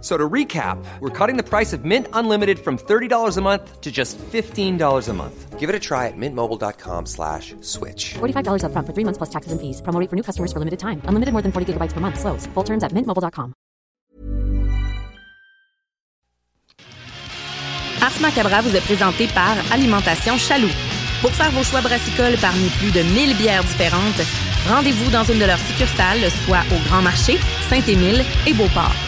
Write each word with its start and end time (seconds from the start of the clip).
So 0.00 0.16
to 0.16 0.28
recap, 0.28 0.78
we're 1.00 1.10
cutting 1.10 1.36
the 1.36 1.42
price 1.42 1.72
of 1.72 1.84
Mint 1.84 2.06
Unlimited 2.12 2.58
from 2.60 2.78
$30 2.78 3.36
a 3.36 3.40
month 3.40 3.80
to 3.80 3.90
just 3.90 4.16
$15 4.18 5.08
a 5.08 5.12
month. 5.12 5.58
Give 5.58 5.68
it 5.68 5.74
a 5.74 5.80
try 5.80 6.06
at 6.06 6.16
mintmobile.com 6.16 7.06
slash 7.06 7.56
switch. 7.62 8.14
$45 8.20 8.62
upfront 8.62 8.86
for 8.86 8.94
three 8.94 9.04
months 9.04 9.18
plus 9.18 9.30
taxes 9.30 9.50
and 9.50 9.60
fees. 9.60 9.82
Promo 9.82 9.98
rate 9.98 10.08
for 10.08 10.14
new 10.14 10.22
customers 10.22 10.52
for 10.52 10.60
limited 10.60 10.78
time. 10.78 11.02
Unlimited 11.08 11.32
more 11.32 11.42
than 11.42 11.50
40 11.50 11.72
gigabytes 11.72 11.94
per 11.94 12.00
month. 12.00 12.20
Slows. 12.20 12.46
Full 12.54 12.64
terms 12.64 12.84
at 12.84 12.92
mintmobile.com. 12.92 13.54
Ars 18.00 18.20
Macabra 18.20 18.62
vous 18.62 18.76
est 18.76 18.84
présenté 18.86 19.26
par 19.34 19.56
Alimentation 19.72 20.38
Chaloux. 20.38 20.70
Pour 21.20 21.32
faire 21.32 21.50
vos 21.50 21.64
choix 21.64 21.80
brassicoles 21.80 22.36
parmi 22.40 22.68
plus 22.78 22.92
de 22.92 23.02
1000 23.02 23.36
bières 23.36 23.64
différentes, 23.64 24.22
rendez-vous 24.68 25.10
dans 25.10 25.24
une 25.24 25.40
de 25.40 25.44
leurs 25.44 25.58
succursales, 25.58 26.30
soit 26.46 26.62
au 26.70 26.78
Grand 26.88 27.02
Marché, 27.02 27.38
Saint-Émile 27.68 28.22
et 28.46 28.54
Beauport. 28.54 29.07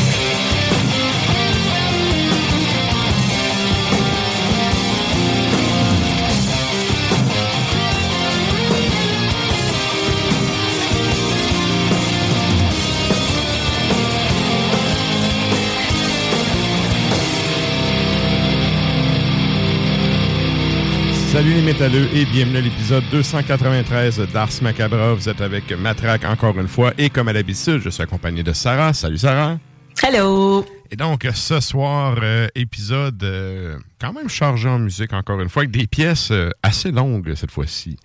Salut 21.41 21.55
les 21.55 21.61
métalleux 21.63 22.07
et 22.13 22.23
bienvenue 22.25 22.57
à 22.57 22.61
l'épisode 22.61 23.03
293 23.09 24.27
d'Ars 24.31 24.51
Macabra. 24.61 25.15
Vous 25.15 25.27
êtes 25.27 25.41
avec 25.41 25.71
Matraque 25.71 26.23
encore 26.23 26.59
une 26.59 26.67
fois 26.67 26.93
et 26.99 27.09
comme 27.09 27.29
à 27.29 27.33
l'habitude, 27.33 27.81
je 27.83 27.89
suis 27.89 28.03
accompagné 28.03 28.43
de 28.43 28.53
Sarah. 28.53 28.93
Salut 28.93 29.17
Sarah. 29.17 29.57
Hello. 30.03 30.63
Et 30.91 30.95
donc 30.95 31.27
ce 31.33 31.59
soir, 31.59 32.19
euh, 32.21 32.47
épisode 32.53 33.23
euh, 33.23 33.79
quand 33.99 34.13
même 34.13 34.29
chargé 34.29 34.69
en 34.69 34.77
musique 34.77 35.13
encore 35.13 35.41
une 35.41 35.49
fois 35.49 35.63
avec 35.63 35.71
des 35.71 35.87
pièces 35.87 36.29
euh, 36.29 36.51
assez 36.61 36.91
longues 36.91 37.33
cette 37.33 37.49
fois-ci. 37.49 37.97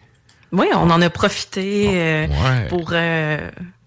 Oui, 0.50 0.68
on 0.72 0.88
en 0.88 1.02
a 1.02 1.10
profité 1.10 2.28
Ouais. 2.30 2.68
pour, 2.70 2.94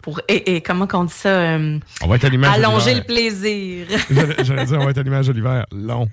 pour 0.02 0.22
et, 0.28 0.56
et 0.56 0.62
comment 0.62 0.88
qu'on 0.88 1.04
dit 1.04 1.14
ça, 1.14 1.30
euh, 1.30 1.78
On 2.02 2.08
va 2.08 2.16
être 2.16 2.26
à 2.26 2.30
l'image 2.30 2.58
de 2.58 2.64
allonger 2.64 2.96
le 2.96 3.04
plaisir. 3.04 3.88
J'allais 4.10 4.44
j'allais 4.44 4.66
dire, 4.66 4.80
on 4.80 4.86
va 4.86 4.92
être 4.92 4.98
à 4.98 5.04
l'image 5.04 5.28
de 5.28 5.34
l'hiver. 5.34 5.66
Long. 5.72 6.08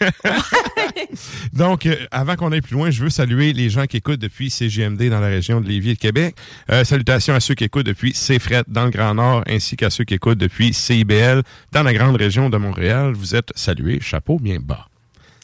Donc, 1.52 1.86
euh, 1.86 1.96
avant 2.10 2.36
qu'on 2.36 2.52
aille 2.52 2.62
plus 2.62 2.74
loin, 2.74 2.90
je 2.90 3.02
veux 3.02 3.10
saluer 3.10 3.52
les 3.52 3.68
gens 3.68 3.86
qui 3.86 3.98
écoutent 3.98 4.20
depuis 4.20 4.50
CGMD 4.50 5.08
dans 5.10 5.20
la 5.20 5.28
région 5.28 5.60
de 5.60 5.68
Lévis 5.68 5.90
et 5.90 5.94
de 5.94 5.98
Québec. 5.98 6.36
Euh, 6.70 6.84
salutations 6.84 7.34
à 7.34 7.40
ceux 7.40 7.54
qui 7.54 7.64
écoutent 7.64 7.86
depuis 7.86 8.12
CFRET 8.12 8.64
dans 8.68 8.84
le 8.84 8.90
Grand 8.90 9.14
Nord, 9.14 9.44
ainsi 9.48 9.76
qu'à 9.76 9.90
ceux 9.90 10.04
qui 10.04 10.14
écoutent 10.14 10.38
depuis 10.38 10.72
CIBL 10.72 11.42
dans 11.72 11.82
la 11.82 11.92
grande 11.92 12.16
région 12.16 12.48
de 12.50 12.56
Montréal. 12.56 13.12
Vous 13.14 13.34
êtes 13.34 13.52
salués, 13.54 14.00
chapeau 14.00 14.38
bien 14.38 14.58
bas. 14.60 14.88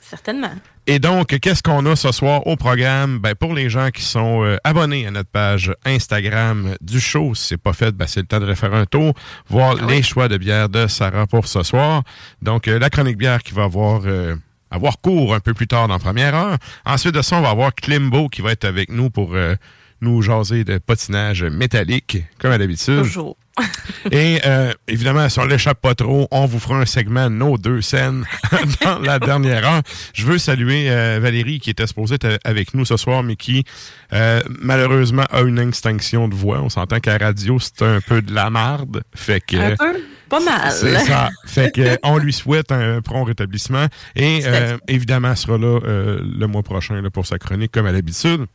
Certainement. 0.01 0.53
Et 0.89 0.99
donc, 0.99 1.39
qu'est-ce 1.39 1.63
qu'on 1.63 1.87
a 1.87 1.95
ce 1.95 2.11
soir 2.11 2.45
au 2.49 2.57
programme? 2.57 3.21
Ben, 3.21 3.37
pour 3.37 3.55
les 3.55 3.71
gens 3.71 3.91
qui 3.91 4.03
sont 4.03 4.43
euh, 4.43 4.57
abonnés 4.65 5.07
à 5.07 5.13
notre 5.13 5.31
page 5.31 5.73
Instagram 5.85 6.75
du 6.81 6.99
show, 6.99 7.37
si 7.37 7.49
c'est 7.49 7.57
pas 7.57 7.73
fait, 7.73 7.93
ben, 7.93 8.09
c'est 8.09 8.21
le 8.21 8.27
temps 8.27 8.41
de 8.41 8.53
faire 8.55 8.75
un 8.75 8.85
tour, 8.85 9.15
voir 9.49 9.77
les 9.87 10.03
choix 10.03 10.27
de 10.27 10.37
bière 10.37 10.69
de 10.69 10.89
Sarah 10.89 11.29
pour 11.29 11.47
ce 11.47 11.63
soir. 11.63 12.03
Donc, 12.43 12.67
euh, 12.67 12.81
la 12.81 12.91
chronique 12.91 13.17
bière 13.17 13.45
qui 13.45 13.55
va 13.55 13.63
avoir, 13.63 14.03
euh, 14.07 14.35
avoir 14.73 14.99
cours 15.01 15.35
un 15.35 15.41
peu 15.41 15.55
plus 15.55 15.69
tard 15.69 15.87
dans 15.87 15.95
la 15.95 16.01
première 16.01 16.35
heure. 16.35 16.59
Ensuite 16.85 17.15
de 17.15 17.23
ça, 17.23 17.37
on 17.37 17.43
va 17.43 17.51
avoir 17.51 17.73
Klimbo 17.77 18.29
qui 18.29 18.43
va 18.43 18.51
être 18.51 18.65
avec 18.65 18.91
nous 18.91 19.09
pour 19.09 19.35
euh, 19.35 19.55
nous 20.01 20.21
jaser 20.21 20.65
de 20.65 20.79
patinage 20.79 21.45
métallique, 21.45 22.19
comme 22.39 22.51
à 22.51 22.59
l'habitude. 22.59 23.03
Toujours. 23.03 23.37
Et 24.11 24.41
euh, 24.45 24.73
évidemment, 24.89 25.29
si 25.29 25.39
on 25.39 25.45
l'échappe 25.45 25.81
pas 25.81 25.95
trop, 25.95 26.27
on 26.31 26.47
vous 26.47 26.59
fera 26.59 26.77
un 26.77 26.87
segment 26.87 27.29
de 27.29 27.35
nos 27.35 27.59
deux 27.59 27.83
scènes 27.83 28.25
dans 28.83 28.99
la 28.99 29.19
dernière 29.19 29.67
heure. 29.67 29.83
Je 30.15 30.25
veux 30.25 30.39
saluer 30.39 30.91
euh, 30.91 31.19
Valérie 31.21 31.61
qui 31.61 31.71
était 31.71 31.87
supposée 31.87 32.17
être 32.17 32.39
avec 32.45 32.75
nous 32.75 32.85
ce 32.85 32.97
soir, 32.97 33.23
mais 33.23 33.37
qui 33.37 33.65
euh, 34.13 34.41
malheureusement 34.61 35.25
a 35.31 35.43
une 35.43 35.59
extinction 35.59 36.29
de 36.29 36.35
voix. 36.35 36.61
On 36.63 36.71
s'entend 36.71 37.01
qu'à 37.01 37.19
la 37.19 37.27
radio, 37.27 37.59
c'est 37.59 37.83
un 37.83 38.01
peu 38.01 38.23
de 38.23 38.35
la 38.35 38.51
marde. 38.51 39.03
Fait 39.15 39.41
que 39.41 39.57
Un 39.57 39.77
peu, 39.77 40.01
pas 40.29 40.41
mal. 40.41 40.73
c'est 40.73 40.99
ça. 41.01 41.31
Fait 41.47 41.71
que 41.71 41.99
on 42.03 42.17
lui 42.17 42.33
souhaite 42.33 42.73
un 42.73 43.03
prompt 43.03 43.25
rétablissement. 43.25 43.87
Et 44.17 44.43
euh, 44.47 44.79
évidemment, 44.89 45.31
elle 45.31 45.37
sera 45.37 45.59
là 45.59 45.79
euh, 45.85 46.21
le 46.23 46.47
mois 46.47 46.63
prochain 46.63 47.01
là, 47.01 47.11
pour 47.11 47.27
sa 47.27 47.39
chronique 47.39 47.73
comme 47.73 47.87
à 47.87 47.93
l'habitude. 47.93 48.47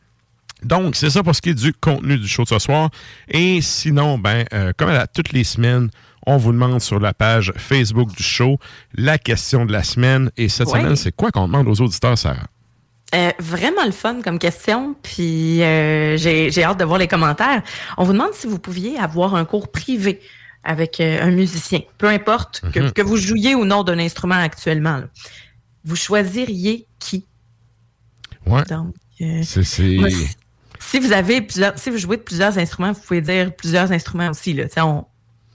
Donc, 0.62 0.96
c'est 0.96 1.10
ça 1.10 1.22
pour 1.22 1.34
ce 1.34 1.40
qui 1.42 1.50
est 1.50 1.54
du 1.54 1.72
contenu 1.72 2.18
du 2.18 2.26
show 2.28 2.42
de 2.44 2.48
ce 2.48 2.58
soir. 2.58 2.90
Et 3.28 3.60
sinon, 3.60 4.18
ben, 4.18 4.44
euh, 4.52 4.72
comme 4.76 4.88
à 4.90 4.92
la- 4.94 5.06
toutes 5.06 5.32
les 5.32 5.44
semaines, 5.44 5.88
on 6.26 6.36
vous 6.36 6.52
demande 6.52 6.80
sur 6.80 6.98
la 7.00 7.14
page 7.14 7.52
Facebook 7.56 8.14
du 8.14 8.22
show 8.22 8.58
la 8.94 9.18
question 9.18 9.64
de 9.66 9.72
la 9.72 9.82
semaine. 9.82 10.30
Et 10.36 10.48
cette 10.48 10.68
Ouais. 10.68 10.80
semaine, 10.80 10.96
c'est 10.96 11.12
quoi 11.12 11.30
qu'on 11.30 11.46
demande 11.46 11.68
aux 11.68 11.80
auditeurs, 11.80 12.18
Sarah? 12.18 12.46
Euh, 13.14 13.30
vraiment 13.38 13.84
le 13.86 13.92
fun 13.92 14.20
comme 14.22 14.38
question, 14.38 14.94
puis 15.02 15.62
euh, 15.62 16.18
j'ai 16.18 16.62
hâte 16.62 16.78
de 16.78 16.84
voir 16.84 16.98
les 16.98 17.08
commentaires. 17.08 17.62
On 17.96 18.04
vous 18.04 18.12
demande 18.12 18.34
si 18.34 18.46
vous 18.46 18.58
pouviez 18.58 18.98
avoir 18.98 19.34
un 19.34 19.46
cours 19.46 19.70
privé 19.72 20.20
avec 20.64 21.00
un 21.00 21.30
musicien, 21.30 21.80
peu 21.96 22.08
importe 22.08 22.60
que, 22.74 22.80
Mhm. 22.80 22.92
que 22.92 23.00
vous 23.00 23.16
jouiez 23.16 23.54
ou 23.54 23.64
non 23.64 23.82
d'un 23.84 23.98
instrument 23.98 24.34
actuellement. 24.34 24.98
là. 24.98 25.04
Vous 25.84 25.96
choisiriez 25.96 26.86
qui? 26.98 27.24
Ouais. 28.44 28.64
Donc, 28.64 28.94
C'est, 29.42 29.98
si 30.90 30.98
vous 31.00 31.12
avez 31.12 31.40
plusieurs, 31.42 31.78
si 31.78 31.90
vous 31.90 31.98
jouez 31.98 32.16
de 32.16 32.22
plusieurs 32.22 32.56
instruments, 32.58 32.92
vous 32.92 33.00
pouvez 33.00 33.20
dire 33.20 33.54
plusieurs 33.54 33.92
instruments 33.92 34.30
aussi. 34.30 34.52
Là. 34.54 34.64
On, 34.78 35.04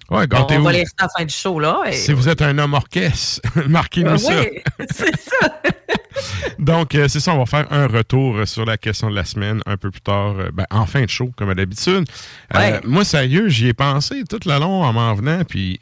Ouais, 0.09 0.25
on, 0.33 0.59
va 0.61 0.71
les 0.73 0.79
rester 0.81 0.95
à 1.01 1.03
la 1.05 1.09
fin 1.17 1.25
du 1.25 1.33
show. 1.33 1.59
Là, 1.59 1.81
et- 1.87 1.93
Si 1.93 2.11
vous 2.13 2.27
êtes 2.29 2.41
un 2.41 2.55
homme 2.59 2.73
orchestre, 2.73 3.41
marquez-nous 3.67 4.11
Euh, 4.11 4.17
ça. 4.17 4.41
oui, 4.41 4.59
c'est 4.91 5.17
ça. 5.17 5.61
Donc, 6.59 6.93
euh, 6.93 7.07
c'est 7.07 7.19
ça, 7.21 7.33
on 7.33 7.39
va 7.39 7.45
faire 7.45 7.71
un 7.71 7.87
retour 7.87 8.45
sur 8.47 8.65
la 8.65 8.77
question 8.77 9.09
de 9.09 9.15
la 9.15 9.23
semaine 9.25 9.61
un 9.65 9.77
peu 9.77 9.89
plus 9.89 10.01
tard, 10.01 10.35
euh, 10.37 10.51
ben, 10.53 10.65
en 10.69 10.85
fin 10.85 11.03
de 11.03 11.09
show, 11.09 11.31
comme 11.35 11.51
d'habitude. 11.53 12.05
Euh, 12.53 12.59
Ouais. 12.59 12.81
moi, 12.83 13.03
sérieux, 13.05 13.47
j'y 13.49 13.69
ai 13.69 13.73
pensé 13.73 14.23
tout 14.29 14.39
le 14.45 14.59
long 14.59 14.83
en 14.83 14.93
m'en 14.93 15.13
venant, 15.15 15.43
puis 15.45 15.79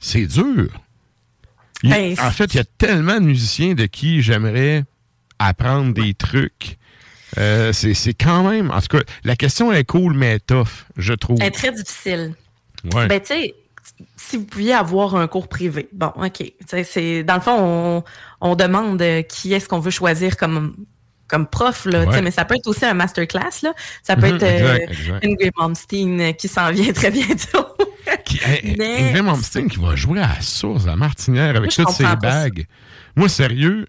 c'est 0.00 0.26
dur. 0.26 0.68
Il- 1.84 1.90
Ben, 1.90 2.16
en 2.20 2.30
fait, 2.32 2.52
il 2.54 2.56
y 2.58 2.60
a 2.60 2.64
tellement 2.76 3.14
de 3.20 3.24
musiciens 3.26 3.74
de 3.74 3.86
qui 3.86 4.20
j'aimerais 4.20 4.84
apprendre 5.38 5.94
des 5.94 6.12
trucs. 6.12 6.76
Euh, 7.36 7.72
c'est 7.72 8.14
quand 8.14 8.48
même... 8.48 8.70
En 8.70 8.80
tout 8.80 8.96
cas, 8.96 9.02
la 9.24 9.36
question 9.36 9.72
est 9.72 9.84
cool, 9.84 10.14
mais 10.14 10.38
tough, 10.40 10.86
je 10.96 11.12
trouve. 11.12 11.36
Elle 11.40 11.48
est 11.48 11.50
très 11.50 11.72
difficile. 11.72 12.34
Ouais. 12.94 13.06
Ben, 13.06 13.20
tu 13.20 13.26
sais, 13.26 13.54
si 14.16 14.36
vous 14.38 14.44
pouviez 14.44 14.72
avoir 14.74 15.14
un 15.16 15.26
cours 15.26 15.48
privé, 15.48 15.88
bon, 15.92 16.12
OK. 16.16 16.42
C'est 16.84 17.22
Dans 17.24 17.34
le 17.34 17.40
fond, 17.40 17.56
on, 17.58 18.04
on 18.40 18.54
demande 18.56 19.00
euh, 19.02 19.22
qui 19.22 19.52
est-ce 19.52 19.68
qu'on 19.68 19.80
veut 19.80 19.90
choisir 19.90 20.36
comme, 20.36 20.76
comme 21.26 21.46
prof, 21.46 21.84
là, 21.86 22.04
Ouais. 22.06 22.22
mais 22.22 22.30
ça 22.30 22.44
peut 22.44 22.54
être 22.54 22.66
aussi 22.66 22.84
un 22.86 22.94
masterclass, 22.94 23.62
là. 23.62 23.74
Ça 24.02 24.16
peut 24.16 24.28
Mhm, 24.28 24.36
être 24.36 24.42
euh, 24.44 24.76
exact. 24.88 25.24
Ingrid 25.24 25.52
Malmsteen 25.58 26.34
qui 26.34 26.48
s'en 26.48 26.70
vient 26.70 26.92
très 26.92 27.10
bientôt. 27.10 27.66
Qui, 28.24 28.38
hey, 28.42 28.74
Mais- 28.78 29.10
Ingrid 29.10 29.22
Malmsteen 29.24 29.68
qui 29.68 29.78
va 29.78 29.94
jouer 29.94 30.20
à 30.20 30.28
la 30.36 30.40
source 30.40 30.86
à 30.86 30.96
Martinière 30.96 31.56
avec 31.56 31.70
toutes 31.70 31.90
ses 31.90 32.04
ça. 32.04 32.16
bagues. 32.16 32.64
Moi, 33.16 33.28
sérieux, 33.28 33.86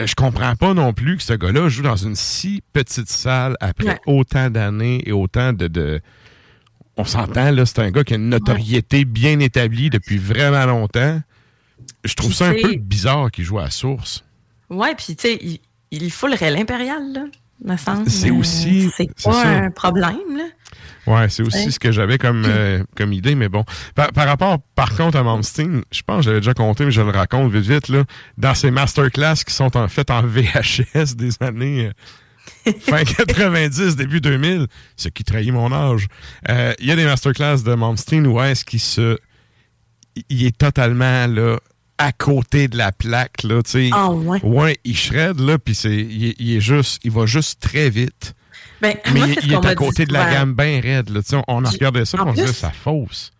je 0.00 0.14
comprends 0.14 0.56
pas 0.56 0.74
non 0.74 0.92
plus 0.92 1.16
que 1.16 1.22
ce 1.22 1.34
gars-là 1.34 1.68
joue 1.68 1.82
dans 1.82 1.96
une 1.96 2.14
si 2.16 2.62
petite 2.72 3.08
salle 3.10 3.56
après 3.60 3.88
Ouais. 3.88 4.00
autant 4.06 4.50
d'années 4.50 5.02
et 5.06 5.12
autant 5.12 5.52
de... 5.52 5.68
de- 5.68 6.00
On 6.96 7.04
s'entend, 7.04 7.50
là, 7.50 7.66
c'est 7.66 7.80
un 7.80 7.90
gars 7.90 8.04
qui 8.04 8.14
a 8.14 8.16
une 8.16 8.28
notoriété 8.28 9.04
bien 9.04 9.38
établie 9.40 9.90
depuis 9.90 10.16
vraiment 10.18 10.64
longtemps. 10.66 11.20
Je 12.04 12.14
trouve 12.14 12.32
ça 12.32 12.46
un 12.48 12.54
peu 12.54 12.76
bizarre 12.76 13.30
qu'il 13.30 13.44
joue 13.44 13.58
à 13.58 13.64
la 13.64 13.70
source. 13.70 14.24
ouais, 14.70 14.94
puis, 14.94 15.16
tu 15.16 15.22
sais, 15.28 15.38
il, 15.42 15.58
il 15.90 16.10
foullerait 16.10 16.50
l'impérial, 16.50 17.02
là, 17.12 17.24
me 17.64 17.76
semble. 17.76 18.08
C'est 18.08 18.30
Euh, 18.30 18.34
aussi- 18.34 18.90
C'est 18.96 19.08
pas 19.24 19.44
un 19.44 19.70
problème, 19.70 20.36
là. 20.36 20.44
Ouais, 21.06 21.28
c'est 21.28 21.42
aussi 21.42 21.66
Ouais. 21.66 21.70
ce 21.70 21.78
que 21.78 21.92
j'avais 21.92 22.18
comme, 22.18 22.44
euh, 22.46 22.82
comme 22.96 23.12
idée, 23.12 23.34
mais 23.34 23.48
bon. 23.48 23.64
Par, 23.94 24.12
par 24.12 24.26
rapport, 24.26 24.58
par 24.74 24.94
contre, 24.96 25.18
à 25.18 25.22
Malmsteen, 25.22 25.82
je 25.92 26.02
pense 26.02 26.18
que 26.18 26.22
j'avais 26.24 26.40
déjà 26.40 26.54
compté, 26.54 26.84
mais 26.84 26.90
je 26.90 27.02
le 27.02 27.10
raconte 27.10 27.52
vite 27.52 27.64
vite, 27.66 27.88
là, 27.88 28.04
dans 28.38 28.54
ces 28.54 28.70
masterclass 28.70 29.44
qui 29.46 29.52
sont 29.54 29.76
en 29.76 29.88
fait 29.88 30.10
en 30.10 30.22
VHS 30.26 31.14
des 31.16 31.30
années 31.40 31.90
euh, 32.66 32.72
fin 32.80 33.04
90, 33.04 33.96
début 33.96 34.20
2000, 34.20 34.66
ce 34.96 35.08
qui 35.08 35.24
trahit 35.24 35.52
mon 35.52 35.72
âge. 35.72 36.06
Euh, 36.48 36.72
Il 36.78 36.86
y 36.86 36.90
a 36.90 36.96
des 36.96 37.04
masterclass 37.04 37.62
de 37.64 37.74
Malmsteen 37.74 38.26
où 38.26 38.40
est-ce 38.42 38.64
qu'il 38.64 38.80
se... 38.80 39.18
Il 40.30 40.44
est 40.46 40.56
totalement, 40.56 41.26
là, 41.26 41.58
à 41.98 42.12
côté 42.12 42.68
de 42.68 42.76
la 42.78 42.92
plaque, 42.92 43.42
là, 43.42 43.62
tu 43.62 43.70
sais. 43.70 43.90
Ah, 43.92 44.10
ouais. 44.10 44.40
Ouais, 44.44 44.78
il 44.84 44.96
shred, 44.96 45.40
là, 45.40 45.58
puis 45.58 45.74
c'est, 45.74 45.94
il, 45.96 46.26
est- 46.26 46.36
il 46.38 46.56
est 46.56 46.60
juste, 46.60 47.00
il 47.04 47.10
va 47.10 47.26
juste 47.26 47.60
très 47.60 47.90
vite. 47.90 48.34
Ben, 48.84 48.96
Mais 49.14 49.20
moi, 49.20 49.28
il, 49.42 49.52
est 49.52 49.66
à 49.66 49.74
côté 49.74 50.04
dit 50.04 50.08
de 50.08 50.12
la 50.12 50.30
gamme 50.30 50.54
bien 50.54 50.80
raide. 50.80 51.08
Là. 51.10 51.20
On, 51.32 51.42
on 51.48 51.64
a 51.64 51.70
regardé 51.70 52.04
ça 52.04 52.18
et 52.18 52.20
on 52.20 52.34
se 52.34 52.40
disait 52.40 52.52
ça 52.52 52.70
fausse. 52.70 53.30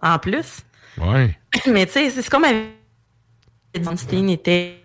En 0.00 0.18
plus. 0.18 0.60
Ouais. 0.98 1.38
Mais 1.70 1.86
tu 1.86 1.92
sais, 1.92 2.10
c'est 2.10 2.22
ce 2.22 2.30
qu'on 2.30 2.40
m'avait 2.40 2.68
dit. 3.74 3.80
Malmsteen 3.80 4.28
était 4.30 4.78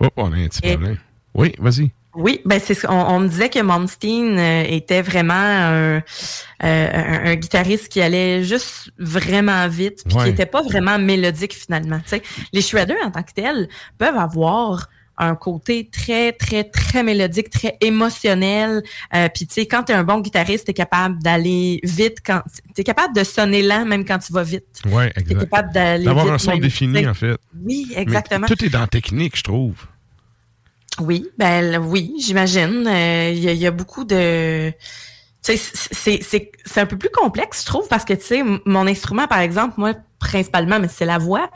Oh, 0.00 0.08
on 0.16 0.32
a 0.32 0.36
un 0.36 0.48
petit 0.48 0.60
Et- 0.64 0.72
problème. 0.72 0.98
Oui, 1.34 1.54
vas-y. 1.58 1.90
Oui, 2.16 2.40
ben 2.44 2.60
c'est 2.62 2.74
ce 2.74 2.86
qu'on 2.86 2.94
on 2.94 3.18
me 3.18 3.26
disait 3.28 3.48
que 3.48 3.58
Malmsteen 3.58 4.38
euh, 4.38 4.62
était 4.68 5.02
vraiment 5.02 5.34
un, 5.34 5.96
euh, 5.96 6.00
un, 6.60 7.24
un 7.30 7.34
guitariste 7.34 7.88
qui 7.88 8.00
allait 8.00 8.44
juste 8.44 8.92
vraiment 8.98 9.66
vite, 9.66 10.04
puis 10.06 10.16
Ouais. 10.16 10.24
qui 10.24 10.30
était 10.30 10.46
pas 10.46 10.62
vraiment 10.62 10.96
mélodique 10.96 11.54
finalement. 11.54 11.98
Tu 12.04 12.10
sais, 12.10 12.22
les 12.52 12.60
shredders 12.62 13.04
en 13.04 13.10
tant 13.10 13.24
que 13.24 13.32
tels 13.32 13.68
peuvent 13.98 14.16
avoir 14.16 14.86
un 15.18 15.34
côté 15.36 15.88
très 15.92 16.32
très 16.32 16.64
très 16.64 17.02
mélodique, 17.02 17.50
très 17.50 17.76
émotionnel. 17.80 18.82
Euh, 19.14 19.28
puis 19.34 19.46
tu 19.46 19.54
sais, 19.54 19.66
quand 19.66 19.84
t'es 19.84 19.92
un 19.92 20.04
bon 20.04 20.20
guitariste, 20.20 20.66
t'es 20.66 20.72
capable 20.74 21.22
d'aller 21.22 21.80
vite 21.84 22.18
quand 22.24 22.42
t'es 22.74 22.84
capable 22.84 23.14
de 23.14 23.22
sonner 23.24 23.62
lent 23.62 23.84
même 23.84 24.04
quand 24.04 24.18
tu 24.18 24.32
vas 24.32 24.42
vite. 24.42 24.80
Ouais, 24.86 25.10
T'es 25.12 25.20
exact. 25.20 25.40
capable 25.50 25.72
d'aller 25.72 26.04
D'avoir 26.04 26.32
un 26.32 26.38
son 26.38 26.50
même, 26.52 26.60
défini, 26.60 27.02
tu 27.02 27.08
en 27.08 27.14
fait. 27.14 27.36
Oui, 27.64 27.86
Mais 27.94 28.02
exactement. 28.02 28.46
tout 28.46 28.64
est 28.64 28.68
dans 28.70 28.80
la 28.80 28.86
technique, 28.86 29.36
je 29.36 29.42
trouve. 29.44 29.76
Oui, 31.00 31.28
ben 31.38 31.78
oui, 31.78 32.14
j'imagine. 32.20 32.86
Euh, 32.86 33.30
Il 33.32 33.38
y, 33.42 33.48
a- 33.48 33.52
il 33.52 33.58
y 33.58 33.66
a 33.66 33.70
beaucoup 33.72 34.04
de... 34.04 34.70
Tu 35.42 35.56
sais, 35.56 35.72
c'est- 35.92 36.22
c'est 36.22 36.52
c'est 36.64 36.80
un 36.80 36.86
peu 36.86 36.96
plus 36.96 37.10
complexe, 37.10 37.60
je 37.62 37.66
trouve, 37.66 37.86
parce 37.88 38.04
que, 38.04 38.14
tu 38.14 38.24
sais, 38.24 38.42
mon 38.64 38.86
instrument, 38.86 39.26
par 39.26 39.40
exemple, 39.40 39.74
moi, 39.76 39.92
principalement, 40.18 40.78
mais 40.80 40.88
c'est 40.88 41.04
la 41.04 41.18
voix. 41.18 41.50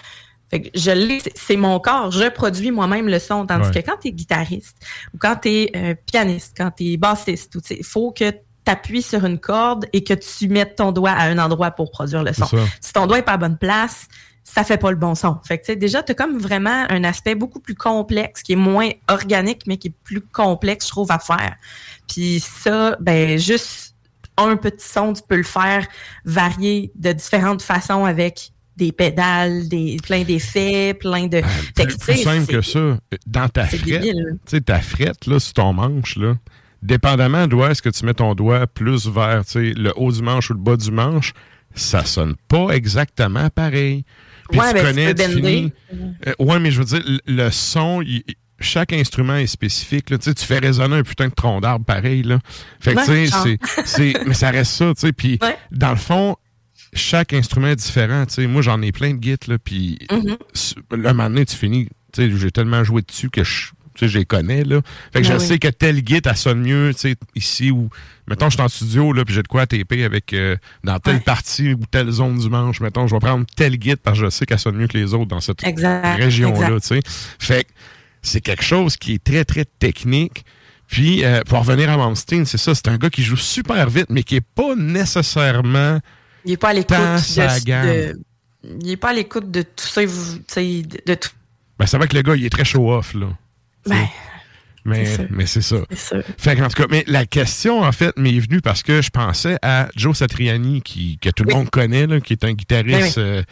Fait 0.51 0.63
que 0.63 0.69
je 0.75 0.91
l'ai, 0.91 1.21
c'est- 1.35 1.57
mon 1.57 1.79
corps, 1.79 2.11
je 2.11 2.29
produis 2.31 2.71
moi-même 2.71 3.09
le 3.09 3.19
son. 3.19 3.47
Tandis 3.47 3.69
Ouais. 3.69 3.83
que 3.83 3.87
quand 3.91 3.97
tu 4.01 4.09
es 4.09 4.13
guitariste, 4.13 4.77
ou 5.15 5.19
quand 5.19 5.37
tu 5.43 5.49
es 5.49 5.97
pianiste, 6.11 6.55
quand 6.57 6.71
tu 6.71 6.93
es 6.93 6.97
bassiste, 6.97 7.59
il 7.71 7.85
faut 7.85 8.13
que 8.13 8.31
tu 8.31 8.39
appuies 8.67 9.03
sur 9.03 9.25
une 9.25 9.39
corde 9.39 9.87
et 9.93 10.05
que 10.05 10.15
tu 10.15 10.49
mettes 10.49 10.77
ton 10.77 10.93
doigt 10.93 11.11
à 11.11 11.25
un 11.25 11.39
endroit 11.39 11.71
pour 11.71 11.91
produire 11.91 12.23
le 12.23 12.33
son. 12.33 12.47
Si 12.81 12.93
ton 12.93 13.07
doigt 13.07 13.19
est 13.19 13.23
pas 13.23 13.33
à 13.33 13.37
bonne 13.37 13.59
place, 13.59 14.07
ça 14.45 14.65
fait 14.65 14.79
pas 14.79 14.91
le 14.91 14.97
bon 14.97 15.15
son. 15.15 15.37
Fait 15.45 15.59
que, 15.59 15.65
tu 15.65 15.73
sais, 15.73 15.77
déjà, 15.77 16.03
tu 16.03 16.13
as 16.13 16.15
comme 16.15 16.39
vraiment 16.39 16.87
un 16.89 17.05
aspect 17.05 17.35
beaucoup 17.35 17.61
plus 17.61 17.75
complexe, 17.75 18.43
qui 18.43 18.53
est 18.55 18.57
moins 18.57 18.89
organique, 19.09 19.65
mais 19.67 19.77
qui 19.77 19.89
est 19.89 19.95
plus 20.05 20.23
complexe, 20.23 20.87
je 20.87 20.91
trouve, 20.91 21.13
à 21.13 21.19
faire. 21.19 21.55
Puis 22.09 22.41
ça, 22.41 22.97
ben, 23.01 23.39
juste 23.39 23.95
un 24.39 24.57
petit 24.57 24.87
son, 24.89 25.13
tu 25.13 25.23
peux 25.29 25.37
le 25.37 25.43
faire 25.43 25.87
varier 26.25 26.91
de 26.95 27.13
différentes 27.13 27.61
façons 27.61 28.05
avec 28.07 28.53
des 28.79 28.93
pédales, 28.93 29.69
des 29.69 29.97
plein 30.03 30.23
d'effets, 30.23 30.95
plein 30.95 31.27
de... 31.27 31.43
Fait 31.77 31.87
Plus, 31.87 31.97
que, 31.97 32.17
simple 32.17 32.47
que 32.53 32.63
ça. 32.63 32.99
Dans 33.27 33.49
ta 33.49 33.65
frette, 33.67 34.05
tu 34.49 34.63
ta 34.63 34.81
frette, 34.81 35.27
là, 35.27 35.39
sur 35.41 35.53
ton 35.55 35.73
manche, 35.73 36.17
là, 36.17 36.37
dépendamment 36.83 37.47
d'où 37.47 37.65
est-ce 37.65 37.83
que 37.83 37.89
tu 37.91 38.07
mets 38.07 38.15
ton 38.15 38.35
doigt 38.35 38.67
plus 38.67 39.07
vers, 39.09 39.43
le 39.55 39.93
haut 39.97 40.13
du 40.13 40.23
manche 40.23 40.51
ou 40.51 40.55
le 40.55 40.61
bas 40.61 40.77
du 40.77 40.91
manche, 40.91 41.33
ça 41.75 42.05
sonne 42.05 42.35
pas 42.49 42.69
exactement 42.71 43.51
pareil. 43.51 44.05
Puis 44.51 44.59
Ouais, 44.59 44.69
tu 44.69 44.75
ben, 44.75 44.81
tu 44.81 44.87
connais, 44.87 45.15
tu 45.15 45.23
finis- 45.35 45.73
Euh, 46.27 46.33
ouais, 46.39 46.59
mais 46.59 46.71
je 46.71 46.79
veux 46.79 46.85
dire, 46.87 47.03
le- 47.05 47.21
le 47.27 47.51
son, 47.51 48.01
il- 48.01 48.23
chaque 48.61 48.93
instrument 48.93 49.37
est 49.37 49.47
spécifique. 49.47 50.11
Là. 50.11 50.19
Tu 50.19 50.25
sais, 50.31 50.35
tu 50.35 50.45
fais 50.45 50.59
résonner 50.59 50.97
un 50.97 51.03
putain 51.03 51.29
de 51.29 51.35
tronc 51.35 51.61
d'arbre 51.61 51.85
pareil. 51.85 52.23
Là. 52.23 52.39
Fait 52.81 52.95
que, 52.95 52.99
Ouais, 52.99 53.05
tu 53.05 53.27
sais, 53.29 53.59
c'est- 53.85 53.85
c'est- 53.85 54.27
mais 54.27 54.35
ça 54.35 54.51
reste 54.51 54.73
ça. 54.73 54.93
tu 54.95 55.01
sais. 55.03 55.13
Puis, 55.13 55.39
Ouais. 55.43 55.57
dans 55.71 55.91
le 55.91 55.97
fond, 55.97 56.37
chaque 56.93 57.33
instrument 57.33 57.69
est 57.69 57.77
différent. 57.77 58.25
tu 58.27 58.35
sais. 58.35 58.47
Moi, 58.47 58.63
j'en 58.63 58.81
ai 58.83 58.93
plein 58.93 59.11
de 59.11 59.19
guides. 59.19 59.47
Là, 59.49 59.59
puis, 59.59 59.99
Mhm. 60.11 60.37
là, 61.03 61.11
un 61.11 61.13
moment 61.13 61.31
donné, 61.31 61.45
tu 61.47 61.57
finis. 61.57 61.89
tu 62.13 62.23
sais, 62.31 62.37
J'ai 62.39 62.51
tellement 62.51 62.83
joué 62.85 63.03
dessus 63.03 63.29
que 63.31 63.45
je, 63.45 63.69
tu 63.95 64.01
sais, 64.01 64.09
je 64.09 64.19
les 64.19 64.25
connais. 64.25 64.65
Là. 64.65 64.81
Fait 65.13 65.21
que 65.21 65.27
je 65.27 65.33
Ben 65.33 65.39
oui. 65.39 65.47
sais 65.47 65.59
que 65.59 65.69
tel 65.69 66.01
guide, 66.03 66.27
elle 66.27 66.37
sonne 66.37 66.61
mieux 66.63 66.93
tu 66.95 67.01
sais, 67.01 67.17
ici 67.35 67.71
ou. 67.71 67.91
Mettons, 68.27 68.47
je 68.51 68.55
suis 68.57 68.63
en 68.63 68.69
studio, 68.69 69.13
là, 69.13 69.25
puis 69.25 69.35
j'ai 69.35 69.43
de 69.43 69.49
quoi 69.49 69.67
taper 69.67 70.05
avec 70.05 70.33
euh, 70.33 70.57
dans 70.85 70.99
telle 70.99 71.17
Ouais. 71.17 71.21
partie 71.21 71.73
ou 71.75 71.81
telle 71.91 72.11
zone 72.11 72.39
du 72.39 72.49
manche. 72.49 72.81
Mettons, 72.81 73.07
je 73.07 73.15
vais 73.15 73.21
prendre 73.21 73.45
tel 73.57 73.77
guide 73.77 73.97
parce 74.03 74.19
que 74.19 74.25
je 74.27 74.31
sais 74.31 74.47
qu'elle 74.47 74.59
sonne 74.59 74.77
mieux 74.77 74.87
que 74.87 74.97
les 74.99 75.13
autres 75.15 75.27
dans 75.27 75.41
cette 75.41 75.61
région-là, 75.63 76.81
tu 76.81 76.87
sais. 76.89 77.01
Fait 77.39 77.65
que 77.65 77.71
c'est 78.23 78.41
quelque 78.41 78.65
chose 78.65 78.97
qui 78.97 79.15
est 79.15 79.23
très, 79.25 79.45
très 79.45 79.65
technique. 79.65 80.45
Puis, 80.87 81.23
euh, 81.25 81.43
pour 81.47 81.59
revenir 81.59 81.91
à 81.91 81.97
Malmsteen, 81.99 82.47
c'est 82.47 82.57
ça, 82.59 82.75
c'est 82.75 82.89
un 82.89 82.97
gars 82.97 83.11
qui 83.11 83.23
joue 83.23 83.37
super 83.37 83.89
vite, 83.91 84.07
mais 84.09 84.23
qui 84.23 84.37
est 84.37 84.41
pas 84.55 84.75
nécessairement... 84.75 86.01
Il 86.45 86.53
est 86.53 86.57
pas 86.57 86.69
à 86.71 86.73
l'écoute 86.75 86.97
de, 86.97 88.19
Il 88.83 88.91
est 88.91 88.97
pas 88.97 89.11
à 89.11 89.13
l'écoute 89.13 89.51
de 89.51 89.63
tout 89.63 89.87
ça, 89.87 90.03
de, 90.05 91.15
tout. 91.15 91.31
Ben, 91.79 91.87
c'est 91.87 91.97
vrai 91.97 92.09
que 92.09 92.17
le 92.17 92.23
gars, 92.23 92.35
il 92.37 92.45
est 92.45 92.51
très 92.51 92.65
show-off, 92.65 93.15
là. 93.15 93.27
Ben, 93.87 94.07
Mais 94.85 95.05
C'est 95.05 95.17
ça. 95.17 95.23
mais 95.31 95.47
c'est 95.47 95.61
ça. 95.63 95.77
ça. 95.95 96.17
Fait 96.39 96.57
que, 96.57 96.63
en 96.63 96.69
tout 96.69 96.83
cas, 96.83 96.87
mais 96.91 97.05
la 97.07 97.27
question, 97.27 97.83
en 97.83 97.93
fait, 97.93 98.17
m'est 98.17 98.39
venue 98.39 98.61
parce 98.61 98.83
que 98.83 99.03
je 99.03 99.11
pensais 99.11 99.59
à 99.63 99.89
Joe 99.97 100.17
Satriani, 100.17 100.81
qui, 100.83 101.19
que 101.19 101.29
tout 101.31 101.45
le 101.45 101.51
Oui. 101.53 101.59
monde 101.59 101.71
connaît, 101.71 102.07
là, 102.07 102.21
qui 102.21 102.33
est 102.33 102.45
un 102.45 102.53
guitariste... 102.53 103.17
Ben 103.17 103.23
euh, 103.23 103.43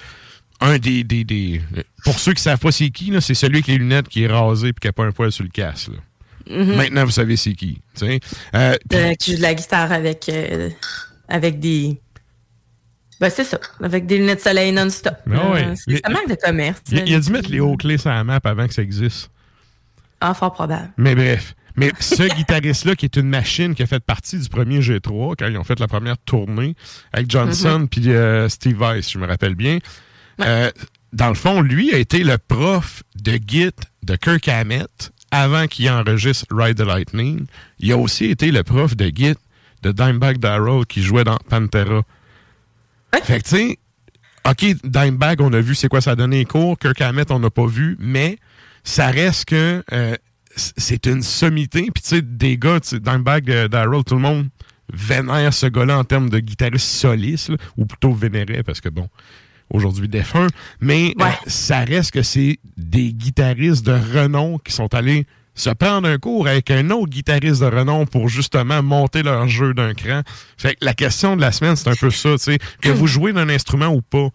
un 0.59 0.78
des, 0.78 1.05
des, 1.05 1.23
des- 1.25 1.61
Pour 2.02 2.19
ceux 2.19 2.33
qui 2.33 2.43
savent 2.43 2.59
pas 2.59 2.73
c'est 2.73 2.88
qui, 2.88 3.11
là, 3.11 3.21
c'est 3.21 3.35
celui 3.35 3.57
avec 3.57 3.66
les 3.66 3.76
lunettes 3.76 4.09
qui 4.09 4.23
est 4.23 4.26
rasé 4.26 4.69
et 4.69 4.73
qui 4.73 4.88
a 4.88 4.93
pas 4.93 5.05
un 5.05 5.12
poil 5.12 5.31
sur 5.31 5.45
le 5.45 5.50
casque. 5.50 5.88
là. 5.88 6.57
Mhm. 6.64 6.76
Maintenant, 6.76 7.05
vous 7.05 7.11
savez 7.11 7.37
c'est 7.37 7.52
qui. 7.52 7.83
Euh, 8.02 8.19
Euh, 8.95 9.14
qui 9.16 9.33
joue 9.33 9.37
de 9.37 9.43
la 9.43 9.52
guitare 9.55 9.93
avec, 9.93 10.31
euh, 10.31 10.71
avec 11.28 11.61
des. 11.61 12.00
Ben, 13.21 13.31
c'est 13.31 13.45
ça. 13.45 13.59
Avec 13.83 14.07
des 14.07 14.19
lunettes 14.19 14.39
de 14.39 14.43
soleil 14.43 14.73
non-stop. 14.73 15.15
Ah 15.31 15.51
ouais. 15.51 15.67
Euh, 15.67 15.97
ça 16.05 16.11
manque 16.11 16.29
de 16.29 16.35
commerce. 16.35 16.83
Il, 16.91 17.15
a 17.15 17.21
dû 17.21 17.31
mettre 17.31 17.51
les 17.51 17.61
hauts-clés 17.61 17.99
sur 17.99 18.11
la 18.11 18.25
map 18.25 18.41
avant 18.45 18.67
que 18.67 18.75
ça 18.75 18.83
existe. 18.83 19.31
Ah, 20.21 20.35
fort 20.35 20.53
probable. 20.53 20.91
Mais 20.97 21.15
bref. 21.15 21.55
Mais 21.77 21.93
ce 22.01 22.23
guitariste-là, 22.37 22.95
qui 22.95 23.05
est 23.07 23.17
une 23.17 23.29
machine 23.29 23.75
qui 23.75 23.83
a 23.83 23.87
fait 23.87 24.01
partie 24.01 24.39
du 24.39 24.49
premier 24.49 24.81
G3, 24.81 25.35
quand 25.39 25.47
ils 25.47 25.59
ont 25.59 25.65
fait 25.65 25.79
la 25.79 25.89
première 25.89 26.19
tournée, 26.19 26.75
avec 27.13 27.31
Johnson 27.31 27.87
puis 27.91 28.11
euh, 28.11 28.49
Steve 28.49 28.79
Weiss, 28.79 29.11
je 29.11 29.19
me 29.19 29.27
rappelle 29.27 29.55
bien, 29.55 29.79
euh, 30.41 30.71
dans 31.13 31.29
le 31.29 31.35
fond, 31.35 31.61
lui 31.61 31.95
a 31.95 31.99
été 31.99 32.25
le 32.25 32.39
prof 32.39 33.03
de 33.23 33.39
Git 33.47 33.71
de 34.03 34.17
Kirk 34.17 34.49
Hammett 34.49 35.13
avant 35.31 35.67
qu'il 35.67 35.89
enregistre 35.91 36.47
Ride 36.51 36.77
the 36.77 36.87
Lightning. 36.87 37.47
Il 37.79 37.93
a 37.93 37.97
aussi 37.97 38.27
été 38.27 38.51
le 38.51 38.63
prof 38.63 38.97
de 38.97 39.11
Git 39.15 39.37
de 39.83 39.93
Dimebag 39.93 40.39
Darrell 40.39 40.87
qui 40.87 41.03
jouait 41.03 41.25
dans 41.25 41.39
Pantera. 41.49 42.03
Ouais. 43.17 43.25
Fait 43.25 43.41
que, 43.41 43.49
tu 43.49 43.57
sais, 43.57 43.79
OK, 44.49 44.65
Dimebag, 44.85 45.41
on 45.41 45.53
a 45.53 45.61
vu 45.61 45.75
c'est 45.75 45.89
quoi 45.89 46.01
ça 46.01 46.13
a 46.13 46.17
donné 46.17 46.39
les 46.39 46.45
cours. 46.45 46.79
Kirk 46.79 47.01
Hammett, 47.01 47.31
on 47.31 47.39
n'a 47.39 47.51
pas 47.51 47.67
vu, 47.67 47.97
mais 47.99 48.39
ça 48.85 49.09
reste 49.09 49.47
que 49.47 49.83
euh, 49.93 50.15
c'est 50.55 51.07
une 51.07 51.23
sommité. 51.23 51.83
Puis, 51.93 52.03
tu 52.03 52.09
sais, 52.09 52.23
des 52.23 52.57
gars, 52.57 52.79
le 52.93 53.19
bac 53.19 53.45
d'Harold, 53.45 54.05
tout 54.05 54.15
le 54.15 54.21
monde 54.21 54.49
vénère 54.93 55.53
ce 55.53 55.67
gars-là 55.67 55.99
en 55.99 56.05
termes 56.05 56.31
de 56.31 56.39
guitariste 56.39 56.87
soliste, 56.87 57.51
ou 57.77 57.87
plutôt 57.87 58.13
vénérait, 58.13 58.63
parce 58.63 58.81
que 58.81 58.89
bon, 58.89 59.09
aujourd'hui 59.71 60.09
défunt. 60.09 60.47
Mais 60.81 61.15
euh, 61.21 61.25
ça 61.47 61.81
reste 61.81 62.13
que 62.13 62.23
c'est 62.23 62.59
des 62.77 63.13
guitaristes 63.13 63.85
de 63.85 63.93
renom 63.93 64.59
qui 64.59 64.73
sont 64.73 64.95
allés 64.95 65.27
se 65.57 65.71
prendre 65.71 66.07
un 66.09 66.19
cours 66.19 66.47
avec 66.47 66.71
un 66.71 66.91
autre 66.91 67.11
guitariste 67.11 67.63
de 67.63 67.67
renom 67.67 68.07
pour 68.07 68.29
justement 68.29 68.83
monter 68.83 69.23
leur 69.23 69.49
jeu 69.49 69.75
d'un 69.75 69.95
cran. 69.95 70.23
Fait 70.57 70.75
que 70.75 70.85
la 70.85 70.95
question 70.95 71.35
de 71.35 71.41
la 71.41 71.51
semaine, 71.51 71.75
c'est 71.75 71.89
un 71.89 71.95
peu 71.95 72.11
ça, 72.11 72.31
tu 72.33 72.39
sais, 72.39 72.59
que 72.81 72.91
vous 72.91 73.07
jouez 73.07 73.33
d'un 73.33 73.49
instrument 73.49 73.89
ou 73.89 74.03
pas, 74.03 74.29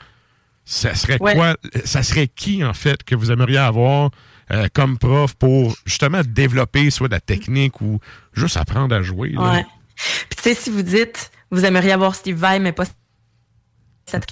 ça 0.65 0.95
serait 0.95 1.19
quoi, 1.19 1.55
ça 1.85 2.03
serait 2.03 2.27
qui, 2.27 2.63
en 2.63 2.73
fait, 2.73 3.03
que 3.03 3.15
vous 3.15 3.31
aimeriez 3.31 3.59
avoir 3.59 4.09
euh, 4.51 4.67
comme 4.73 4.97
prof 4.97 5.35
pour 5.35 5.75
justement 5.85 6.21
développer 6.25 6.89
soit 6.89 7.07
la 7.07 7.19
technique 7.19 7.79
ou 7.81 7.99
juste 8.33 8.57
apprendre 8.57 8.95
à 8.95 9.01
jouer? 9.01 9.35
Ouais. 9.37 9.65
Puis 9.95 10.37
tu 10.37 10.43
sais, 10.43 10.55
si 10.55 10.69
vous 10.71 10.81
dites, 10.81 11.31
vous 11.51 11.65
aimeriez 11.65 11.91
avoir 11.91 12.15
Steve 12.15 12.37
Vai, 12.37 12.59
mais 12.59 12.71
pas 12.71 12.85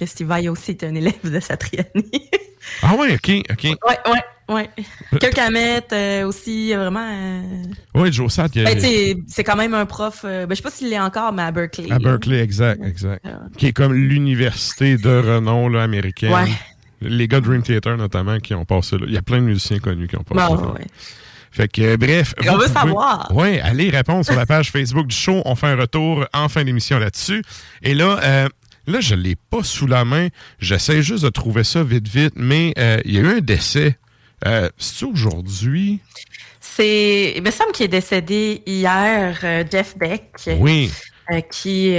Steve 0.06 0.26
Vai 0.26 0.48
aussi 0.48 0.72
est 0.72 0.84
un 0.84 0.94
élève 0.94 1.30
de 1.30 1.40
Satriani. 1.40 2.10
ah 2.82 2.94
ouais, 2.96 3.14
ok, 3.14 3.30
ok. 3.50 3.62
Ouais, 3.64 4.10
ouais. 4.12 4.24
Oui. 4.50 4.62
Kirk 5.20 5.38
Hammett 5.38 5.92
euh, 5.92 6.24
aussi, 6.24 6.74
vraiment. 6.74 7.06
Euh... 7.08 7.62
Oui, 7.94 8.12
Joe 8.12 8.32
Satt. 8.32 8.52
Ben, 8.52 8.78
c'est 9.28 9.44
quand 9.44 9.54
même 9.54 9.74
un 9.74 9.86
prof. 9.86 10.22
Euh, 10.24 10.44
ben, 10.44 10.54
je 10.54 10.56
sais 10.56 10.62
pas 10.62 10.70
s'il 10.70 10.90
l'est 10.90 10.98
encore, 10.98 11.32
mais 11.32 11.42
à 11.42 11.52
Berkeley. 11.52 11.90
À 11.92 12.00
Berkeley, 12.00 12.40
exact, 12.40 12.84
exact. 12.84 13.24
Qui 13.56 13.68
est 13.68 13.72
comme 13.72 13.94
l'université 13.94 14.96
de 14.96 15.08
renom 15.08 15.68
là, 15.68 15.84
américaine. 15.84 16.32
Ouais. 16.32 16.50
Les 17.00 17.28
gars 17.28 17.40
de 17.40 17.46
Dream 17.46 17.62
Theater, 17.62 17.96
notamment, 17.96 18.38
qui 18.40 18.54
ont 18.54 18.64
passé 18.64 18.98
là. 18.98 19.04
Il 19.06 19.14
y 19.14 19.16
a 19.16 19.22
plein 19.22 19.38
de 19.38 19.44
musiciens 19.44 19.78
connus 19.78 20.08
qui 20.08 20.16
ont 20.16 20.24
passé 20.24 20.54
bon, 20.54 20.62
là. 20.62 20.72
Ouais. 20.72 20.86
Fait 21.52 21.68
que, 21.68 21.96
bref. 21.96 22.34
on 22.48 22.56
veut 22.56 22.66
savoir. 22.66 23.30
Oui, 23.32 23.58
allez 23.60 23.88
répondre 23.90 24.24
sur 24.24 24.34
la 24.34 24.46
page 24.46 24.70
Facebook 24.72 25.06
du 25.06 25.16
show. 25.16 25.42
On 25.44 25.54
fait 25.54 25.68
un 25.68 25.76
retour 25.76 26.26
en 26.34 26.48
fin 26.48 26.64
d'émission 26.64 26.98
là-dessus. 26.98 27.42
Et 27.82 27.94
là, 27.94 28.18
euh, 28.22 28.48
là, 28.86 29.00
je 29.00 29.14
l'ai 29.14 29.36
pas 29.36 29.62
sous 29.62 29.86
la 29.86 30.04
main. 30.04 30.28
J'essaie 30.58 31.02
juste 31.02 31.24
de 31.24 31.30
trouver 31.30 31.64
ça 31.64 31.84
vite, 31.84 32.08
vite. 32.08 32.34
Mais 32.36 32.74
il 33.04 33.12
y 33.12 33.18
a 33.18 33.20
eu 33.20 33.38
un 33.38 33.40
décès 33.40 33.96
euh, 34.46 34.68
c'est 34.78 35.04
aujourd'hui? 35.04 36.00
C'est. 36.60 37.34
Il 37.36 37.42
me 37.42 37.50
semble 37.50 37.72
qu'il 37.72 37.84
est 37.84 37.88
décédé 37.88 38.62
hier, 38.66 39.38
euh, 39.44 39.64
Jeff 39.70 39.96
Beck. 39.96 40.32
Oui. 40.58 40.90
Euh, 41.32 41.42
qui, 41.42 41.94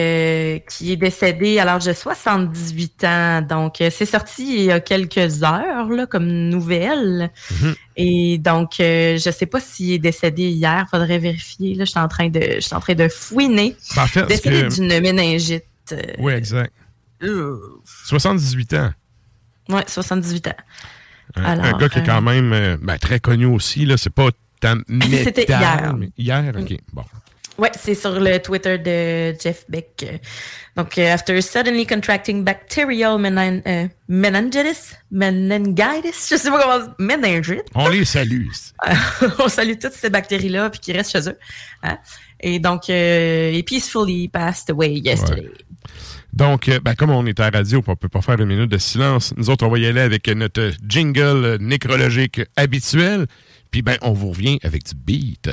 qui 0.67 0.91
est 0.91 0.97
décédé 0.97 1.57
à 1.59 1.63
l'âge 1.63 1.85
de 1.85 1.93
78 1.93 3.03
ans. 3.05 3.41
Donc, 3.41 3.75
c'est 3.77 4.05
sorti 4.05 4.55
il 4.55 4.63
y 4.65 4.71
a 4.71 4.81
quelques 4.81 5.41
heures, 5.41 5.87
là, 5.87 6.05
comme 6.05 6.27
nouvelle. 6.27 7.31
Mhm. 7.49 7.75
Et 7.95 8.37
donc, 8.39 8.71
je 8.79 9.25
ne 9.25 9.33
sais 9.33 9.45
pas 9.45 9.61
s'il 9.61 9.93
est 9.93 9.99
décédé 9.99 10.49
hier. 10.49 10.85
Faudrait 10.91 11.17
vérifier. 11.17 11.75
Là, 11.75 11.85
je 11.85 11.91
suis 11.91 11.99
en 11.99 12.09
train 12.09 12.27
de, 12.27 12.41
je 12.55 12.59
suis 12.59 12.75
en 12.75 12.81
train 12.81 12.95
de 12.95 13.07
fouiner. 13.07 13.77
En 13.95 14.05
fait, 14.05 14.25
décédé 14.25 14.67
d'une 14.67 14.99
méningite. 14.99 15.63
oui, 16.19 16.33
exact. 16.33 16.73
78 18.05 18.73
ans. 18.73 18.91
Oui, 19.69 19.81
78 19.87 20.47
ans. 20.47 20.51
Un, 21.35 21.77
gars 21.77 21.89
qui 21.89 21.99
est 21.99 22.05
quand 22.05 22.17
euh, 22.17 22.21
même 22.21 22.53
euh, 22.53 22.77
ben, 22.81 22.97
très 22.97 23.19
connu 23.19 23.45
aussi. 23.45 23.85
Là, 23.85 23.97
c'est 23.97 24.09
pas 24.09 24.29
tant 24.59 24.77
C'était 25.23 25.45
hier. 25.45 25.95
hier, 26.17 26.53
OK. 26.57 26.77
Bon. 26.93 27.03
Ouais, 27.57 27.71
c'est 27.77 27.93
sur 27.93 28.19
le 28.19 28.39
Twitter 28.39 28.79
de 28.79 29.37
Jeff 29.39 29.65
Beck. 29.69 30.21
Donc, 30.75 30.97
euh, 30.97 31.13
after 31.13 31.39
suddenly 31.41 31.85
contracting 31.85 32.43
bacterial 32.43 33.19
meningitis, 33.19 34.95
meningitis, 35.11 36.27
je 36.29 36.37
sais 36.37 36.49
pas 36.49 36.59
comment, 36.59 36.93
meningitis. 36.97 37.61
On 37.75 37.89
les 37.89 38.05
salue. 38.05 38.47
on 39.39 39.47
salue 39.47 39.77
toutes 39.79 39.93
ces 39.93 40.09
bactéries-là, 40.09 40.69
puis 40.71 40.79
qui 40.79 40.93
restent 40.93 41.11
chez 41.11 41.29
eux. 41.29 41.37
Hein. 41.83 41.99
Et 42.39 42.57
donc, 42.57 42.89
euh, 42.89 43.61
peacefully 43.63 44.27
passed 44.27 44.69
away 44.71 44.93
yesterday. 44.93 45.51
Donc, 46.33 46.69
euh, 46.69 46.79
ben, 46.79 46.95
comme 46.95 47.11
on 47.11 47.25
est 47.25 47.39
à 47.39 47.49
radio, 47.49 47.83
on 47.85 47.95
peut 47.95 48.09
pas 48.09 48.21
faire 48.21 48.39
une 48.39 48.47
minute 48.47 48.71
de 48.71 48.77
silence. 48.77 49.33
Nous 49.37 49.49
autres, 49.49 49.65
on 49.65 49.69
va 49.69 49.79
y 49.79 49.85
aller 49.85 50.01
avec 50.01 50.27
notre 50.29 50.71
jingle 50.87 51.57
nécrologique 51.59 52.41
habituel. 52.55 53.27
Puis, 53.69 53.81
ben, 53.81 53.97
on 54.01 54.13
vous 54.13 54.29
revient 54.29 54.59
avec 54.63 54.83
du 54.85 54.95
beat. 54.95 55.49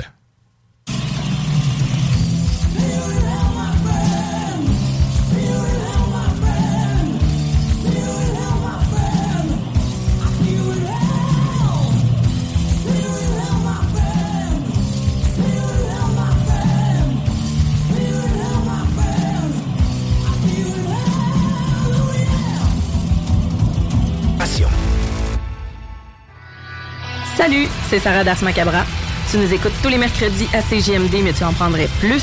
Salut, 27.39 27.69
c'est 27.89 27.99
Sarah 27.99 28.25
Das 28.25 28.41
Macabra. 28.41 28.83
Tu 29.31 29.37
nous 29.37 29.53
écoutes 29.53 29.71
tous 29.81 29.87
les 29.87 29.97
mercredis 29.97 30.49
à 30.51 30.61
CGMD, 30.61 31.23
mais 31.23 31.31
tu 31.31 31.45
en 31.45 31.53
prendrais 31.53 31.87
plus. 32.01 32.21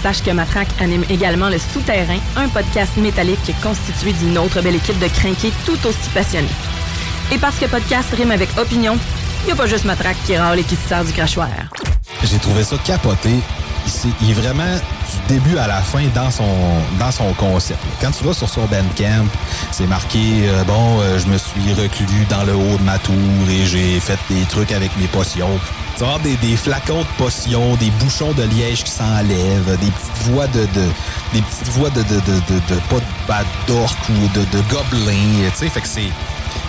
Sache 0.00 0.22
que 0.22 0.30
Matraque 0.30 0.68
anime 0.78 1.02
également 1.10 1.48
Le 1.48 1.58
Souterrain, 1.58 2.20
un 2.36 2.48
podcast 2.48 2.96
métallique 2.96 3.50
constitué 3.60 4.12
d'une 4.12 4.38
autre 4.38 4.62
belle 4.62 4.76
équipe 4.76 5.00
de 5.00 5.08
crinqués 5.08 5.50
tout 5.66 5.84
aussi 5.84 6.08
passionnés. 6.14 6.46
Et 7.32 7.38
parce 7.38 7.58
que 7.58 7.66
podcast 7.66 8.14
rime 8.14 8.30
avec 8.30 8.48
opinion, 8.56 8.96
il 9.44 9.48
n'y 9.48 9.52
a 9.52 9.56
pas 9.56 9.66
juste 9.66 9.84
Matraque 9.84 10.16
qui 10.26 10.36
râle 10.36 10.58
et 10.58 10.64
qui 10.64 10.74
se 10.74 10.88
sert 10.88 11.04
du 11.04 11.12
crachoir. 11.12 11.48
J'ai 12.24 12.38
trouvé 12.38 12.64
ça 12.64 12.76
capoté 12.84 13.40
il 14.20 14.30
est 14.30 14.34
vraiment 14.34 14.62
du 14.74 15.34
début 15.34 15.58
à 15.58 15.66
la 15.66 15.80
fin 15.80 16.04
dans 16.14 16.30
son 16.30 16.44
dans 16.98 17.10
son 17.10 17.32
concept. 17.34 17.80
Quand 18.00 18.10
tu 18.10 18.24
vas 18.24 18.32
sur 18.32 18.48
son 18.48 18.62
Bandcamp, 18.62 19.26
c'est 19.70 19.86
marqué 19.86 20.18
euh, 20.48 20.64
bon, 20.64 21.00
euh, 21.00 21.18
je 21.18 21.26
me 21.26 21.38
suis 21.38 21.72
reclus 21.74 22.26
dans 22.30 22.44
le 22.44 22.54
haut 22.54 22.78
de 22.78 22.82
ma 22.82 22.98
tour 22.98 23.14
et 23.50 23.66
j'ai 23.66 24.00
fait 24.00 24.18
des 24.30 24.44
trucs 24.46 24.72
avec 24.72 24.96
mes 24.96 25.06
potions. 25.06 25.58
Tu 25.96 26.02
vas 26.02 26.18
des, 26.18 26.56
flacons 26.56 27.02
de 27.02 27.24
potions, 27.24 27.76
des 27.76 27.90
bouchons 28.00 28.32
de 28.32 28.42
liège 28.42 28.82
qui 28.82 28.90
s'enlèvent, 28.90 29.78
des 29.78 29.90
petites 29.90 30.32
voix 30.32 30.46
de, 30.48 30.60
de 30.60 30.88
des 31.32 31.42
petites 31.42 31.68
voix 31.68 31.90
de 31.90 32.02
de 32.02 32.14
de 32.14 32.34
de, 32.48 32.74
de 32.74 32.80
pas 32.90 32.96
de 32.96 33.28
bad 33.28 33.46
ou 33.68 34.28
de 34.28 34.44
de 34.44 34.62
gobelins, 34.70 35.50
tu 35.50 35.56
sais, 35.56 35.68
fait 35.68 35.80
que 35.80 35.88
c'est 35.88 36.10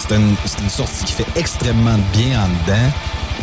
c'est 0.08 0.16
une, 0.16 0.36
une 0.64 0.70
sortie 0.70 1.04
qui 1.06 1.14
fait 1.14 1.26
extrêmement 1.36 1.98
bien 2.14 2.40
en 2.42 2.48
dedans. 2.48 2.92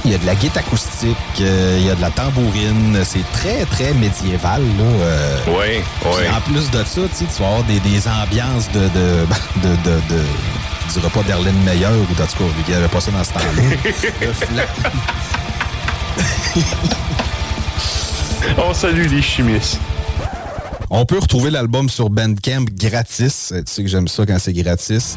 Il 0.05 0.11
y 0.11 0.15
a 0.15 0.19
de 0.19 0.27
la 0.27 0.35
guitare 0.35 0.65
acoustique, 0.65 1.17
euh, 1.41 1.77
il 1.79 1.87
y 1.87 1.91
a 1.91 1.95
de 1.95 2.01
la 2.01 2.11
tambourine. 2.11 2.99
C'est 3.05 3.25
très, 3.33 3.65
très 3.67 3.95
médiéval. 3.95 4.63
Là, 4.63 4.85
euh. 4.85 5.39
oui, 5.49 5.83
oui. 6.05 6.29
En 6.37 6.41
plus 6.41 6.69
de 6.71 6.83
ça, 6.85 7.03
tu 7.17 7.25
vas 7.41 7.47
avoir 7.47 7.63
des, 7.65 7.79
des 7.81 8.09
ambiances 8.09 8.71
de, 8.73 8.81
de, 8.81 9.27
de, 9.69 9.69
de, 9.85 10.01
de 10.15 10.23
du 10.93 10.99
repas 10.99 11.23
d'Erlène 11.23 11.57
Meyer 11.65 11.87
ou 11.87 12.03
en 12.03 12.07
tout 12.07 12.15
cas, 12.15 12.27
il 12.67 12.71
n'y 12.71 12.75
avait 12.77 12.89
pas 12.89 13.01
ça 13.01 13.11
dans 13.13 13.25
ce 13.25 13.33
temps-là. 13.33 14.65
On 18.59 18.75
salue 18.75 19.07
les 19.07 19.23
chimistes. 19.23 19.79
On 20.91 21.07
peut 21.07 21.19
retrouver 21.19 21.51
l'album 21.51 21.89
sur 21.89 22.11
Bandcamp 22.11 22.67
gratis. 22.71 23.55
Tu 23.55 23.63
sais 23.65 23.83
que 23.83 23.89
j'aime 23.89 24.09
ça 24.09 24.27
quand 24.27 24.39
c'est 24.39 24.53
gratis. 24.53 25.17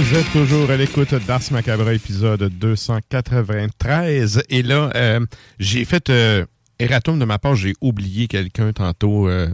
Vous 0.00 0.16
êtes 0.16 0.32
toujours 0.32 0.70
à 0.70 0.78
l'écoute 0.78 1.14
d'Ars 1.26 1.42
Macabre, 1.50 1.90
épisode 1.90 2.44
293. 2.58 4.44
Et 4.48 4.62
là, 4.62 4.90
euh, 4.94 5.20
j'ai 5.58 5.84
fait 5.84 6.08
euh, 6.08 6.46
erratum 6.78 7.18
de 7.18 7.26
ma 7.26 7.38
part, 7.38 7.54
j'ai 7.54 7.74
oublié 7.82 8.26
quelqu'un 8.26 8.72
tantôt, 8.72 9.28
euh, 9.28 9.48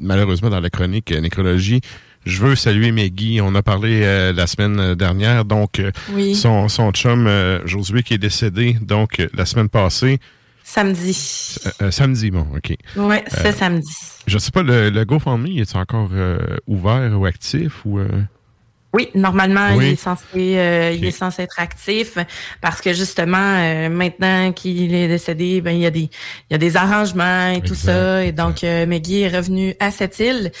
malheureusement 0.00 0.50
dans 0.50 0.58
la 0.58 0.70
chronique 0.70 1.12
nécrologie. 1.12 1.82
Je 2.26 2.42
veux 2.42 2.56
saluer 2.56 2.90
Meggy. 2.90 3.40
On 3.40 3.54
a 3.54 3.62
parlé 3.62 4.00
euh, 4.02 4.32
la 4.32 4.48
semaine 4.48 4.96
dernière, 4.96 5.44
donc 5.44 5.80
son, 6.34 6.68
son 6.68 6.90
chum 6.90 7.30
Josué 7.64 8.02
qui 8.02 8.14
est 8.14 8.18
décédé, 8.18 8.76
donc 8.82 9.24
la 9.32 9.46
semaine 9.46 9.68
passée. 9.68 10.18
Samedi. 10.64 11.14
samedi, 11.90 12.32
bon, 12.32 12.48
ok. 12.56 12.74
Oui, 12.96 13.16
c'est 13.28 13.52
samedi. 13.52 13.94
Je 14.26 14.38
sais 14.38 14.50
pas, 14.50 14.64
le, 14.64 14.90
le 14.90 15.04
GoFundMe 15.04 15.58
est 15.58 15.76
encore 15.76 16.10
ouvert 16.66 17.20
ou 17.20 17.24
actif 17.24 17.84
ou 17.84 18.00
Oui, 18.92 19.08
normalement, 19.14 19.74
Oui. 19.76 19.86
il 19.86 19.92
est 19.92 19.96
censé, 19.96 20.24
euh, 20.36 20.92
il 20.94 21.04
est 21.04 21.10
censé 21.12 21.42
être 21.42 21.58
actif 21.58 22.18
parce 22.60 22.80
que 22.82 22.92
justement, 22.92 23.38
euh, 23.38 23.88
maintenant 23.88 24.52
qu'il 24.52 24.94
est 24.94 25.08
décédé, 25.08 25.60
ben 25.62 25.70
il 25.70 25.80
y 25.80 25.86
a 25.86 25.90
des, 25.90 26.00
il 26.10 26.52
y 26.52 26.54
a 26.54 26.58
des 26.58 26.76
arrangements 26.76 27.48
et 27.52 27.62
tout 27.62 27.74
ça, 27.74 28.22
et 28.24 28.32
donc 28.32 28.62
euh, 28.64 28.84
Maggie 28.86 29.20
est 29.22 29.34
revenu 29.34 29.74
à 29.80 29.90
cette 29.90 30.18
île 30.18 30.52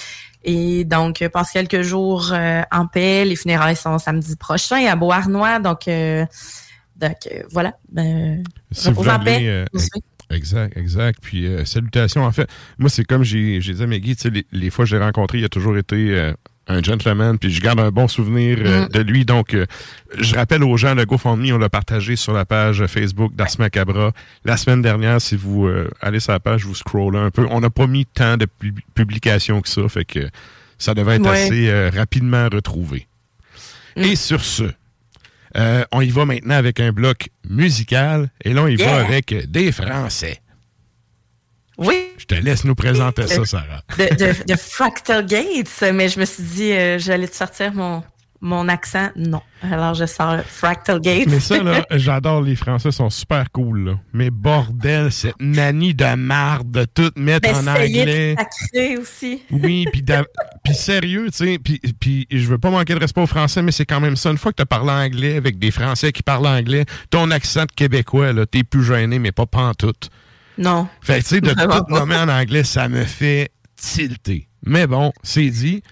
et 0.44 0.84
donc 0.84 1.20
euh, 1.22 1.28
passe 1.28 1.50
quelques 1.52 1.82
jours 1.82 2.30
euh, 2.32 2.62
en 2.72 2.86
paix. 2.86 3.24
Les 3.26 3.36
funérailles 3.36 3.76
sont 3.76 3.98
samedi 3.98 4.34
prochain 4.36 4.84
à 4.86 4.96
Beauharnois, 4.96 5.58
donc 5.58 5.86
euh, 5.88 6.24
donc 6.96 7.16
euh, 7.30 7.42
voilà. 7.50 7.74
Ben, 7.90 8.42
Si 8.70 8.90
vous 8.92 9.08
en 9.08 9.18
paix. 9.18 9.64
Exact, 10.30 10.74
exact. 10.78 11.18
Puis 11.20 11.46
euh, 11.46 11.66
salutations. 11.66 12.24
En 12.24 12.32
fait, 12.32 12.48
moi, 12.78 12.88
c'est 12.88 13.04
comme 13.04 13.22
j'ai 13.22 13.58
dit 13.58 13.82
à 13.82 13.86
Maggie, 13.86 14.16
tu 14.16 14.22
sais, 14.22 14.30
les, 14.30 14.46
les 14.50 14.70
fois 14.70 14.86
que 14.86 14.90
je 14.90 14.96
l'ai 14.96 15.02
rencontré, 15.04 15.38
il 15.38 15.44
a 15.44 15.50
toujours 15.50 15.76
été 15.76 15.96
euh, 16.16 16.32
un 16.68 16.82
gentleman, 16.82 17.38
puis 17.38 17.50
je 17.50 17.60
garde 17.60 17.80
un 17.80 17.90
bon 17.90 18.06
souvenir 18.08 18.58
euh, 18.60 18.84
Mm. 18.84 18.88
de 18.88 19.00
lui. 19.00 19.24
Donc, 19.24 19.54
euh, 19.54 19.66
je 20.18 20.34
rappelle 20.34 20.62
aux 20.62 20.76
gens, 20.76 20.94
le 20.94 21.04
GoFundMe, 21.04 21.52
on 21.52 21.58
l'a 21.58 21.68
partagé 21.68 22.14
sur 22.16 22.32
la 22.32 22.44
page 22.44 22.86
Facebook 22.86 23.34
d'Ars 23.34 23.48
Macabra. 23.58 24.12
La 24.44 24.56
semaine 24.56 24.80
dernière, 24.82 25.20
si 25.20 25.34
vous 25.36 25.66
euh, 25.66 25.90
allez 26.00 26.20
sur 26.20 26.32
la 26.32 26.40
page, 26.40 26.64
vous 26.64 26.74
scrollez 26.74 27.18
un 27.18 27.30
peu. 27.30 27.46
On 27.50 27.60
n'a 27.60 27.70
pas 27.70 27.86
mis 27.86 28.06
tant 28.06 28.36
de 28.36 28.46
pub- 28.46 28.78
publications 28.94 29.60
que 29.60 29.68
ça, 29.68 29.88
fait 29.88 30.04
que 30.04 30.28
ça 30.78 30.94
devait 30.94 31.16
être 31.16 31.22
Ouais. 31.28 31.44
assez 31.44 31.90
rapidement 31.96 32.48
retrouvé. 32.52 33.06
Mm. 33.96 34.02
Et 34.02 34.16
sur 34.16 34.42
ce, 34.44 34.64
euh, 35.56 35.84
on 35.92 36.00
y 36.00 36.10
va 36.10 36.24
maintenant 36.26 36.54
avec 36.54 36.78
un 36.80 36.92
bloc 36.92 37.28
musical. 37.48 38.30
Et 38.44 38.52
là, 38.52 38.62
on 38.62 38.68
y 38.68 38.76
va 38.76 38.96
avec 39.04 39.50
des 39.50 39.72
Français. 39.72 40.40
Oui, 41.78 42.08
Je 42.18 42.26
te 42.26 42.34
laisse 42.34 42.64
nous 42.64 42.74
présenter 42.74 43.26
ça, 43.26 43.44
Sarah. 43.44 43.82
de, 43.98 44.14
de, 44.14 44.52
de 44.52 44.56
Fractal 44.58 45.24
Gates, 45.26 45.84
mais 45.94 46.08
je 46.08 46.20
me 46.20 46.24
suis 46.24 46.42
dit, 46.42 46.72
euh, 46.72 46.98
j'allais 46.98 47.26
te 47.28 47.34
sortir 47.34 47.72
mon, 47.72 48.02
mon 48.42 48.68
accent. 48.68 49.08
Non. 49.16 49.40
Alors, 49.62 49.94
je 49.94 50.04
sors 50.04 50.40
Fractal 50.44 51.00
Gates. 51.00 51.28
Mais 51.28 51.40
ça, 51.40 51.62
là, 51.62 51.84
j'adore 51.92 52.42
les 52.42 52.56
Français, 52.56 52.90
sont 52.90 53.08
super 53.08 53.50
cool, 53.52 53.84
là. 53.88 53.98
Mais 54.12 54.30
bordel, 54.30 55.10
cette 55.12 55.36
manie 55.40 55.94
de 55.94 56.14
marde 56.14 56.70
de 56.70 56.84
tout 56.84 57.10
mettre 57.16 57.48
en 57.48 57.62
D'essayer 57.62 58.00
anglais. 58.02 58.34
de 58.34 58.40
sacrer 58.40 58.96
aussi. 58.98 59.42
Oui, 59.50 59.86
puis 59.92 60.74
sérieux, 60.74 61.28
tu 61.30 61.46
sais, 61.46 61.58
puis 61.58 61.80
puis 61.98 62.26
je 62.30 62.46
veux 62.48 62.58
pas 62.58 62.70
manquer 62.70 62.94
de 62.94 63.00
respect 63.00 63.20
aux 63.22 63.26
Français, 63.26 63.62
mais 63.62 63.72
c'est 63.72 63.86
quand 63.86 64.00
même 64.00 64.16
ça. 64.16 64.30
Une 64.30 64.38
fois 64.38 64.52
que 64.52 64.62
tu 64.62 64.66
parlé 64.66 64.90
anglais 64.90 65.36
avec 65.36 65.58
des 65.58 65.70
Français 65.70 66.12
qui 66.12 66.22
parlent 66.22 66.46
anglais, 66.46 66.84
ton 67.10 67.30
accent 67.30 67.62
de 67.64 67.72
québécois, 67.74 68.32
là, 68.32 68.44
t'es 68.46 68.62
plus 68.64 68.84
gêné, 68.84 69.18
mais 69.18 69.32
pas 69.32 69.46
pantoute. 69.46 70.10
Non. 70.58 70.88
Fait 71.00 71.18
que, 71.18 71.22
tu 71.22 71.28
sais, 71.36 71.40
de 71.40 71.50
tout 71.50 71.68
pas. 71.68 71.84
nommer 71.88 72.16
en 72.16 72.28
anglais, 72.28 72.64
ça 72.64 72.88
me 72.88 73.04
fait 73.04 73.50
tilter. 73.76 74.48
Mais 74.64 74.86
bon, 74.86 75.12
c'est 75.22 75.48
dit. 75.50 75.82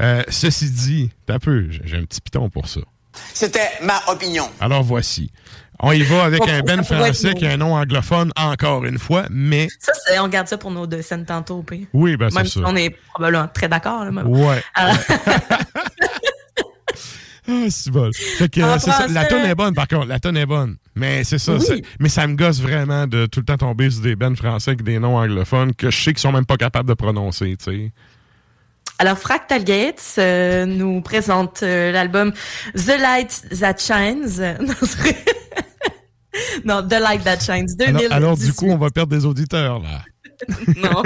Euh, 0.00 0.22
ceci 0.28 0.70
dit, 0.70 1.10
t'as 1.24 1.38
peu, 1.38 1.68
j'ai 1.70 1.96
un 1.96 2.04
petit 2.04 2.20
piton 2.20 2.50
pour 2.50 2.68
ça. 2.68 2.80
C'était 3.32 3.68
ma 3.82 3.98
opinion. 4.08 4.46
Alors 4.60 4.82
voici. 4.82 5.30
On 5.80 5.92
y 5.92 6.02
va 6.02 6.24
avec 6.24 6.46
un 6.48 6.60
Ben 6.60 6.82
français 6.84 7.34
qui 7.34 7.46
a 7.46 7.52
un 7.52 7.56
nom 7.58 7.74
anglophone, 7.74 8.30
encore 8.36 8.84
une 8.84 8.98
fois, 8.98 9.24
mais 9.30 9.68
Ça, 9.78 9.92
c'est- 10.06 10.18
on 10.18 10.28
garde 10.28 10.48
ça 10.48 10.58
pour 10.58 10.70
nos 10.70 10.86
deux 10.86 11.00
scènes 11.02 11.24
tantôt, 11.24 11.58
au 11.58 11.62
pire. 11.62 11.86
oui, 11.94 12.16
ben 12.16 12.28
c'est 12.30 12.36
Même 12.36 12.46
ça. 12.46 12.52
si 12.60 12.62
on 12.66 12.76
est 12.76 12.90
probablement 13.14 13.48
très 13.48 13.68
d'accord. 13.68 14.04
Là, 14.04 14.10
même. 14.10 14.26
Ouais. 14.26 14.62
Alors- 14.74 14.96
Ah, 17.48 17.66
c'est 17.70 17.90
bon. 17.90 18.10
Fait 18.12 18.48
que, 18.48 18.60
En 18.60 18.70
euh, 18.74 18.76
c'est 18.78 18.90
ça. 18.90 19.06
La 19.08 19.24
tonne 19.26 19.44
est 19.44 19.54
bonne, 19.54 19.74
par 19.74 19.86
contre. 19.88 20.06
La 20.06 20.18
tonne 20.18 20.36
est 20.36 20.46
bonne. 20.46 20.76
Mais 20.94 21.24
c'est 21.24 21.38
ça. 21.38 21.54
Oui. 21.56 21.82
Mais 22.00 22.08
ça 22.08 22.26
me 22.26 22.34
gosse 22.34 22.60
vraiment 22.60 23.06
de 23.06 23.26
tout 23.26 23.40
le 23.40 23.46
temps 23.46 23.56
tomber 23.56 23.90
sur 23.90 24.02
des 24.02 24.16
bands 24.16 24.34
français 24.34 24.72
avec 24.72 24.82
des 24.82 24.98
noms 24.98 25.16
anglophones 25.16 25.74
que 25.74 25.90
je 25.90 25.96
sais 25.96 26.12
qu'ils 26.12 26.20
sont 26.20 26.32
même 26.32 26.46
pas 26.46 26.56
capables 26.56 26.88
de 26.88 26.94
prononcer, 26.94 27.56
tu 27.56 27.64
sais. 27.64 27.92
Alors, 28.98 29.18
Fractal 29.18 29.62
Gates 29.62 30.14
euh, 30.18 30.64
nous 30.64 31.02
présente 31.02 31.62
euh, 31.62 31.92
l'album 31.92 32.32
The 32.74 32.98
Light 33.00 33.42
That 33.60 33.76
Shines. 33.78 34.56
Non, 36.64 36.86
The 36.86 37.00
Light 37.00 37.24
That 37.24 37.40
Shines, 37.40 37.74
Alors, 37.80 38.00
2018. 38.00 38.12
alors, 38.12 38.36
du 38.36 38.52
coup, 38.52 38.66
on 38.68 38.76
va 38.76 38.90
perdre 38.90 39.16
des 39.16 39.24
auditeurs, 39.24 39.80
là. 39.80 40.02
non, 40.76 41.02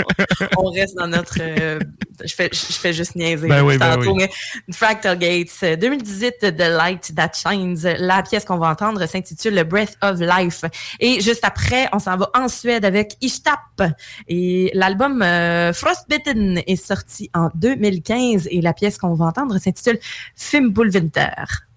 on 0.57 0.71
reste 0.71 0.97
dans 0.97 1.07
notre. 1.07 1.39
euh, 1.41 1.79
je, 2.25 2.35
fais, 2.35 2.51
je 2.53 2.73
fais 2.73 2.93
juste 2.93 3.15
niaiser 3.15 3.49
Ben 3.49 3.63
oui, 3.63 3.79
ben 3.79 3.99
oui. 3.99 4.27
Fractal 4.73 5.19
Gates, 5.19 5.51
euh, 5.63 5.77
2018, 5.77 6.57
The 6.57 6.59
Light 6.59 7.13
That 7.15 7.33
Shines. 7.35 7.79
La 7.99 8.23
pièce 8.23 8.45
qu'on 8.45 8.59
va 8.59 8.69
entendre 8.69 9.05
s'intitule 9.07 9.63
Breath 9.65 9.97
of 10.03 10.21
Life. 10.21 10.65
Et 10.99 11.21
juste 11.21 11.45
après, 11.45 11.89
on 11.93 11.99
s'en 11.99 12.17
va 12.17 12.31
en 12.35 12.49
Suède 12.49 12.85
avec 12.85 13.17
Ishtap. 13.21 13.59
Et 14.29 14.71
l'album 14.75 15.23
euh, 15.23 15.73
Frostbitten 15.73 16.61
est 16.67 16.77
sorti 16.77 17.31
en 17.35 17.49
2015 17.55 18.49
et 18.51 18.61
la 18.61 18.73
pièce 18.73 18.99
qu'on 18.99 19.15
va 19.15 19.27
entendre 19.27 19.59
s'intitule 19.59 19.99
Fimbulvinter. 20.35 21.70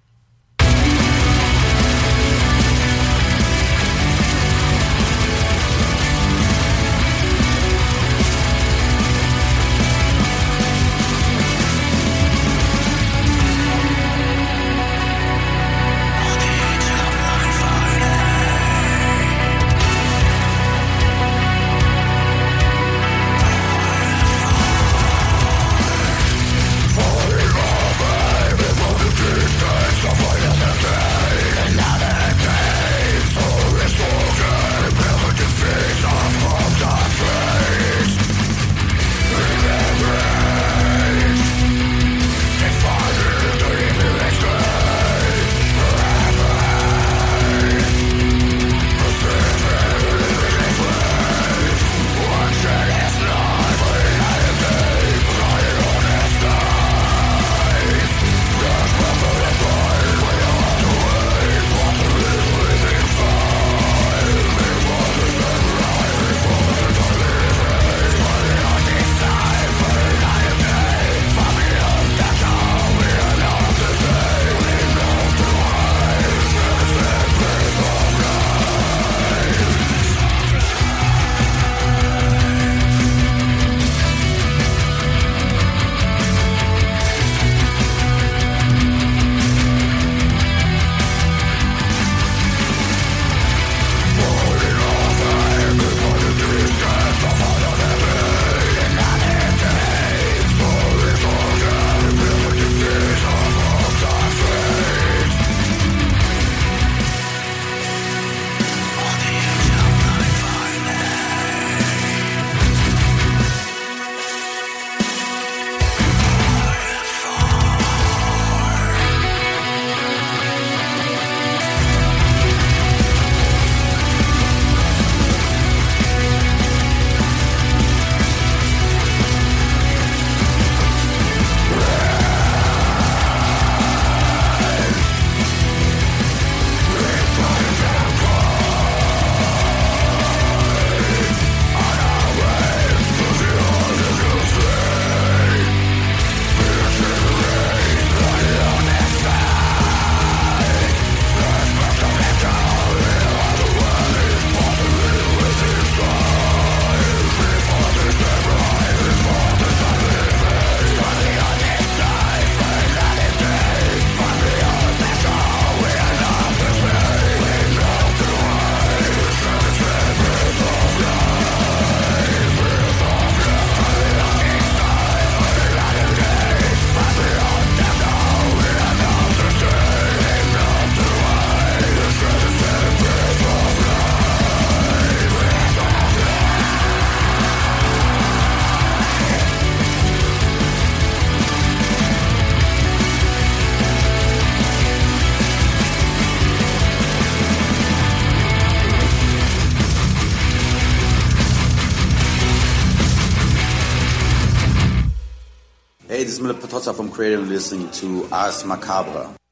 Creative 207.24 207.48
listening 207.48 207.90
to 207.92 208.28
Ars 208.34 208.66
Macabre. 208.66 209.43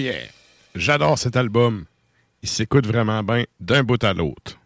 Yeah! 0.00 0.14
J'adore 0.74 1.18
cet 1.18 1.36
album. 1.36 1.84
Il 2.42 2.48
s'écoute 2.48 2.86
vraiment 2.86 3.22
bien 3.22 3.44
d'un 3.60 3.82
bout 3.82 4.02
à 4.02 4.12
l'autre. 4.14 4.56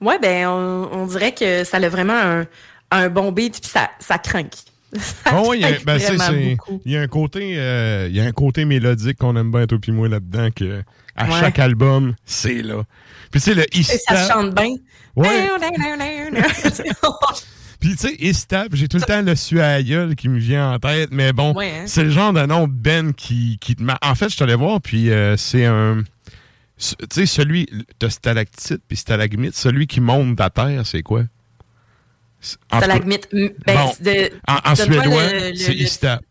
Ouais, 0.00 0.18
ben, 0.18 0.48
on, 0.48 0.88
on 0.92 1.06
dirait 1.06 1.32
que 1.32 1.64
ça 1.64 1.76
a 1.78 1.88
vraiment 1.88 2.18
un, 2.18 2.46
un 2.90 3.08
bon 3.08 3.30
beat, 3.32 3.60
puis 3.60 3.70
ça, 3.70 3.90
ça 4.00 4.18
craque. 4.18 4.54
Oh, 5.32 5.46
oui, 5.50 5.58
il 5.58 5.62
y 5.62 5.64
a- 5.64 5.78
ben, 5.86 5.98
c'est- 5.98 6.18
c'est- 6.18 6.56
y 6.84 6.96
a 6.96 7.00
un 7.00 7.06
côté, 7.06 7.54
euh, 7.56 8.08
y 8.10 8.20
a 8.20 8.24
un 8.24 8.32
côté 8.32 8.64
mélodique 8.66 9.18
qu'on 9.18 9.36
aime 9.36 9.50
bien 9.50 9.66
toi 9.66 9.78
puis 9.80 9.92
moi 9.92 10.08
là-dedans 10.08 10.48
que 10.54 10.82
à 11.16 11.24
Ouais. 11.26 11.40
chaque 11.40 11.58
album, 11.58 12.14
c'est 12.26 12.60
là. 12.62 12.82
Puis 13.30 13.40
sais 13.40 13.54
le 13.54 13.64
Et 13.74 13.82
ça 13.82 14.28
chante 14.28 14.54
bien. 14.54 14.74
Ouais. 15.16 15.26
Puis 17.82 17.96
tu 17.96 18.08
sais, 18.08 18.14
Istab, 18.20 18.74
j'ai 18.74 18.86
tout 18.88 18.96
le 18.96 19.02
temps 19.02 19.20
le 19.22 19.34
gueule 19.82 20.14
qui 20.14 20.28
me 20.28 20.38
vient 20.38 20.72
en 20.72 20.78
tête, 20.78 21.10
mais 21.12 21.32
bon, 21.32 21.52
Ouais, 21.52 21.72
hein. 21.80 21.82
c'est 21.86 22.04
le 22.04 22.10
genre 22.10 22.32
de 22.32 22.46
nom 22.46 22.66
Ben 22.68 23.12
qui, 23.12 23.58
qui 23.60 23.74
te 23.76 23.82
En 24.02 24.14
fait, 24.14 24.28
je 24.30 24.34
suis 24.36 24.42
allé 24.44 24.54
voir, 24.54 24.80
puis 24.80 25.10
euh, 25.10 25.36
c'est 25.36 25.66
un. 25.66 26.02
Tu 26.78 26.94
sais, 27.12 27.26
celui 27.26 27.66
de 28.00 28.08
stalactite 28.08 28.80
puis 28.88 28.96
stalagmite, 28.96 29.54
celui 29.56 29.86
qui 29.86 30.00
monte 30.00 30.36
de 30.36 30.40
la 30.42 30.50
terre, 30.50 30.86
c'est 30.86 31.02
quoi? 31.02 31.24
Stalagmite. 32.40 33.28
Ben, 33.32 33.50
Bon, 33.66 33.92
de- 34.00 34.30
en, 34.48 34.74
suédois, 34.74 35.28
c'est 35.56 35.74
Istap. 35.74 36.22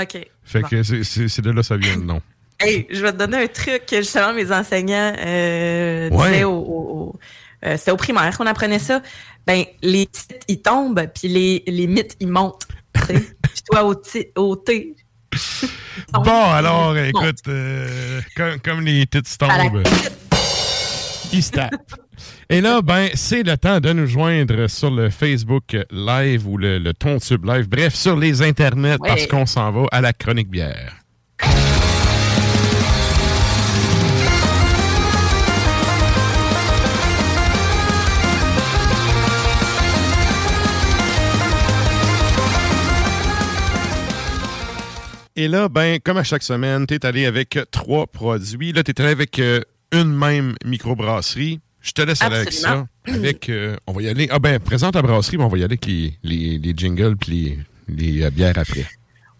OK. 0.00 0.18
Fait 0.44 0.60
Bon. 0.62 0.68
que 0.68 0.82
c'est- 0.82 1.02
de 1.42 1.50
là 1.50 1.56
que 1.56 1.62
ça 1.62 1.76
vient 1.76 1.96
le 1.96 2.02
nom. 2.02 2.20
Hey, 2.58 2.86
je 2.90 3.00
vais 3.00 3.12
te 3.12 3.16
donner 3.16 3.38
un 3.38 3.46
truc 3.46 3.86
que 3.86 3.96
justement 3.96 4.32
mes 4.34 4.50
enseignants 4.52 5.14
euh, 5.18 6.10
disaient 6.10 6.44
au- 6.44 7.18
euh, 7.64 7.76
c'était 7.76 7.90
au 7.90 7.96
primaire 7.96 8.36
qu'on 8.36 8.46
apprenait 8.46 8.78
ça. 8.78 9.02
Ben, 9.46 9.64
les 9.82 10.06
titres, 10.06 10.34
ils 10.48 10.60
tombent, 10.62 11.06
puis 11.14 11.28
les, 11.28 11.62
les 11.66 11.86
mythes, 11.86 12.16
ils 12.20 12.28
montent. 12.28 12.66
Puis 13.06 13.62
toi, 13.70 13.84
au, 13.84 13.94
ti- 13.94 14.26
au 14.36 14.56
T. 14.56 14.94
Bon, 16.12 16.44
alors, 16.50 16.96
écoute, 16.98 17.38
euh, 17.48 18.20
comme, 18.36 18.58
comme 18.60 18.80
les 18.80 19.06
titres 19.06 19.30
tombent, 19.38 19.82
ils 21.32 21.42
se 21.42 21.50
tapent. 21.52 21.74
Et 22.48 22.60
là, 22.60 22.82
ben, 22.82 23.08
c'est 23.14 23.42
le 23.44 23.56
temps 23.56 23.78
de 23.80 23.92
nous 23.92 24.06
joindre 24.06 24.66
sur 24.68 24.90
le 24.90 25.08
Facebook 25.10 25.76
Live 25.90 26.46
ou 26.48 26.58
le, 26.58 26.78
le 26.78 26.92
Tontube 26.94 27.44
Live. 27.44 27.68
Bref, 27.68 27.94
sur 27.94 28.16
les 28.16 28.42
internets, 28.42 28.96
Ouais. 29.00 29.08
parce 29.08 29.26
qu'on 29.26 29.46
s'en 29.46 29.70
va 29.70 29.86
à 29.92 30.00
la 30.00 30.12
chronique 30.12 30.50
bière. 30.50 30.96
Et 45.40 45.48
là, 45.48 45.70
ben, 45.70 45.98
comme 46.04 46.18
à 46.18 46.22
chaque 46.22 46.42
semaine, 46.42 46.86
tu 46.86 46.92
es 46.92 47.06
allé 47.06 47.24
avec 47.24 47.58
trois 47.70 48.06
produits. 48.06 48.74
Là, 48.74 48.82
tu 48.82 48.90
es 48.90 49.00
allé 49.00 49.10
avec 49.10 49.38
euh, 49.38 49.62
une 49.90 50.14
même 50.14 50.54
microbrasserie. 50.66 51.60
Je 51.80 51.92
te 51.92 52.02
laisse 52.02 52.20
aller 52.20 52.36
avec 52.36 52.52
ça. 52.52 52.86
Absolument. 53.06 53.24
Avec, 53.24 53.48
euh, 53.48 53.74
on 53.86 53.94
va 53.94 54.02
y 54.02 54.08
aller. 54.08 54.28
Ah 54.30 54.38
ben, 54.38 54.60
présente 54.60 54.92
ta 54.92 55.00
brasserie, 55.00 55.38
mais 55.38 55.44
on 55.44 55.48
va 55.48 55.56
y 55.56 55.64
aller 55.64 55.72
avec 55.72 55.86
les, 55.86 56.12
les, 56.22 56.58
les 56.58 56.74
jingles 56.76 57.16
puis 57.16 57.58
les, 57.88 58.16
les, 58.18 58.22
euh, 58.22 58.30
bières 58.30 58.58
après. 58.58 58.84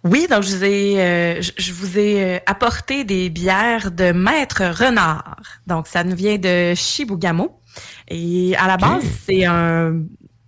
Oui, 0.03 0.27
donc 0.31 0.43
je 0.43 0.57
vous 0.57 0.65
ai, 0.65 1.03
euh, 1.03 1.43
je, 1.43 1.73
vous 1.75 1.99
ai 1.99 2.25
euh, 2.25 2.39
apporté 2.47 3.05
des 3.05 3.29
bières 3.29 3.91
de 3.91 4.13
Maître 4.13 4.63
Renard. 4.65 5.37
Donc 5.67 5.87
ça 5.87 6.03
nous 6.03 6.17
vient 6.17 6.39
de 6.39 6.73
Chibougamau. 6.75 7.61
Et 8.09 8.57
à 8.57 8.67
la 8.67 8.79
base, 8.79 9.05
c'est 9.27 9.45
un... 9.45 10.01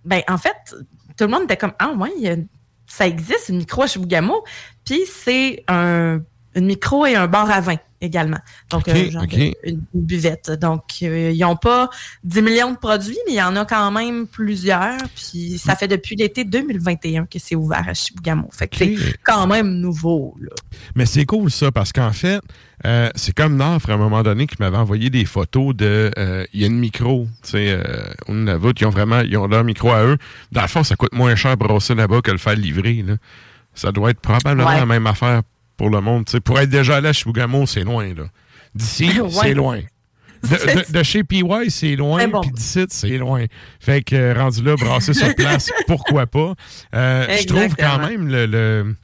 Ben, 0.03 0.23
en 0.27 0.39
fait, 0.39 0.57
tout 1.15 1.25
le 1.25 1.27
monde 1.27 1.43
était 1.43 1.57
comme, 1.57 1.73
ah 1.77 1.91
ouais, 1.91 2.43
ça 2.87 3.07
existe, 3.07 3.49
une 3.49 3.57
micro 3.57 3.83
à 3.83 3.87
Chibougamau. 3.87 4.43
Puis 4.85 5.01
c'est 5.07 5.63
un, 5.67 6.21
une 6.55 6.65
micro 6.65 7.05
et 7.05 7.15
un 7.15 7.27
bar 7.27 7.49
à 7.49 7.61
vin 7.61 7.77
également. 8.01 8.39
Donc, 8.69 8.89
genre 9.09 9.23
ok. 9.23 9.29
de- 9.29 9.53
une, 9.63 9.81
une 9.93 10.01
buvette. 10.01 10.51
Donc, 10.59 10.81
euh, 11.03 11.31
ils 11.33 11.39
n'ont 11.39 11.55
pas 11.55 11.89
10 12.25 12.41
millions 12.41 12.71
de 12.73 12.77
produits, 12.77 13.17
mais 13.25 13.31
il 13.31 13.37
y 13.37 13.41
en 13.41 13.55
a 13.55 13.63
quand 13.63 13.91
même 13.91 14.27
plusieurs. 14.27 14.97
Puis 15.15 15.57
ça 15.57 15.77
fait 15.77 15.87
depuis 15.87 16.17
l'été 16.17 16.43
2021 16.43 17.27
que 17.27 17.39
c'est 17.39 17.55
ouvert 17.55 17.85
à 17.87 17.93
Chibougamau. 17.93 18.49
Fait 18.51 18.67
que 18.67 18.75
c'est 18.75 18.97
quand 19.23 19.47
même 19.47 19.75
nouveau. 19.79 20.35
Là. 20.41 20.49
Mais 20.95 21.05
c'est 21.05 21.25
cool 21.25 21.49
ça, 21.49 21.71
parce 21.71 21.93
qu'en 21.93 22.11
fait, 22.11 22.41
euh, 22.85 23.09
c'est 23.15 23.33
comme 23.33 23.55
Nafre 23.55 23.89
à 23.91 23.93
un 23.93 23.97
moment 23.97 24.21
donné 24.21 24.47
qui 24.47 24.57
m'avait 24.59 24.75
envoyé 24.75 25.09
des 25.09 25.23
photos 25.23 25.73
de. 25.73 26.11
euh, 26.17 26.45
Il 26.53 26.59
y 26.59 26.65
a 26.65 26.67
une 26.67 26.79
micro, 26.79 27.25
tu 27.41 27.51
sais, 27.51 27.69
euh, 27.71 28.03
au 28.27 28.33
Nunavut, 28.33 28.73
ils 28.81 28.85
ont 28.85 28.89
vraiment 28.89 29.21
ils 29.21 29.37
ont 29.37 29.47
leur 29.47 29.63
micro 29.63 29.91
à 29.91 30.03
eux. 30.03 30.17
Dans 30.51 30.61
le 30.63 30.67
fond, 30.67 30.83
ça 30.83 30.97
coûte 30.97 31.13
moins 31.13 31.35
cher 31.35 31.55
brosser 31.55 31.95
là-bas 31.95 32.19
que 32.21 32.31
le 32.31 32.37
faire 32.37 32.57
livrer. 32.57 33.01
Là. 33.07 33.15
Ça 33.75 33.91
doit 33.91 34.11
être 34.11 34.19
probablement 34.19 34.67
Ouais. 34.69 34.77
la 34.79 34.85
même 34.85 35.07
affaire 35.07 35.41
pour 35.77 35.89
le 35.89 35.99
monde. 36.01 36.25
Pour 36.43 36.59
être 36.59 36.69
déjà 36.69 36.97
allé 36.97 37.09
à 37.09 37.13
Chibougamau, 37.13 37.65
c'est 37.65 37.83
loin. 37.83 38.13
là. 38.13 38.23
D'ici, 38.75 39.09
Ouais. 39.21 39.29
c'est 39.31 39.53
loin. 39.53 39.79
De, 40.43 40.49
de- 40.49 40.91
de 40.91 41.03
chez 41.03 41.23
PY, 41.23 41.43
c'est 41.69 41.95
loin, 41.95 42.27
bon. 42.27 42.41
puis 42.41 42.51
d'ici, 42.51 42.85
c'est 42.89 43.17
loin. 43.17 43.45
Fait 43.79 44.03
que, 44.03 44.13
euh, 44.15 44.33
rendu 44.33 44.61
là, 44.61 44.75
brasser 44.75 45.13
sur 45.13 45.33
place, 45.37 45.69
pourquoi 45.87 46.25
pas. 46.27 46.53
Euh, 46.93 47.25
je 47.39 47.45
trouve 47.47 47.73
quand 47.77 47.99
même 47.99 48.27
le... 48.27 48.45
le- 48.45 48.95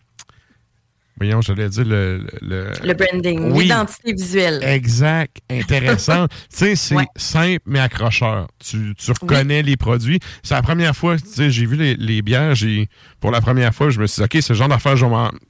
Voyons, 1.20 1.42
j'allais 1.42 1.68
dire 1.70 1.86
le... 1.86 2.26
le, 2.42 2.72
Le 2.84 2.94
branding, 2.94 3.52
Oui. 3.52 3.64
l'identité 3.64 4.14
visuelle. 4.14 4.60
Exact, 4.64 5.38
intéressant. 5.50 6.28
tu 6.50 6.58
sais, 6.58 6.76
c'est 6.76 6.96
Ouais. 6.96 7.06
simple 7.16 7.60
mais 7.66 7.80
accrocheur. 7.80 8.48
Tu, 8.60 8.94
tu 8.96 9.12
reconnais 9.12 9.62
les 9.62 9.76
produits. 9.78 10.20
C'est 10.44 10.54
la 10.54 10.62
première 10.62 10.96
fois, 10.96 11.18
tu 11.18 11.28
sais, 11.28 11.52
j'ai 11.52 11.66
vu 11.66 11.76
les, 11.76 11.96
les 11.96 12.22
bières, 12.22 12.56
j'ai 12.56 12.88
pour 13.20 13.32
la 13.32 13.42
première 13.42 13.74
fois, 13.76 13.90
je 13.90 14.00
me 14.00 14.08
suis 14.08 14.22
dit, 14.22 14.38
OK, 14.38 14.42
ce 14.42 14.54
genre 14.54 14.70
d'affaires, 14.70 14.96
je 14.96 15.06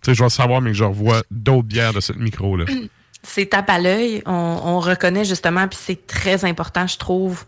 je 0.07 0.23
vais 0.23 0.29
savoir, 0.29 0.61
mais 0.61 0.71
que 0.71 0.77
je 0.77 0.83
revois 0.83 1.21
d'autres 1.31 1.67
bières 1.67 1.93
de 1.93 1.99
cette 1.99 2.17
micro-là. 2.17 2.65
C'est 3.21 3.47
tape 3.47 3.69
à 3.69 3.79
l'œil. 3.79 4.23
On, 4.25 4.31
on 4.63 4.79
reconnaît 4.79 5.25
justement, 5.25 5.67
puis 5.67 5.77
c'est 5.81 6.07
très 6.07 6.45
important, 6.45 6.87
je 6.87 6.97
trouve, 6.97 7.43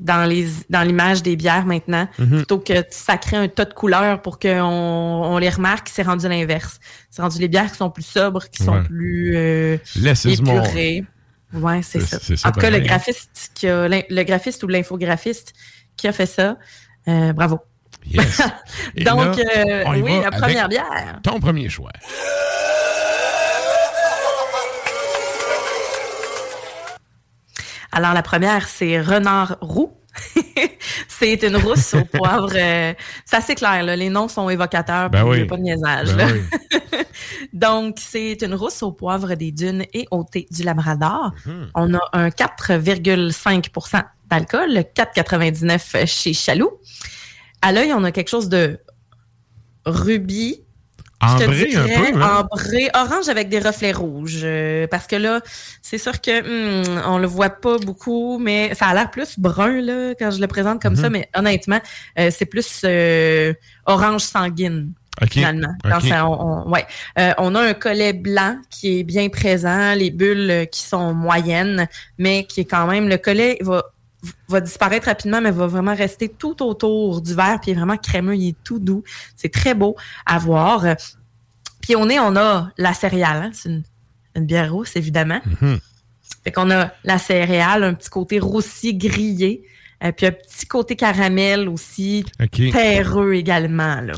dans 0.00 0.28
les 0.28 0.48
dans 0.70 0.82
l'image 0.82 1.22
des 1.22 1.36
bières 1.36 1.66
maintenant. 1.66 2.08
Mhm. 2.18 2.38
Plutôt 2.38 2.58
que 2.58 2.72
de 2.72 2.86
sacrer 2.90 3.36
un 3.36 3.48
tas 3.48 3.66
de 3.66 3.74
couleurs 3.74 4.20
pour 4.22 4.38
qu'on 4.38 4.50
on 4.60 5.38
les 5.38 5.50
remarque, 5.50 5.88
c'est 5.88 6.02
rendu 6.02 6.26
l'inverse. 6.28 6.80
C'est 7.10 7.22
rendu 7.22 7.38
les 7.38 7.48
bières 7.48 7.70
qui 7.70 7.76
sont 7.76 7.90
plus 7.90 8.02
sobres, 8.02 8.44
qui 8.50 8.64
sont 8.64 8.72
Ouais. 8.72 8.82
plus 8.82 9.36
euh, 9.36 9.76
épurées. 10.24 11.04
Ouais, 11.52 11.80
c'est 11.82 12.00
ça. 12.00 12.18
ça, 12.18 12.48
En 12.48 12.52
tout 12.52 12.60
cas, 12.60 12.70
le 12.70 12.78
graphiste, 12.78 13.50
qui 13.54 13.68
a, 13.68 13.88
le 13.88 14.22
graphiste 14.22 14.62
ou 14.62 14.68
l'infographiste 14.68 15.52
qui 15.96 16.08
a 16.08 16.12
fait 16.12 16.26
ça, 16.26 16.56
euh, 17.08 17.32
bravo. 17.32 17.58
Yes. 18.06 18.40
Donc, 19.04 19.36
là, 19.36 19.42
euh, 19.56 19.84
oui, 19.88 20.20
la 20.22 20.30
première 20.30 20.68
bière. 20.68 21.20
Ton 21.22 21.40
premier 21.40 21.68
choix. 21.68 21.90
Alors, 27.92 28.12
la 28.14 28.22
première, 28.22 28.68
c'est 28.68 29.00
Renard 29.00 29.56
Roux. 29.60 29.92
c'est 31.08 31.42
une 31.44 31.56
rousse 31.56 31.94
au 31.94 32.04
poivre. 32.18 32.50
euh, 32.54 32.92
c'est 33.24 33.54
clair, 33.54 33.82
là. 33.84 33.94
les 33.94 34.10
noms 34.10 34.28
sont 34.28 34.48
évocateurs, 34.50 35.08
Ben 35.08 35.24
puis 35.24 35.30
il 35.30 35.36
y 35.36 35.38
a 35.38 35.42
oui. 35.42 35.48
pas 35.48 35.56
de 35.56 35.62
niaisage. 35.62 36.16
Ben 36.16 36.32
oui. 36.32 36.98
Donc, 37.52 37.98
c'est 38.00 38.42
une 38.42 38.54
rousse 38.54 38.82
au 38.82 38.92
poivre 38.92 39.34
des 39.34 39.52
dunes 39.52 39.84
et 39.94 40.06
au 40.10 40.24
thé 40.24 40.46
du 40.50 40.62
Labrador. 40.64 41.32
Mhm. 41.46 41.70
On 41.74 41.94
a 41.94 42.00
un 42.12 42.28
4,5% 42.28 44.02
d'alcool, 44.28 44.84
4,99 44.94 46.06
chez 46.06 46.32
Chaloux. 46.32 46.70
À 47.62 47.72
l'œil, 47.72 47.92
on 47.92 48.04
a 48.04 48.10
quelque 48.12 48.28
chose 48.30 48.48
de 48.48 48.78
rubis, 49.86 50.64
Ambré 51.22 51.74
un 51.76 51.86
peu, 52.12 52.22
hein? 52.22 52.38
ambré, 52.50 52.88
orange 52.94 53.28
avec 53.28 53.48
des 53.48 53.58
reflets 53.58 53.92
rouges. 53.92 54.40
euh, 54.42 54.86
parce 54.86 55.06
que 55.06 55.16
là, 55.16 55.40
c'est 55.82 55.98
sûr 55.98 56.20
que 56.20 56.40
hmm, 56.40 57.02
on 57.06 57.18
le 57.18 57.26
voit 57.26 57.50
pas 57.50 57.78
beaucoup, 57.78 58.38
mais 58.38 58.74
ça 58.74 58.86
a 58.86 58.94
l'air 58.94 59.10
plus 59.10 59.38
brun 59.38 59.80
là 59.82 60.14
quand 60.18 60.30
je 60.30 60.40
le 60.40 60.46
présente 60.46 60.80
comme 60.80 60.94
Mhm. 60.94 61.00
ça. 61.00 61.10
Mais 61.10 61.28
honnêtement, 61.36 61.80
euh, 62.18 62.30
c'est 62.34 62.46
plus 62.46 62.80
euh, 62.84 63.52
orange 63.86 64.22
sanguine 64.22 64.92
OK. 65.22 65.30
finalement. 65.32 65.74
Ça- 66.00 66.26
on, 66.26 66.64
on- 66.66 66.70
ouais. 66.72 66.86
Euh, 67.18 67.32
on 67.36 67.54
a 67.54 67.60
un 67.60 67.74
collet 67.74 68.14
blanc 68.14 68.56
qui 68.70 69.00
est 69.00 69.02
bien 69.04 69.28
présent, 69.28 69.92
les 69.94 70.10
bulles 70.10 70.66
qui 70.72 70.80
sont 70.82 71.12
moyennes, 71.12 71.86
mais 72.16 72.44
qui 72.44 72.60
est 72.62 72.64
quand 72.64 72.86
même 72.86 73.08
le 73.08 73.18
collet 73.18 73.58
va 73.60 73.84
va 74.48 74.60
disparaître 74.60 75.06
rapidement, 75.06 75.40
mais 75.40 75.50
va 75.50 75.66
vraiment 75.66 75.94
rester 75.94 76.28
tout 76.28 76.62
autour 76.62 77.20
du 77.22 77.34
verre, 77.34 77.58
puis 77.60 77.70
il 77.70 77.74
est 77.74 77.76
vraiment 77.78 77.96
crémeux, 77.96 78.36
il 78.36 78.48
est 78.50 78.56
tout 78.64 78.78
doux. 78.78 79.02
C'est 79.36 79.50
très 79.52 79.74
beau 79.74 79.96
à 80.26 80.38
voir. 80.38 80.84
Puis 81.80 81.94
au 81.96 82.04
nez, 82.06 82.20
on 82.20 82.36
a 82.36 82.70
la 82.76 82.92
céréale. 82.94 83.42
hein. 83.44 83.50
C'est 83.54 83.68
une, 83.70 83.82
une 84.36 84.44
bière 84.46 84.72
rousse, 84.72 84.96
évidemment. 84.96 85.40
Mhm. 85.62 85.78
Fait 86.44 86.52
qu'on 86.52 86.70
a 86.70 86.90
la 87.04 87.18
céréale, 87.18 87.82
un 87.84 87.94
petit 87.94 88.08
côté 88.10 88.38
roussi 88.38 88.94
grillé, 88.94 89.62
euh, 90.04 90.12
puis 90.12 90.26
un 90.26 90.32
petit 90.32 90.66
côté 90.66 90.96
caramel 90.96 91.68
aussi, 91.68 92.24
terreux 92.72 93.34
également. 93.34 94.00
Là. 94.00 94.12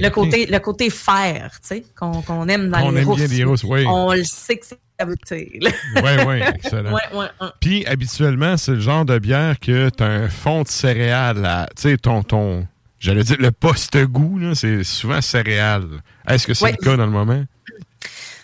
Le 0.00 0.08
côté, 0.10 0.46
le 0.46 0.58
côté 0.58 0.88
fer, 0.90 1.58
tu 1.62 1.68
sais, 1.68 1.84
qu'on 1.98 2.22
qu'on 2.22 2.48
aime 2.48 2.68
dans 2.70 2.80
On 2.86 2.90
les 2.90 3.00
aime 3.02 3.06
rousses. 3.08 3.18
bien 3.18 3.28
les 3.28 3.44
rousses, 3.44 3.64
oui. 3.64 3.84
On 3.86 4.12
le 4.12 4.24
sait 4.24 4.56
que 4.56 4.66
c'est. 4.66 4.78
Oui, 5.04 6.10
oui, 6.26 6.40
excellent. 6.54 6.92
ouais, 6.92 7.02
ouais, 7.12 7.26
ouais. 7.40 7.48
Puis, 7.60 7.84
habituellement, 7.86 8.56
c'est 8.56 8.72
le 8.72 8.80
genre 8.80 9.04
de 9.04 9.18
bière 9.18 9.58
que 9.60 9.90
tu 9.90 10.02
as 10.02 10.06
un 10.06 10.28
fond 10.28 10.62
de 10.62 10.68
céréales. 10.68 11.66
Tu 11.76 11.82
sais, 11.82 11.96
ton. 11.96 12.22
ton 12.22 12.66
J'allais 12.98 13.24
dire 13.24 13.36
le 13.38 13.52
post-goût, 13.52 14.40
c'est 14.54 14.82
souvent 14.82 15.20
céréales. 15.20 16.00
Est-ce 16.26 16.46
que 16.46 16.54
c'est 16.54 16.70
le 16.72 16.76
cas 16.78 16.96
dans 16.96 17.04
le 17.04 17.12
moment? 17.12 17.44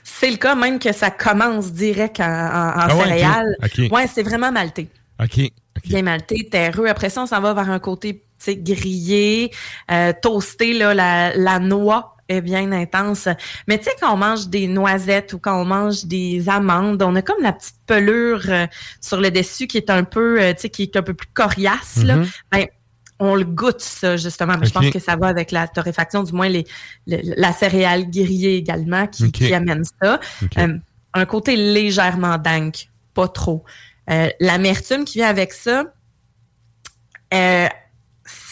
C'est 0.04 0.30
le 0.30 0.36
cas 0.36 0.54
même 0.54 0.78
que 0.78 0.92
ça 0.92 1.10
commence 1.10 1.72
direct 1.72 2.20
en, 2.20 2.24
en, 2.24 2.68
en 2.68 2.74
Ah 2.76 2.90
céréales. 2.90 3.56
Ok. 3.64 3.90
Ouais, 3.90 4.06
c'est 4.06 4.22
vraiment 4.22 4.52
malté. 4.52 4.88
OK. 5.20 5.38
OK. 5.38 5.82
Bien 5.86 6.02
malté, 6.02 6.48
terreux. 6.50 6.86
Après 6.86 7.08
ça, 7.08 7.22
on 7.22 7.26
s'en 7.26 7.40
va 7.40 7.54
vers 7.54 7.70
un 7.70 7.78
côté 7.78 8.22
grillé, 8.46 9.50
euh, 9.90 10.12
toasté, 10.20 10.74
là, 10.74 10.94
la, 10.94 11.34
la 11.34 11.58
noix 11.58 12.11
est 12.32 12.40
bien 12.40 12.70
intense. 12.72 13.28
Mais 13.68 13.78
tu 13.78 13.84
sais, 13.84 13.90
quand 14.00 14.12
on 14.12 14.16
mange 14.16 14.48
des 14.48 14.66
noisettes 14.66 15.32
ou 15.32 15.38
quand 15.38 15.60
on 15.60 15.64
mange 15.64 16.04
des 16.04 16.48
amandes, 16.48 17.02
on 17.02 17.14
a 17.16 17.22
comme 17.22 17.42
la 17.42 17.52
petite 17.52 17.76
pelure 17.86 18.42
euh, 18.48 18.66
sur 19.00 19.20
le 19.20 19.30
dessus 19.30 19.66
qui 19.66 19.76
est 19.76 19.90
un 19.90 20.04
peu, 20.04 20.40
euh, 20.40 20.52
tu 20.54 20.62
sais, 20.62 20.70
qui 20.70 20.82
est 20.82 20.96
un 20.96 21.02
peu 21.02 21.14
plus 21.14 21.28
coriace, 21.32 21.98
là. 22.04 22.16
Mhm. 22.16 22.28
Ben, 22.50 22.66
on 23.18 23.34
le 23.36 23.44
goûte, 23.44 23.80
ça, 23.80 24.16
justement. 24.16 24.54
Mais 24.58 24.66
Je 24.66 24.72
pense 24.72 24.90
que 24.90 24.98
ça 24.98 25.14
va 25.16 25.28
avec 25.28 25.52
la 25.52 25.68
torréfaction, 25.68 26.24
du 26.24 26.32
moins 26.32 26.48
les, 26.48 26.64
le- 27.06 27.34
la 27.36 27.52
céréale 27.52 28.10
grillée 28.10 28.56
également 28.56 29.06
qui, 29.06 29.30
amène 29.54 29.84
ça. 30.02 30.18
Euh, 30.58 30.78
un 31.14 31.24
côté 31.26 31.54
légèrement 31.54 32.36
dank, 32.38 32.88
pas 33.14 33.28
trop. 33.28 33.64
L'amertume 34.40 35.04
qui 35.04 35.18
vient 35.18 35.28
avec 35.28 35.52
ça, 35.52 35.84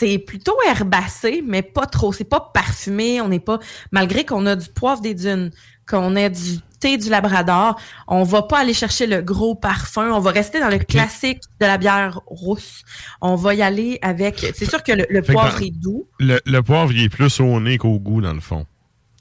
c'est 0.00 0.18
plutôt 0.18 0.56
herbacé, 0.66 1.42
mais 1.46 1.60
pas 1.62 1.84
trop. 1.86 2.12
C'est 2.12 2.24
pas 2.24 2.50
parfumé. 2.54 3.20
On 3.20 3.28
n'est 3.28 3.38
pas, 3.40 3.58
malgré 3.92 4.24
qu'on 4.24 4.46
a 4.46 4.56
du 4.56 4.68
poivre 4.70 5.02
des 5.02 5.14
dunes, 5.14 5.50
qu'on 5.88 6.16
a 6.16 6.28
du 6.30 6.58
thé 6.80 6.96
du 6.96 7.10
Labrador, 7.10 7.78
on 8.08 8.22
va 8.22 8.40
pas 8.42 8.60
aller 8.60 8.72
chercher 8.72 9.06
le 9.06 9.20
gros 9.20 9.54
parfum. 9.54 10.10
On 10.12 10.20
va 10.20 10.30
rester 10.30 10.58
dans 10.58 10.70
le 10.70 10.78
classique 10.78 11.40
de 11.60 11.66
la 11.66 11.76
bière 11.76 12.20
rousse. 12.26 12.82
On 13.20 13.34
va 13.36 13.54
y 13.54 13.60
aller 13.60 13.98
avec. 14.00 14.38
C'est 14.54 14.64
sûr 14.68 14.82
que 14.82 14.92
le, 14.92 15.06
le 15.10 15.20
Fait 15.22 15.28
que 15.28 15.32
poivre 15.32 15.58
dans- 15.58 15.64
est 15.66 15.70
doux. 15.70 16.08
Le, 16.18 16.40
le 16.46 16.62
poivre, 16.62 16.90
il 16.92 17.02
est 17.04 17.08
plus 17.10 17.38
au 17.40 17.60
nez 17.60 17.76
qu'au 17.76 17.98
goût, 17.98 18.22
dans 18.22 18.32
le 18.32 18.40
fond. 18.40 18.64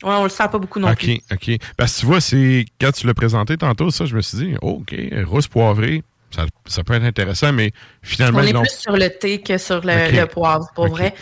Ouais, 0.01 0.13
on 0.13 0.23
le 0.23 0.29
sent 0.29 0.47
pas 0.49 0.57
beaucoup 0.59 0.79
non 0.79 0.89
OK, 0.89 0.97
plus. 0.97 1.19
OK. 1.33 1.59
Parce 1.75 1.95
que 1.95 1.99
tu 1.99 2.05
vois, 2.05 2.21
c'est 2.21 2.65
quand 2.79 2.91
tu 2.93 3.05
l'as 3.05 3.13
présenté 3.13 3.57
tantôt, 3.57 3.91
ça, 3.91 4.05
je 4.05 4.15
me 4.15 4.21
suis 4.21 4.37
dit, 4.37 4.55
oh, 4.61 4.79
OK, 4.81 4.95
rousse 5.25 5.47
poivrée, 5.49 6.03
ça, 6.31 6.45
ça 6.65 6.83
peut 6.83 6.93
être 6.93 7.03
intéressant, 7.03 7.51
mais 7.53 7.71
finalement, 8.01 8.39
On 8.39 8.43
ils 8.43 8.49
est 8.49 8.53
plus 8.59 8.79
sur 8.79 8.95
le 8.95 9.09
thé 9.09 9.41
que 9.41 9.57
sur 9.57 9.81
le, 9.83 10.25
poivre, 10.25 10.67
pour 10.75 10.87
vrai. 10.87 11.13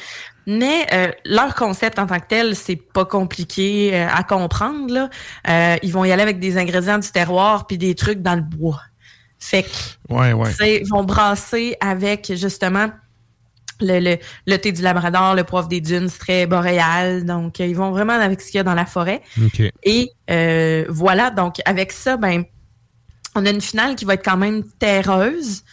Mais 0.48 0.88
euh, 0.94 1.12
leur 1.26 1.56
concept 1.56 2.00
en 2.00 2.08
tant 2.08 2.20
que 2.20 2.28
tel, 2.28 2.56
c'est 2.56 2.78
pas 2.78 3.04
compliqué 3.04 3.92
euh, 3.94 4.08
à 4.10 4.24
comprendre. 4.24 4.94
Là. 4.94 5.10
Euh, 5.50 5.76
ils 5.84 5.92
vont 5.92 6.06
y 6.06 6.12
aller 6.12 6.24
avec 6.24 6.40
des 6.40 6.58
ingrédients 6.58 6.98
du 7.00 7.12
terroir 7.12 7.68
puis 7.68 7.78
des 7.78 7.96
trucs 7.96 8.22
dans 8.22 8.36
le 8.36 8.42
bois. 8.42 8.82
Fait 9.40 9.64
que 9.64 9.68
Ouais, 10.10 10.32
ouais. 10.32 10.52
ils 10.62 10.88
vont 10.88 11.04
brasser 11.04 11.76
avec 11.82 12.34
justement 12.36 12.90
le, 13.82 14.00
le, 14.00 14.18
le 14.48 14.58
thé 14.58 14.72
du 14.72 14.82
Labrador, 14.82 15.36
le 15.36 15.44
poivre 15.44 15.68
des 15.68 15.82
dunes, 15.82 16.08
c'est 16.08 16.18
très 16.18 16.48
boréal. 16.48 17.26
Donc, 17.26 17.60
ils 17.60 17.76
vont 17.76 17.92
vraiment 17.92 18.14
avec 18.14 18.40
ce 18.40 18.48
qu'il 18.48 18.56
y 18.56 18.62
a 18.62 18.64
dans 18.64 18.74
la 18.74 18.86
forêt. 18.86 19.22
Et 19.84 20.12
voilà, 20.88 21.30
donc 21.30 21.56
avec 21.66 21.92
ça, 21.92 22.16
ben, 22.16 22.46
on 23.38 23.46
a 23.46 23.50
une 23.50 23.62
finale 23.62 23.96
qui 23.96 24.06
va 24.06 24.16
être 24.16 24.26
quand 24.26 24.38
même 24.38 24.64
terreuse, 24.80 25.64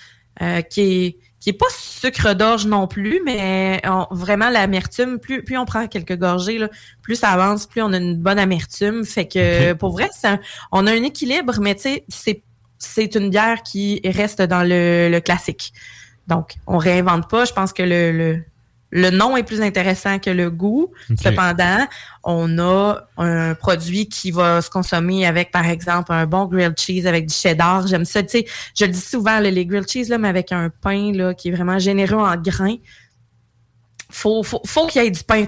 euh, 0.42 0.60
qui, 0.60 0.80
est, 0.80 1.18
qui 1.40 1.50
est 1.50 1.54
pas 1.54 1.66
sucre 1.70 2.34
d'orge 2.34 2.66
non 2.66 2.86
plus, 2.86 3.20
mais 3.24 3.80
vraiment 4.10 4.50
l'amertume, 4.50 5.18
plus, 5.18 5.42
plus 5.42 5.56
on 5.56 5.64
prend 5.64 5.86
quelques 5.86 6.16
gorgées, 6.16 6.58
là, 6.58 6.68
plus 7.02 7.16
ça 7.16 7.30
avance, 7.30 7.66
plus 7.66 7.82
on 7.82 7.92
a 7.92 7.96
une 7.96 8.16
bonne 8.16 8.38
amertume. 8.38 9.04
Fait 9.04 9.26
que 9.26 9.72
pour 9.72 9.92
vrai, 9.92 10.10
on 10.72 10.86
a 10.86 10.92
un 10.92 11.02
équilibre, 11.02 11.58
mais 11.60 11.74
tu 11.74 11.82
sais, 11.82 12.04
c'est 12.08 12.42
c'est 12.78 13.14
une 13.14 13.30
bière 13.30 13.62
qui 13.62 14.00
reste 14.04 14.42
dans 14.42 14.62
le, 14.62 15.18
classique. 15.20 15.72
Donc, 16.26 16.54
on 16.66 16.76
réinvente 16.76 17.30
pas. 17.30 17.44
Je 17.44 17.52
pense 17.52 17.72
que 17.72 17.82
le, 17.82 18.12
le, 18.12 18.44
nom 19.10 19.36
est 19.36 19.42
plus 19.42 19.60
intéressant 19.60 20.18
que 20.18 20.30
le 20.30 20.50
goût. 20.50 20.92
Cependant, 21.20 21.86
on 22.22 22.58
a 22.58 23.06
un 23.16 23.54
produit 23.54 24.08
qui 24.08 24.30
va 24.30 24.62
se 24.62 24.70
consommer 24.70 25.26
avec, 25.26 25.50
par 25.50 25.66
exemple, 25.66 26.12
un 26.12 26.26
bon 26.26 26.46
grilled 26.46 26.78
cheese 26.78 27.06
avec 27.06 27.26
du 27.26 27.34
cheddar. 27.34 27.86
J'aime 27.86 28.04
ça. 28.04 28.22
Tu 28.22 28.38
sais, 28.38 28.46
je 28.78 28.84
le 28.84 28.92
dis 28.92 29.00
souvent, 29.00 29.40
les 29.40 29.66
grilled 29.66 29.88
cheese, 29.88 30.08
là, 30.08 30.18
mais 30.18 30.28
avec 30.28 30.52
un 30.52 30.70
pain 30.70 31.12
là, 31.12 31.34
qui 31.34 31.48
est 31.48 31.52
vraiment 31.52 31.78
généreux 31.78 32.18
en 32.18 32.36
grains. 32.36 32.76
Faut, 34.10 34.42
faut, 34.42 34.62
faut 34.64 34.86
qu'il 34.86 35.02
y 35.02 35.06
ait 35.06 35.10
du 35.10 35.24
pain 35.24 35.44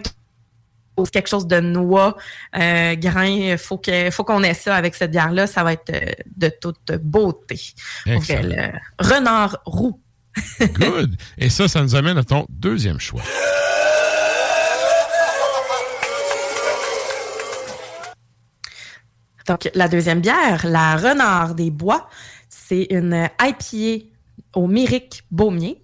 quelque 1.04 1.28
chose 1.28 1.46
de 1.46 1.60
noix, 1.60 2.16
euh, 2.56 2.94
grain, 2.96 3.56
faut 3.58 3.78
que 3.78 4.10
faut 4.10 4.24
qu'on 4.24 4.42
ait 4.42 4.54
ça 4.54 4.74
avec 4.74 4.94
cette 4.94 5.10
bière 5.10 5.32
là, 5.32 5.46
ça 5.46 5.62
va 5.62 5.74
être 5.74 5.90
euh, 5.90 6.12
de 6.36 6.48
toute 6.48 6.92
beauté. 7.02 7.60
le 8.06 8.72
renard 8.98 9.58
roux. 9.66 10.00
Good. 10.60 11.16
Et 11.38 11.50
ça, 11.50 11.68
ça 11.68 11.82
nous 11.82 11.94
amène 11.94 12.18
à 12.18 12.24
ton 12.24 12.46
deuxième 12.48 13.00
choix. 13.00 13.22
Donc, 19.46 19.70
la 19.74 19.88
deuxième 19.88 20.20
bière, 20.20 20.66
la 20.66 20.96
Renard 20.96 21.54
des 21.54 21.70
Bois, 21.70 22.08
c'est 22.48 22.88
une 22.90 23.28
IPA 23.40 24.06
au 24.54 24.66
Myrique 24.66 25.22
Baumier. 25.30 25.82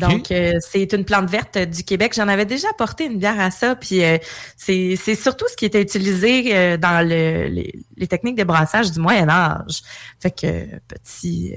Donc, 0.00 0.30
euh, 0.30 0.52
c'est 0.60 0.90
une 0.94 1.04
plante 1.04 1.28
verte 1.28 1.58
du 1.58 1.84
Québec. 1.84 2.14
J'en 2.16 2.28
avais 2.28 2.46
déjà 2.46 2.68
apporté 2.70 3.04
une 3.04 3.18
bière 3.18 3.38
à 3.38 3.50
ça. 3.50 3.76
Puis, 3.76 4.02
euh, 4.02 4.16
c'est 4.56 4.96
surtout 5.14 5.44
ce 5.50 5.56
qui 5.56 5.66
était 5.66 5.82
utilisé 5.82 6.56
euh, 6.56 6.76
dans 6.78 7.06
le, 7.06 7.48
les, 7.48 8.06
techniques 8.06 8.36
de 8.36 8.44
brassage 8.44 8.90
du 8.90 9.00
Moyen 9.00 9.28
Âge. 9.28 9.82
Fait 10.18 10.30
que, 10.30 10.78
petit... 10.88 11.52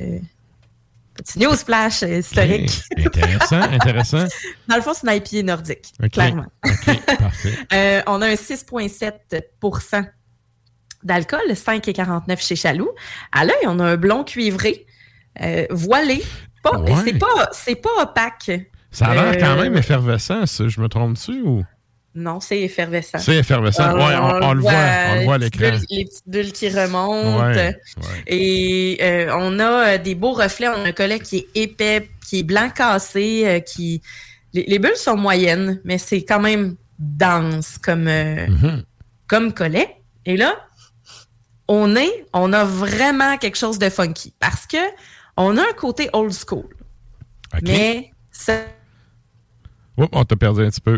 Petit 1.15 1.39
news 1.39 1.56
flash 1.56 2.01
historique. 2.01 2.84
intéressant, 2.97 3.62
intéressant. 3.62 4.25
Dans 4.67 4.75
le 4.75 4.82
fond, 4.82 4.91
c'est 4.93 5.08
une 5.08 5.15
IPA 5.15 5.43
nordique, 5.43 5.93
clairement. 6.12 6.47
on 6.63 8.21
a 8.21 8.28
un 8.28 8.34
6,7% 8.34 10.10
d'alcool, 11.04 11.39
5,49 11.51 12.45
chez 12.45 12.56
Chaloux. 12.56 12.89
À 13.32 13.45
l'œil, 13.45 13.56
on 13.65 13.80
a 13.80 13.86
un 13.86 13.97
blond 13.97 14.23
cuivré, 14.23 14.86
voilé, 15.69 16.21
c'est 17.04 17.17
pas, 17.17 17.49
c'est 17.51 17.75
pas 17.75 18.01
opaque. 18.01 18.51
Ça 18.91 19.08
a 19.08 19.13
l'air 19.13 19.38
quand 19.38 19.58
euh, 19.58 19.63
même 19.63 19.78
effervescent, 19.78 20.45
ça. 20.45 20.67
Je 20.67 20.80
me 20.80 20.88
trompe-tu 20.88 21.41
ou? 21.41 21.65
Non, 22.15 22.39
c'est 22.39 22.62
effervescent. 22.62 23.19
C'est 23.19 23.36
effervescent. 23.36 23.93
oui, 23.93 24.04
on, 24.41 24.54
le 24.54 24.62
voit, 24.62 24.71
on 25.12 25.15
le 25.15 25.23
voit 25.25 25.34
à 25.34 25.38
l'écran. 25.38 25.71
Les 25.89 26.06
petites 26.06 26.23
bulles 26.25 26.54
qui 26.54 26.69
remontent. 26.69 27.73
Et 28.25 28.97
euh, 29.01 29.36
on 29.38 29.60
a 29.60 29.88
euh, 29.88 29.97
des 29.97 30.15
beaux 30.15 30.32
reflets. 30.32 30.69
On 30.69 30.86
a 30.86 30.88
un 30.88 30.91
collet 30.93 31.19
qui 31.19 31.39
est 31.39 31.47
épais, 31.56 32.10
qui 32.25 32.39
est 32.39 32.43
blanc 32.43 32.69
cassé, 32.69 33.63
qui. 33.67 34.01
Les, 34.54 34.80
bulles 34.80 34.95
sont 34.95 35.17
moyennes, 35.17 35.82
mais 35.84 35.97
c'est 35.97 36.23
quand 36.23 36.39
même 36.39 36.78
dense 36.97 37.78
comme, 37.78 38.08
mm-hmm. 38.08 38.84
comme 39.28 39.54
collet. 39.54 39.97
Et 40.25 40.38
là, 40.38 40.56
on 41.67 41.97
est, 41.97 42.25
on 42.32 42.54
a 42.54 42.63
vraiment 42.63 43.38
quelque 43.38 43.58
chose 43.58 43.78
de 43.78 43.89
funky. 43.89 44.34
Parce 44.39 44.65
que 44.65 44.78
on 45.36 45.58
a 45.58 45.62
un 45.62 45.73
côté 45.73 46.10
old 46.13 46.34
school. 46.34 46.69
Mais 47.62 48.12
ça. 48.32 48.62
on 49.97 50.23
t'a 50.23 50.36
perdu 50.38 50.62
un 50.63 50.69
petit 50.69 50.82
peu. 50.82 50.97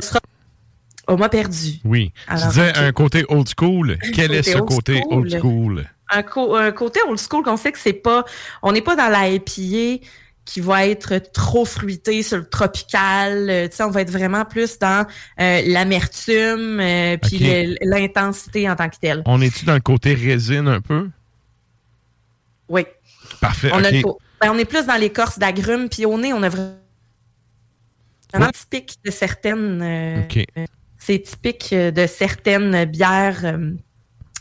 On 1.07 1.17
m'a 1.17 1.29
perdu. 1.29 1.79
Oui. 1.85 2.11
tu 2.29 2.47
disais 2.47 2.75
un 2.75 2.91
côté 2.91 3.25
old 3.29 3.47
school. 3.57 3.97
Quel 4.13 4.33
est 4.33 4.43
ce 4.43 4.57
côté 4.57 5.01
old 5.09 5.39
school? 5.39 5.85
Un, 6.09 6.23
côté 6.23 6.99
old 7.07 7.19
school 7.19 7.43
qu'on 7.43 7.57
sait 7.57 7.71
que 7.71 7.79
c'est 7.79 7.93
pas. 7.93 8.25
On 8.61 8.71
n'est 8.71 8.81
pas 8.81 8.95
dans 8.95 9.09
la 9.09 9.29
IPA 9.29 10.05
qui 10.45 10.61
va 10.61 10.87
être 10.87 11.17
trop 11.33 11.65
fruité 11.65 12.23
sur 12.23 12.37
le 12.37 12.45
tropical. 12.45 13.49
Euh, 13.49 13.67
tu 13.67 13.75
sais, 13.75 13.83
on 13.83 13.89
va 13.89 14.01
être 14.01 14.11
vraiment 14.11 14.45
plus 14.45 14.79
dans 14.79 15.05
euh, 15.41 15.61
l'amertume 15.65 16.79
euh, 16.79 17.17
puis 17.17 17.75
l'intensité 17.81 18.69
en 18.69 18.77
tant 18.77 18.87
que 18.87 18.95
telle. 18.95 19.23
On 19.25 19.41
est-tu 19.41 19.65
dans 19.65 19.73
le 19.73 19.81
côté 19.81 20.13
résine 20.13 20.69
un 20.69 20.79
peu? 20.79 21.09
Oui. 22.69 22.85
Parfait. 23.41 23.71
On 23.73 23.81
ben, 24.39 24.51
on 24.51 24.57
est 24.57 24.65
plus 24.65 24.85
dans 24.85 24.95
l'écorce 24.95 25.39
d'agrumes, 25.39 25.89
puis 25.89 26.05
au 26.05 26.17
nez, 26.17 26.33
on 26.33 26.43
a 26.43 26.49
vraiment 26.49 26.75
typique 28.53 28.97
de 29.03 29.11
certaines. 29.11 29.81
Euh, 29.81 30.21
c'est 31.07 31.19
typique 31.19 31.73
de 31.73 32.07
certaines 32.07 32.85
bières. 32.85 33.43
Euh, 33.43 33.71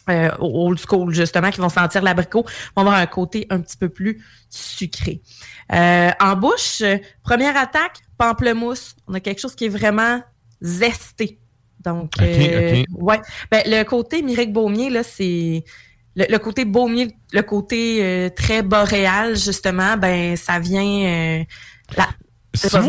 euh, 0.09 0.31
old 0.39 0.79
school, 0.79 1.13
justement, 1.13 1.51
qui 1.51 1.61
vont 1.61 1.69
sentir 1.69 2.01
l'abricot, 2.01 2.45
vont 2.77 2.83
avoir 2.83 2.95
un 2.95 3.07
côté 3.07 3.49
un 3.51 3.61
petit 3.61 3.77
peu 3.77 3.89
plus 3.89 4.23
sucré. 4.49 5.21
en 5.69 6.37
bouche, 6.37 6.81
première 7.25 7.57
attaque, 7.57 7.99
pamplemousse. 8.17 8.95
On 9.09 9.15
a 9.15 9.21
quelque 9.21 9.41
chose 9.41 9.57
qui 9.57 9.65
est 9.65 9.69
vraiment 9.69 10.23
zesté. 10.63 11.41
Donc, 11.81 12.13
ouais. 12.21 13.21
Ben, 13.51 13.63
le 13.67 13.83
côté 13.83 14.23
Miric 14.23 14.53
Baumier, 14.53 14.91
là, 14.91 15.03
c'est 15.03 15.65
le, 16.17 16.39
côté 16.39 16.65
baumier, 16.65 17.15
le 17.33 17.43
côté 17.43 18.03
euh, 18.03 18.31
très 18.31 18.63
boréal, 18.63 19.37
justement, 19.37 19.97
ben 19.97 20.37
ça 20.37 20.59
vient. 20.59 20.83
Euh, 20.83 21.45
là, 21.97 22.09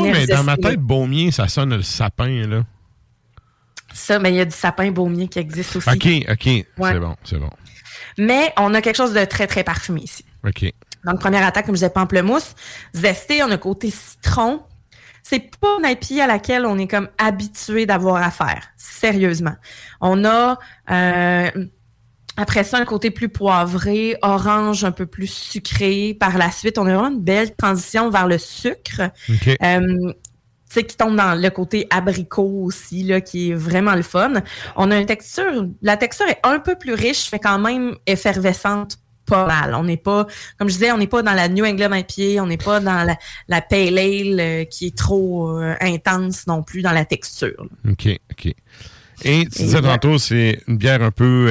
mais 0.02 0.28
dans 0.28 0.44
ma 0.44 0.56
tête, 0.56 0.80
baumier, 0.80 1.32
ça 1.32 1.48
sonne 1.50 1.76
le 1.76 1.82
sapin, 1.82 2.48
là. 2.48 2.64
Ça, 3.98 4.20
mais 4.20 4.32
il 4.32 4.36
y 4.36 4.40
a 4.40 4.46
du 4.46 4.56
sapin 4.56 4.92
baumier 4.92 5.28
qui 5.28 5.40
existe 5.40 5.76
aussi. 5.76 5.90
OK, 5.90 6.30
OK. 6.30 6.44
C'est 6.44 7.00
bon, 7.00 7.16
c'est 7.24 7.40
bon. 7.40 7.50
Mais 8.20 8.54
on 8.58 8.74
a 8.74 8.82
quelque 8.82 8.96
chose 8.96 9.14
de 9.14 9.26
très, 9.26 9.48
très 9.48 9.64
parfumé 9.64 10.02
ici. 10.02 10.24
OK. 10.48 10.72
Donc, 11.06 11.20
première 11.20 11.46
attaque, 11.46 11.66
comme 11.66 11.76
je 11.76 11.80
disais, 11.80 11.90
pamplemousse. 11.90 12.54
Zesté, 12.94 13.44
on 13.44 13.50
a 13.50 13.58
côté 13.58 13.90
citron. 13.90 14.62
C'est 15.24 15.56
pas 15.60 15.78
une 15.80 15.90
IPA 15.90 16.24
à 16.24 16.28
laquelle 16.28 16.66
on 16.66 16.78
est 16.78 16.88
comme 16.88 17.10
habitué 17.18 17.86
d'avoir 17.86 18.22
affaire. 18.22 18.68
Sérieusement. 18.78 19.56
On 20.00 20.24
a 20.26 20.60
euh, 20.92 21.50
après 22.38 22.64
ça, 22.64 22.78
un 22.78 22.86
côté 22.86 23.10
plus 23.10 23.30
poivré, 23.30 24.16
orange 24.22 24.84
un 24.84 24.92
peu 24.92 25.08
plus 25.08 25.28
sucré. 25.28 26.16
Par 26.20 26.38
la 26.38 26.52
suite, 26.52 26.78
on 26.78 26.86
a 26.86 26.94
vraiment 26.94 27.10
une 27.16 27.24
belle 27.24 27.56
transition 27.56 28.12
vers 28.12 28.28
le 28.28 28.38
sucre. 28.38 29.02
Euh, 29.64 30.14
sais, 30.70 30.84
qui 30.84 30.98
tombe 30.98 31.16
dans 31.16 31.40
le 31.40 31.50
côté 31.50 31.88
abricot 31.90 32.64
aussi, 32.64 33.04
là, 33.04 33.22
qui 33.22 33.52
est 33.52 33.54
vraiment 33.54 33.96
le 33.96 34.02
fun. 34.02 34.34
On 34.76 34.92
a 34.92 34.98
une 34.98 35.06
texture, 35.06 35.68
la 35.82 35.98
texture 35.98 36.28
est 36.28 36.40
un 36.44 36.60
peu 36.60 36.76
plus 36.76 36.94
riche, 36.94 37.30
mais 37.32 37.40
quand 37.40 37.60
même 37.60 37.96
effervescente 38.06 38.98
pas 39.26 39.46
mal. 39.46 39.76
On 39.76 39.84
n'est 39.84 39.98
pas, 39.98 40.26
comme 40.58 40.70
je 40.70 40.74
disais, 40.74 40.92
on 40.92 40.98
n'est 40.98 41.08
pas 41.08 41.22
dans 41.22 41.34
la 41.34 41.50
New 41.50 41.66
England 41.66 41.94
IPA, 41.94 42.42
on 42.42 42.48
n'est 42.48 42.58
pas 42.58 42.80
dans 42.80 43.04
la, 43.04 43.18
la 43.48 43.62
Pale 43.62 43.98
Ale 43.98 44.40
euh, 44.40 44.64
qui 44.66 44.88
est 44.88 44.98
trop 44.98 45.60
euh, 45.60 45.76
intense 45.82 46.48
non 46.48 46.64
plus 46.64 46.82
dans 46.82 46.94
la 46.94 47.06
texture. 47.06 47.68
OK, 47.90 48.08
OK. 48.32 48.54
Et 49.24 49.46
tu 49.46 49.64
disais 49.64 49.82
tantôt, 49.82 50.18
c'est 50.18 50.62
une 50.68 50.78
bière 50.78 51.02
un 51.02 51.12
peu 51.12 51.48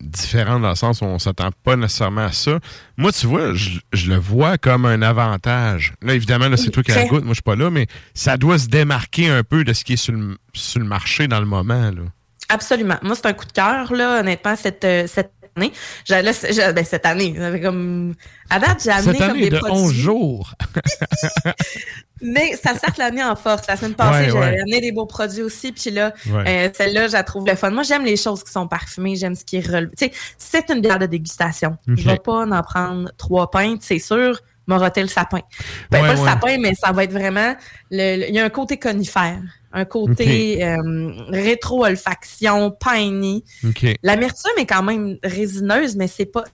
différent 0.00 0.60
dans 0.60 0.70
le 0.70 0.74
sens 0.74 1.00
où 1.00 1.04
on 1.04 1.18
s'attend 1.18 1.50
pas 1.64 1.76
nécessairement 1.76 2.26
à 2.26 2.32
ça. 2.32 2.58
Moi, 2.96 3.12
tu 3.12 3.26
vois, 3.26 3.52
je, 3.54 3.80
le 4.06 4.16
vois 4.16 4.58
comme 4.58 4.86
un 4.86 5.02
avantage. 5.02 5.94
Là, 6.02 6.14
évidemment, 6.14 6.48
là, 6.48 6.56
c'est 6.56 6.70
toi 6.70 6.82
qui 6.82 6.92
la 6.92 7.06
goûte, 7.06 7.24
moi, 7.24 7.30
je 7.30 7.36
suis 7.36 7.42
pas 7.42 7.56
là, 7.56 7.70
mais 7.70 7.86
ça 8.14 8.36
doit 8.36 8.58
se 8.58 8.68
démarquer 8.68 9.28
un 9.28 9.42
peu 9.42 9.64
de 9.64 9.72
ce 9.72 9.84
qui 9.84 9.94
est 9.94 9.96
sur 9.96 10.14
le, 10.14 10.84
marché 10.84 11.28
dans 11.28 11.40
le 11.40 11.46
moment. 11.46 11.90
Là. 11.90 12.02
Absolument. 12.48 12.96
Moi, 13.02 13.14
c'est 13.14 13.26
un 13.26 13.32
coup 13.32 13.46
de 13.46 13.52
cœur, 13.52 13.92
là, 13.92 14.20
honnêtement, 14.20 14.56
cette, 14.56 14.84
euh, 14.84 15.06
cette 15.06 15.32
année. 15.62 15.72
ben, 16.08 16.84
cette 16.84 17.06
année, 17.06 17.34
comme... 17.62 18.14
À 18.50 18.58
date, 18.58 18.82
j'ai 18.82 18.90
amené 18.90 19.18
cette 19.18 19.28
année 19.28 19.50
de 19.50 19.58
produits. 19.58 19.84
11 19.84 19.92
jours. 19.92 20.54
Mais 22.20 22.56
ça 22.56 22.74
sert 22.74 22.94
l'année 22.98 23.22
en 23.22 23.36
force. 23.36 23.66
La 23.66 23.76
semaine 23.76 23.94
passée, 23.94 24.30
j'ai 24.30 24.36
amené 24.36 24.80
des 24.80 24.92
beaux 24.92 25.06
produits 25.06 25.42
aussi. 25.42 25.72
Puis 25.72 25.90
là, 25.90 26.12
euh, 26.28 26.68
celle-là, 26.72 27.08
je 27.08 27.12
la 27.12 27.22
trouve 27.22 27.46
le 27.46 27.54
fun. 27.54 27.70
Moi, 27.70 27.82
j'aime 27.82 28.04
les 28.04 28.16
choses 28.16 28.42
qui 28.42 28.50
sont 28.50 28.66
parfumées. 28.66 29.16
J'aime 29.16 29.34
ce 29.34 29.44
qui 29.44 29.56
est 29.56 29.66
relevé. 29.66 29.92
Tu 29.96 30.06
sais, 30.06 30.12
c'est 30.38 30.70
une 30.70 30.80
bière 30.80 30.98
de 30.98 31.06
dégustation. 31.06 31.76
Je 31.86 31.92
ne 31.92 32.10
vais 32.10 32.18
pas 32.18 32.46
en 32.46 32.62
prendre 32.62 33.10
trois 33.18 33.50
pintes, 33.50 33.82
c'est 33.82 33.98
sûr. 33.98 34.40
Moroter 34.68 35.02
le 35.02 35.08
sapin. 35.08 35.40
Ben, 35.90 36.00
pas 36.00 36.12
le 36.12 36.18
sapin, 36.18 36.58
mais 36.58 36.74
ça 36.74 36.92
va 36.92 37.04
être 37.04 37.12
vraiment... 37.12 37.56
il 37.90 38.30
y 38.30 38.38
a 38.38 38.44
un 38.44 38.50
côté 38.50 38.78
conifère 38.78 39.40
un 39.72 39.84
côté 39.84 40.64
euh, 40.64 41.12
rétro-olfaction, 41.28 42.72
piney. 42.72 43.42
L'amertume 44.02 44.58
est 44.58 44.66
quand 44.66 44.82
même 44.82 45.18
résineuse, 45.22 45.96
mais 45.96 46.08
c'est 46.08 46.26
pas, 46.26 46.44
ça 46.44 46.52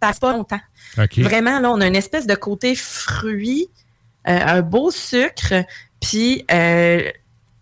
passe 0.00 0.18
pas 0.18 0.32
longtemps. 0.32 0.60
Vraiment, 0.96 1.60
là, 1.60 1.70
on 1.70 1.80
a 1.80 1.86
une 1.86 1.96
espèce 1.96 2.26
de 2.26 2.34
côté 2.34 2.74
fruit, 2.74 3.68
euh, 4.28 4.38
un 4.40 4.62
beau 4.62 4.90
sucre, 4.90 5.54
puis 6.00 6.44
euh, 6.50 7.10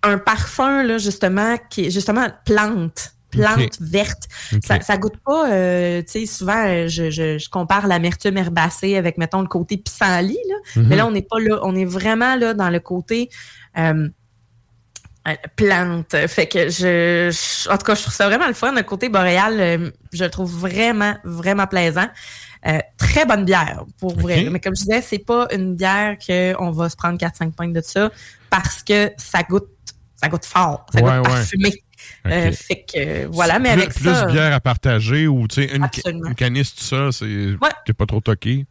un 0.02 0.18
parfum, 0.18 0.82
là, 0.82 0.98
justement, 0.98 1.56
qui 1.70 1.86
est 1.86 1.90
justement 1.90 2.28
plante. 2.44 3.12
Plante 3.42 3.78
verte. 3.80 4.24
Ça, 4.64 4.80
ça 4.80 4.96
goûte 4.96 5.16
pas, 5.24 5.50
euh, 5.50 6.02
tu 6.02 6.20
sais, 6.20 6.26
souvent, 6.26 6.86
je, 6.88 7.10
je, 7.10 7.38
je 7.38 7.48
compare 7.48 7.86
l'amertume 7.86 8.36
herbacée 8.36 8.96
avec, 8.96 9.18
mettons, 9.18 9.40
le 9.40 9.48
côté 9.48 9.76
pissenlit, 9.76 10.38
là. 10.48 10.82
Mhm. 10.82 10.88
Mais 10.88 10.96
là, 10.96 11.06
on 11.06 11.10
n'est 11.10 11.22
pas 11.22 11.38
là. 11.40 11.58
On 11.62 11.74
est 11.74 11.84
vraiment 11.84 12.36
là 12.36 12.54
dans 12.54 12.70
le 12.70 12.80
côté 12.80 13.28
euh, 13.78 14.08
plante. 15.56 16.14
Fait 16.28 16.46
que 16.46 16.68
je, 16.68 17.30
je- 17.32 17.68
en 17.70 17.76
tout 17.78 17.84
cas, 17.86 17.94
je 17.94 18.02
trouve 18.02 18.14
ça 18.14 18.26
vraiment 18.28 18.46
le 18.46 18.54
fun. 18.54 18.72
Le 18.72 18.82
côté 18.82 19.08
boréal, 19.08 19.60
euh, 19.60 19.90
je 20.12 20.24
le 20.24 20.30
trouve 20.30 20.50
vraiment, 20.52 21.14
vraiment 21.24 21.66
plaisant. 21.66 22.06
Euh, 22.66 22.78
très 22.96 23.24
bonne 23.26 23.44
bière, 23.44 23.84
pour 24.00 24.16
vrai. 24.18 24.48
Mais 24.50 24.60
comme 24.60 24.74
je 24.74 24.82
disais, 24.82 25.00
c'est 25.02 25.18
pas 25.24 25.46
une 25.52 25.74
bière 25.76 26.16
qu'on 26.24 26.70
va 26.70 26.88
se 26.88 26.96
prendre 26.96 27.18
4-5 27.18 27.52
pintes 27.52 27.72
de 27.72 27.80
ça 27.80 28.10
parce 28.50 28.82
que 28.82 29.10
ça 29.18 29.42
goûte, 29.42 29.68
ça 30.20 30.28
goûte 30.28 30.44
fort, 30.44 30.86
ça 30.92 31.00
Ouais, 31.02 31.18
goûte 31.18 31.26
ouais. 31.28 31.34
parfumé. 31.34 31.72
Euh, 32.26 32.52
fait 32.52 32.84
que 32.92 33.26
voilà, 33.26 33.58
mais 33.58 33.72
plus, 33.72 33.82
avec 33.82 33.94
plus 33.94 34.14
ça. 34.14 34.24
bière 34.26 34.52
à 34.54 34.60
partager 34.60 35.26
ou 35.26 35.46
tu 35.48 35.62
sais 35.62 35.74
une, 35.76 35.86
ca- 35.92 36.10
une 36.10 36.34
canisse 36.34 36.74
tout 36.74 36.84
ça, 36.84 37.10
c'est 37.12 37.24
Ouais. 37.26 37.70
t'es 37.84 37.92
pas 37.92 38.06
trop 38.06 38.20
toqué? 38.20 38.66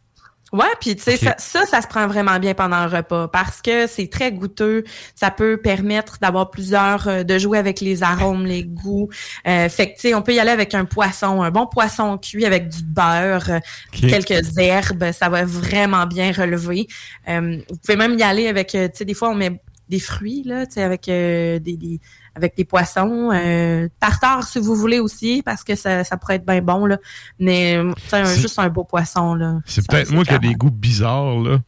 Ouais, 0.52 0.64
puis 0.80 0.94
tu 0.94 1.02
sais, 1.02 1.16
ça, 1.16 1.34
ça, 1.38 1.66
ça 1.66 1.82
se 1.82 1.88
prend 1.88 2.06
vraiment 2.06 2.38
bien 2.38 2.54
pendant 2.54 2.86
le 2.86 2.96
repas 2.96 3.26
parce 3.26 3.60
que 3.60 3.88
c'est 3.88 4.06
très 4.08 4.30
goûteux. 4.30 4.84
Ça 5.16 5.32
peut 5.32 5.56
permettre 5.56 6.18
d'avoir 6.20 6.50
plusieurs, 6.52 7.08
euh, 7.08 7.22
de 7.24 7.36
jouer 7.36 7.58
avec 7.58 7.80
les 7.80 8.04
arômes, 8.04 8.46
les 8.46 8.62
goûts. 8.62 9.08
Euh, 9.48 9.68
fait 9.68 9.88
que 9.90 9.94
tu 9.96 10.02
sais, 10.02 10.14
on 10.14 10.22
peut 10.22 10.32
y 10.34 10.38
aller 10.38 10.52
avec 10.52 10.72
un 10.72 10.84
poisson, 10.84 11.42
un 11.42 11.50
bon 11.50 11.66
poisson 11.66 12.16
cuit 12.16 12.46
avec 12.46 12.68
du 12.68 12.84
beurre, 12.84 13.50
euh, 13.50 13.58
quelques 13.90 14.56
herbes, 14.56 15.10
ça 15.12 15.28
va 15.28 15.44
vraiment 15.44 16.06
bien 16.06 16.30
relever. 16.30 16.86
Euh, 17.28 17.58
vous 17.68 17.76
pouvez 17.78 17.96
même 17.96 18.16
y 18.16 18.22
aller 18.22 18.46
avec, 18.46 18.68
tu 18.68 18.78
sais, 18.94 19.04
des 19.04 19.14
fois 19.14 19.30
on 19.30 19.34
met 19.34 19.60
des 19.88 20.00
fruits 20.00 20.44
là, 20.44 20.64
tu 20.66 20.74
sais, 20.74 20.82
avec 20.82 21.06
des, 21.06 21.60
des 21.60 22.00
avec 22.36 22.56
des 22.56 22.64
poissons, 22.64 23.30
euh, 23.34 23.88
tartare 23.98 24.46
si 24.46 24.60
vous 24.60 24.76
voulez 24.76 25.00
aussi 25.00 25.42
parce 25.44 25.64
que 25.64 25.74
ça, 25.74 26.04
ça 26.04 26.16
pourrait 26.16 26.36
être 26.36 26.46
bien 26.46 26.60
bon 26.62 26.86
là. 26.86 26.98
Mais 27.40 27.76
euh, 27.76 27.90
un- 28.12 28.24
C'est- 28.26 28.40
juste 28.40 28.58
un 28.58 28.68
beau 28.68 28.84
poisson 28.84 29.34
là. 29.34 29.58
C'est 29.64 29.86
peut-être 29.88 30.10
moi 30.12 30.24
qui 30.24 30.34
ai 30.34 30.38
des 30.38 30.54
goûts 30.54 30.70
bizarres, 30.70 31.40
là. 31.40 31.58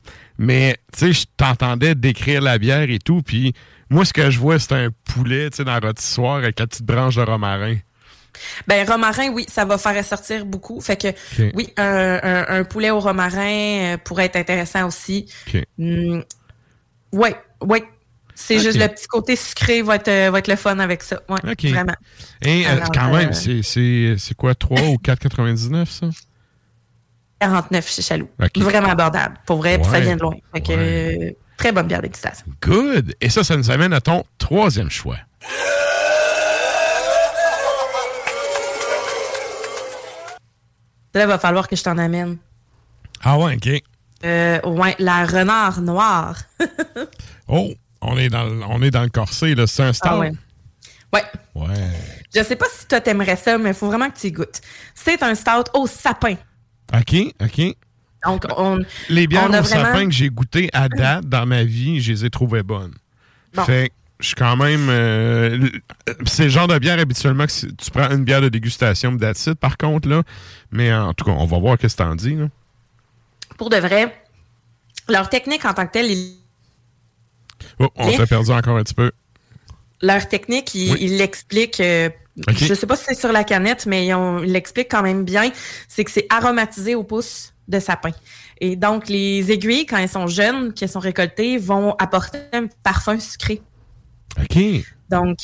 Mais, 0.40 0.76
tu 0.92 0.98
sais, 1.06 1.12
je 1.12 1.26
t'entendais 1.36 1.94
décrire 1.96 2.40
la 2.42 2.58
bière 2.58 2.88
et 2.90 2.98
tout, 3.00 3.22
puis 3.22 3.54
moi, 3.90 4.04
ce 4.04 4.12
que 4.12 4.30
je 4.30 4.38
vois, 4.38 4.58
c'est 4.60 4.72
un 4.74 4.90
poulet, 5.04 5.50
tu 5.50 5.56
sais, 5.56 5.64
dans 5.64 5.76
le 5.80 5.86
rôtissoir 5.86 6.36
avec 6.36 6.60
la 6.60 6.66
petite 6.68 6.84
branche 6.84 7.16
de 7.16 7.22
romarin. 7.22 7.74
Ben 8.68 8.88
romarin, 8.88 9.30
oui, 9.30 9.46
ça 9.48 9.64
va 9.64 9.78
faire 9.78 9.96
ressortir 9.96 10.46
beaucoup. 10.46 10.80
Fait 10.80 10.96
que 10.96 11.08
oui, 11.54 11.72
un, 11.76 12.20
un- 12.22 12.46
un 12.60 12.64
poulet 12.64 12.90
au 12.90 13.00
romarin 13.00 13.94
euh, 13.94 13.96
pourrait 13.96 14.26
être 14.26 14.36
intéressant 14.36 14.86
aussi. 14.86 15.26
OK. 15.48 15.60
Hmm, 15.78 16.20
ouais, 17.12 17.34
ouais. 17.62 17.82
C'est 18.41 18.61
juste 18.61 18.78
le 18.78 18.86
petit 18.86 19.07
côté 19.09 19.34
sucré 19.34 19.82
va 19.82 19.97
être, 19.97 20.07
euh, 20.09 20.30
va 20.30 20.39
être 20.39 20.47
le 20.49 20.55
fun 20.55 20.78
avec 20.78 21.03
ça. 21.03 21.20
Ouais, 21.28 21.39
OK. 21.51 21.64
vraiment. 21.66 21.95
Et 22.41 22.64
euh, 22.66 22.70
Alors, 22.70 22.89
quand 22.95 23.12
même, 23.12 23.30
euh, 23.30 23.62
c'est- 24.16 24.34
quoi, 24.36 24.55
3 24.55 24.80
ou 24.82 24.97
4,99, 24.99 25.91
ça? 25.91 26.07
49 27.41 27.91
chez 27.91 28.03
Chaloux. 28.03 28.28
Vraiment 28.57 28.91
abordable. 28.91 29.36
Pour 29.45 29.57
vrai, 29.59 29.78
puis 29.78 29.91
ça 29.91 29.99
vient 30.01 30.14
de 30.16 30.20
loin. 30.22 30.34
Fait 30.55 30.61
que, 30.61 30.72
Ouais. 30.72 31.36
très 31.57 31.72
bonne 31.72 31.89
bière 31.89 32.01
dégustation. 32.01 32.47
Good! 32.62 33.14
Et 33.20 33.28
ça, 33.28 33.43
ça 33.43 33.57
nous 33.57 33.70
amène 33.72 33.93
à 33.93 34.01
ton 34.01 34.24
troisième 34.39 34.91
choix. 34.91 35.16
Là, 41.14 41.22
il 41.24 41.26
va 41.26 41.39
falloir 41.39 41.68
que 41.68 41.76
je 41.76 41.82
t'en 41.82 41.99
amène. 41.99 42.36
Ah 43.22 43.39
ouais, 43.39 43.57
OK. 43.57 43.82
Euh, 44.24 44.61
ouais, 44.64 44.95
la 44.99 45.24
renard 45.24 45.80
noire. 45.80 46.36
Oh, 47.51 47.72
on 48.01 48.16
est 48.16 48.28
dans, 48.28 48.44
le- 48.44 48.62
on 48.68 48.82
est 48.82 48.90
dans 48.90 49.03
le 49.03 49.09
corset, 49.09 49.55
là. 49.55 49.66
C'est 49.66 49.82
un 49.82 49.92
stout? 49.92 50.09
Ah 50.11 50.18
ouais. 50.18 50.32
Ouais. 51.12 51.22
Ouais. 51.55 51.74
Je 52.34 52.42
sais 52.42 52.57
pas 52.57 52.66
si 52.72 52.86
toi 52.86 53.01
t'aimerais 53.01 53.36
ça, 53.36 53.57
mais 53.59 53.70
il 53.70 53.74
faut 53.74 53.86
vraiment 53.86 54.11
que 54.11 54.18
tu 54.18 54.26
y 54.28 54.32
goûtes. 54.32 54.61
C'est 54.94 55.22
un 55.22 55.34
stout 55.34 55.64
au 55.74 55.86
sapin. 55.86 56.34
OK, 56.94 57.14
OK. 57.40 57.76
Donc, 58.26 58.44
on. 58.57 58.80
Les 59.09 59.26
bières 59.26 59.46
on 59.49 59.53
a 59.53 59.61
au 59.61 59.62
vraiment- 59.62 59.84
sapin 59.84 60.05
que 60.07 60.12
j'ai 60.12 60.28
goûtées 60.28 60.68
à 60.72 60.88
date 60.88 61.24
dans 61.26 61.46
ma 61.46 61.64
vie, 61.64 62.01
je 62.01 62.12
les 62.12 62.24
ai 62.24 62.30
trouvées 62.30 62.62
bonnes. 62.62 62.94
Bon. 63.55 63.62
Fait 63.64 63.90
je 64.20 64.26
suis 64.26 64.34
quand 64.34 64.57
même. 64.57 64.88
euh, 64.90 65.68
c'est 66.26 66.44
le 66.44 66.49
genre 66.51 66.66
de 66.66 66.76
bière 66.78 66.99
habituellement 66.99 67.46
que 67.46 67.53
tu 67.53 67.90
prends 67.92 68.11
une 68.11 68.24
bière 68.24 68.40
de 68.40 68.49
dégustation 68.49 69.12
de 69.12 69.18
that's 69.18 69.46
it, 69.46 69.55
par 69.55 69.76
contre, 69.76 70.09
là. 70.09 70.22
Mais 70.72 70.92
en 70.92 71.14
tout 71.14 71.24
cas, 71.24 71.30
on 71.30 71.46
va 71.46 71.59
voir 71.59 71.78
qu'est-ce 71.78 71.96
que 71.96 72.03
t'en 72.03 72.16
dis, 72.16 72.34
là. 72.34 72.49
Pour 73.57 73.70
de 73.70 73.76
vrai, 73.76 74.14
leur 75.09 75.28
technique 75.30 75.64
en 75.64 75.72
tant 75.72 75.86
que 75.86 75.92
telle, 75.92 76.11
ils- 76.11 76.38
Oh, 77.78 77.88
on 77.96 78.12
t'a 78.16 78.26
perdu 78.26 78.50
encore 78.50 78.76
un 78.76 78.82
petit 78.82 78.94
peu. 78.94 79.11
leur 80.02 80.28
technique, 80.28 80.74
ils 80.74 80.92
Oui. 80.92 81.06
l'expliquent. 81.18 81.80
euh. 81.80 82.09
Je 82.48 82.72
sais 82.72 82.86
pas 82.86 82.94
si 82.96 83.04
c'est 83.09 83.18
sur 83.18 83.32
la 83.32 83.42
canette, 83.42 83.84
mais 83.86 84.06
ils 84.06 84.52
l'expliquent 84.52 84.90
quand 84.92 85.02
même 85.02 85.24
bien. 85.24 85.50
C'est 85.88 86.04
que 86.04 86.11
c'est 86.11 86.26
aromatisé 86.30 86.94
au 86.94 87.02
pouce 87.02 87.52
de 87.66 87.80
sapin. 87.80 88.11
Et 88.61 88.76
donc, 88.76 89.09
les 89.09 89.50
aiguilles, 89.50 89.86
quand 89.86 89.96
elles 89.96 90.09
sont 90.09 90.28
jeunes, 90.28 90.72
qu'elles 90.72 90.88
sont 90.88 91.00
récoltées, 91.00 91.59
vont 91.59 91.94
apporter 91.98 92.38
un 92.52 92.66
parfum 92.84 93.18
sucré. 93.18 93.61
OK. 94.40 94.56
Donc, 95.11 95.36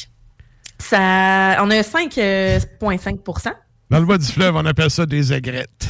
ça, 0.78 1.56
on 1.62 1.70
a 1.70 1.82
5,5% 1.82 3.52
Dans 3.90 3.98
le 4.00 4.06
bas 4.06 4.18
du 4.18 4.26
fleuve, 4.26 4.54
on 4.56 4.64
appelle 4.66 4.90
ça 4.90 5.06
des 5.06 5.32
aigrettes. 5.32 5.88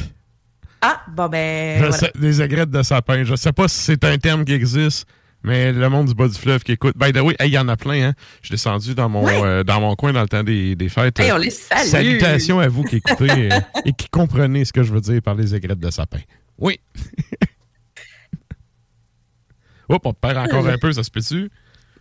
Ah, 0.81 1.03
bon 1.09 1.29
ben, 1.29 1.79
voilà. 1.79 1.93
sais- 1.97 2.13
des 2.15 2.43
aigrettes 2.43 2.71
de 2.71 2.83
sapin. 2.83 3.25
Je 3.25 3.35
sais 3.37 3.53
pas 3.53 3.69
si 3.69 3.79
c'est 3.81 4.05
un 4.05 4.19
terme 4.19 4.45
qui 4.45 4.53
existe, 4.53 5.07
mais 5.45 5.73
le 5.73 5.89
monde 5.89 6.09
du 6.09 6.15
bas 6.15 6.27
du 6.27 6.35
fleuve 6.35 6.63
qui 6.65 6.73
écoute. 6.73 6.97
By 6.97 7.13
the 7.13 7.19
way, 7.21 7.37
hey, 7.39 7.51
il 7.51 7.55
y 7.55 7.59
en 7.59 7.69
a 7.69 7.77
plein, 7.77 8.09
hein. 8.09 8.15
Je 8.41 8.47
suis 8.49 8.53
descendu 8.55 8.95
dans 8.95 9.09
mon, 9.09 9.23
Ouais. 9.25 9.41
euh, 9.45 9.63
dans 9.63 9.81
mon 9.81 9.95
coin 9.95 10.13
dans 10.13 10.23
le 10.23 10.29
temps 10.29 10.43
des, 10.43 10.75
des 10.75 10.89
fêtes. 10.89 11.21
Hey, 11.21 11.31
on 11.33 11.37
les 11.37 11.51
salue. 11.51 11.87
Salutations 11.87 12.59
à 12.59 12.69
vous 12.69 12.83
qui 12.83 12.97
écoutez 12.97 13.53
euh, 13.53 13.61
et 13.85 13.93
qui 13.93 14.09
comprenez 14.09 14.65
ce 14.65 14.73
que 14.73 14.83
je 14.83 14.93
veux 14.93 15.01
dire 15.01 15.21
par 15.23 15.35
les 15.35 15.55
aigrettes 15.55 15.79
de 15.79 15.91
sapin. 15.91 16.21
Oui. 16.59 16.81
Hop, 19.89 20.07
on 20.07 20.13
te 20.13 20.19
perd 20.19 20.39
encore 20.39 20.67
un 20.67 20.79
peu, 20.79 20.93
ça 20.93 21.03
se 21.03 21.11
peut-tu? 21.11 21.51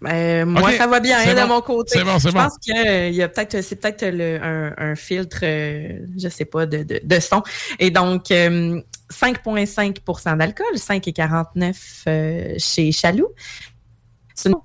Ben, 0.03 0.45
moi, 0.45 0.71
ça 0.73 0.87
va 0.87 0.99
bien 0.99 1.17
hein, 1.19 1.33
de 1.33 1.47
mon 1.47 1.61
côté. 1.61 1.99
C'est 1.99 2.03
bon, 2.03 2.19
c'est 2.19 2.29
je 2.29 2.33
bon. 2.33 2.43
pense 2.43 2.57
que 2.57 2.87
euh, 2.87 3.09
y 3.09 3.21
a 3.23 3.29
peut-être, 3.29 3.61
c'est 3.61 3.77
peut-être 3.77 4.03
un, 4.03 4.73
un 4.77 4.95
filtre, 4.95 5.39
euh, 5.43 5.99
je 6.17 6.27
sais 6.29 6.45
pas, 6.45 6.65
de, 6.65 6.83
de, 6.83 6.99
de 7.03 7.19
son. 7.19 7.41
Et 7.79 7.89
donc, 7.89 8.29
euh, 8.31 8.81
5,5% 9.11 10.37
d'alcool, 10.37 10.75
5,49% 10.75 11.73
euh, 12.07 12.53
chez 12.57 12.91
Chaloux. 12.91 13.29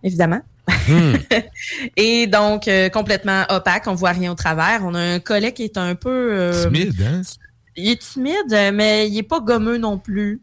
Évidemment. 0.02 0.40
Hmm. 0.88 1.14
Et 1.96 2.26
donc, 2.26 2.68
euh, 2.68 2.88
complètement 2.88 3.44
opaque, 3.48 3.86
on 3.86 3.94
voit 3.94 4.10
rien 4.10 4.32
au 4.32 4.34
travers. 4.34 4.80
On 4.84 4.94
a 4.94 5.00
un 5.00 5.20
collet 5.20 5.52
qui 5.52 5.64
est 5.64 5.78
un 5.78 5.94
peu... 5.94 6.30
euh, 6.32 6.64
Timide, 6.64 7.02
hein? 7.02 7.22
il 7.76 7.90
est 7.90 8.00
timide, 8.00 8.52
euh, 8.52 8.72
mais 8.74 9.08
il 9.08 9.16
est 9.16 9.22
pas 9.22 9.40
gommeux 9.40 9.78
non 9.78 9.98
plus. 9.98 10.42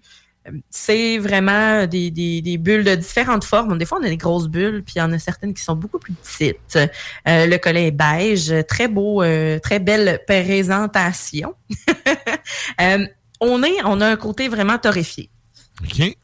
C'est 0.70 1.18
vraiment 1.18 1.88
des, 1.88 2.12
des, 2.12 2.42
des 2.42 2.58
bulles 2.58 2.84
de 2.84 2.96
différentes 2.96 3.44
formes. 3.44 3.78
Des 3.78 3.86
fois, 3.86 4.00
on 4.00 4.06
a 4.06 4.10
des 4.10 4.18
grosses 4.18 4.48
bulles, 4.48 4.84
puis 4.84 4.96
il 4.98 5.00
y 5.00 5.02
en 5.02 5.12
a 5.12 5.20
certaines 5.20 5.54
qui 5.54 5.64
sont 5.64 5.76
beaucoup 5.76 6.00
plus 6.00 6.14
petites. 6.14 6.76
Euh, 6.76 7.48
le 7.48 7.58
collet 7.58 7.88
est 7.88 7.92
beige, 7.92 8.54
très 8.68 8.88
beau, 8.88 9.24
euh, 9.24 9.60
très 9.60 9.80
belle 9.80 10.20
présentation. 10.28 11.56
Euh, 12.82 13.06
on 13.40 13.64
est, 13.64 13.84
on 13.84 14.02
a 14.02 14.08
un 14.08 14.16
côté 14.16 14.48
vraiment 14.48 14.78
torréfié. 14.78 15.30
OK. 15.82 16.16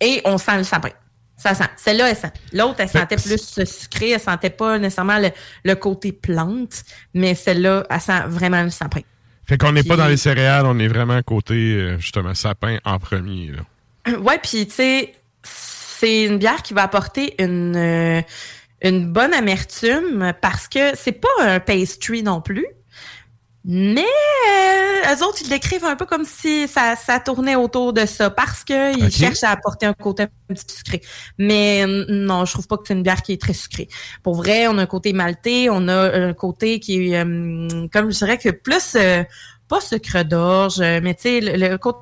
Et 0.00 0.20
on 0.24 0.38
sent 0.38 0.58
le 0.58 0.64
sapin. 0.64 0.90
Ça 1.36 1.54
sent. 1.54 1.68
Celle-là, 1.76 2.10
elle 2.10 2.16
sent. 2.16 2.32
L'autre, 2.52 2.76
elle 2.78 2.88
sentait 2.88 3.16
plus 3.16 3.64
sucrée. 3.64 4.10
Elle 4.10 4.20
sentait 4.20 4.50
pas 4.50 4.78
nécessairement 4.78 5.18
le, 5.18 5.30
le 5.64 5.74
côté 5.74 6.12
plante, 6.12 6.84
mais 7.14 7.34
celle-là, 7.34 7.86
elle 7.90 8.00
sent 8.00 8.22
vraiment 8.26 8.62
le 8.62 8.70
sapin. 8.70 9.00
Fait 9.46 9.58
qu'on 9.58 9.72
n'est 9.72 9.84
pas 9.84 9.96
dans 9.96 10.08
les 10.08 10.16
céréales, 10.16 10.66
on 10.66 10.78
est 10.78 10.88
vraiment 10.88 11.22
côté, 11.22 11.54
euh, 11.54 11.98
justement, 11.98 12.34
sapin 12.34 12.78
en 12.84 12.98
premier, 12.98 13.52
là. 13.52 14.18
Ouais, 14.18 14.38
puis 14.38 14.66
tu 14.66 14.72
sais, 14.72 15.14
c'est 15.42 16.24
une 16.24 16.38
bière 16.38 16.62
qui 16.62 16.74
va 16.74 16.82
apporter 16.82 17.34
une 17.42 17.76
euh, 17.76 18.22
une 18.82 19.10
bonne 19.10 19.32
amertume 19.32 20.32
parce 20.40 20.68
que 20.68 20.96
c'est 20.96 21.12
pas 21.20 21.28
un 21.40 21.60
pastry 21.60 22.22
non 22.22 22.40
plus. 22.40 22.66
Mais 23.68 24.04
euh, 24.04 25.14
eux 25.14 25.24
autres, 25.24 25.38
ils 25.42 25.50
l'écrivent 25.50 25.84
un 25.84 25.96
peu 25.96 26.06
comme 26.06 26.24
si 26.24 26.68
ça, 26.68 26.94
ça 26.94 27.18
tournait 27.18 27.56
autour 27.56 27.92
de 27.92 28.06
ça 28.06 28.30
parce 28.30 28.62
qu'ils 28.62 29.04
Ok. 29.04 29.10
cherchent 29.10 29.42
à 29.42 29.50
apporter 29.50 29.86
un 29.86 29.92
côté 29.92 30.22
un 30.22 30.54
petit 30.54 30.76
sucré. 30.76 31.02
Mais 31.36 31.84
euh, 31.84 32.04
non, 32.08 32.44
je 32.44 32.52
trouve 32.52 32.68
pas 32.68 32.76
que 32.76 32.84
c'est 32.86 32.94
une 32.94 33.02
bière 33.02 33.22
qui 33.22 33.32
est 33.32 33.40
très 33.40 33.54
sucrée. 33.54 33.88
Pour 34.22 34.36
vrai, 34.36 34.68
on 34.68 34.78
a 34.78 34.82
un 34.82 34.86
côté 34.86 35.12
maltais, 35.12 35.66
on 35.68 35.88
a 35.88 36.16
un 36.16 36.32
côté 36.32 36.78
qui 36.78 37.10
est, 37.12 37.24
euh, 37.24 37.88
comme 37.92 38.12
je 38.12 38.18
dirais 38.18 38.38
que 38.38 38.50
plus, 38.50 38.94
euh, 38.94 39.24
pas 39.66 39.80
sucre 39.80 40.22
d'orge, 40.22 40.78
mais 40.78 41.14
tu 41.14 41.22
sais, 41.22 41.40
le, 41.40 41.56
le 41.56 41.76
côté 41.76 41.98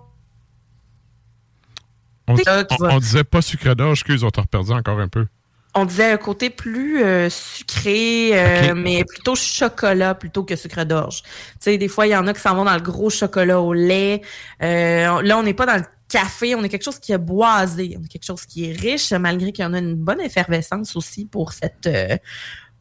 on 2.26 2.98
disait 2.98 3.24
pas 3.24 3.42
sucre 3.42 3.74
d'orge, 3.74 4.00
excuse, 4.00 4.22
on 4.24 4.30
t'a 4.30 4.42
reperdu 4.42 4.72
encore 4.72 5.00
un 5.00 5.08
peu. 5.08 5.26
On 5.74 5.84
disait 5.84 6.12
un 6.12 6.16
côté 6.16 6.50
plus 6.50 7.02
euh, 7.02 7.28
sucré, 7.28 8.30
euh, 8.32 8.74
mais 8.74 9.04
plutôt 9.04 9.34
chocolat 9.34 10.14
plutôt 10.14 10.44
que 10.44 10.54
sucre 10.54 10.84
d'orge. 10.84 11.22
Tu 11.22 11.30
sais, 11.60 11.78
des 11.78 11.88
fois, 11.88 12.06
il 12.06 12.10
y 12.10 12.16
en 12.16 12.26
a 12.26 12.32
qui 12.32 12.40
s'en 12.40 12.54
vont 12.54 12.64
dans 12.64 12.74
le 12.74 12.80
gros 12.80 13.10
chocolat 13.10 13.60
au 13.60 13.72
lait. 13.72 14.22
Euh, 14.62 15.20
là, 15.22 15.38
on 15.38 15.42
n'est 15.42 15.54
pas 15.54 15.66
dans 15.66 15.76
le 15.76 15.84
café, 16.08 16.54
on 16.54 16.62
est 16.62 16.68
quelque 16.68 16.84
chose 16.84 17.00
qui 17.00 17.12
est 17.12 17.18
boisé, 17.18 17.96
on 17.98 18.04
est 18.04 18.08
quelque 18.08 18.24
chose 18.24 18.46
qui 18.46 18.70
est 18.70 18.72
riche, 18.72 19.12
malgré 19.12 19.50
qu'il 19.50 19.64
y 19.64 19.66
en 19.66 19.74
a 19.74 19.78
une 19.78 19.96
bonne 19.96 20.20
effervescence 20.20 20.94
aussi 20.94 21.26
pour 21.26 21.52
cette, 21.52 21.90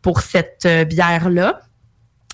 pour 0.01 0.21
cette 0.21 0.67
bière-là. 0.87 1.61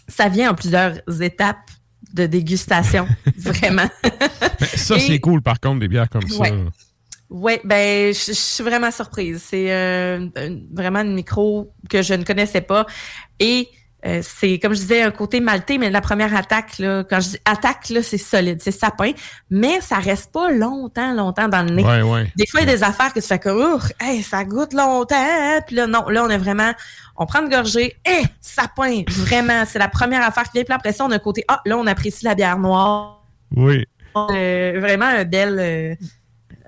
ça 0.09 0.27
vient 0.27 0.51
en 0.51 0.55
plusieurs 0.55 0.97
étapes 1.21 1.71
de 2.13 2.25
dégustation, 2.25 3.07
vraiment. 3.37 3.89
ça, 4.75 4.99
c'est 4.99 5.19
cool, 5.19 5.41
par 5.41 5.59
contre, 5.59 5.79
des 5.79 5.87
bières 5.87 6.09
comme 6.09 6.27
ça. 6.27 6.45
Oui, 7.29 7.53
ben, 7.63 8.13
je 8.13 8.33
suis 8.33 8.63
vraiment 8.63 8.91
surprise. 8.91 9.43
C'est 9.45 9.71
euh, 9.71 10.27
vraiment 10.73 11.01
une 11.01 11.13
micro 11.13 11.71
que 11.89 12.01
je 12.01 12.15
ne 12.15 12.23
connaissais 12.23 12.61
pas. 12.61 12.87
Et 13.39 13.69
euh, 14.05 14.21
c'est, 14.23 14.59
comme 14.59 14.73
je 14.73 14.79
disais, 14.79 15.01
un 15.01 15.11
côté 15.11 15.41
maltais, 15.41 15.77
mais 15.77 15.89
la 15.89 15.99
première 15.99 16.33
attaque, 16.33 16.79
là, 16.79 17.03
quand 17.03 17.19
je 17.19 17.29
dis 17.29 17.37
attaque, 17.43 17.89
là, 17.89 18.01
c'est 18.01 18.17
solide, 18.17 18.59
c'est 18.61 18.71
sapin, 18.71 19.11
mais 19.49 19.81
ça 19.81 19.97
reste 19.97 20.31
pas 20.31 20.51
longtemps, 20.51 21.13
longtemps 21.13 21.49
dans 21.49 21.63
le 21.63 21.71
nez. 21.71 21.83
Des 22.37 22.47
fois, 22.47 22.61
il 22.61 22.67
y 22.67 22.71
a 22.71 22.75
des 22.77 22.83
affaires 22.83 23.13
que 23.13 23.19
tu 23.19 23.27
fais 23.27 23.39
comme, 23.39 23.77
hey, 23.99 24.23
ça 24.23 24.45
goûte 24.45 24.73
longtemps, 24.73 25.15
hein? 25.17 25.59
puis 25.67 25.75
là, 25.75 25.85
non, 25.85 26.07
là, 26.07 26.23
on 26.23 26.29
est 26.29 26.37
vraiment, 26.37 26.71
on 27.17 27.25
prend 27.25 27.41
une 27.41 27.49
gorgée, 27.49 27.97
hey, 28.05 28.25
sapin, 28.39 29.03
vraiment, 29.09 29.63
c'est 29.67 29.79
la 29.79 29.89
première 29.89 30.23
affaire 30.23 30.43
qui 30.43 30.53
vient, 30.53 30.63
puis 30.63 30.73
après 30.73 30.93
ça, 30.93 31.03
on 31.03 31.11
a 31.11 31.15
un 31.15 31.19
côté, 31.19 31.43
ah, 31.49 31.59
là, 31.65 31.77
on 31.77 31.85
apprécie 31.85 32.23
la 32.23 32.35
bière 32.35 32.57
noire. 32.57 33.21
Oui. 33.53 33.85
Euh, 34.15 34.77
vraiment 34.79 35.05
un 35.05 35.25
bel, 35.25 35.97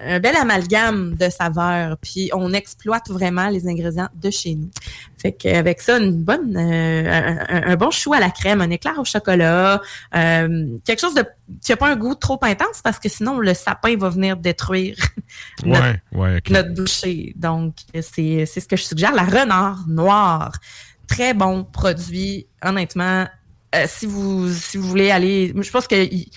un 0.04 0.20
bel 0.20 0.36
amalgame 0.36 1.16
de 1.16 1.30
saveurs. 1.30 1.98
Puis 1.98 2.30
on 2.34 2.54
exploite 2.54 3.10
vraiment 3.10 3.50
les 3.50 3.68
ingrédients 3.68 4.10
de 4.14 4.30
chez 4.30 4.56
nous. 4.56 4.70
Fait 5.18 5.32
qu'avec 5.32 5.82
ça, 5.82 5.98
une 5.98 6.24
bonne, 6.24 6.58
euh, 6.58 7.38
un, 7.48 7.76
bon 7.76 7.92
chou 7.92 8.14
à 8.14 8.20
la 8.20 8.32
crème, 8.32 8.62
un 8.62 8.70
éclair 8.70 8.98
au 8.98 9.06
chocolat, 9.06 9.82
euh, 10.16 10.78
quelque 10.84 11.00
chose 11.00 11.14
de 11.14 11.24
qui 11.62 11.72
n'a 11.72 11.78
pas 11.78 11.90
un 11.90 11.96
goût 11.96 12.16
trop 12.16 12.40
intense 12.42 12.82
parce 12.84 12.98
que 12.98 13.10
sinon 13.10 13.40
le 13.40 13.54
sapin 13.54 13.96
va 13.98 14.10
venir 14.10 14.38
détruire 14.38 14.96
notre, 15.66 16.74
boucher. 16.74 17.34
Donc 17.36 17.76
c'est 17.94 18.46
ce 18.46 18.68
que 18.68 18.76
je 18.76 18.84
suggère. 18.84 19.14
La 19.14 19.24
renard 19.24 19.86
noire, 19.88 20.54
très 21.08 21.34
bon 21.34 21.64
produit. 21.64 22.48
Honnêtement, 22.64 23.28
euh, 23.76 23.86
si 23.88 24.06
vous 24.06 24.52
si 24.52 24.78
vous 24.78 24.88
voulez 24.88 25.12
aller, 25.12 25.54
je 25.56 25.72
pense 25.72 25.88
qu'ils 25.88 26.30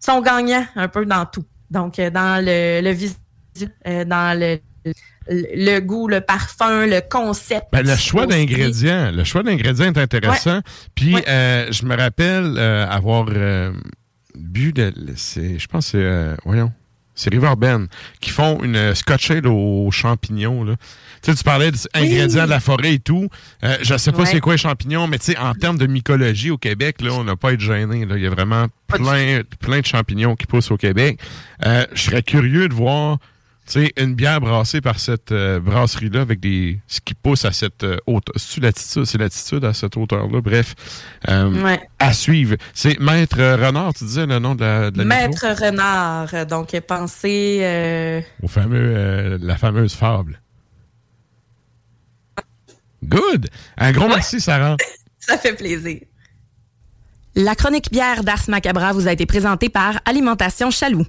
sont 0.00 0.20
gagnants 0.20 0.66
un 0.74 0.88
peu 0.88 1.06
dans 1.06 1.26
tout. 1.26 1.44
Donc, 1.70 1.98
euh, 1.98 2.10
dans 2.10 2.44
le, 2.44 2.80
le 2.82 2.90
visuel, 2.90 3.18
euh, 3.86 4.04
dans 4.04 4.38
le, 4.38 4.58
le 5.28 5.80
goût, 5.80 6.08
le 6.08 6.20
parfum, 6.20 6.86
le 6.86 7.00
concept. 7.00 7.66
Ben, 7.72 7.84
le 7.84 7.96
choix 7.96 8.26
d'ingrédients, 8.26 9.10
le 9.12 9.24
choix 9.24 9.42
d'ingrédients 9.42 9.92
est 9.92 9.98
intéressant. 9.98 10.60
Puis 10.94 11.16
euh, 11.26 11.66
je 11.72 11.84
me 11.84 11.96
rappelle 11.96 12.58
avoir 12.58 13.26
bu 14.34 14.72
de, 14.72 14.92
je 15.16 15.66
pense 15.66 15.86
c'est, 15.88 16.36
voyons, 16.44 16.70
c'est 17.14 17.30
River 17.30 17.54
Bend 17.56 17.86
qui 18.20 18.30
font 18.30 18.62
une 18.62 18.94
Scotch 18.94 19.30
Ale 19.30 19.48
aux 19.48 19.90
champignons 19.90 20.62
là. 20.62 20.76
Tu 21.26 21.32
sais, 21.32 21.38
tu 21.38 21.42
parlais 21.42 21.72
d'ingrédients 21.72 22.44
de 22.44 22.50
la 22.50 22.60
forêt 22.60 22.94
et 22.94 22.98
tout. 23.00 23.28
Euh, 23.64 23.76
je 23.82 23.96
sais 23.96 24.12
pas 24.12 24.26
c'est 24.26 24.38
quoi 24.38 24.52
les 24.52 24.58
champignons, 24.58 25.08
mais 25.08 25.18
tu 25.18 25.32
sais, 25.32 25.38
en 25.38 25.54
termes 25.54 25.76
de 25.76 25.88
mycologie 25.88 26.52
au 26.52 26.56
Québec, 26.56 27.02
là, 27.02 27.10
on 27.14 27.24
n'a 27.24 27.34
pas 27.34 27.48
à 27.48 27.52
être 27.54 27.60
gêné. 27.60 28.06
Il 28.08 28.22
y 28.22 28.28
a 28.28 28.30
vraiment 28.30 28.66
plein, 28.86 29.40
plein 29.58 29.80
de 29.80 29.86
champignons 29.86 30.36
qui 30.36 30.46
poussent 30.46 30.70
au 30.70 30.76
Québec. 30.76 31.18
Euh, 31.66 31.84
je 31.94 32.00
serais 32.00 32.22
curieux 32.22 32.68
de 32.68 32.74
voir 32.74 33.18
tu 33.66 33.86
sais, 33.86 33.92
une 33.96 34.14
bière 34.14 34.40
brassée 34.40 34.80
par 34.80 35.00
cette 35.00 35.32
euh, 35.32 35.58
brasserie-là 35.58 36.20
avec 36.20 36.38
des 36.38 36.78
ce 36.86 37.00
qui 37.00 37.14
pousse 37.14 37.44
à 37.44 37.50
cette 37.50 37.84
hauteur. 38.06 38.32
C'est 38.36 38.62
l'attitude, 38.62 39.04
c'est 39.04 39.18
l'attitude 39.18 39.64
à 39.64 39.74
cette 39.74 39.96
hauteur-là? 39.96 40.40
Bref, 40.40 40.76
à 41.24 42.12
suivre. 42.12 42.54
C'est 42.72 43.00
Maître 43.00 43.38
Renard, 43.38 43.94
tu 43.94 44.04
disais 44.04 44.26
le 44.26 44.38
nom 44.38 44.54
de 44.54 44.60
la, 44.60 44.92
de 44.92 45.02
Maître 45.02 45.44
Renard. 45.60 46.46
Donc, 46.46 46.80
pensez 46.86 48.22
au 48.40 48.46
fameux, 48.46 49.38
la 49.42 49.56
fameuse 49.56 49.94
fable. 49.94 50.40
Good! 53.04 53.48
Un 53.76 53.92
gros 53.92 54.08
merci, 54.08 54.40
Sarah. 54.40 54.76
Ça 55.18 55.38
fait 55.38 55.54
plaisir. 55.54 56.00
La 57.34 57.54
chronique 57.54 57.90
bière 57.90 58.24
d'Ars 58.24 58.48
Macabra 58.48 58.92
vous 58.92 59.08
a 59.08 59.12
été 59.12 59.26
présentée 59.26 59.68
par 59.68 60.00
Alimentation 60.06 60.70
Chaloux. 60.70 61.04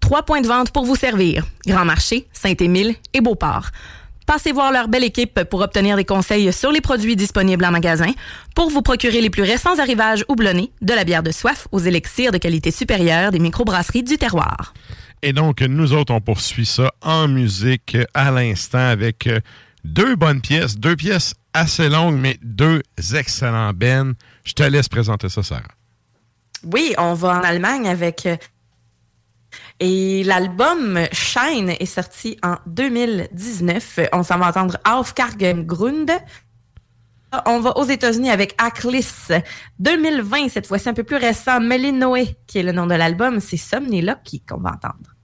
Trois 0.00 0.22
points 0.22 0.40
de 0.40 0.46
vente 0.46 0.70
pour 0.70 0.86
vous 0.86 0.96
servir. 0.96 1.44
Grand 1.66 1.84
Marché, 1.84 2.26
Saint-Émile 2.32 2.94
et 3.12 3.20
Beauport. 3.20 3.70
Passez 4.26 4.50
voir 4.50 4.72
leur 4.72 4.88
belle 4.88 5.04
équipe 5.04 5.44
pour 5.44 5.60
obtenir 5.60 5.96
des 5.96 6.04
conseils 6.04 6.52
sur 6.52 6.72
les 6.72 6.80
produits 6.80 7.14
disponibles 7.14 7.64
en 7.64 7.70
magasin, 7.70 8.10
pour 8.56 8.70
vous 8.70 8.82
procurer 8.82 9.20
les 9.20 9.30
plus 9.30 9.44
récents 9.44 9.78
arrivages 9.78 10.24
houblonnés, 10.28 10.72
de 10.82 10.94
la 10.94 11.04
bière 11.04 11.22
de 11.22 11.30
soif 11.30 11.68
aux 11.70 11.78
élixirs 11.78 12.32
de 12.32 12.38
qualité 12.38 12.72
supérieure 12.72 13.30
des 13.30 13.38
microbrasseries 13.38 14.02
du 14.02 14.16
terroir. 14.16 14.74
Et 15.22 15.32
donc, 15.32 15.60
nous 15.60 15.92
autres, 15.92 16.12
on 16.12 16.20
poursuit 16.20 16.66
ça 16.66 16.92
en 17.02 17.28
musique 17.28 17.96
à 18.14 18.30
l'instant 18.30 18.88
avec 18.88 19.26
euh, 19.26 19.40
deux 19.86 20.16
bonnes 20.16 20.40
pièces, 20.40 20.76
deux 20.76 20.96
pièces 20.96 21.34
assez 21.52 21.88
longues, 21.88 22.18
mais 22.18 22.38
deux 22.42 22.82
excellents 23.14 23.72
bennes. 23.72 24.14
Je 24.44 24.52
te 24.52 24.62
laisse 24.62 24.88
présenter 24.88 25.28
ça, 25.28 25.42
Sarah. 25.42 25.62
Oui, 26.64 26.94
on 26.98 27.14
va 27.14 27.38
en 27.38 27.42
Allemagne 27.42 27.88
avec. 27.88 28.26
Euh, 28.26 28.36
et 29.80 30.22
l'album 30.24 30.98
Shine 31.12 31.70
est 31.70 31.86
sorti 31.86 32.38
en 32.42 32.56
2019. 32.66 34.00
On 34.12 34.22
s'en 34.22 34.38
va 34.38 34.48
entendre 34.48 34.78
Aufkargengrund. 34.86 36.10
On 37.44 37.60
va 37.60 37.76
aux 37.76 37.84
États-Unis 37.84 38.30
avec 38.30 38.54
Aklis 38.58 39.28
2020, 39.78 40.48
cette 40.48 40.66
fois-ci 40.66 40.88
un 40.88 40.94
peu 40.94 41.04
plus 41.04 41.16
récent, 41.16 41.60
Melinoé, 41.60 42.36
qui 42.46 42.58
est 42.58 42.62
le 42.62 42.72
nom 42.72 42.86
de 42.86 42.94
l'album. 42.94 43.40
C'est 43.40 43.56
Somniloquy 43.56 44.40
qu'on 44.40 44.58
va 44.58 44.70
entendre. 44.70 45.15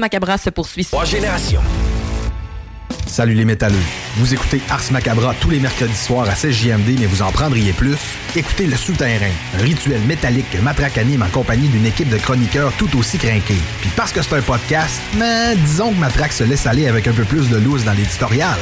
Macabra 0.00 0.38
se 0.38 0.50
poursuit. 0.50 0.84
Trois 0.84 1.04
générations. 1.04 1.62
Salut 3.06 3.34
les 3.34 3.44
métalleux. 3.44 3.74
Vous 4.16 4.34
écoutez 4.34 4.60
Ars 4.70 4.80
Macabra 4.92 5.34
tous 5.40 5.50
les 5.50 5.58
mercredis 5.58 5.96
soirs 5.96 6.28
à 6.28 6.34
16 6.34 6.54
JMD, 6.54 7.00
mais 7.00 7.06
vous 7.06 7.22
en 7.22 7.32
prendriez 7.32 7.72
plus? 7.72 7.96
Écoutez 8.36 8.66
Le 8.66 8.76
Souterrain, 8.76 9.30
un 9.58 9.62
rituel 9.62 10.00
métallique 10.02 10.48
que 10.50 10.58
Matraque 10.58 10.96
anime 10.96 11.22
en 11.22 11.28
compagnie 11.28 11.68
d'une 11.68 11.86
équipe 11.86 12.08
de 12.08 12.18
chroniqueurs 12.18 12.72
tout 12.78 12.96
aussi 12.96 13.18
crinqués. 13.18 13.60
Puis 13.80 13.90
parce 13.96 14.12
que 14.12 14.22
c'est 14.22 14.34
un 14.36 14.42
podcast, 14.42 15.00
mais 15.18 15.56
disons 15.56 15.92
que 15.92 15.98
Matraque 15.98 16.32
se 16.32 16.44
laisse 16.44 16.66
aller 16.66 16.86
avec 16.86 17.08
un 17.08 17.12
peu 17.12 17.24
plus 17.24 17.48
de 17.48 17.56
loose 17.56 17.84
dans 17.84 17.92
l'éditorial. 17.92 18.58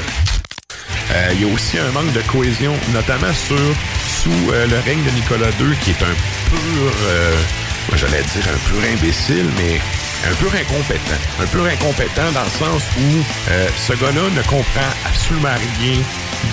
Euh, 1.12 1.30
il 1.34 1.46
y 1.46 1.50
a 1.50 1.54
aussi 1.54 1.78
un 1.78 1.90
manque 1.92 2.12
de 2.12 2.20
cohésion, 2.22 2.74
notamment 2.92 3.32
sur 3.32 3.56
sous 4.22 4.52
euh, 4.52 4.66
le 4.66 4.78
règne 4.80 5.02
de 5.04 5.10
Nicolas 5.10 5.50
II, 5.60 5.76
qui 5.82 5.90
est 5.90 6.02
un 6.02 6.14
pur, 6.50 6.92
euh, 7.06 7.36
moi 7.88 7.96
j'allais 7.98 8.22
dire 8.22 8.44
un 8.48 8.58
pur 8.68 8.90
imbécile, 8.92 9.46
mais 9.56 9.80
un 10.26 10.34
peu 10.34 10.46
incompétent. 10.46 11.20
Un 11.40 11.46
peu 11.46 11.66
incompétent 11.66 12.32
dans 12.32 12.44
le 12.44 12.50
sens 12.50 12.82
où 12.98 13.50
euh, 13.50 13.68
ce 13.76 13.92
gars-là 13.94 14.28
ne 14.34 14.42
comprend 14.42 14.90
absolument 15.06 15.54
rien 15.78 15.98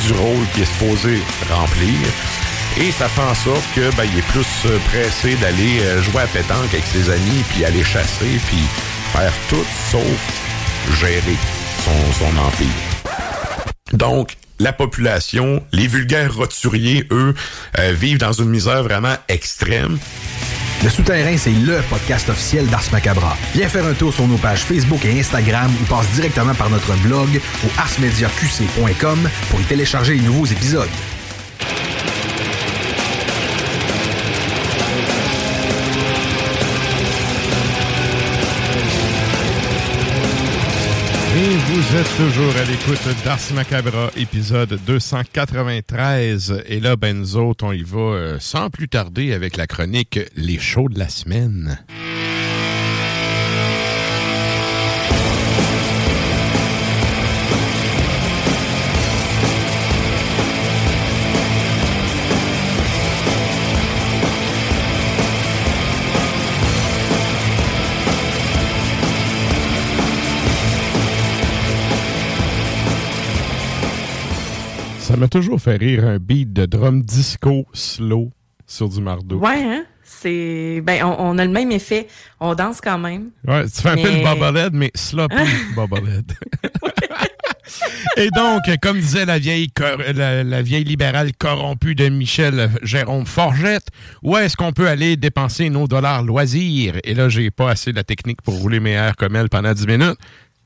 du 0.05 0.13
rôle 0.13 0.45
qu'il 0.53 0.63
est 0.63 0.65
supposé 0.65 1.21
remplir. 1.49 1.99
Et 2.77 2.91
ça 2.91 3.07
fait 3.07 3.21
en 3.21 3.33
sorte 3.33 3.63
que 3.73 3.95
ben, 3.95 4.03
il 4.03 4.19
est 4.19 4.27
plus 4.27 4.47
euh, 4.65 4.77
pressé 4.89 5.35
d'aller 5.35 5.79
euh, 5.81 6.01
jouer 6.01 6.23
à 6.23 6.27
pétanque 6.27 6.73
avec 6.73 6.83
ses 6.85 7.09
amis, 7.09 7.43
puis 7.49 7.63
aller 7.63 7.83
chasser, 7.83 8.39
puis 8.47 8.63
faire 9.13 9.33
tout 9.49 9.65
sauf 9.91 10.43
gérer 10.99 11.37
son, 11.85 12.25
son 12.25 12.37
empire. 12.37 12.67
Donc, 13.93 14.35
la 14.59 14.73
population, 14.73 15.63
les 15.71 15.87
vulgaires 15.87 16.35
roturiers, 16.35 17.07
eux, 17.11 17.33
euh, 17.79 17.93
vivent 17.93 18.19
dans 18.19 18.33
une 18.33 18.49
misère 18.49 18.83
vraiment 18.83 19.15
extrême. 19.27 19.97
Le 20.85 20.91
Souterrain, 20.91 21.35
c'est 21.35 21.49
LE 21.49 21.81
podcast 21.89 22.29
officiel 22.29 22.67
d'Ars 22.67 22.83
Macabra. 22.91 23.35
Viens 23.55 23.67
faire 23.67 23.85
un 23.87 23.95
tour 23.95 24.13
sur 24.13 24.27
nos 24.27 24.37
pages 24.37 24.65
Facebook 24.65 25.03
et 25.03 25.19
Instagram 25.19 25.73
ou 25.81 25.85
passe 25.85 26.07
directement 26.11 26.53
par 26.53 26.69
notre 26.69 26.95
blog 26.97 27.41
au 27.65 27.79
arsmediaqc.com 27.79 29.29
pour 29.49 29.61
y 29.61 29.63
télécharger 29.63 30.13
les 30.13 30.21
nouveaux 30.21 30.45
épisodes. 30.45 30.87
Vous 41.67 41.97
êtes 41.97 42.17
toujours 42.17 42.55
à 42.57 42.63
l'écoute 42.63 43.23
d'Ars 43.23 43.39
Macabra, 43.55 44.11
épisode 44.15 44.79
293. 44.85 46.63
Et 46.67 46.79
là, 46.79 46.95
ben 46.95 47.17
nous 47.17 47.37
autres, 47.37 47.65
on 47.65 47.71
y 47.71 47.81
va 47.81 47.99
euh, 47.99 48.37
sans 48.39 48.69
plus 48.69 48.87
tarder 48.87 49.33
avec 49.33 49.57
la 49.57 49.65
chronique 49.65 50.19
Les 50.35 50.59
shows 50.59 50.89
de 50.89 50.99
la 50.99 51.09
semaine. 51.09 51.79
Ça 75.15 75.21
m'a 75.21 75.29
toujours 75.29 75.61
fait 75.61 75.77
rire 75.77 76.03
un 76.05 76.17
beat 76.17 76.51
de 76.51 76.65
drum 76.65 77.01
disco 77.01 77.65
slow 77.71 78.33
sur 78.67 78.89
du 78.89 78.99
mardeau. 78.99 79.37
Ouais, 79.37 79.63
hein? 79.63 79.85
C'est. 80.03 80.81
Ben, 80.83 81.05
on, 81.05 81.15
on 81.17 81.37
a 81.37 81.45
le 81.45 81.51
même 81.51 81.71
effet. 81.71 82.07
On 82.41 82.53
danse 82.53 82.81
quand 82.81 82.97
même. 82.97 83.29
Ouais, 83.47 83.63
tu 83.63 83.81
fais 83.81 83.91
un 83.91 83.95
peu 83.95 84.11
le 84.11 84.21
bobblehead, 84.21 84.73
mais 84.73 84.91
sloppy 84.93 85.35
bobblehead. 85.77 86.33
Et 88.17 88.29
donc, 88.31 88.63
comme 88.81 88.99
disait 88.99 89.25
la 89.25 89.39
vieille, 89.39 89.69
la 90.13 90.61
vieille 90.61 90.83
libérale 90.83 91.31
corrompue 91.37 91.95
de 91.95 92.09
Michel 92.09 92.69
Jérôme 92.83 93.25
Forgette, 93.25 93.87
où 94.21 94.35
est-ce 94.35 94.57
qu'on 94.57 94.73
peut 94.73 94.89
aller 94.89 95.15
dépenser 95.15 95.69
nos 95.69 95.87
dollars 95.87 96.23
loisirs? 96.23 96.95
Et 97.05 97.13
là, 97.13 97.29
j'ai 97.29 97.51
pas 97.51 97.69
assez 97.69 97.91
de 97.93 97.95
la 97.95 98.03
technique 98.03 98.41
pour 98.41 98.55
rouler 98.55 98.81
mes 98.81 98.91
airs 98.91 99.15
comme 99.15 99.37
elle 99.37 99.47
pendant 99.47 99.71
10 99.73 99.87
minutes. 99.87 100.17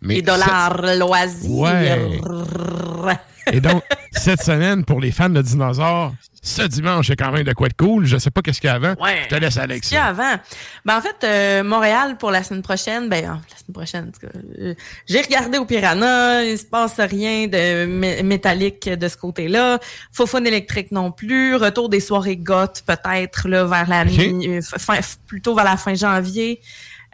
Mais 0.02 0.16
Les 0.16 0.22
dollars 0.24 0.82
loisirs. 0.98 1.52
Ouais. 1.52 3.16
Et 3.52 3.62
donc, 3.62 3.84
cette 4.12 4.42
semaine, 4.42 4.84
pour 4.86 5.00
les 5.00 5.12
fans 5.12 5.30
de 5.30 5.42
dinosaures, 5.42 6.14
ce 6.42 6.62
dimanche, 6.62 7.08
il 7.08 7.10
y 7.10 7.14
a 7.14 7.16
quand 7.18 7.32
même 7.32 7.44
de 7.44 7.52
quoi 7.54 7.68
de 7.68 7.74
cool. 7.74 8.06
Je 8.06 8.18
sais 8.18 8.32
pas 8.32 8.42
qu'est-ce 8.42 8.62
qu'il 8.62 8.70
y 8.70 8.72
a 8.72 8.76
avant. 8.76 8.96
Ouais. 9.02 9.24
Je 9.30 9.36
te 9.36 9.40
laisse, 9.40 9.58
Alex. 9.58 9.82
Qu'est-ce 9.82 9.90
qu'il 9.90 9.98
y 9.98 10.00
a 10.00 10.06
avant? 10.06 10.42
Ben, 10.86 10.98
en 10.98 11.02
fait, 11.02 11.16
euh, 11.26 11.64
Montréal, 11.64 12.18
pour 12.18 12.32
la 12.32 12.44
semaine 12.44 12.62
prochaine, 12.62 13.10
ben, 13.10 13.22
la 13.24 13.30
semaine 13.58 13.74
prochaine, 13.74 14.08
en 14.08 14.12
tout 14.12 14.26
cas, 14.26 14.40
euh, 14.62 14.74
j'ai 15.08 15.22
regardé 15.22 15.58
au 15.58 15.66
Piranha, 15.66 16.44
il 16.46 16.58
se 16.58 16.64
passe 16.66 16.98
rien 17.00 17.48
de 17.48 17.86
mé- 17.86 18.24
métallique 18.24 18.88
de 18.88 19.08
ce 19.10 19.18
côté-là. 19.18 19.80
Fofone 20.14 20.48
électrique 20.48 20.92
non 20.92 21.12
plus. 21.12 21.56
Retour 21.56 21.90
des 21.90 22.00
soirées 22.00 22.38
goth, 22.38 22.84
peut-être, 22.88 23.50
là, 23.50 23.66
vers 23.66 23.90
la 23.90 24.04
Ok. 24.04 24.18
mi- 24.18 24.48
euh, 24.48 24.62
fin, 24.62 25.00
plutôt 25.28 25.56
vers 25.56 25.66
la 25.66 25.76
fin 25.78 25.94
janvier. 25.94 26.62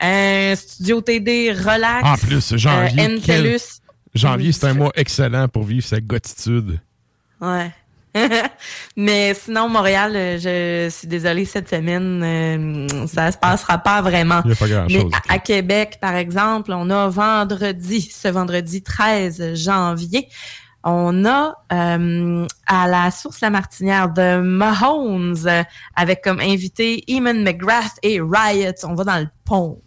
Euh, 0.03 0.55
Studio 0.55 1.01
TD, 1.01 1.51
relax. 1.51 2.03
En 2.07 2.15
plus, 2.17 2.55
janvier, 2.57 3.01
Euh, 3.05 3.19
quel-. 3.25 3.57
Janvier, 4.15 4.51
c'est 4.51 4.67
un 4.67 4.73
mois 4.73 4.91
excellent 4.95 5.47
pour 5.47 5.63
vivre 5.63 5.85
sa 5.85 5.99
gotitude. 5.99 6.79
Ouais. 7.41 7.71
Mais 8.95 9.33
sinon, 9.33 9.67
Montréal, 9.67 10.13
euh, 10.15 10.37
je 10.37 10.89
suis 10.89 11.07
désolée, 11.07 11.43
cette 11.43 11.69
semaine, 11.69 12.23
euh, 12.23 13.07
ça 13.07 13.31
se 13.31 13.37
passera 13.37 13.77
pas 13.77 14.01
vraiment. 14.01 14.41
Il 14.45 14.51
y 14.51 14.53
a 14.53 14.55
pas 14.55 14.67
grand-chose. 14.67 15.03
Mais 15.11 15.17
à, 15.29 15.33
à 15.33 15.39
Québec, 15.39 15.97
par 15.99 16.15
exemple, 16.15 16.71
on 16.73 16.89
a 16.89 17.09
vendredi, 17.09 18.01
ce 18.01 18.29
vendredi 18.29 18.81
13 18.81 19.55
janvier, 19.55 20.29
on 20.85 21.25
a 21.25 21.57
euh, 21.73 22.45
à 22.67 22.87
la 22.87 23.09
source 23.09 23.41
La 23.41 23.49
Martinière 23.49 24.13
de 24.13 24.39
Mahomes 24.39 25.35
euh, 25.47 25.63
avec 25.95 26.23
comme 26.23 26.39
invité 26.39 27.03
Eamon 27.07 27.33
McGrath 27.33 27.97
et 28.03 28.21
Riot. 28.21 28.71
On 28.83 28.93
va 28.93 29.03
dans 29.03 29.19
le 29.19 29.27
pont. 29.45 29.81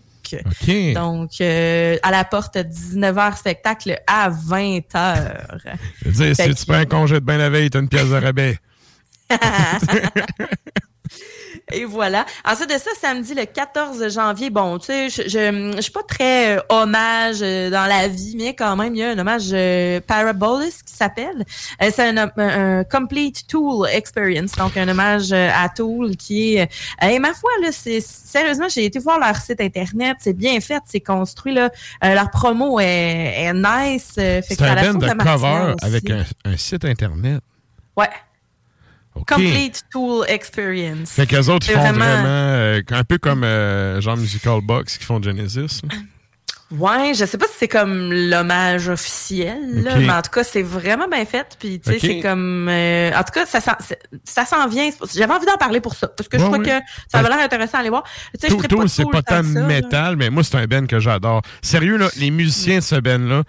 Donc, 0.95 1.31
euh, 1.41 1.97
à 2.03 2.11
la 2.11 2.25
porte 2.25 2.57
19h 2.57 3.37
spectacle 3.37 3.99
à 4.07 4.31
20h. 4.31 5.35
Je 6.05 6.09
veux 6.09 6.13
dire, 6.27 6.37
si 6.37 6.43
que- 6.51 6.55
tu 6.55 6.67
prends 6.67 6.75
un 6.77 6.85
congé 6.85 7.15
de 7.17 7.25
bain 7.25 7.39
la 7.39 7.51
veille, 7.51 7.71
t'as 7.71 7.81
une 7.81 7.89
pièce 7.89 8.09
de 8.09 8.15
rabais. 8.17 8.59
Et 11.73 11.85
voilà. 11.85 12.25
Ensuite 12.47 12.71
de 12.71 12.75
ça, 12.79 12.91
samedi 13.01 13.35
le 13.35 13.45
14 13.45 14.09
janvier, 14.13 14.51
bon, 14.51 14.79
tu 14.79 14.87
sais, 14.87 15.11
je, 15.11 15.23
je, 15.29 15.73
je 15.77 15.81
suis 15.81 15.93
pas 15.93 16.03
très 16.03 16.57
euh, 16.57 16.61
hommage 16.71 17.39
euh, 17.43 17.69
dans 17.71 17.85
la 17.87 18.09
vie, 18.09 18.35
mais 18.39 18.55
quand 18.55 18.75
même, 18.77 18.95
il 18.95 18.99
y 18.99 19.05
a 19.05 19.11
un 19.11 19.19
hommage 19.19 19.49
euh, 19.53 20.01
Parabolus 20.07 20.83
qui 20.85 20.95
s'appelle. 20.95 21.45
Euh, 21.83 21.91
c'est 21.95 22.09
un, 22.09 22.17
un- 22.17 22.31
un 22.37 22.85
Complete 22.85 23.47
Tool 23.47 23.87
Experience, 23.93 24.53
donc 24.53 24.77
un 24.77 24.89
hommage 24.89 25.31
euh, 25.33 25.51
à 25.55 25.69
Tool 25.69 26.17
qui 26.17 26.57
est... 26.57 26.71
euh, 27.03 27.09
et 27.09 27.19
ma 27.19 27.35
foi, 27.35 27.51
là, 27.63 27.69
c'est 27.73 28.01
sérieusement, 28.01 28.69
j'ai 28.69 28.85
été 28.87 28.99
voir 28.99 29.19
leur 29.19 29.37
site 29.37 29.61
internet, 29.61 30.17
c'est 30.21 30.33
bien 30.33 30.59
fait, 30.61 30.81
c'est 30.87 31.01
construit, 31.01 31.53
là. 31.55 31.71
Euh, 32.05 32.15
leur 32.15 32.31
promo 32.31 32.81
est, 32.81 32.85
est 33.45 33.53
nice. 33.53 34.13
euh, 34.19 34.41
fait 34.43 34.57
que 34.57 34.65
C'est 34.65 34.69
un 34.71 34.93
band 34.93 34.99
de 34.99 35.09
cover 35.13 35.75
aussi. 35.75 35.85
avec 35.87 36.11
un, 36.11 36.25
un 36.45 36.57
site 36.57 36.85
Internet. 36.85 37.41
Ouais. 37.97 38.09
Complete 39.27 39.85
Tool 39.91 40.25
Experience. 40.29 41.11
Fait 41.13 41.27
qu'eux 41.27 41.49
autres, 41.49 41.67
ils 41.69 41.75
font 41.75 41.81
vraiment- 41.81 41.99
vraiment, 42.05 42.27
euh, 42.29 42.81
un 42.91 43.05
peu 43.05 43.19
comme 43.19 43.45
euh, 43.45 44.01
genre 44.01 44.17
Musical 44.17 44.61
Box 44.63 44.99
qui 44.99 45.05
font 45.05 45.23
Genesis. 45.23 45.81
là. 45.89 45.97
Ouais, 46.71 47.15
je 47.15 47.25
sais 47.25 47.39
pas 47.39 47.47
si 47.47 47.55
c'est 47.61 47.69
comme 47.69 48.13
l'hommage 48.13 48.91
officiel, 48.91 49.59
là, 49.85 49.97
mais 49.97 50.11
en 50.11 50.21
tout 50.21 50.31
cas, 50.31 50.45
c'est 50.45 50.61
vraiment 50.63 51.09
bien 51.09 51.25
fait. 51.25 51.57
Puis, 51.59 51.81
tu 51.81 51.93
sais, 51.93 51.99
c'est 51.99 52.21
comme... 52.21 52.69
euh, 52.69 53.11
en 53.17 53.23
tout 53.25 53.33
cas, 53.33 53.47
ça, 53.47 53.59
ça 54.25 54.45
s'en 54.45 54.69
vient. 54.69 54.91
J'avais 55.15 55.33
envie 55.33 55.47
d'en 55.47 55.57
parler 55.57 55.81
pour 55.81 55.95
ça, 55.95 56.09
parce 56.09 56.29
que 56.29 56.39
je 56.39 56.45
ouais. 56.45 56.59
que 56.59 56.69
ça 57.11 57.21
avait 57.21 57.31
l'air 57.31 57.39
intéressant 57.39 57.79
à 57.79 57.81
aller 57.81 57.89
voir. 57.89 58.05
Tu 58.35 58.41
sais, 58.41 58.49
je 58.51 58.67
Tout, 58.67 58.87
c'est 58.87 59.11
pas 59.11 59.23
tant 59.23 59.41
là. 59.41 59.63
métal, 59.63 60.17
mais 60.17 60.29
moi, 60.29 60.45
c'est 60.45 60.57
un 60.57 60.67
band 60.67 60.85
que 60.85 61.01
j'adore. 61.01 61.41
Sérieux, 61.63 61.97
là, 61.97 62.11
les 62.19 62.31
musiciens 62.31 62.81
de 62.81 62.85
ce 62.85 62.97
band-là, 62.97 63.45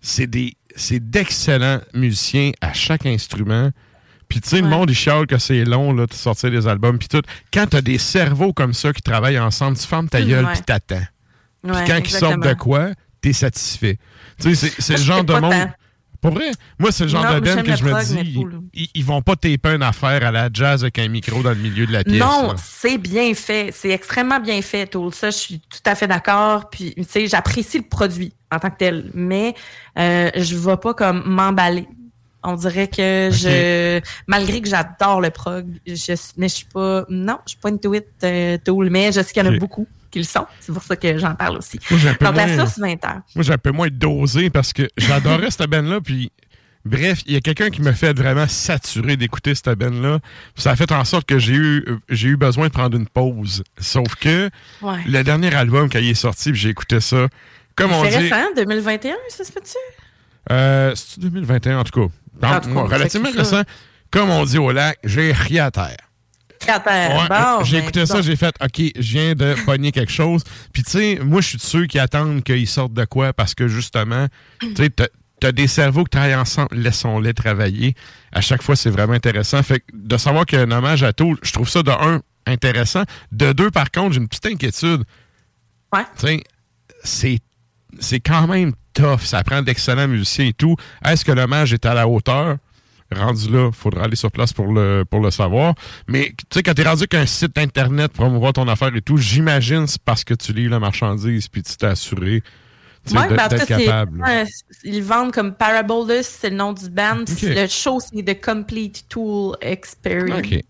c'est 0.00 0.26
des, 0.26 0.56
c'est 0.74 0.98
d'excellents 0.98 1.78
musiciens 1.94 2.50
à 2.60 2.72
chaque 2.72 3.06
instrument. 3.06 3.70
Puis, 4.28 4.40
tu 4.40 4.48
sais, 4.48 4.60
le 4.60 4.68
monde, 4.68 4.90
il 4.90 4.94
chiale 4.94 5.26
que 5.26 5.38
c'est 5.38 5.64
long, 5.64 5.92
là, 5.92 6.06
de 6.06 6.12
sortir 6.14 6.50
des 6.50 6.66
albums, 6.66 6.98
puis 6.98 7.08
tout. 7.08 7.22
Quand 7.52 7.66
t'as 7.68 7.80
des 7.80 7.98
cerveaux 7.98 8.52
comme 8.52 8.74
ça 8.74 8.92
qui 8.92 9.02
travaillent 9.02 9.38
ensemble, 9.38 9.76
tu 9.76 9.86
fermes 9.86 10.08
ta 10.08 10.20
Mm, 10.20 10.24
gueule, 10.28 10.44
ouais. 10.46 10.52
puis 10.52 10.62
t'attends. 10.62 11.04
Puis 11.62 11.72
Ouais, 11.72 11.84
quand 11.86 11.98
ils 11.98 12.10
sortent 12.10 12.42
de 12.42 12.54
quoi, 12.54 12.88
t'es 13.20 13.32
satisfait. 13.32 13.98
Tu 14.40 14.54
sais, 14.54 14.72
c'est- 14.78 14.92
le 14.96 15.02
genre 15.02 15.24
de 15.24 15.32
monde... 15.34 15.50
tant. 15.52 15.70
Pour 16.20 16.32
vrai, 16.34 16.50
moi, 16.78 16.90
c'est 16.90 17.04
le 17.04 17.10
genre 17.10 17.24
Non, 17.24 17.34
de 17.34 17.40
band 17.40 17.62
que 17.62 17.76
je 17.76 17.84
me 17.84 18.22
dis, 18.24 18.34
cool. 18.34 18.60
ils, 18.74 18.88
ils 18.94 19.04
vont 19.04 19.22
pas 19.22 19.36
taper 19.36 19.74
une 19.74 19.82
affaire 19.82 20.26
à 20.26 20.32
la 20.32 20.48
jazz 20.52 20.82
avec 20.82 20.98
un 20.98 21.06
micro 21.08 21.40
dans 21.42 21.50
le 21.50 21.56
milieu 21.56 21.86
de 21.86 21.92
la 21.92 22.02
pièce. 22.02 22.18
Non, 22.18 22.54
c'est 22.56 22.98
bien 22.98 23.32
fait. 23.34 23.70
C'est 23.72 23.90
extrêmement 23.90 24.40
bien 24.40 24.60
fait, 24.62 24.86
tout 24.86 25.12
ça. 25.12 25.30
Je 25.30 25.36
suis 25.36 25.60
tout 25.60 25.78
à 25.84 25.94
fait 25.94 26.08
d'accord. 26.08 26.68
Puis, 26.70 26.94
tu 26.96 27.04
sais, 27.04 27.26
j'apprécie 27.28 27.78
le 27.78 27.84
produit 27.84 28.32
en 28.50 28.58
tant 28.58 28.70
que 28.70 28.76
tel. 28.78 29.10
Mais 29.14 29.54
euh, 29.98 30.30
je 30.34 30.56
vais 30.56 30.76
pas 30.78 30.94
comme 30.94 31.22
m'emballer. 31.26 31.86
On 32.46 32.54
dirait 32.54 32.88
que 32.88 33.30
je... 33.32 34.00
Malgré 34.26 34.60
que 34.60 34.68
j'adore 34.68 35.20
le 35.20 35.30
prog, 35.30 35.66
je, 35.86 36.14
mais 36.36 36.48
je 36.48 36.54
suis 36.54 36.66
pas... 36.66 37.04
Non, 37.08 37.38
je 37.44 37.50
suis 37.50 37.58
pas 37.60 37.68
into 37.68 37.94
it, 37.94 38.06
euh, 38.24 38.56
Tool. 38.64 38.88
Mais 38.90 39.12
je 39.12 39.20
sais 39.20 39.32
qu'il 39.32 39.44
y 39.44 39.48
en 39.48 39.52
a 39.52 39.58
beaucoup. 39.58 39.86
qu'ils 40.10 40.24
sont. 40.24 40.46
C'est 40.60 40.72
pour 40.72 40.82
ça 40.82 40.96
que 40.96 41.18
j'en 41.18 41.34
parle 41.34 41.58
aussi. 41.58 41.78
Donc, 41.90 42.36
la 42.36 42.56
source 42.56 42.78
20 42.78 43.04
heures. 43.04 43.20
Moi, 43.34 43.42
j'ai 43.42 43.52
un 43.52 43.58
peu 43.58 43.72
moins 43.72 43.88
dosé 43.90 44.50
parce 44.50 44.72
que 44.72 44.88
j'adorais 44.96 45.50
cette 45.50 45.68
band-là, 45.68 46.00
puis 46.00 46.30
Bref, 46.86 47.22
il 47.26 47.32
y 47.32 47.36
a 47.36 47.40
quelqu'un 47.40 47.68
qui 47.68 47.82
me 47.82 47.90
fait 47.90 48.16
vraiment 48.16 48.46
saturer 48.46 49.16
d'écouter 49.16 49.56
cette 49.56 49.76
band 49.76 49.90
là 49.90 50.20
Ça 50.54 50.70
a 50.70 50.76
fait 50.76 50.92
en 50.92 51.04
sorte 51.04 51.26
que 51.26 51.36
j'ai 51.36 51.54
eu, 51.54 51.84
j'ai 52.08 52.28
eu 52.28 52.36
besoin 52.36 52.68
de 52.68 52.72
prendre 52.72 52.96
une 52.96 53.08
pause. 53.08 53.64
Sauf 53.76 54.14
que 54.14 54.50
le 54.82 55.22
dernier 55.22 55.52
album, 55.52 55.90
quand 55.90 55.98
il 55.98 56.10
est 56.10 56.14
sorti, 56.14 56.54
j'ai 56.54 56.68
écouté 56.68 57.00
ça. 57.00 57.26
Comme 57.74 57.92
on 57.92 58.04
dit. 58.04 58.10
C'est 58.12 58.18
récent, 58.18 58.54
2021, 58.54 59.14
ça 59.28 59.42
se 59.42 59.50
fait-tu? 59.50 59.76
Euh, 60.52 60.92
c'est 60.94 61.18
2021, 61.18 61.80
en 61.80 61.84
tout 61.84 62.00
cas? 62.00 62.14
Relativement 62.42 63.30
récent. 63.30 63.62
Comme 64.10 64.30
on 64.30 64.44
dit 64.44 64.58
au 64.58 64.70
lac, 64.72 64.98
j'ai 65.04 65.32
rien 65.32 65.66
à 65.66 65.70
terre. 65.70 65.96
À 66.68 66.80
terre. 66.80 67.64
j'ai 67.64 67.76
ben, 67.76 67.82
écouté 67.82 68.06
ça, 68.06 68.22
j'ai 68.22 68.36
fait, 68.36 68.54
OK, 68.62 68.80
je 68.96 69.12
viens 69.12 69.34
de 69.34 69.54
pogner 69.66 69.92
quelque 69.92 70.12
chose. 70.12 70.42
Puis, 70.72 70.82
tu 70.82 70.90
sais, 70.90 71.18
moi, 71.22 71.40
je 71.40 71.48
suis 71.48 71.58
de 71.58 71.62
ceux 71.62 71.86
qui 71.86 71.98
attendent 71.98 72.42
qu'ils 72.42 72.66
sortent 72.66 72.94
de 72.94 73.04
quoi 73.04 73.32
parce 73.32 73.54
que, 73.54 73.68
justement, 73.68 74.26
tu 74.60 74.74
sais, 74.76 74.90
tu 74.90 75.46
as 75.46 75.52
des 75.52 75.66
cerveaux 75.66 76.04
qui 76.04 76.10
travaillent 76.10 76.34
ensemble, 76.34 76.76
laissons-les 76.76 77.34
travailler. 77.34 77.94
À 78.32 78.40
chaque 78.40 78.62
fois, 78.62 78.74
c'est 78.74 78.90
vraiment 78.90 79.12
intéressant. 79.12 79.62
Fait 79.62 79.82
de 79.92 80.16
savoir 80.16 80.46
qu'il 80.46 80.58
y 80.58 80.62
a 80.62 80.64
un 80.64 80.70
hommage 80.70 81.02
à 81.02 81.12
tout, 81.12 81.36
je 81.42 81.52
trouve 81.52 81.68
ça 81.68 81.82
de 81.82 81.90
un, 81.90 82.22
intéressant. 82.46 83.02
De 83.32 83.52
deux, 83.52 83.70
par 83.70 83.90
contre, 83.90 84.14
j'ai 84.14 84.20
une 84.20 84.28
petite 84.28 84.46
inquiétude. 84.46 85.04
Ouais. 85.92 86.04
Tu 86.18 86.42
sais, 87.04 87.38
c'est 88.00 88.20
quand 88.20 88.46
même 88.46 88.72
tough. 88.96 89.20
Ça 89.20 89.42
prend 89.44 89.62
d'excellents 89.62 90.08
musiciens 90.08 90.46
et 90.46 90.52
tout. 90.52 90.74
Est-ce 91.04 91.24
que 91.24 91.32
l'hommage 91.32 91.72
est 91.72 91.84
à 91.86 91.94
la 91.94 92.08
hauteur? 92.08 92.56
Rendu 93.14 93.50
là, 93.52 93.68
il 93.68 93.76
faudra 93.76 94.04
aller 94.04 94.16
sur 94.16 94.32
place 94.32 94.52
pour 94.52 94.72
le, 94.72 95.04
pour 95.08 95.20
le 95.20 95.30
savoir. 95.30 95.74
Mais 96.08 96.30
tu 96.36 96.44
sais, 96.52 96.62
quand 96.64 96.74
tu 96.74 96.82
es 96.82 96.84
rendu 96.84 97.06
qu'un 97.06 97.26
site 97.26 97.56
internet 97.56 98.10
pour 98.12 98.24
promouvoir 98.24 98.52
ton 98.52 98.66
affaire 98.66 98.94
et 98.96 99.02
tout, 99.02 99.16
j'imagine 99.16 99.86
c'est 99.86 100.02
parce 100.02 100.24
que 100.24 100.34
tu 100.34 100.52
lis 100.52 100.68
la 100.68 100.80
marchandise 100.80 101.46
puis 101.48 101.62
tu 101.62 101.76
t'es 101.76 101.86
assuré 101.86 102.42
Ouais, 103.12 103.28
ben 103.28 103.38
après, 103.38 103.64
capable. 103.64 104.24
ils 104.82 105.02
vendent 105.02 105.32
comme 105.32 105.54
Parabolus, 105.54 106.24
c'est 106.24 106.50
le 106.50 106.56
nom 106.56 106.72
du 106.72 106.90
band. 106.90 107.24
Le 107.42 107.68
show, 107.68 108.00
c'est 108.00 108.20
The 108.24 108.40
Complete 108.44 109.04
Tool 109.08 109.56
Experience. 109.60 110.40
OK. 110.40 110.60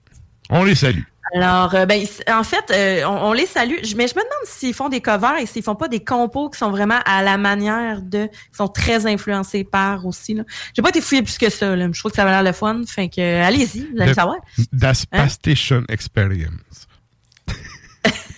On 0.50 0.64
les 0.64 0.74
salue. 0.74 1.00
Alors, 1.34 1.74
euh, 1.74 1.86
ben, 1.86 2.06
en 2.28 2.44
fait, 2.44 2.70
euh, 2.70 3.04
on, 3.04 3.32
les 3.32 3.46
salue, 3.46 3.74
mais 3.96 4.06
je 4.06 4.14
me 4.14 4.20
demande 4.20 4.44
s'ils 4.44 4.74
font 4.74 4.88
des 4.88 5.00
covers 5.00 5.38
et 5.38 5.46
s'ils 5.46 5.62
font 5.62 5.74
pas 5.74 5.88
des 5.88 6.04
compos 6.04 6.50
qui 6.50 6.58
sont 6.58 6.70
vraiment 6.70 7.00
à 7.04 7.22
la 7.22 7.36
manière 7.36 8.00
de, 8.00 8.26
qui 8.26 8.56
sont 8.56 8.68
très 8.68 9.06
influencés 9.06 9.64
par 9.64 10.06
aussi. 10.06 10.38
J'ai 10.74 10.82
pas 10.82 10.90
été 10.90 11.00
fouillé 11.00 11.22
plus 11.22 11.36
que 11.36 11.50
ça. 11.50 11.74
Là. 11.74 11.88
Je 11.92 11.98
trouve 11.98 12.12
que 12.12 12.16
ça 12.16 12.24
va 12.24 12.30
l'air 12.30 12.42
le 12.42 12.52
fun. 12.52 12.82
Fait 12.86 13.08
que, 13.08 13.42
allez-y, 13.42 13.88
vous 13.92 14.00
allez 14.00 14.14
savoir. 14.14 14.36
Das 14.72 15.04
hein? 15.12 15.28
Station 15.28 15.82
Experience. 15.88 16.86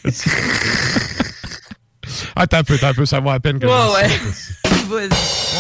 Ah, 2.34 2.46
t'as 2.46 2.60
un 2.60 2.64
peu, 2.64 2.78
t'as 2.78 2.88
un 2.90 2.94
peu, 2.94 3.04
ça 3.04 3.20
va 3.20 3.34
à 3.34 3.40
peine 3.40 3.58
que 3.58 3.66
ouais, 3.66 3.72
ouais. 3.72 4.08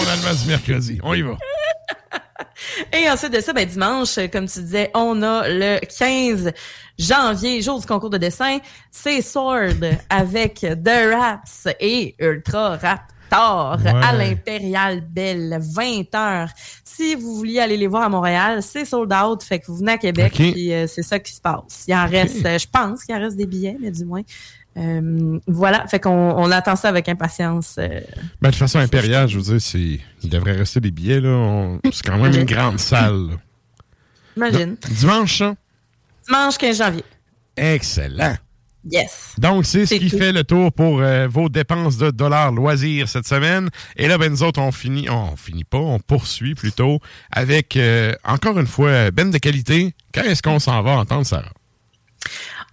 On 0.00 0.08
a 0.08 0.32
le 0.32 0.46
mercredi. 0.46 0.98
On 1.02 1.12
y 1.14 1.22
va. 1.22 1.32
Et 2.92 3.10
ensuite 3.10 3.32
de 3.32 3.40
ça, 3.40 3.52
ben, 3.52 3.66
dimanche, 3.66 4.18
comme 4.32 4.46
tu 4.46 4.60
disais, 4.60 4.90
on 4.94 5.22
a 5.22 5.48
le 5.48 5.78
15 5.80 6.52
janvier, 6.98 7.62
jour 7.62 7.80
du 7.80 7.86
concours 7.86 8.10
de 8.10 8.18
dessin. 8.18 8.58
C'est 8.90 9.22
Sword 9.22 9.84
avec 10.10 10.60
The 10.60 11.14
Raps 11.14 11.68
et 11.80 12.14
Ultra 12.18 12.76
Rap 12.76 13.02
tard 13.28 13.78
à 13.84 14.14
l'Impérial 14.14 15.00
Belle, 15.02 15.58
20 15.60 16.14
heures. 16.14 16.48
Si 16.84 17.14
vous 17.14 17.36
vouliez 17.36 17.60
aller 17.60 17.76
les 17.76 17.86
voir 17.86 18.04
à 18.04 18.08
Montréal, 18.08 18.62
c'est 18.62 18.84
sold 18.84 19.12
out, 19.12 19.42
fait 19.42 19.60
que 19.60 19.66
vous 19.66 19.76
venez 19.76 19.92
à 19.92 19.98
Québec, 19.98 20.32
puis 20.34 20.72
euh, 20.72 20.86
c'est 20.86 21.02
ça 21.02 21.18
qui 21.18 21.32
se 21.32 21.40
passe. 21.40 21.84
Il 21.86 21.94
en 21.94 22.06
reste, 22.06 22.42
je 22.42 22.66
pense 22.66 23.04
qu'il 23.04 23.14
en 23.14 23.20
reste 23.20 23.36
des 23.36 23.46
billets, 23.46 23.76
mais 23.80 23.90
du 23.90 24.04
moins, 24.04 24.22
euh, 24.78 25.38
voilà, 25.46 25.86
fait 25.88 25.98
qu'on 25.98 26.10
on 26.10 26.50
attend 26.50 26.76
ça 26.76 26.88
avec 26.88 27.08
impatience. 27.08 27.76
Euh. 27.78 28.00
Ben, 28.40 28.50
de 28.50 28.54
façon 28.54 28.78
impériale, 28.78 29.28
je 29.28 29.38
veux 29.38 29.42
dire, 29.42 29.60
c'est, 29.60 30.00
il 30.22 30.28
devrait 30.30 30.52
rester 30.52 30.80
des 30.80 30.90
billets. 30.90 31.20
Là. 31.20 31.78
c'est 31.84 32.02
quand 32.04 32.18
même 32.18 32.34
une 32.34 32.44
grande 32.44 32.78
salle. 32.78 33.38
Imagine. 34.36 34.76
dimanche, 34.90 35.38
ça? 35.38 35.54
Dimanche 36.26 36.58
15 36.58 36.78
janvier. 36.78 37.04
Excellent. 37.56 38.36
Yes. 38.88 39.34
Donc, 39.36 39.66
c'est 39.66 39.84
ce 39.84 39.96
qui 39.96 40.08
fait 40.08 40.32
le 40.32 40.44
tour 40.44 40.72
pour 40.72 41.00
euh, 41.00 41.26
vos 41.28 41.48
dépenses 41.48 41.98
de 41.98 42.10
dollars 42.10 42.52
loisirs 42.52 43.08
cette 43.08 43.26
semaine. 43.26 43.68
Et 43.96 44.06
là, 44.06 44.16
ben, 44.16 44.30
nous 44.30 44.44
autres, 44.44 44.60
on 44.60 44.70
finit, 44.70 45.10
on 45.10 45.34
finit 45.36 45.64
pas, 45.64 45.78
on 45.78 45.98
poursuit 45.98 46.54
plutôt 46.54 47.00
avec, 47.32 47.76
encore 48.24 48.58
une 48.58 48.68
fois, 48.68 49.10
Ben 49.10 49.30
de 49.30 49.38
qualité. 49.38 49.94
Quand 50.14 50.22
est-ce 50.22 50.42
qu'on 50.42 50.60
s'en 50.60 50.80
va 50.82 50.92
entendre, 50.92 51.26
Sarah? 51.26 51.52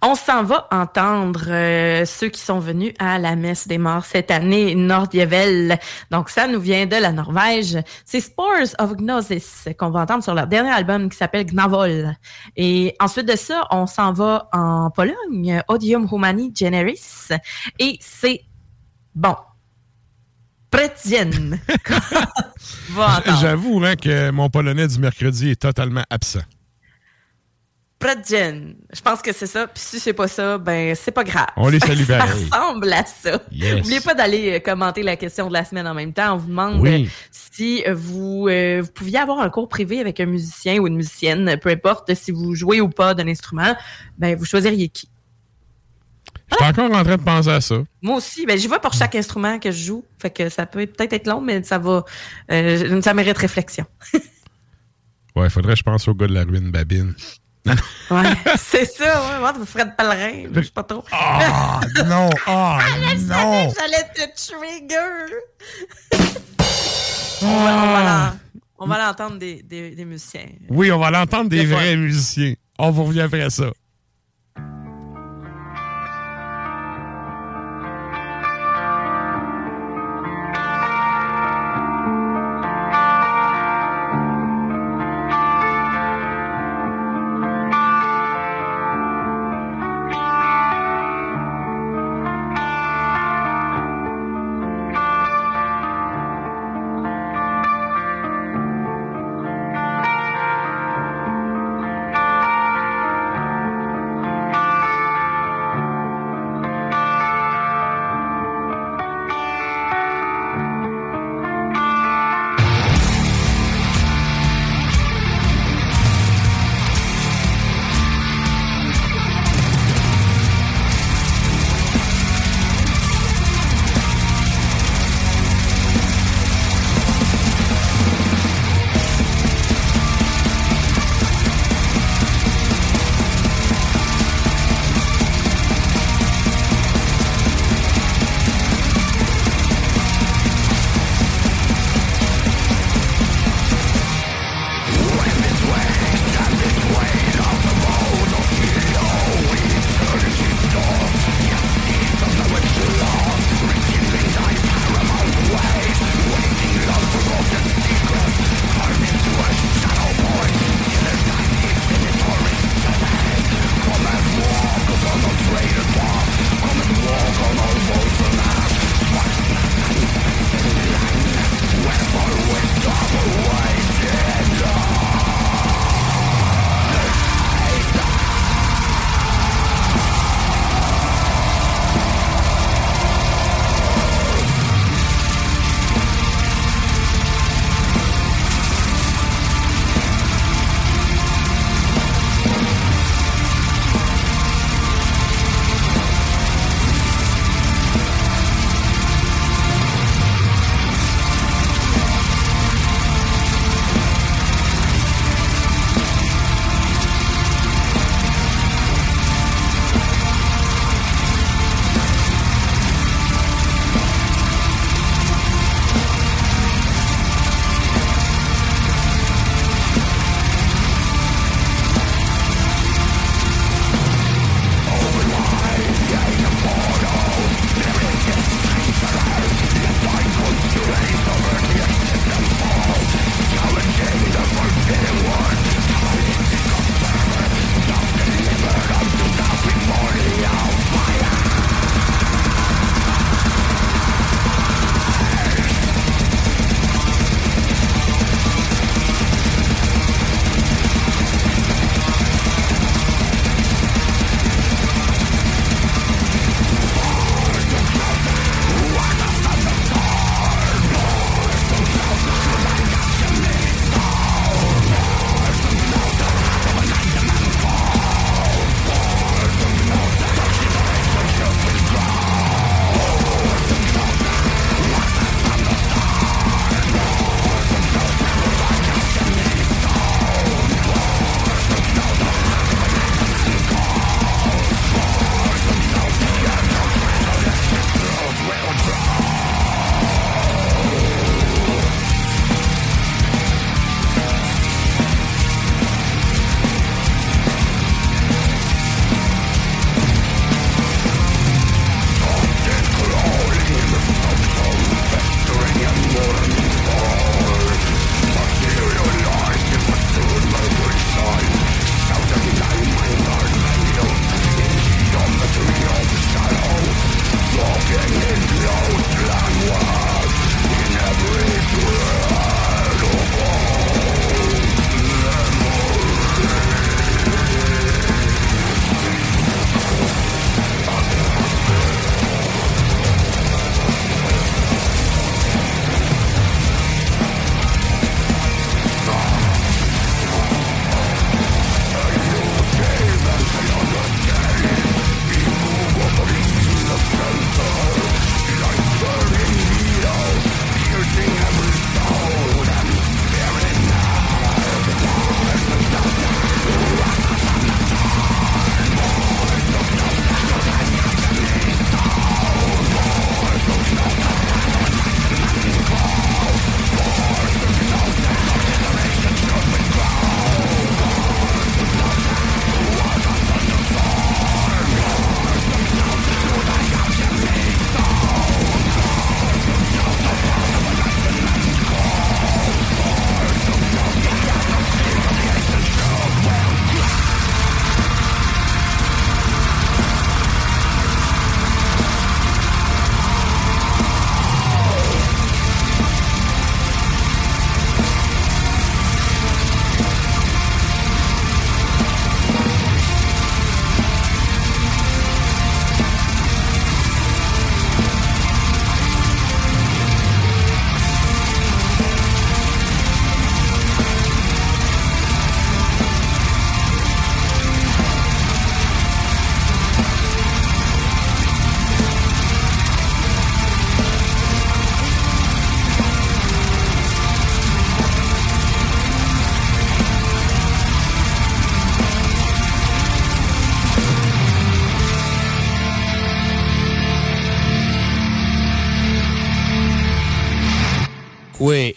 On 0.02 0.14
s'en 0.14 0.44
va 0.44 0.68
entendre 0.70 1.44
euh, 1.48 2.04
ceux 2.04 2.28
qui 2.28 2.40
sont 2.40 2.58
venus 2.58 2.92
à 2.98 3.18
la 3.18 3.34
messe 3.34 3.66
des 3.66 3.78
morts 3.78 4.04
cette 4.04 4.30
année, 4.30 4.74
Nordjevel. 4.74 5.78
Donc, 6.10 6.28
ça 6.28 6.46
nous 6.46 6.60
vient 6.60 6.86
de 6.86 6.96
la 6.96 7.12
Norvège. 7.12 7.78
C'est 8.04 8.20
Spores 8.20 8.74
of 8.78 8.96
Gnosis 8.96 9.68
qu'on 9.78 9.90
va 9.90 10.00
entendre 10.02 10.22
sur 10.22 10.34
leur 10.34 10.46
dernier 10.46 10.70
album 10.70 11.08
qui 11.08 11.16
s'appelle 11.16 11.46
Gnavol. 11.46 12.14
Et 12.56 12.94
ensuite 13.00 13.26
de 13.26 13.36
ça, 13.36 13.66
on 13.70 13.86
s'en 13.86 14.12
va 14.12 14.48
en 14.52 14.90
Pologne, 14.90 15.62
Odium 15.68 16.06
Humani 16.12 16.52
Generis. 16.54 17.28
Et 17.78 17.98
c'est 18.00 18.42
bon. 19.14 19.34
Prétienne. 20.70 21.58
J'avoue 23.40 23.82
hein, 23.84 23.96
que 23.96 24.30
mon 24.30 24.50
polonais 24.50 24.88
du 24.88 24.98
mercredi 24.98 25.50
est 25.50 25.60
totalement 25.60 26.04
absent. 26.10 26.40
Je 28.02 29.00
pense 29.02 29.22
que 29.22 29.32
c'est 29.32 29.46
ça. 29.46 29.66
Puis 29.66 29.82
si 29.82 30.00
c'est 30.00 30.12
pas 30.12 30.28
ça, 30.28 30.58
ben 30.58 30.94
c'est 30.94 31.10
pas 31.10 31.24
grave. 31.24 31.48
On 31.56 31.68
les 31.68 31.80
salue 31.80 32.02
Ça 32.06 32.24
ressemble 32.24 32.92
à 32.92 33.04
ça. 33.04 33.40
N'oubliez 33.50 34.00
pas 34.00 34.14
d'aller 34.14 34.56
euh, 34.56 34.58
commenter 34.60 35.02
la 35.02 35.16
question 35.16 35.48
de 35.48 35.52
la 35.52 35.64
semaine 35.64 35.86
en 35.86 35.94
même 35.94 36.12
temps. 36.12 36.34
On 36.34 36.36
vous 36.36 36.48
demande 36.48 36.86
euh, 36.86 37.04
si 37.30 37.82
euh, 37.86 37.94
vous, 37.94 38.48
vous 38.48 38.92
pouviez 38.92 39.18
avoir 39.18 39.40
un 39.40 39.50
cours 39.50 39.68
privé 39.68 40.00
avec 40.00 40.20
un 40.20 40.26
musicien 40.26 40.78
ou 40.78 40.86
une 40.86 40.96
musicienne, 40.96 41.58
peu 41.60 41.70
importe 41.70 42.14
si 42.14 42.30
vous 42.30 42.54
jouez 42.54 42.80
ou 42.80 42.88
pas 42.88 43.14
d'un 43.14 43.28
instrument, 43.28 43.74
ben 44.18 44.36
vous 44.36 44.44
choisiriez 44.44 44.88
qui? 44.88 45.08
Je 46.48 46.54
suis 46.54 46.64
encore 46.64 46.92
en 46.92 47.02
train 47.02 47.16
de 47.16 47.22
penser 47.22 47.50
à 47.50 47.60
ça. 47.60 47.82
Moi 48.02 48.16
aussi. 48.16 48.46
Ben, 48.46 48.56
j'y 48.56 48.68
vais 48.68 48.78
pour 48.78 48.92
chaque 48.92 49.16
instrument 49.16 49.58
que 49.58 49.72
je 49.72 49.84
joue. 49.84 50.04
Fait 50.18 50.30
que 50.30 50.48
ça 50.48 50.64
peut 50.64 50.86
peut-être 50.86 51.12
être 51.12 51.26
long, 51.26 51.40
mais 51.40 51.64
ça 51.64 51.78
va. 51.78 52.04
ça 52.48 53.14
mérite 53.14 53.36
réflexion. 53.36 53.84
ouais, 55.34 55.46
il 55.46 55.50
faudrait 55.50 55.72
que 55.72 55.78
je 55.78 55.82
pense 55.82 56.06
au 56.06 56.14
gars 56.14 56.28
de 56.28 56.34
la 56.34 56.44
ruine 56.44 56.70
Babine 56.70 57.14
ouais, 58.10 58.22
c'est 58.58 58.84
ça, 58.84 59.04
ouais. 59.04 59.38
Moi, 59.40 59.52
Fred 59.66 59.96
Pellerin, 59.96 60.48
je 60.52 60.62
sais 60.62 60.70
pas 60.70 60.82
trop. 60.82 61.04
Ah, 61.12 61.80
non, 62.06 62.30
ah, 62.46 62.78
non. 63.20 63.72
J'allais 63.74 64.08
te 64.14 64.46
trigger. 64.46 65.34
on 67.42 67.64
va, 67.64 68.34
on 68.78 68.86
va 68.86 69.06
l'entendre 69.06 69.38
des, 69.38 69.62
des, 69.62 69.90
des, 69.90 70.04
musiciens. 70.04 70.46
Oui, 70.68 70.92
on 70.92 70.98
va 70.98 71.10
l'entendre 71.10 71.50
des, 71.50 71.58
des 71.58 71.66
vrais 71.66 71.96
musiciens. 71.96 72.54
On 72.78 72.90
vous 72.90 73.04
revient 73.04 73.22
après 73.22 73.48
ça. 73.50 73.70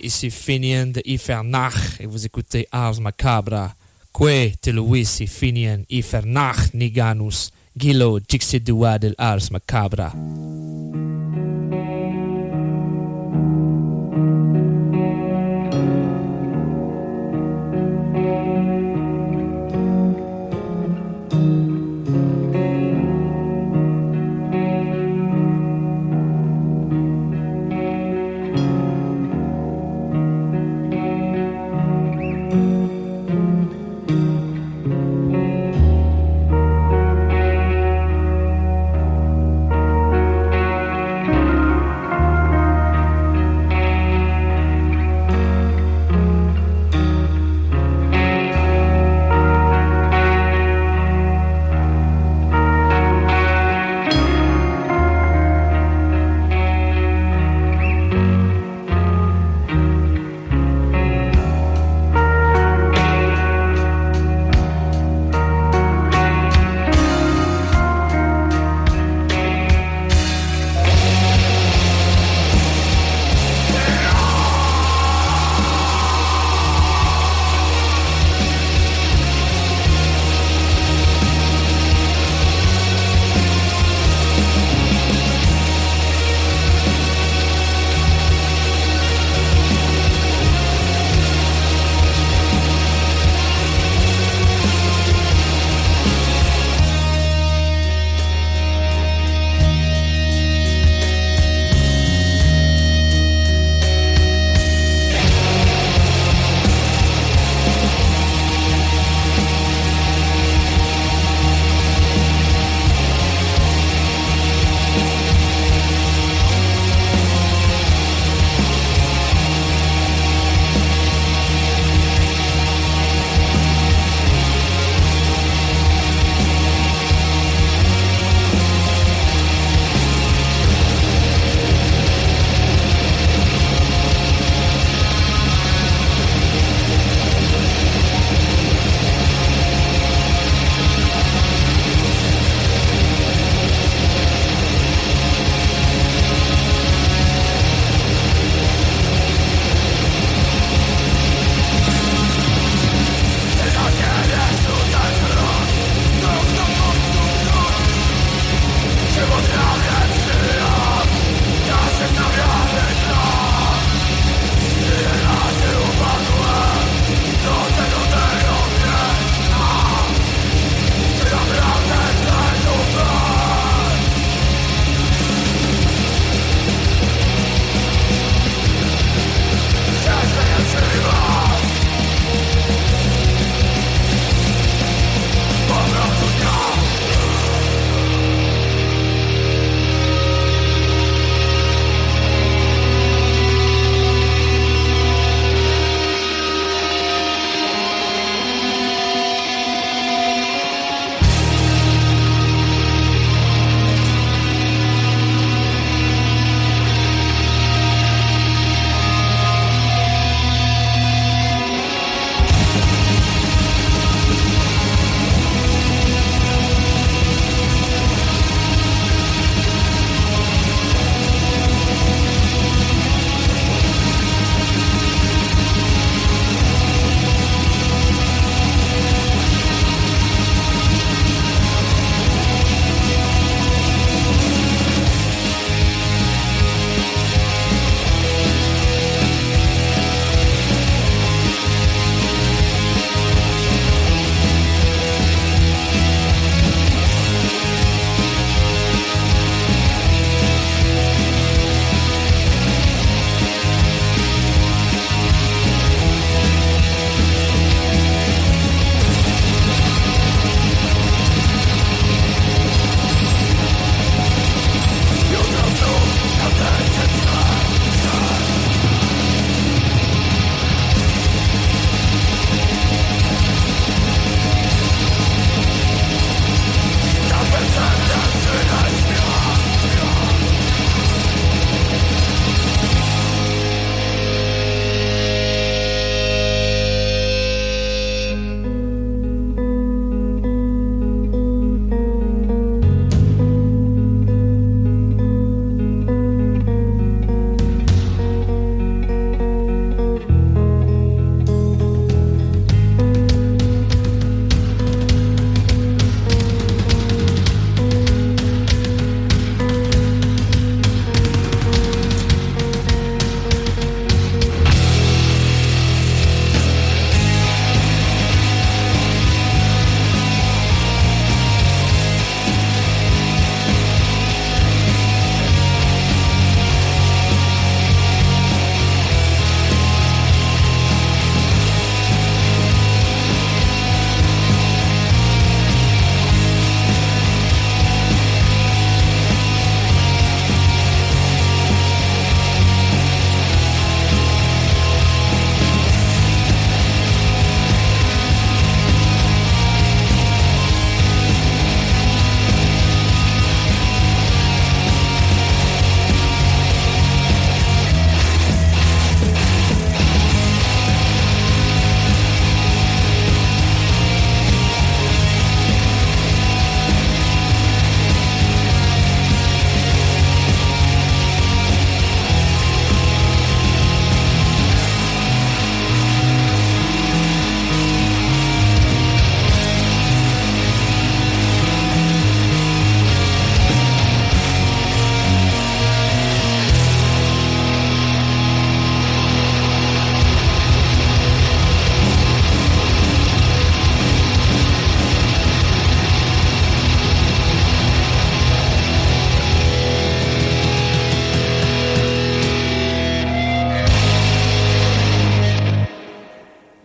Ici 0.10 0.31
Finian 0.31 0.91
de 0.91 1.02
Ifernach 1.06 1.99
et 1.99 2.07
vous 2.07 2.26
écoutez 2.26 2.61
eh, 2.61 2.68
Ars 2.72 2.99
Macabra. 2.99 3.76
Kwe, 4.11 4.56
te 4.60 4.72
Luisi 4.72 5.27
Finian 5.27 5.84
Ifernach 5.88 6.73
Niganus, 6.73 7.52
Gilo 7.77 8.19
Jixidua 8.27 8.98
del 8.98 9.14
Ars 9.18 9.52
Macabra. 9.52 10.11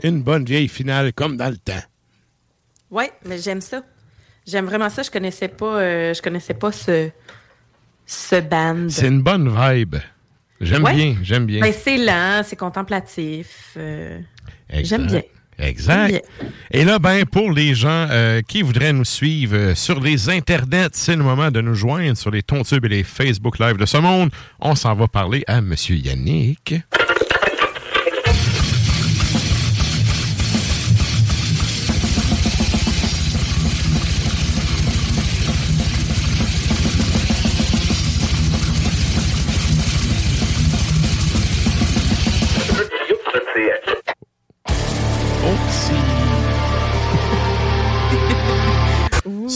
Une 0.04 0.22
bonne 0.22 0.44
vieille 0.44 0.68
finale 0.68 1.12
comme 1.12 1.36
dans 1.36 1.48
le 1.48 1.56
temps. 1.56 1.82
Oui, 2.90 3.04
mais 3.24 3.38
j'aime 3.38 3.60
ça. 3.60 3.82
J'aime 4.46 4.66
vraiment 4.66 4.90
ça. 4.90 5.02
Je 5.02 5.10
connaissais 5.10 5.48
pas, 5.48 5.80
euh, 5.80 6.14
je 6.14 6.22
connaissais 6.22 6.54
pas 6.54 6.70
ce, 6.70 7.10
ce 8.06 8.40
band. 8.40 8.86
C'est 8.90 9.08
une 9.08 9.22
bonne 9.22 9.48
vibe. 9.48 9.96
J'aime 10.60 10.84
bien, 10.84 11.16
j'aime 11.22 11.46
bien. 11.46 11.60
Ben, 11.60 11.72
c'est 11.72 11.98
lent, 11.98 12.42
c'est 12.44 12.56
contemplatif. 12.56 13.72
Euh, 13.76 14.20
j'aime 14.70 15.06
bien. 15.06 15.22
Exact. 15.58 16.22
Et 16.70 16.84
là, 16.84 16.98
ben, 16.98 17.24
pour 17.24 17.52
les 17.52 17.74
gens 17.74 18.08
euh, 18.10 18.42
qui 18.42 18.62
voudraient 18.62 18.92
nous 18.92 19.04
suivre 19.04 19.74
sur 19.74 20.00
les 20.00 20.28
internets, 20.28 20.90
c'est 20.92 21.16
le 21.16 21.22
moment 21.22 21.50
de 21.50 21.60
nous 21.60 21.74
joindre 21.74 22.16
sur 22.16 22.30
les 22.30 22.42
Tontubes 22.42 22.84
et 22.86 22.88
les 22.88 23.04
Facebook 23.04 23.58
Live 23.58 23.76
de 23.76 23.86
ce 23.86 23.98
monde. 23.98 24.30
On 24.60 24.74
s'en 24.74 24.94
va 24.94 25.06
parler 25.08 25.44
à 25.46 25.58
M. 25.58 25.74
Yannick. 25.88 26.74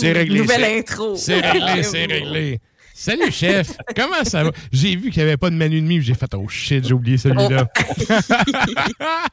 C'est 0.01 0.12
réglé. 0.12 0.41
Nouvelle 0.41 0.65
intro. 0.65 1.16
C'est 1.16 1.41
réglé, 1.41 1.83
c'est 1.83 2.07
réglé. 2.07 2.61
Salut, 2.95 3.31
chef. 3.31 3.77
Comment 3.97 4.25
ça 4.25 4.45
va? 4.45 4.51
J'ai 4.73 4.97
vu 4.97 5.11
qu'il 5.11 5.23
n'y 5.23 5.29
avait 5.29 5.37
pas 5.37 5.51
de 5.51 5.55
manu 5.55 5.81
demi, 5.81 6.01
j'ai 6.03 6.15
fait, 6.15 6.33
oh 6.35 6.49
shit, 6.49 6.87
j'ai 6.87 6.95
oublié 6.95 7.16
celui-là. 7.16 7.69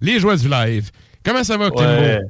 Les 0.00 0.20
joies 0.20 0.36
du 0.36 0.48
live. 0.48 0.90
Comment 1.24 1.42
ça 1.42 1.56
va, 1.56 1.68
ouais. 1.68 2.20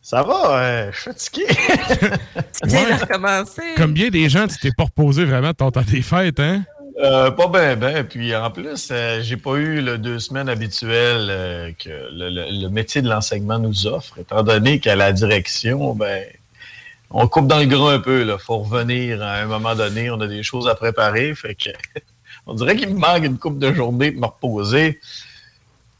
Ça 0.00 0.22
va, 0.22 0.90
je 0.92 0.96
suis 0.96 1.10
fatigué. 1.10 1.46
tu 1.48 2.68
viens 2.68 2.96
de 2.96 3.00
recommencer. 3.00 3.74
Comme 3.76 3.92
bien 3.92 4.08
des 4.08 4.28
gens, 4.28 4.46
tu 4.46 4.56
t'es 4.58 4.70
pas 4.76 4.84
reposé 4.84 5.24
vraiment 5.24 5.48
de 5.48 5.56
ton 5.56 5.70
temps 5.70 5.82
des 5.82 6.02
fêtes, 6.02 6.38
hein? 6.38 6.62
Euh, 7.00 7.30
pas 7.30 7.46
bien, 7.48 7.76
ben. 7.76 8.04
Puis 8.04 8.34
en 8.34 8.50
plus, 8.50 8.88
euh, 8.90 9.20
j'ai 9.22 9.36
pas 9.36 9.54
eu 9.54 9.80
le 9.80 9.98
deux 9.98 10.18
semaines 10.18 10.48
habituelles 10.48 11.28
euh, 11.30 11.72
que 11.78 11.90
le, 12.12 12.28
le, 12.50 12.68
métier 12.68 13.02
de 13.02 13.08
l'enseignement 13.08 13.58
nous 13.58 13.86
offre, 13.86 14.18
étant 14.18 14.42
donné 14.42 14.80
qu'à 14.80 14.96
la 14.96 15.12
direction, 15.12 15.94
ben, 15.94 16.24
on 17.10 17.26
coupe 17.26 17.46
dans 17.46 17.58
le 17.58 17.66
gras 17.66 17.94
un 17.94 18.00
peu. 18.00 18.26
Il 18.26 18.38
faut 18.38 18.58
revenir 18.58 19.22
à 19.22 19.34
un 19.34 19.46
moment 19.46 19.74
donné. 19.74 20.10
On 20.10 20.20
a 20.20 20.26
des 20.26 20.42
choses 20.42 20.68
à 20.68 20.74
préparer. 20.74 21.34
Fait 21.34 21.54
que 21.54 21.70
on 22.46 22.54
dirait 22.54 22.76
qu'il 22.76 22.90
me 22.90 22.98
manque 22.98 23.24
une 23.24 23.38
coupe 23.38 23.58
de 23.58 23.72
journée 23.72 24.12
pour 24.12 24.20
me 24.22 24.26
reposer. 24.26 25.00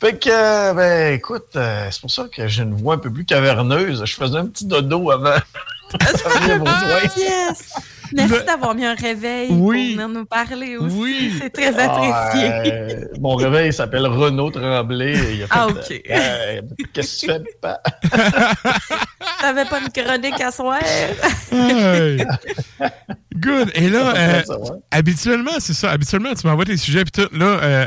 Fait 0.00 0.16
que, 0.16 0.74
ben, 0.74 1.14
écoute, 1.14 1.56
euh, 1.56 1.88
c'est 1.90 2.00
pour 2.00 2.10
ça 2.10 2.28
que 2.32 2.46
j'ai 2.46 2.62
une 2.62 2.74
voix 2.74 2.94
un 2.94 2.98
peu 2.98 3.12
plus 3.12 3.24
caverneuse. 3.24 4.04
Je 4.04 4.14
faisais 4.14 4.36
un 4.36 4.46
petit 4.46 4.66
dodo 4.66 5.10
avant. 5.10 5.36
yes! 7.16 7.72
Merci 8.12 8.44
d'avoir 8.46 8.74
mis 8.74 8.84
un 8.84 8.94
réveil 8.94 9.48
pour 9.48 9.70
venir 9.70 10.08
nous 10.08 10.24
parler 10.24 10.76
aussi. 10.76 10.96
Oui. 10.96 11.32
C'est 11.40 11.50
très 11.50 11.78
apprécié. 11.78 12.96
mon 13.20 13.36
réveil 13.36 13.72
s'appelle 13.72 14.06
Renaud 14.06 14.50
Tremblay. 14.50 15.46
ah, 15.50 15.68
OK. 15.68 16.02
Euh, 16.10 16.62
qu'est-ce 16.92 17.26
que 17.26 17.32
tu 17.32 17.32
fais, 17.32 17.42
pas? 17.60 17.80
T'avais 19.40 19.64
pas 19.64 19.80
une 19.80 19.90
chronique 19.90 20.40
à 20.40 20.50
soir? 20.50 20.80
Good. 23.34 23.70
Et 23.74 23.88
là, 23.88 24.14
euh, 24.16 24.42
habituellement, 24.90 25.58
c'est 25.58 25.74
ça. 25.74 25.90
Habituellement, 25.90 26.34
tu 26.34 26.46
m'envoies 26.46 26.64
tes 26.64 26.76
sujets 26.76 27.04
puis 27.04 27.22
tout. 27.22 27.36
Là, 27.36 27.60
euh, 27.62 27.86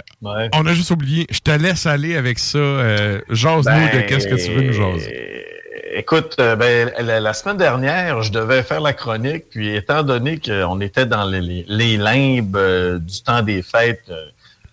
on 0.53 0.65
a 0.65 0.73
juste 0.73 0.91
oublié. 0.91 1.27
Je 1.29 1.39
te 1.39 1.51
laisse 1.51 1.85
aller 1.85 2.15
avec 2.15 2.39
ça. 2.39 2.59
Jase-nous 3.29 3.97
de 3.97 4.01
qu'est-ce 4.07 4.27
que 4.27 4.35
tu 4.35 4.51
veux 4.53 4.61
nous 4.61 4.73
jaser. 4.73 5.50
Écoute, 5.93 6.35
euh, 6.39 6.55
ben, 6.55 6.91
la, 6.99 7.33
semaine 7.33 7.57
dernière, 7.57 8.21
je 8.21 8.31
devais 8.31 8.63
faire 8.63 8.79
la 8.79 8.93
chronique, 8.93 9.45
puis 9.49 9.75
étant 9.75 10.03
donné 10.03 10.39
qu'on 10.39 10.79
était 10.79 11.05
dans 11.05 11.25
les, 11.25 11.65
limbes 11.97 12.55
euh, 12.55 12.97
du 12.97 13.21
temps 13.21 13.41
des 13.41 13.61
fêtes, 13.61 14.03
euh, 14.09 14.25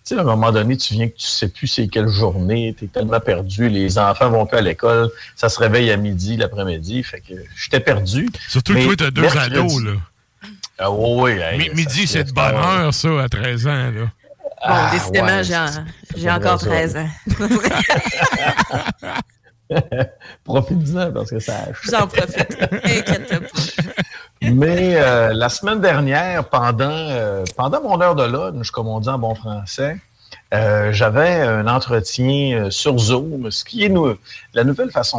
tu 0.05 0.15
sais, 0.15 0.17
à 0.17 0.21
un 0.21 0.23
moment 0.23 0.51
donné, 0.51 0.77
tu 0.77 0.93
viens 0.93 1.09
que 1.09 1.17
tu 1.17 1.27
sais 1.27 1.49
plus 1.49 1.67
c'est 1.67 1.87
quelle 1.89 2.07
journée, 2.07 2.73
tu 2.77 2.85
es 2.85 2.87
tellement 2.87 3.19
perdu, 3.19 3.67
les 3.67 3.97
enfants 3.97 4.29
vont 4.29 4.45
plus 4.45 4.59
à 4.59 4.61
l'école, 4.61 5.09
ça 5.35 5.49
se 5.49 5.59
réveille 5.59 5.91
à 5.91 5.97
midi, 5.97 6.37
l'après-midi, 6.37 7.03
fait 7.03 7.19
que 7.19 7.33
j'étais 7.55 7.81
perdu. 7.81 8.29
Surtout 8.47 8.75
que 8.75 8.83
toi, 8.85 8.95
tu 8.95 9.03
as 9.03 9.11
deux 9.11 9.37
ados, 9.37 9.83
là. 9.83 9.91
Ah 10.77 10.89
oui, 10.89 11.33
oui. 11.57 11.69
midi, 11.75 12.07
c'est 12.07 12.23
de 12.23 12.31
bonne 12.31 12.55
heure, 12.55 12.93
ça, 12.93 13.21
à 13.21 13.27
13 13.27 13.67
ans, 13.67 13.91
là. 13.91 13.91
Bon, 13.91 14.09
ah, 14.61 14.89
décidément, 14.91 15.41
j'ai 16.15 16.31
encore 16.31 16.59
13 16.59 16.97
ans. 16.97 17.09
Profite-en 20.43 21.11
parce 21.11 21.29
que 21.29 21.39
ça 21.39 21.53
J'en 21.83 22.07
profite. 22.07 22.57
Mais 24.41 24.95
euh, 24.95 25.33
la 25.33 25.49
semaine 25.49 25.81
dernière, 25.81 26.47
pendant, 26.47 26.89
euh, 26.89 27.43
pendant 27.57 27.81
mon 27.81 28.01
heure 28.01 28.15
de 28.15 28.23
lunch, 28.23 28.71
comme 28.71 28.87
on 28.87 28.99
dit 28.99 29.09
en 29.09 29.19
bon 29.19 29.35
français, 29.35 29.97
euh, 30.53 30.91
j'avais 30.91 31.41
un 31.41 31.67
entretien 31.67 32.69
sur 32.71 32.97
Zoom, 32.97 33.51
ce 33.51 33.63
qui 33.63 33.83
est 33.83 33.93
la 34.53 34.63
nouvelle 34.63 34.91
façon 34.91 35.18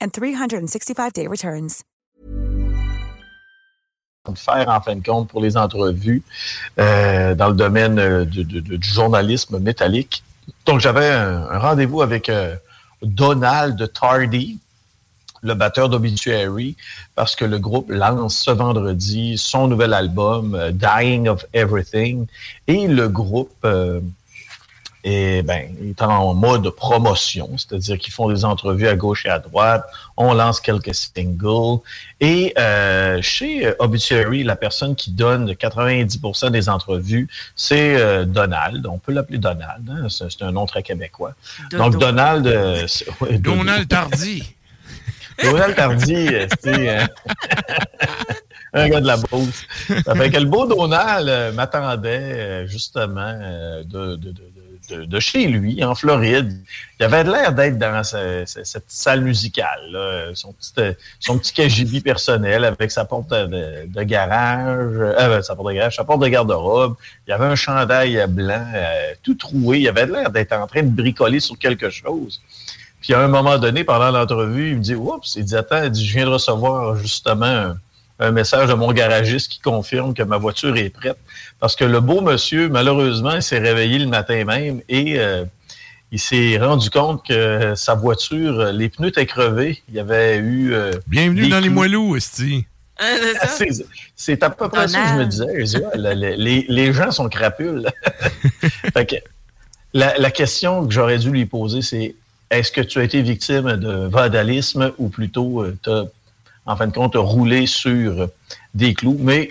and 0.00 0.12
365-day 0.12 1.26
returns. 1.26 1.84
faire 4.34 4.68
en 4.68 4.80
fin 4.80 4.96
de 4.96 5.02
compte 5.04 5.28
pour 5.28 5.40
les 5.40 5.56
entrevues 5.56 6.22
euh, 6.78 7.34
dans 7.34 7.48
le 7.48 7.54
domaine 7.54 7.98
euh, 7.98 8.24
du, 8.24 8.78
journalisme 8.80 9.58
métallique. 9.58 10.22
Donc 10.66 10.80
j'avais 10.80 11.10
un, 11.10 11.58
rendez-vous 11.58 12.02
avec 12.02 12.28
euh, 12.28 12.56
Donald 13.02 13.92
Tardy, 13.92 14.58
le 15.42 15.54
batteur 15.54 15.88
d'Obituary, 15.88 16.76
parce 17.14 17.34
que 17.34 17.44
le 17.44 17.58
groupe 17.58 17.90
lance 17.90 18.36
ce 18.36 18.50
vendredi 18.50 19.38
son 19.38 19.68
nouvel 19.68 19.94
album 19.94 20.54
euh, 20.54 20.70
Dying 20.70 21.28
of 21.28 21.44
Everything 21.54 22.26
et 22.66 22.86
le 22.86 23.08
groupe 23.08 23.66
et 25.02 25.42
ben, 25.42 25.74
ils 25.80 25.94
sont 25.98 26.04
en 26.04 26.34
mode 26.34 26.68
promotion, 26.70 27.50
c'est-à-dire 27.56 27.98
qu'ils 27.98 28.12
font 28.12 28.30
des 28.30 28.44
entrevues 28.44 28.86
à 28.86 28.96
gauche 28.96 29.24
et 29.24 29.30
à 29.30 29.38
droite, 29.38 29.84
on 30.16 30.34
lance 30.34 30.60
quelques 30.60 30.94
singles. 30.94 31.80
Et 32.20 32.52
euh, 32.58 33.22
chez 33.22 33.72
Obituary, 33.78 34.42
la 34.42 34.56
personne 34.56 34.94
qui 34.94 35.10
donne 35.10 35.52
90% 35.52 36.50
des 36.50 36.68
entrevues, 36.68 37.28
c'est 37.56 37.96
euh, 37.96 38.26
Donald. 38.26 38.86
On 38.86 38.98
peut 38.98 39.12
l'appeler 39.12 39.38
Donald, 39.38 39.88
hein? 39.88 40.08
c'est 40.10 40.42
un 40.42 40.52
nom 40.52 40.66
très 40.66 40.82
québécois. 40.82 41.34
Donc 41.70 41.98
Donald... 41.98 42.46
Euh, 42.46 42.86
Donald 43.38 43.88
Tardy. 43.88 44.54
Donald 45.42 45.74
Tardy, 45.74 46.28
c'est... 46.62 46.98
un 48.72 48.88
gars 48.88 49.00
de 49.00 49.06
la 49.06 49.16
bourse. 49.16 49.66
Ça 50.04 50.14
fait 50.14 50.30
que 50.30 50.36
le 50.36 50.44
beau 50.44 50.66
Donald 50.66 51.54
m'attendait 51.54 52.68
justement 52.68 53.32
de, 53.84 54.16
de, 54.16 54.30
de 54.30 54.49
de, 54.90 55.20
chez 55.20 55.46
lui, 55.46 55.82
en 55.84 55.94
Floride. 55.94 56.58
Il 56.98 57.04
avait 57.04 57.24
l'air 57.24 57.52
d'être 57.52 57.78
dans 57.78 58.02
cette 58.04 58.84
salle 58.88 59.22
musicale, 59.22 60.32
Son, 60.34 60.52
petit, 60.52 60.72
euh, 60.78 60.92
son 61.20 62.00
personnel 62.02 62.64
avec 62.64 62.90
sa 62.90 63.04
porte 63.04 63.30
de, 63.30 64.02
garage, 64.02 64.96
euh, 64.98 65.42
sa 65.42 65.54
porte 65.54 65.68
de 65.68 65.74
garage, 65.74 65.96
sa 65.96 66.04
porte 66.04 66.22
de 66.22 66.28
garde-robe. 66.28 66.96
Il 67.26 67.32
avait 67.32 67.46
un 67.46 67.56
chandail 67.56 68.24
blanc 68.28 68.66
euh, 68.74 69.12
tout 69.22 69.34
troué. 69.34 69.80
Il 69.80 69.88
avait 69.88 70.06
l'air 70.06 70.30
d'être 70.30 70.52
en 70.52 70.66
train 70.66 70.82
de 70.82 70.90
bricoler 70.90 71.40
sur 71.40 71.58
quelque 71.58 71.90
chose. 71.90 72.40
Puis 73.00 73.14
à 73.14 73.20
un 73.20 73.28
moment 73.28 73.58
donné, 73.58 73.84
pendant 73.84 74.10
l'entrevue, 74.10 74.70
il 74.70 74.76
me 74.76 74.82
dit 74.82 74.94
Oups, 74.94 75.36
il 75.36 75.44
dit 75.44 75.56
Attends, 75.56 75.84
il 75.84 75.94
je 75.94 76.12
viens 76.12 76.26
de 76.26 76.30
recevoir 76.30 76.96
justement 76.96 77.74
un, 78.20 78.30
message 78.30 78.68
de 78.68 78.74
mon 78.74 78.92
garagiste 78.92 79.50
qui 79.50 79.60
confirme 79.60 80.14
que 80.14 80.22
ma 80.22 80.36
voiture 80.36 80.76
est 80.76 80.90
prête. 80.90 81.18
Parce 81.58 81.74
que 81.74 81.84
le 81.84 82.00
beau 82.00 82.20
monsieur, 82.20 82.68
malheureusement, 82.68 83.34
il 83.34 83.42
s'est 83.42 83.58
réveillé 83.58 83.98
le 83.98 84.06
matin 84.06 84.44
même 84.44 84.80
et 84.88 85.18
euh, 85.18 85.44
il 86.12 86.18
s'est 86.18 86.58
rendu 86.58 86.90
compte 86.90 87.26
que 87.26 87.74
sa 87.76 87.94
voiture, 87.94 88.72
les 88.72 88.88
pneus 88.88 89.08
étaient 89.08 89.26
crevés. 89.26 89.82
Il 89.88 89.94
y 89.94 90.00
avait 90.00 90.38
eu. 90.38 90.72
Euh, 90.72 90.92
Bienvenue 91.06 91.48
dans 91.48 91.60
les 91.60 91.68
moelleux, 91.68 92.16
Esti. 92.16 92.66
Ah, 92.98 93.06
c'est 94.14 94.42
à 94.42 94.50
peu 94.50 94.68
près 94.68 94.86
ça 94.86 95.00
que 95.00 95.08
je 95.08 95.14
me 95.14 95.24
disais. 95.24 96.36
les, 96.36 96.66
les, 96.68 96.92
gens 96.92 97.10
sont 97.10 97.30
crapules. 97.30 97.86
la, 99.94 100.30
question 100.30 100.86
que 100.86 100.92
j'aurais 100.92 101.18
dû 101.18 101.30
lui 101.30 101.46
poser, 101.46 101.80
c'est 101.80 102.14
est-ce 102.50 102.70
que 102.70 102.82
tu 102.82 102.98
as 102.98 103.04
été 103.04 103.22
victime 103.22 103.76
de 103.76 104.06
vandalisme 104.06 104.92
ou 104.98 105.08
plutôt 105.08 105.62
euh, 105.62 105.78
tu 105.82 105.90
as, 105.90 106.04
en 106.66 106.76
fin 106.76 106.86
de 106.86 106.92
compte, 106.92 107.14
roulé 107.16 107.66
sur 107.66 108.28
des 108.74 108.94
clous? 108.94 109.18
Mais 109.20 109.50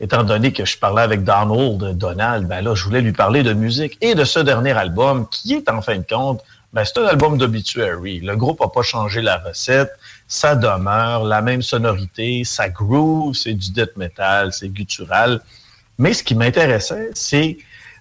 étant 0.00 0.24
donné 0.24 0.52
que 0.52 0.64
je 0.64 0.78
parlais 0.78 1.02
avec 1.02 1.24
Donald, 1.24 1.96
Donald, 1.96 2.46
ben 2.46 2.62
là, 2.62 2.74
je 2.74 2.84
voulais 2.84 3.00
lui 3.00 3.12
parler 3.12 3.42
de 3.42 3.52
musique 3.52 3.98
et 4.00 4.14
de 4.14 4.24
ce 4.24 4.40
dernier 4.40 4.72
album 4.72 5.28
qui 5.30 5.54
est 5.54 5.68
en 5.70 5.82
fin 5.82 5.98
de 5.98 6.06
compte, 6.08 6.42
ben, 6.72 6.84
c'est 6.84 6.98
un 6.98 7.06
album 7.06 7.38
d'obituary. 7.38 8.20
Le 8.20 8.34
groupe 8.34 8.60
n'a 8.60 8.68
pas 8.68 8.82
changé 8.82 9.22
la 9.22 9.38
recette 9.38 9.90
ça 10.26 10.56
demeure 10.56 11.24
la 11.24 11.42
même 11.42 11.62
sonorité, 11.62 12.44
ça 12.44 12.68
groove, 12.68 13.34
c'est 13.34 13.54
du 13.54 13.70
death 13.72 13.96
metal, 13.96 14.52
c'est 14.52 14.68
guttural. 14.68 15.40
Mais 15.98 16.12
ce 16.14 16.24
qui 16.24 16.34
m'intéressait, 16.34 17.10
c'est 17.14 17.58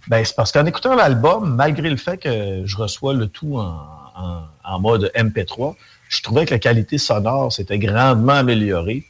ben, 0.07 0.23
parce 0.35 0.51
qu'en 0.51 0.65
écoutant 0.65 0.95
l'album, 0.95 1.55
malgré 1.55 1.89
le 1.89 1.97
fait 1.97 2.17
que 2.17 2.63
je 2.65 2.77
reçois 2.77 3.13
le 3.13 3.27
tout 3.27 3.57
en, 3.57 4.79
mode 4.79 5.11
MP3, 5.15 5.75
je 6.13 6.23
trouvais 6.23 6.45
que 6.45 6.51
la 6.51 6.59
qualité 6.59 6.97
sonore 6.97 7.51
s'était 7.51 7.79
grandement 7.79 8.33
améliorée. 8.33 9.03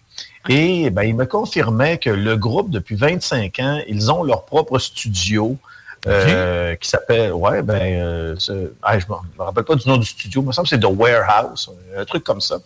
Et 0.49 0.89
ben, 0.89 1.03
il 1.03 1.15
me 1.15 1.25
confirmait 1.25 1.97
que 1.97 2.09
le 2.09 2.35
groupe, 2.35 2.69
depuis 2.69 2.95
25 2.95 3.59
ans, 3.59 3.79
ils 3.87 4.11
ont 4.11 4.23
leur 4.23 4.45
propre 4.45 4.79
studio. 4.79 5.57
Euh, 6.05 6.75
qui 6.75 6.89
s'appelle, 6.89 7.31
ouais, 7.31 7.61
ben, 7.61 7.81
euh, 7.81 8.35
ah, 8.81 8.99
je 8.99 9.05
ne 9.05 9.11
me 9.39 9.41
rappelle 9.41 9.63
pas 9.63 9.75
du 9.75 9.87
nom 9.87 9.95
du 9.95 10.05
studio, 10.05 10.41
il 10.41 10.47
me 10.47 10.51
semble 10.51 10.67
que 10.67 10.75
c'est 10.75 10.81
The 10.81 10.91
Warehouse, 10.93 11.71
un 11.97 12.03
truc 12.03 12.25
comme 12.25 12.41
ça. 12.41 12.57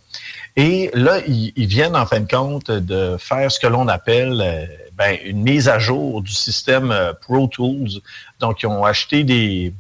Et 0.56 0.90
là, 0.96 1.20
ils, 1.28 1.68
viennent 1.68 1.96
en 1.96 2.08
fin 2.08 2.20
de 2.20 2.28
compte 2.28 2.72
de 2.72 3.16
faire 3.20 3.52
ce 3.52 3.60
que 3.60 3.68
l'on 3.68 3.88
appelle 3.90 4.42
euh, 4.44 4.66
ben, 4.94 5.20
une 5.24 5.44
mise 5.44 5.70
à 5.70 5.78
jour 5.78 6.24
du 6.24 6.32
système 6.32 7.14
Pro 7.22 7.46
Tools. 7.46 8.02
Donc, 8.40 8.64
ils 8.64 8.66
ont 8.66 8.84
acheté 8.84 9.24
des, 9.24 9.72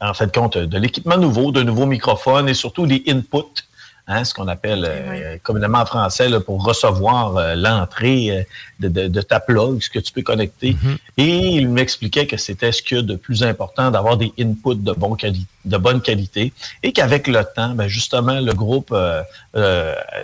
en 0.00 0.14
fin 0.14 0.26
de 0.26 0.32
compte, 0.32 0.56
de 0.56 0.78
l'équipement 0.78 1.18
nouveau, 1.18 1.52
de 1.52 1.62
nouveaux 1.62 1.84
microphones 1.84 2.48
et 2.48 2.54
surtout 2.54 2.86
des 2.86 3.02
inputs 3.08 3.66
Hein, 4.12 4.24
ce 4.24 4.34
qu'on 4.34 4.48
appelle 4.48 4.84
euh, 4.88 5.36
communément 5.40 5.78
en 5.78 5.86
français 5.86 6.28
pour 6.40 6.64
recevoir 6.64 7.36
euh, 7.36 7.54
l'entrée 7.54 8.44
euh, 8.82 8.88
de, 8.88 9.20
ta 9.20 9.38
plug, 9.38 9.80
ce 9.80 9.88
que 9.88 10.00
tu 10.00 10.12
peux 10.12 10.22
connecter. 10.22 10.72
Mm-hmm. 10.72 10.96
Et 11.18 11.36
il 11.54 11.68
m'expliquait 11.68 12.26
que 12.26 12.36
c'était 12.36 12.72
ce 12.72 12.82
qu'il 12.82 12.96
y 12.96 13.00
a 13.00 13.04
de 13.04 13.14
plus 13.14 13.44
important 13.44 13.92
d'avoir 13.92 14.16
des 14.16 14.32
inputs 14.36 14.74
de, 14.74 14.92
bon 14.94 15.16
de 15.64 15.76
bonne 15.76 16.00
qualité 16.00 16.52
et 16.82 16.92
qu'avec 16.92 17.28
le 17.28 17.44
temps, 17.54 17.68
ben, 17.68 17.86
justement, 17.86 18.40
le 18.40 18.52
groupe 18.52 18.92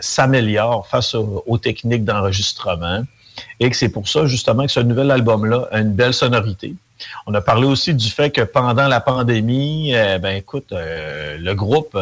s'améliore 0.00 0.88
face 0.88 1.14
aux, 1.14 1.58
techniques 1.58 2.04
d'enregistrement 2.04 3.04
et 3.60 3.70
que 3.70 3.76
c'est 3.76 3.90
pour 3.90 4.08
ça 4.08 4.26
justement 4.26 4.66
que 4.66 4.72
ce 4.72 4.80
nouvel 4.80 5.12
album-là 5.12 5.68
a 5.70 5.78
une 5.78 5.92
belle 5.92 6.14
sonorité. 6.14 6.74
On 7.28 7.34
a 7.34 7.40
parlé 7.40 7.66
aussi 7.66 7.94
du 7.94 8.08
fait 8.08 8.30
que 8.30 8.40
pendant 8.40 8.88
la 8.88 9.00
pandémie, 9.00 9.92
ben 9.92 10.34
écoute, 10.34 10.72
le 10.72 11.52
groupe 11.52 11.96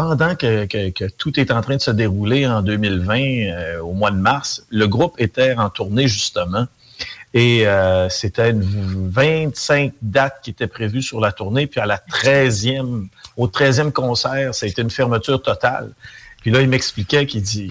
pendant 0.00 0.34
que, 0.34 1.08
tout 1.18 1.38
est 1.38 1.50
en 1.50 1.60
train 1.60 1.76
de 1.76 1.82
se 1.82 1.90
dérouler 1.90 2.46
en 2.46 2.62
2020, 2.62 3.18
euh, 3.18 3.80
au 3.80 3.92
mois 3.92 4.10
de 4.10 4.16
mars, 4.16 4.64
le 4.70 4.88
groupe 4.88 5.14
était 5.18 5.54
en 5.58 5.68
tournée 5.68 6.08
justement. 6.08 6.66
Et 7.34 7.66
euh, 7.66 8.08
c'était 8.08 8.52
25 8.54 9.92
dates 10.00 10.40
qui 10.42 10.50
étaient 10.50 10.68
prévues 10.68 11.02
sur 11.02 11.20
la 11.20 11.32
tournée. 11.32 11.66
Puis 11.66 11.80
à 11.80 11.86
la 11.86 11.98
13e, 11.98 13.08
au 13.36 13.46
13e 13.46 13.92
concert, 13.92 14.52
été 14.62 14.80
une 14.80 14.88
fermeture 14.88 15.42
totale. 15.42 15.90
Puis 16.40 16.50
là, 16.50 16.62
il 16.62 16.68
m'expliquait 16.70 17.26
qu'il 17.26 17.42
dit 17.42 17.70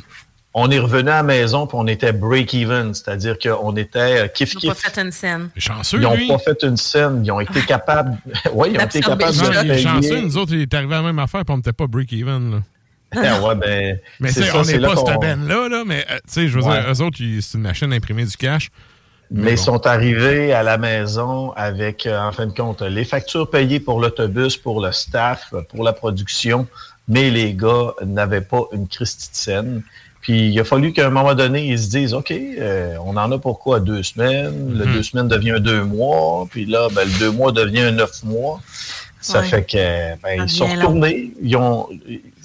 on 0.59 0.69
est 0.71 0.79
revenu 0.79 1.09
à 1.09 1.17
la 1.17 1.23
maison 1.23 1.67
puis 1.67 1.77
on 1.79 1.87
était 1.87 2.11
break-even, 2.11 2.93
c'est-à-dire 2.93 3.37
qu'on 3.39 3.75
était 3.75 4.23
euh, 4.23 4.27
kiff 4.27 4.51
kiff. 4.51 4.63
Ils 4.63 4.67
n'ont 4.67 4.73
pas 4.73 4.89
fait 4.89 5.01
une 5.01 5.11
scène. 5.11 5.49
Chanceux, 5.57 5.97
Ils 5.97 6.03
n'ont 6.03 6.37
pas 6.37 6.39
fait 6.39 6.63
une 6.63 6.77
scène. 6.77 7.21
Ils 7.23 7.31
ont 7.31 7.39
été 7.39 7.61
capables. 7.61 8.17
oui, 8.53 8.69
ils 8.73 8.79
ont 8.79 8.85
été 8.85 9.01
capables 9.01 9.35
de. 9.35 9.41
Non, 9.41 9.73
il 9.73 9.79
chanceux, 9.79 10.21
nous 10.21 10.37
autres, 10.37 10.53
il 10.53 10.61
est 10.61 10.73
arrivé 10.73 10.95
à 10.95 10.97
la 10.97 11.03
même 11.03 11.19
affaire 11.19 11.45
puis 11.45 11.53
on 11.53 11.57
n'était 11.57 11.73
pas 11.73 11.87
break-even. 11.87 12.61
Ah 13.15 13.41
ouais, 13.41 13.55
ben. 13.55 13.99
Mais 14.19 14.31
c'est, 14.31 14.53
on 14.55 14.61
n'est 14.63 14.79
pas 14.79 14.95
cette 14.95 15.19
benne-là, 15.19 15.67
là, 15.67 15.83
mais 15.85 16.05
euh, 16.11 16.17
tu 16.17 16.21
sais, 16.27 16.47
je 16.47 16.55
veux 16.55 16.61
dire, 16.61 16.85
eux 16.91 17.01
autres, 17.01 17.17
c'est 17.17 17.57
une 17.57 17.63
machine 17.63 17.91
à 17.91 17.95
imprimer 17.95 18.25
du 18.25 18.37
cash. 18.37 18.69
Mais, 19.31 19.51
ils 19.51 19.57
sont 19.59 19.85
arrivés 19.85 20.53
à 20.53 20.63
la 20.63 20.79
maison 20.79 21.51
avec, 21.51 22.07
euh, 22.07 22.19
en 22.19 22.31
fin 22.31 22.47
de 22.47 22.53
compte, 22.53 22.81
les 22.81 23.05
factures 23.05 23.49
payées 23.49 23.79
pour 23.79 23.99
l'autobus, 23.99 24.57
pour 24.57 24.81
le 24.81 24.91
staff, 24.91 25.53
pour 25.69 25.83
la 25.83 25.93
production, 25.93 26.67
mais 27.07 27.29
les 27.29 27.53
gars 27.53 27.93
n'avaient 28.03 28.41
pas 28.41 28.63
une 28.71 28.87
Christie 28.87 29.29
de 29.29 29.35
scène. 29.35 29.83
Puis 30.21 30.49
il 30.49 30.59
a 30.59 30.63
fallu 30.63 30.91
qu'à 30.91 31.07
un 31.07 31.09
moment 31.09 31.33
donné, 31.33 31.67
ils 31.67 31.79
se 31.79 31.89
disent 31.89 32.13
OK, 32.13 32.31
euh, 32.31 32.95
on 33.05 33.15
en 33.15 33.31
a 33.31 33.37
pourquoi 33.37 33.79
deux 33.79 34.03
semaines. 34.03 34.77
Le 34.77 34.85
mhm. 34.85 34.93
deux 34.93 35.03
semaines 35.03 35.27
devient 35.27 35.57
deux 35.59 35.83
mois. 35.83 36.47
Puis 36.49 36.65
là, 36.65 36.87
ben, 36.91 37.05
le 37.05 37.19
deux 37.19 37.31
mois 37.31 37.51
devient 37.51 37.81
un 37.81 37.91
neuf 37.91 38.23
mois. 38.23 38.59
Ça 39.21 39.43
fait 39.43 39.63
que 39.63 40.15
ben, 40.21 40.43
ils 40.43 40.49
sont 40.49 40.65
retournés. 40.65 41.31
Ils 41.41 41.55
ont 41.55 41.89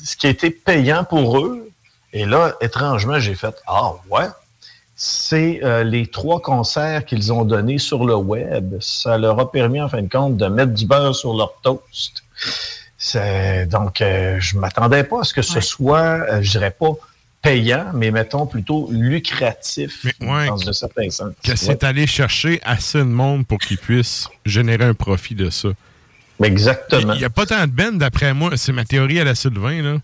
ce 0.02 0.16
qui 0.16 0.26
a 0.26 0.30
été 0.30 0.50
payant 0.50 1.04
pour 1.04 1.38
eux. 1.38 1.68
Et 2.12 2.26
là, 2.26 2.54
étrangement, 2.60 3.18
j'ai 3.18 3.34
fait 3.34 3.54
Ah 3.66 3.92
ouais. 4.10 4.26
C'est 4.96 5.60
euh, 5.64 5.82
les 5.82 6.06
trois 6.06 6.40
concerts 6.40 7.04
qu'ils 7.04 7.32
ont 7.32 7.44
donnés 7.44 7.78
sur 7.78 8.04
le 8.04 8.14
web. 8.14 8.76
Ça 8.80 9.18
leur 9.18 9.40
a 9.40 9.50
permis, 9.50 9.80
en 9.80 9.88
fin 9.88 10.02
de 10.02 10.08
compte, 10.08 10.36
de 10.36 10.46
mettre 10.46 10.72
du 10.72 10.86
beurre 10.86 11.16
sur 11.16 11.34
leur 11.34 11.54
toast. 11.62 12.22
Donc, 13.70 14.00
euh, 14.00 14.36
je 14.38 14.56
m'attendais 14.56 15.02
pas 15.02 15.20
à 15.20 15.24
ce 15.24 15.34
que 15.34 15.42
ce 15.42 15.60
soit, 15.60 16.40
je 16.40 16.50
dirais 16.52 16.70
pas 16.70 16.92
payant, 17.44 17.92
mais 17.94 18.10
mettons 18.10 18.46
plutôt 18.46 18.88
lucratif 18.90 20.06
dans 20.18 20.68
un 20.68 20.72
certain 20.72 21.10
sens. 21.10 21.34
Que 21.44 21.54
c'est 21.54 21.84
aller 21.84 22.06
chercher 22.06 22.58
assez 22.64 22.98
de 22.98 23.04
monde 23.04 23.46
pour 23.46 23.58
qu'ils 23.58 23.76
puissent 23.76 24.28
générer 24.46 24.84
un 24.84 24.94
profit 24.94 25.34
de 25.34 25.50
ça. 25.50 25.68
Exactement. 26.42 27.12
Il 27.12 27.18
n'y 27.18 27.24
a 27.24 27.30
pas 27.30 27.46
tant 27.46 27.66
de 27.66 27.70
ben, 27.70 27.96
d'après 27.98 28.32
moi. 28.32 28.56
C'est 28.56 28.72
ma 28.72 28.84
théorie 28.84 29.20
à 29.20 29.24
la 29.24 29.34
Sylvain, 29.34 29.82
là. 29.82 29.98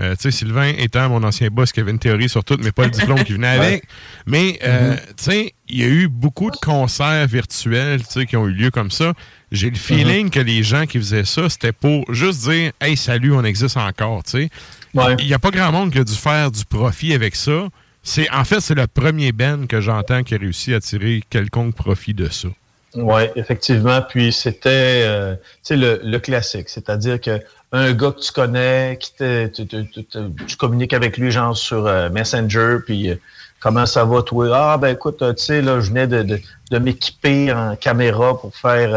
Euh, 0.00 0.14
tu 0.16 0.22
sais, 0.22 0.30
Sylvain 0.30 0.72
étant 0.78 1.08
mon 1.08 1.22
ancien 1.22 1.48
boss 1.48 1.70
qui 1.70 1.80
avait 1.80 1.90
une 1.90 1.98
théorie 1.98 2.28
sur 2.28 2.44
tout, 2.44 2.56
mais 2.62 2.72
pas 2.72 2.84
le 2.84 2.90
diplôme 2.90 3.22
qui 3.24 3.32
venait 3.32 3.46
avec. 3.58 3.84
Mais, 4.26 4.58
euh, 4.64 4.94
mm-hmm. 4.94 4.98
tu 4.98 5.24
sais, 5.24 5.54
il 5.68 5.80
y 5.80 5.84
a 5.84 5.88
eu 5.88 6.08
beaucoup 6.08 6.50
de 6.50 6.56
concerts 6.56 7.26
virtuels, 7.26 8.02
tu 8.02 8.20
sais, 8.20 8.26
qui 8.26 8.36
ont 8.36 8.46
eu 8.48 8.52
lieu 8.52 8.70
comme 8.70 8.90
ça. 8.90 9.12
J'ai 9.50 9.70
le 9.70 9.76
feeling 9.76 10.28
mm-hmm. 10.28 10.30
que 10.30 10.40
les 10.40 10.62
gens 10.62 10.86
qui 10.86 10.98
faisaient 10.98 11.24
ça, 11.24 11.48
c'était 11.48 11.72
pour 11.72 12.12
juste 12.12 12.48
dire, 12.48 12.72
hey, 12.80 12.96
salut, 12.96 13.32
on 13.32 13.44
existe 13.44 13.76
encore, 13.76 14.24
tu 14.24 14.30
sais. 14.30 14.50
Il 14.94 15.26
n'y 15.26 15.34
a 15.34 15.38
pas 15.38 15.50
grand 15.50 15.72
monde 15.72 15.90
qui 15.90 15.98
a 15.98 16.04
dû 16.04 16.14
faire 16.14 16.50
du 16.50 16.64
profit 16.64 17.14
avec 17.14 17.34
ça. 17.36 17.68
C'est 18.02 18.30
En 18.30 18.44
fait, 18.44 18.60
c'est 18.60 18.74
le 18.74 18.86
premier 18.86 19.32
Ben 19.32 19.66
que 19.66 19.80
j'entends 19.80 20.22
qui 20.22 20.34
a 20.34 20.38
réussi 20.38 20.74
à 20.74 20.80
tirer 20.80 21.22
quelconque 21.30 21.74
profit 21.74 22.14
de 22.14 22.28
ça. 22.28 22.48
Oui, 22.94 23.22
effectivement. 23.36 24.02
Puis 24.02 24.32
c'était 24.32 25.02
euh, 25.04 25.34
le, 25.70 26.00
le 26.02 26.18
classique, 26.18 26.68
c'est-à-dire 26.68 27.20
que 27.20 27.40
un 27.74 27.92
gars 27.94 28.12
que 28.12 28.20
tu 28.20 28.32
connais, 28.32 28.98
qui 29.00 29.14
te, 29.14 29.46
tu, 29.46 30.56
communiques 30.58 30.92
avec 30.92 31.16
lui 31.16 31.30
genre 31.30 31.56
sur 31.56 31.86
euh, 31.86 32.10
Messenger, 32.10 32.78
puis 32.84 33.10
euh, 33.10 33.14
comment 33.60 33.86
ça 33.86 34.04
va 34.04 34.20
toi? 34.22 34.50
Ah 34.52 34.76
ben 34.76 34.88
écoute, 34.88 35.18
tu 35.20 35.42
sais 35.42 35.62
là, 35.62 35.80
je 35.80 35.88
venais 35.88 36.06
de, 36.06 36.38
de, 36.70 36.78
m'équiper 36.78 37.50
en 37.50 37.74
caméra 37.76 38.38
pour 38.38 38.54
faire 38.54 38.90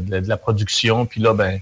de, 0.00 0.26
la 0.26 0.36
production, 0.38 1.04
puis 1.04 1.20
là 1.20 1.34
ben 1.34 1.60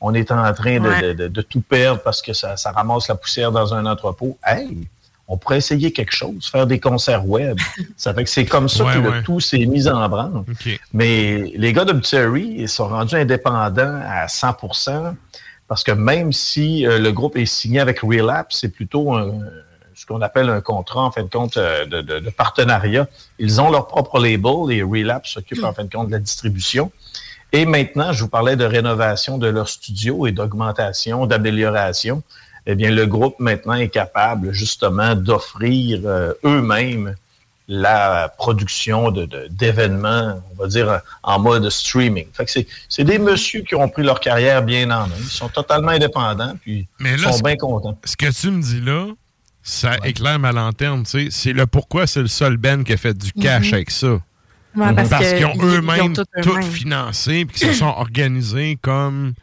on 0.00 0.14
est 0.14 0.30
en 0.30 0.52
train 0.52 0.80
de, 0.80 1.40
tout 1.42 1.60
perdre 1.60 2.00
parce 2.02 2.22
que 2.22 2.32
ça, 2.32 2.56
ramasse 2.74 3.08
la 3.08 3.14
poussière 3.14 3.52
dans 3.52 3.74
un 3.74 3.86
entrepôt. 3.86 4.38
Hey, 4.44 4.88
on 5.28 5.36
pourrait 5.36 5.58
essayer 5.58 5.92
quelque 5.92 6.14
chose, 6.14 6.46
faire 6.46 6.66
des 6.66 6.78
concerts 6.78 7.26
web. 7.26 7.58
ça 7.96 8.14
fait 8.14 8.24
que 8.24 8.30
c'est 8.30 8.46
comme 8.46 8.68
ça 8.68 8.84
que 8.92 8.98
le 8.98 9.22
tout 9.22 9.40
s'est 9.40 9.66
mis 9.66 9.88
en 9.88 10.08
branle. 10.08 10.44
Mais 10.92 11.52
les 11.56 11.72
gars 11.72 11.84
de 11.84 12.00
ils 12.36 12.68
sont 12.68 12.88
rendus 12.88 13.16
indépendants 13.16 14.00
à 14.06 14.26
100% 14.26 15.14
parce 15.68 15.82
que 15.82 15.92
même 15.92 16.32
si 16.32 16.86
euh, 16.86 16.98
le 16.98 17.10
groupe 17.10 17.36
est 17.36 17.46
signé 17.46 17.80
avec 17.80 18.00
Relapse, 18.00 18.58
c'est 18.60 18.68
plutôt 18.68 19.18
ce 19.96 20.04
qu'on 20.04 20.20
appelle 20.20 20.50
un 20.50 20.60
contrat, 20.60 21.02
en 21.02 21.10
fin 21.10 21.22
de 21.22 21.28
compte, 21.28 21.56
euh, 21.56 21.86
de, 21.86 22.30
partenariat. 22.30 23.08
Ils 23.38 23.60
ont 23.60 23.70
leur 23.70 23.88
propre 23.88 24.20
label 24.20 24.70
et 24.70 24.82
Relapse 24.82 25.30
s'occupe, 25.30 25.64
en 25.64 25.72
fin 25.72 25.84
de 25.84 25.90
compte, 25.90 26.08
de 26.08 26.12
la 26.12 26.18
distribution. 26.18 26.92
Et 27.56 27.64
maintenant, 27.64 28.12
je 28.12 28.22
vous 28.22 28.28
parlais 28.28 28.54
de 28.54 28.66
rénovation 28.66 29.38
de 29.38 29.46
leur 29.46 29.70
studio 29.70 30.26
et 30.26 30.32
d'augmentation, 30.32 31.24
d'amélioration. 31.24 32.22
Eh 32.66 32.74
bien, 32.74 32.90
le 32.90 33.06
groupe 33.06 33.36
maintenant 33.38 33.72
est 33.72 33.88
capable 33.88 34.52
justement 34.52 35.14
d'offrir 35.14 36.00
euh, 36.04 36.34
eux-mêmes 36.44 37.14
la 37.66 38.30
production 38.36 39.10
d'événements, 39.10 40.34
de, 40.34 40.40
on 40.52 40.62
va 40.62 40.68
dire, 40.68 41.00
en 41.22 41.38
mode 41.38 41.70
streaming. 41.70 42.26
Fait 42.34 42.44
que 42.44 42.52
c'est 42.90 43.04
des 43.04 43.18
messieurs 43.18 43.62
qui 43.62 43.74
ont 43.74 43.88
pris 43.88 44.02
leur 44.02 44.20
carrière 44.20 44.62
bien 44.62 44.90
en 44.90 45.06
main. 45.06 45.14
Ils 45.18 45.24
sont 45.24 45.48
totalement 45.48 45.92
indépendants, 45.92 46.52
puis 46.60 46.86
ils 47.00 47.18
sont 47.18 47.38
bien 47.38 47.56
contents. 47.56 47.98
Ce 48.04 48.18
que 48.18 48.30
tu 48.38 48.50
me 48.50 48.60
dis 48.60 48.82
là, 48.82 49.06
ça 49.62 49.96
éclaire 50.04 50.38
ma 50.38 50.52
lanterne, 50.52 51.04
tu 51.04 51.10
sais. 51.10 51.28
C'est 51.30 51.52
le 51.54 51.66
pourquoi 51.66 52.06
c'est 52.06 52.20
le 52.20 52.28
seul 52.28 52.58
Ben 52.58 52.84
qui 52.84 52.92
a 52.92 52.98
fait 52.98 53.16
du 53.16 53.32
cash 53.32 53.68
mhm. 53.68 53.74
avec 53.74 53.90
ça. 53.90 54.18
Parce, 54.76 55.34
qu'ils 55.34 55.46
ont 55.46 55.54
eux-mêmes 55.62 56.12
tout, 56.42 56.62
financé 56.62 57.32
et 57.40 57.46
qu'ils 57.46 57.68
se 57.68 57.74
sont 57.74 57.86
organisés 57.96 58.78
comme 58.80 59.34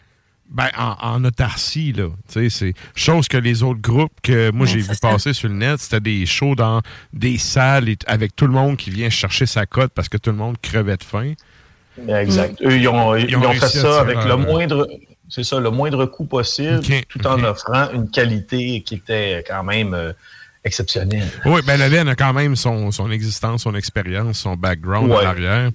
ben, 0.50 0.70
en, 0.78 1.24
autarcie, 1.26 1.94
là. 1.94 2.10
C'est 2.28 2.74
chose 2.96 3.28
que 3.28 3.38
les 3.38 3.64
autres 3.64 3.82
groupes 3.82 4.14
que 4.22 4.52
moi 4.52 4.68
j'ai 4.68 4.80
vu 4.80 4.96
passer 5.02 5.34
sur 5.34 5.50
le 5.50 5.56
net, 5.56 5.80
c'était 5.80 6.00
des 6.00 6.26
shows 6.28 6.54
dans 6.54 6.82
des 7.12 7.40
salles 7.40 7.96
avec 8.06 8.36
tout 8.36 8.46
le 8.46 8.54
monde 8.54 8.78
qui 8.78 8.92
vient 8.92 9.10
chercher 9.10 9.48
sa 9.48 9.66
cote 9.66 9.92
parce 9.96 10.10
que 10.10 10.18
tout 10.18 10.30
le 10.30 10.38
monde 10.38 10.58
crevait 10.62 10.98
de 10.98 11.04
faim. 11.04 11.34
Exact. 12.08 12.62
Eux, 12.64 12.78
ils 12.78 12.88
ont, 12.88 13.14
fait 13.54 13.68
ça 13.68 14.02
avec 14.02 14.24
le 14.26 14.36
moindre. 14.36 14.88
C'est 15.30 15.44
ça, 15.44 15.60
le 15.60 15.72
moindre 15.72 16.06
coût 16.06 16.26
possible, 16.26 16.82
tout 17.10 17.26
en 17.26 17.44
offrant 17.44 17.90
une 17.92 18.10
qualité 18.10 18.82
qui 18.82 18.96
était 18.96 19.44
quand 19.48 19.64
même 19.64 19.96
euh, 19.96 20.14
exceptionnelle. 20.64 21.28
Oui, 21.46 21.62
ben 21.66 21.78
la 21.78 22.12
a 22.12 22.16
quand 22.16 22.34
même 22.34 22.56
son, 22.56 22.92
son 22.92 23.12
existence, 23.12 23.64
son 23.64 23.76
expérience, 23.76 24.40
son 24.40 24.56
background 24.56 25.12
en 25.12 25.18
arrière. 25.18 25.72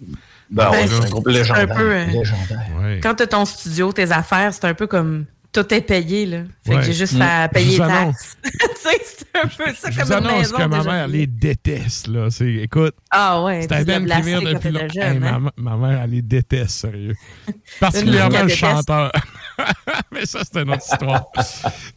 Ben, 0.51 0.70
ben 0.70 0.89
c'est 0.89 1.05
un 1.05 1.09
groupe 1.09 1.28
légendaire. 1.28 1.77
Euh, 1.78 2.98
quand 3.02 3.15
tu 3.16 3.23
as 3.23 3.27
ton 3.27 3.44
studio, 3.44 3.93
tes 3.93 4.10
affaires, 4.10 4.52
c'est 4.55 4.65
un 4.65 4.74
peu 4.74 4.86
comme 4.86 5.27
tout 5.63 5.75
est 5.75 5.81
payé. 5.81 6.27
Là. 6.27 6.39
Fait 6.65 6.77
que 6.77 6.83
j'ai 6.83 6.95
juste 6.95 7.21
à 7.21 7.49
payer 7.49 7.73
les 7.73 7.79
taxes. 7.79 8.37
c'est 8.77 9.27
un 9.35 9.47
peu 9.47 9.73
ça 9.75 9.91
je 9.91 10.01
comme 10.01 10.25
une 10.25 10.39
maison. 10.39 10.57
que 10.57 10.65
ma 10.65 10.83
mère 10.83 11.09
les 11.09 11.27
déteste. 11.27 12.09
Là. 12.09 12.29
Écoute, 12.41 12.95
ah 13.11 13.43
ouais, 13.43 13.63
c'est 13.63 13.73
un 13.73 13.85
ben 13.85 14.07
qui 14.07 14.23
vient 14.23 14.41
depuis 14.41 14.71
longtemps. 14.71 15.01
Hey, 15.01 15.19
ma, 15.19 15.35
hein? 15.35 15.51
ma, 15.57 15.77
mère, 15.77 16.03
elle 16.03 16.11
les 16.11 16.23
déteste, 16.23 16.81
sérieux. 16.81 17.15
Particulièrement 17.81 18.43
le 18.43 18.49
chanteur. 18.49 19.13
mais 20.13 20.27
ça, 20.27 20.41
c'est 20.45 20.61
une 20.61 20.71
autre 20.71 20.83
histoire. 20.91 21.27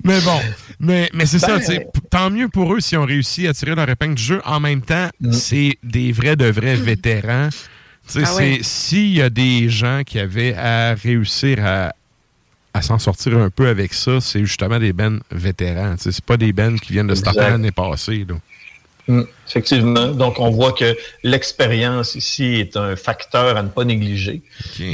mais 0.03 0.19
bon, 0.21 0.39
mais, 0.79 1.09
mais 1.13 1.25
c'est 1.25 1.39
ça. 1.39 1.57
Ben, 1.57 1.83
tant 2.09 2.29
mieux 2.29 2.49
pour 2.49 2.73
eux 2.73 2.79
si 2.79 2.97
on 2.97 3.05
réussit 3.05 3.47
à 3.47 3.53
tirer 3.53 3.75
leur 3.75 3.89
épingle 3.89 4.15
du 4.15 4.23
jeu. 4.23 4.41
En 4.45 4.59
même 4.59 4.81
temps, 4.81 5.09
mm. 5.19 5.31
c'est 5.33 5.77
des 5.83 6.11
vrais 6.11 6.35
de 6.35 6.45
vrais 6.45 6.75
vétérans 6.75 7.49
ah 8.15 8.39
s'il 8.61 9.13
y 9.13 9.21
a 9.21 9.29
des 9.29 9.69
gens 9.69 10.01
qui 10.05 10.19
avaient 10.19 10.55
à 10.55 10.93
réussir 10.95 11.65
à, 11.65 11.93
s'en 12.79 12.99
sortir 12.99 13.37
un 13.37 13.49
peu 13.49 13.67
avec 13.67 13.93
ça, 13.93 14.21
c'est 14.21 14.45
justement 14.45 14.79
des 14.79 14.93
bennes 14.93 15.19
vétérans. 15.31 15.95
C'est 15.97 16.23
pas 16.23 16.37
des 16.37 16.53
bennes 16.53 16.79
qui 16.79 16.93
viennent 16.93 17.07
de 17.07 17.15
se 17.15 17.23
l'année 17.37 17.71
passée. 17.71 18.25
Mm, 19.07 19.23
effectivement. 19.47 20.07
Donc, 20.07 20.39
on 20.39 20.49
voit 20.51 20.71
que 20.71 20.95
l'expérience 21.23 22.15
ici 22.15 22.55
est 22.55 22.77
un 22.77 22.95
facteur 22.95 23.57
à 23.57 23.63
ne 23.63 23.67
pas 23.67 23.83
négliger. 23.83 24.41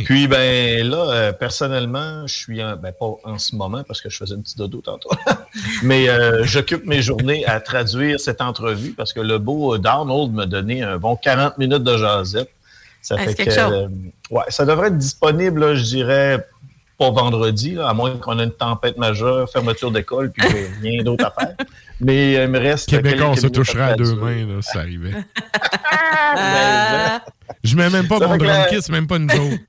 Puis, 0.05 0.27
ben 0.27 0.87
là, 0.87 1.11
euh, 1.11 1.31
personnellement, 1.33 2.25
je 2.25 2.33
suis, 2.33 2.63
en, 2.63 2.77
ben, 2.77 2.93
pas 2.97 3.17
en 3.23 3.37
ce 3.37 3.55
moment 3.55 3.83
parce 3.87 4.01
que 4.01 4.09
je 4.09 4.17
faisais 4.17 4.35
un 4.35 4.41
petit 4.41 4.57
dodo 4.57 4.81
tantôt, 4.81 5.11
mais 5.83 6.09
euh, 6.09 6.43
j'occupe 6.45 6.85
mes 6.85 7.01
journées 7.01 7.45
à 7.45 7.59
traduire 7.59 8.19
cette 8.19 8.41
entrevue 8.41 8.91
parce 8.91 9.13
que 9.13 9.19
le 9.19 9.37
beau 9.37 9.77
Donald 9.77 10.33
m'a 10.33 10.45
donné 10.45 10.83
un 10.83 10.97
bon 10.97 11.15
40 11.15 11.57
minutes 11.57 11.83
de 11.83 11.97
jasette. 11.97 12.49
Ça 13.01 13.17
fait 13.17 13.35
que, 13.35 13.49
euh, 13.57 13.87
ouais, 14.31 14.43
ça 14.49 14.65
devrait 14.65 14.87
être 14.87 14.97
disponible, 14.97 15.75
je 15.75 15.83
dirais, 15.83 16.45
pas 16.97 17.11
vendredi, 17.11 17.77
à 17.79 17.93
moins 17.93 18.17
qu'on 18.17 18.39
ait 18.39 18.43
une 18.43 18.51
tempête 18.51 18.97
majeure, 18.97 19.49
fermeture 19.49 19.91
d'école, 19.91 20.31
puis 20.31 20.47
rien 20.81 21.03
d'autre 21.03 21.25
à 21.25 21.31
faire. 21.31 21.55
Mais 21.99 22.33
il 22.33 22.47
me 22.47 22.59
reste. 22.59 22.89
Québécois, 22.89 23.29
on 23.29 23.35
se 23.35 23.47
toucherait 23.47 23.91
à 23.91 23.95
deux 23.95 24.15
mains, 24.15 24.45
là, 24.45 24.61
ça 24.61 24.79
arrivait. 24.79 25.13
Ben, 26.35 27.21
je 27.63 27.75
mets 27.75 27.89
même 27.89 28.07
pas 28.07 28.19
mon 28.19 28.37
drum 28.37 28.65
kiss, 28.69 28.89
même 28.89 29.07
pas 29.07 29.15
une 29.15 29.29
joke. 29.29 29.59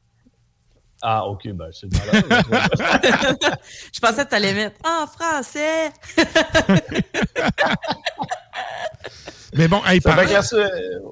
Ah, 1.02 1.26
OK, 1.26 1.48
ben 1.52 1.68
c'est 1.72 1.86
malade. 1.92 2.24
je 3.92 4.00
pensais 4.00 4.24
que 4.24 4.28
tu 4.28 4.34
allais 4.34 4.54
mettre 4.54 4.76
en 4.84 5.06
français. 5.06 5.90
Mais 9.54 9.66
bon, 9.66 9.80
hey, 9.86 10.00
par... 10.00 10.16
la, 10.16 10.42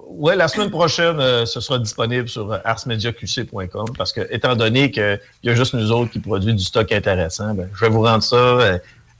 ouais, 0.08 0.36
la 0.36 0.48
semaine 0.48 0.70
prochaine, 0.70 1.18
euh, 1.20 1.46
ce 1.46 1.60
sera 1.60 1.78
disponible 1.78 2.28
sur 2.28 2.52
euh, 2.52 2.58
arsmediaqc.com 2.64 3.86
parce 3.96 4.12
que, 4.12 4.20
étant 4.30 4.54
donné 4.56 4.90
qu'il 4.90 5.20
y 5.42 5.50
a 5.50 5.54
juste 5.54 5.74
nous 5.74 5.90
autres 5.90 6.10
qui 6.10 6.18
produisent 6.18 6.54
du 6.54 6.64
stock 6.64 6.92
intéressant, 6.92 7.54
ben, 7.54 7.68
je 7.74 7.80
vais 7.80 7.88
vous 7.90 8.02
rendre 8.02 8.22
ça 8.22 8.36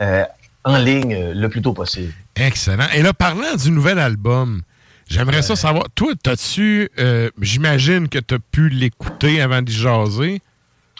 euh, 0.00 0.24
en 0.64 0.76
ligne 0.76 1.32
le 1.32 1.48
plus 1.48 1.62
tôt 1.62 1.72
possible. 1.72 2.12
Excellent. 2.34 2.88
Et 2.94 3.02
là, 3.02 3.14
parlant 3.14 3.54
du 3.56 3.70
nouvel 3.70 3.98
album, 3.98 4.62
j'aimerais 5.08 5.42
ça 5.42 5.56
savoir, 5.56 5.86
toi, 5.94 6.12
t'as-tu, 6.22 6.90
j'imagine 7.40 8.08
que 8.08 8.18
tu 8.18 8.34
as 8.34 8.38
pu 8.38 8.68
l'écouter 8.68 9.40
avant 9.40 9.62
d'y 9.62 9.72
jaser. 9.72 10.42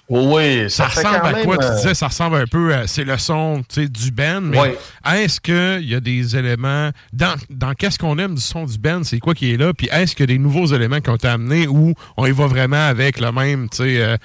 Oui, 0.09 0.71
ça, 0.71 0.87
ressemble 0.87 1.27
à 1.27 1.43
quoi? 1.43 1.59
Tu 1.59 1.65
euh, 1.65 1.75
disais, 1.75 1.95
ça 1.95 2.07
ressemble 2.07 2.37
un 2.37 2.47
peu 2.47 2.73
à. 2.73 2.87
C'est 2.87 3.03
le 3.03 3.19
son 3.19 3.63
du 3.75 4.13
Ben, 4.13 4.41
mais 4.41 4.77
est-ce 5.17 5.41
qu'il 5.41 5.89
y 5.89 5.95
a 5.95 6.01
des 6.01 6.37
éléments. 6.37 6.91
Dans, 7.13 7.35
dans 7.51 7.75
qu'est-ce 7.75 7.99
qu'on 7.99 8.17
aime 8.19 8.37
du 8.37 8.41
son 8.41 8.67
du 8.67 8.79
Ben, 8.79 9.03
c'est 9.03 9.19
quoi 9.19 9.35
qui 9.35 9.53
est 9.53 9.57
là? 9.57 9.73
Puis 9.75 9.89
est-ce 9.91 10.15
qu'il 10.15 10.31
y 10.31 10.33
a 10.33 10.35
des 10.37 10.39
nouveaux 10.39 10.67
éléments 10.67 11.01
qui 11.01 11.11
ont 11.11 11.17
été 11.17 11.27
amenés 11.27 11.67
ou 11.67 11.95
on 12.17 12.27
y 12.27 12.31
va 12.31 12.47
vraiment 12.47 12.89
avec 12.89 13.19
le 13.19 13.33
même, 13.33 13.69
tu 13.69 13.79
sais, 13.79 14.01
euh, 14.01 14.17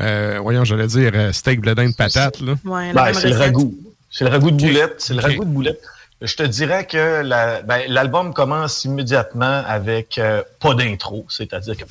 euh, 0.00 0.38
voyons, 0.40 0.64
j'allais 0.64 0.86
dire 0.86 1.12
steak, 1.32 1.60
bledin 1.60 1.90
de 1.90 1.94
patate, 1.94 2.40
là? 2.40 2.54
Ben, 2.64 3.12
c'est 3.12 3.28
le 3.28 3.36
ragoût. 3.36 3.76
C'est 4.10 4.24
le 4.24 4.30
ragoût 4.30 4.50
de 4.50 4.56
boulette. 4.56 4.94
C'est 4.98 5.14
le 5.14 5.20
ragoût 5.20 5.44
de 5.44 5.50
boulette. 5.50 5.80
Je 6.22 6.34
te 6.34 6.42
dirais 6.42 6.86
que 6.86 7.22
ben, 7.64 7.82
l'album 7.88 8.32
commence 8.32 8.84
immédiatement 8.84 9.62
avec 9.66 10.18
pas 10.58 10.74
d'intro, 10.74 11.26
c'est-à-dire 11.28 11.76
que 11.76 11.84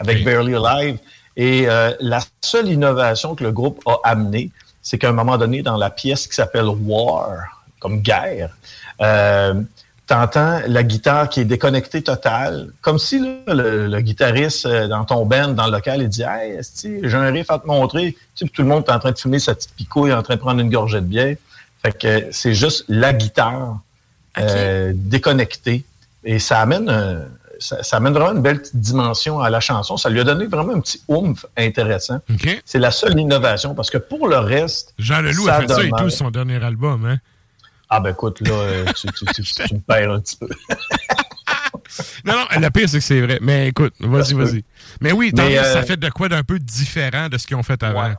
avec 0.00 0.24
Barely 0.24 0.54
Alive. 0.54 0.98
Et 1.36 1.68
euh, 1.68 1.92
la 2.00 2.20
seule 2.40 2.68
innovation 2.68 3.34
que 3.34 3.44
le 3.44 3.52
groupe 3.52 3.80
a 3.86 3.98
amenée, 4.04 4.50
c'est 4.82 4.98
qu'à 4.98 5.08
un 5.08 5.12
moment 5.12 5.38
donné, 5.38 5.62
dans 5.62 5.76
la 5.76 5.90
pièce 5.90 6.26
qui 6.26 6.34
s'appelle 6.34 6.66
War, 6.66 7.28
comme 7.80 8.00
guerre, 8.00 8.50
euh, 9.00 9.54
t'entends 10.06 10.60
la 10.66 10.82
guitare 10.82 11.28
qui 11.28 11.40
est 11.40 11.44
déconnectée 11.44 12.02
totale, 12.02 12.68
comme 12.80 12.98
si 12.98 13.18
le, 13.18 14.00
guitariste 14.00 14.66
euh, 14.66 14.86
dans 14.86 15.04
ton 15.04 15.24
band, 15.24 15.48
dans 15.48 15.66
le 15.66 15.72
local, 15.72 16.02
il 16.02 16.08
dit 16.08 16.22
Hey, 16.22 16.60
j'ai 17.02 17.16
un 17.16 17.30
riff 17.30 17.50
à 17.50 17.58
te 17.58 17.66
montrer. 17.66 18.16
Tu 18.34 18.46
sais, 18.46 18.52
tout 18.52 18.62
le 18.62 18.68
monde 18.68 18.84
est 18.86 18.92
en 18.92 18.98
train 18.98 19.12
de 19.12 19.18
fumer 19.18 19.38
sa 19.38 19.54
petite 19.54 19.74
picouille, 19.74 20.12
en 20.12 20.22
train 20.22 20.36
de 20.36 20.40
prendre 20.40 20.60
une 20.60 20.70
gorgée 20.70 21.00
de 21.00 21.06
bière. 21.06 21.36
Fait 21.82 21.98
que 21.98 22.28
c'est 22.30 22.54
juste 22.54 22.84
la 22.88 23.12
guitare 23.12 23.78
euh, 24.38 24.92
déconnectée. 24.94 25.84
Et 26.24 26.38
ça 26.38 26.60
amène 26.60 26.88
un, 26.88 27.22
ça, 27.64 27.96
amène 27.96 28.12
vraiment 28.12 28.32
une 28.32 28.42
belle 28.42 28.60
dimension 28.74 29.40
à 29.40 29.50
la 29.50 29.60
chanson. 29.60 29.96
Ça 29.96 30.10
lui 30.10 30.20
a 30.20 30.24
donné 30.24 30.46
vraiment 30.46 30.74
un 30.74 30.80
petit 30.80 31.02
oomph 31.08 31.46
intéressant. 31.56 32.20
C'est 32.64 32.78
la 32.78 32.90
seule 32.90 33.18
innovation 33.18 33.74
parce 33.74 33.90
que 33.90 33.98
pour 33.98 34.28
le 34.28 34.38
reste. 34.38 34.94
Jean 34.98 35.20
Leloup 35.22 35.48
a 35.48 35.60
fait 35.60 35.68
ça 35.68 35.82
et 35.82 35.90
tout 35.90 36.10
son 36.10 36.30
dernier 36.30 36.62
album, 36.62 37.06
hein? 37.06 37.18
Ah 37.90 38.00
ben 38.00 38.10
écoute, 38.10 38.40
là, 38.40 38.52
euh, 38.52 38.84
tu, 38.94 39.06
me 39.06 39.78
perds 39.80 40.10
un 40.10 40.20
petit 40.20 40.36
peu. 40.36 40.48
non, 42.24 42.34
non, 42.34 42.60
le 42.60 42.70
pire, 42.70 42.88
c'est 42.88 42.98
que 42.98 43.04
c'est 43.04 43.20
vrai. 43.20 43.38
Mais 43.40 43.68
écoute, 43.68 43.94
vas-y, 44.00 44.34
vas-y. 44.34 44.64
Mais 45.00 45.12
oui, 45.12 45.32
ça 45.36 45.42
euh, 45.42 45.82
fait 45.82 45.98
de 45.98 46.08
quoi 46.08 46.28
d'un 46.28 46.42
peu 46.42 46.58
différent 46.58 47.28
de 47.28 47.38
ce 47.38 47.46
qu'ils 47.46 47.56
ont 47.56 47.62
fait 47.62 47.82
avant? 47.82 48.14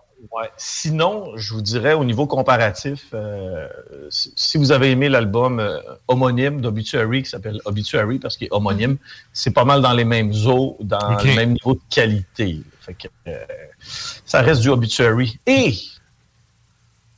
Sinon, 0.58 1.36
je 1.36 1.54
vous 1.54 1.62
dirais 1.62 1.94
au 1.94 2.04
niveau 2.04 2.28
comparatif, 2.28 3.08
euh, 3.14 3.68
si 4.10 4.58
vous 4.58 4.72
avez 4.72 4.92
aimé 4.92 5.10
l'album 5.10 5.60
euh, 5.60 5.80
homonyme 6.08 6.62
d'Obituary, 6.62 7.24
qui 7.24 7.30
s'appelle 7.30 7.62
Obituary 7.66 8.20
parce 8.20 8.38
qu'il 8.38 8.48
est 8.48 8.54
homonyme, 8.54 8.98
c'est 9.34 9.54
pas 9.54 9.66
mal 9.66 9.82
dans 9.82 9.94
les 9.94 10.06
mêmes 10.06 10.32
eaux, 10.46 10.78
dans 10.82 11.18
le 11.18 11.36
même 11.36 11.54
niveau 11.54 11.74
de 11.74 11.82
qualité. 11.90 12.62
Euh, 13.28 13.38
ça 14.26 14.42
reste 14.42 14.62
du 14.62 14.70
Obituary. 14.70 15.40
Et, 15.46 15.74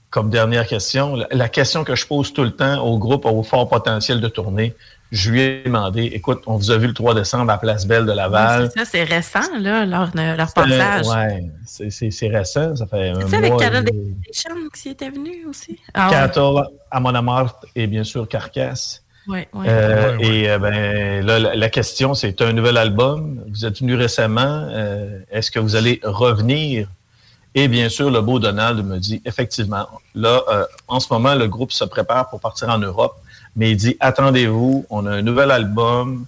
comme 0.09 0.29
dernière 0.29 0.67
question, 0.67 1.17
la, 1.29 1.49
question 1.49 1.83
que 1.83 1.95
je 1.95 2.05
pose 2.07 2.33
tout 2.33 2.43
le 2.43 2.51
temps 2.51 2.83
au 2.83 2.97
groupe 2.97 3.25
au 3.25 3.43
fort 3.43 3.67
potentiel 3.67 4.21
de 4.21 4.27
tournée, 4.27 4.73
je 5.11 5.31
lui 5.31 5.41
ai 5.41 5.63
demandé, 5.63 6.03
écoute, 6.03 6.41
on 6.47 6.57
vous 6.57 6.71
a 6.71 6.77
vu 6.77 6.87
le 6.87 6.93
3 6.93 7.13
décembre 7.13 7.51
à 7.51 7.57
Place 7.57 7.85
Belle 7.87 8.05
de 8.05 8.11
Laval. 8.11 8.69
c'est 8.73 8.79
ça, 8.79 8.85
c'est 8.85 9.03
récent, 9.03 9.59
là, 9.59 9.85
leur, 9.85 10.11
leur 10.13 10.53
passage. 10.53 11.05
Oui, 11.07 11.91
c'est 12.09 12.27
récent, 12.27 12.75
ça 12.75 12.85
fait 12.87 13.09
un 13.09 13.13
mois. 13.13 13.29
C'est 13.29 13.37
avec 13.37 13.55
Carole 13.57 13.85
Deschamps 13.85 14.69
qui 14.73 14.89
était 14.89 15.09
venu 15.09 15.45
aussi. 15.49 15.79
Ah, 15.93 16.29
à 16.91 17.45
et 17.75 17.87
bien 17.87 18.03
sûr 18.03 18.27
Carcasse. 18.27 19.03
Oui, 19.27 19.39
oui. 19.53 19.65
Euh, 19.67 20.17
et 20.19 20.49
euh, 20.49 20.57
ben, 20.57 21.25
là, 21.25 21.53
la, 21.53 21.69
question, 21.69 22.13
c'est 22.13 22.41
un 22.41 22.53
nouvel 22.53 22.77
album. 22.77 23.43
Vous 23.49 23.65
êtes 23.65 23.79
venu 23.79 23.95
récemment. 23.95 24.67
Euh, 24.69 25.19
est-ce 25.29 25.51
que 25.51 25.59
vous 25.59 25.75
allez 25.75 25.99
revenir? 26.03 26.87
Et 27.59 27.67
bien 27.67 27.89
sûr, 27.89 28.11
le 28.11 28.21
beau 28.21 28.39
Donald 28.39 28.85
me 28.85 28.99
dit, 28.99 29.21
effectivement, 29.25 29.87
là, 30.13 30.41
en 30.87 30.99
ce 30.99 31.11
moment, 31.11 31.33
le 31.33 31.47
groupe 31.47 31.71
se 31.71 31.83
prépare 31.83 32.29
pour 32.29 32.39
partir 32.39 32.69
en 32.69 32.77
Europe 32.77 33.15
mais 33.57 33.71
il 33.71 33.75
dit 33.75 33.97
attendez-vous, 33.99 34.85
on 34.89 35.05
a 35.07 35.11
un 35.11 35.21
nouvel 35.21 35.51
album. 35.51 36.25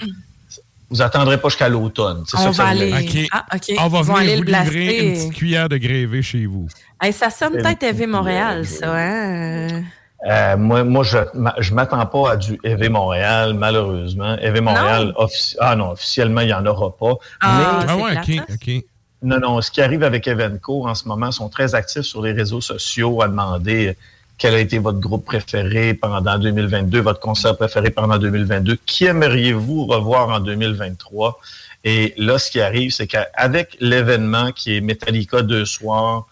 Vous 0.90 1.04
attendrez 1.04 1.40
pas 1.40 1.50
jusqu'à 1.50 1.70
l'automne. 1.70 2.24
On, 2.34 2.38
ça 2.38 2.50
va 2.50 2.70
aller... 2.70 3.30
Ah, 3.32 3.46
on 3.78 3.88
va 3.88 4.02
venir 4.02 4.38
vous 4.38 4.44
livrer 4.44 4.98
une 4.98 5.14
petite 5.14 5.34
cuillère 5.36 5.70
de 5.70 5.78
grévé 5.78 6.24
chez 6.24 6.48
vous. 6.48 6.68
ça 7.12 7.30
sonne 7.30 7.54
peut-être 7.54 7.78
TV 7.78 8.08
Montréal, 8.08 8.66
ça. 8.66 8.96
Hein? 8.96 9.84
Euh, 10.28 10.58
moi, 10.58 10.84
moi, 10.84 11.04
je 11.04 11.18
ne 11.20 11.76
m'attends 11.76 12.06
pas 12.08 12.32
à 12.32 12.36
du 12.36 12.60
EV 12.64 12.90
Montréal, 12.90 13.54
malheureusement. 13.54 14.36
EV 14.40 14.60
Montréal, 14.62 15.14
ah 15.60 15.76
non, 15.76 15.92
officiellement, 15.92 16.42
il 16.42 16.48
n'y 16.48 16.54
en 16.54 16.66
aura 16.66 16.98
pas. 16.98 17.14
Ah, 17.40 17.80
mais... 17.80 17.86
ah 17.88 17.98
ouais, 17.98 18.18
OK, 18.18 18.54
OK. 18.56 18.84
Non, 19.22 19.40
non, 19.40 19.62
ce 19.62 19.70
qui 19.70 19.82
arrive 19.82 20.04
avec 20.04 20.28
Evenco 20.28 20.88
en 20.88 20.96
ce 20.96 21.08
moment, 21.08 21.32
sont 21.32 21.50
très 21.50 21.76
actifs 21.76 22.04
sur 22.04 22.22
les 22.22 22.32
réseaux 22.32 22.62
sociaux 22.62 23.22
à 23.22 23.28
demander 23.28 23.98
quel 24.38 24.54
a 24.54 24.60
été 24.60 24.80
votre 24.80 25.00
groupe 25.00 25.26
préféré 25.26 25.94
pendant 25.94 26.40
2022, 26.40 27.02
votre 27.02 27.20
concert 27.20 27.58
préféré 27.58 27.90
pendant 27.90 28.18
2022, 28.18 28.78
qui 28.86 29.06
aimeriez-vous 29.06 29.86
revoir 29.86 30.30
en 30.30 30.40
2023? 30.40 31.38
Et 31.84 32.14
là, 32.18 32.40
ce 32.40 32.50
qui 32.50 32.62
arrive, 32.62 32.92
c'est 32.92 33.08
qu'avec 33.08 33.76
l'événement 33.82 34.54
qui 34.54 34.78
est 34.78 34.82
Metallica 34.82 35.42
deux 35.42 35.66
soirs 35.66 36.26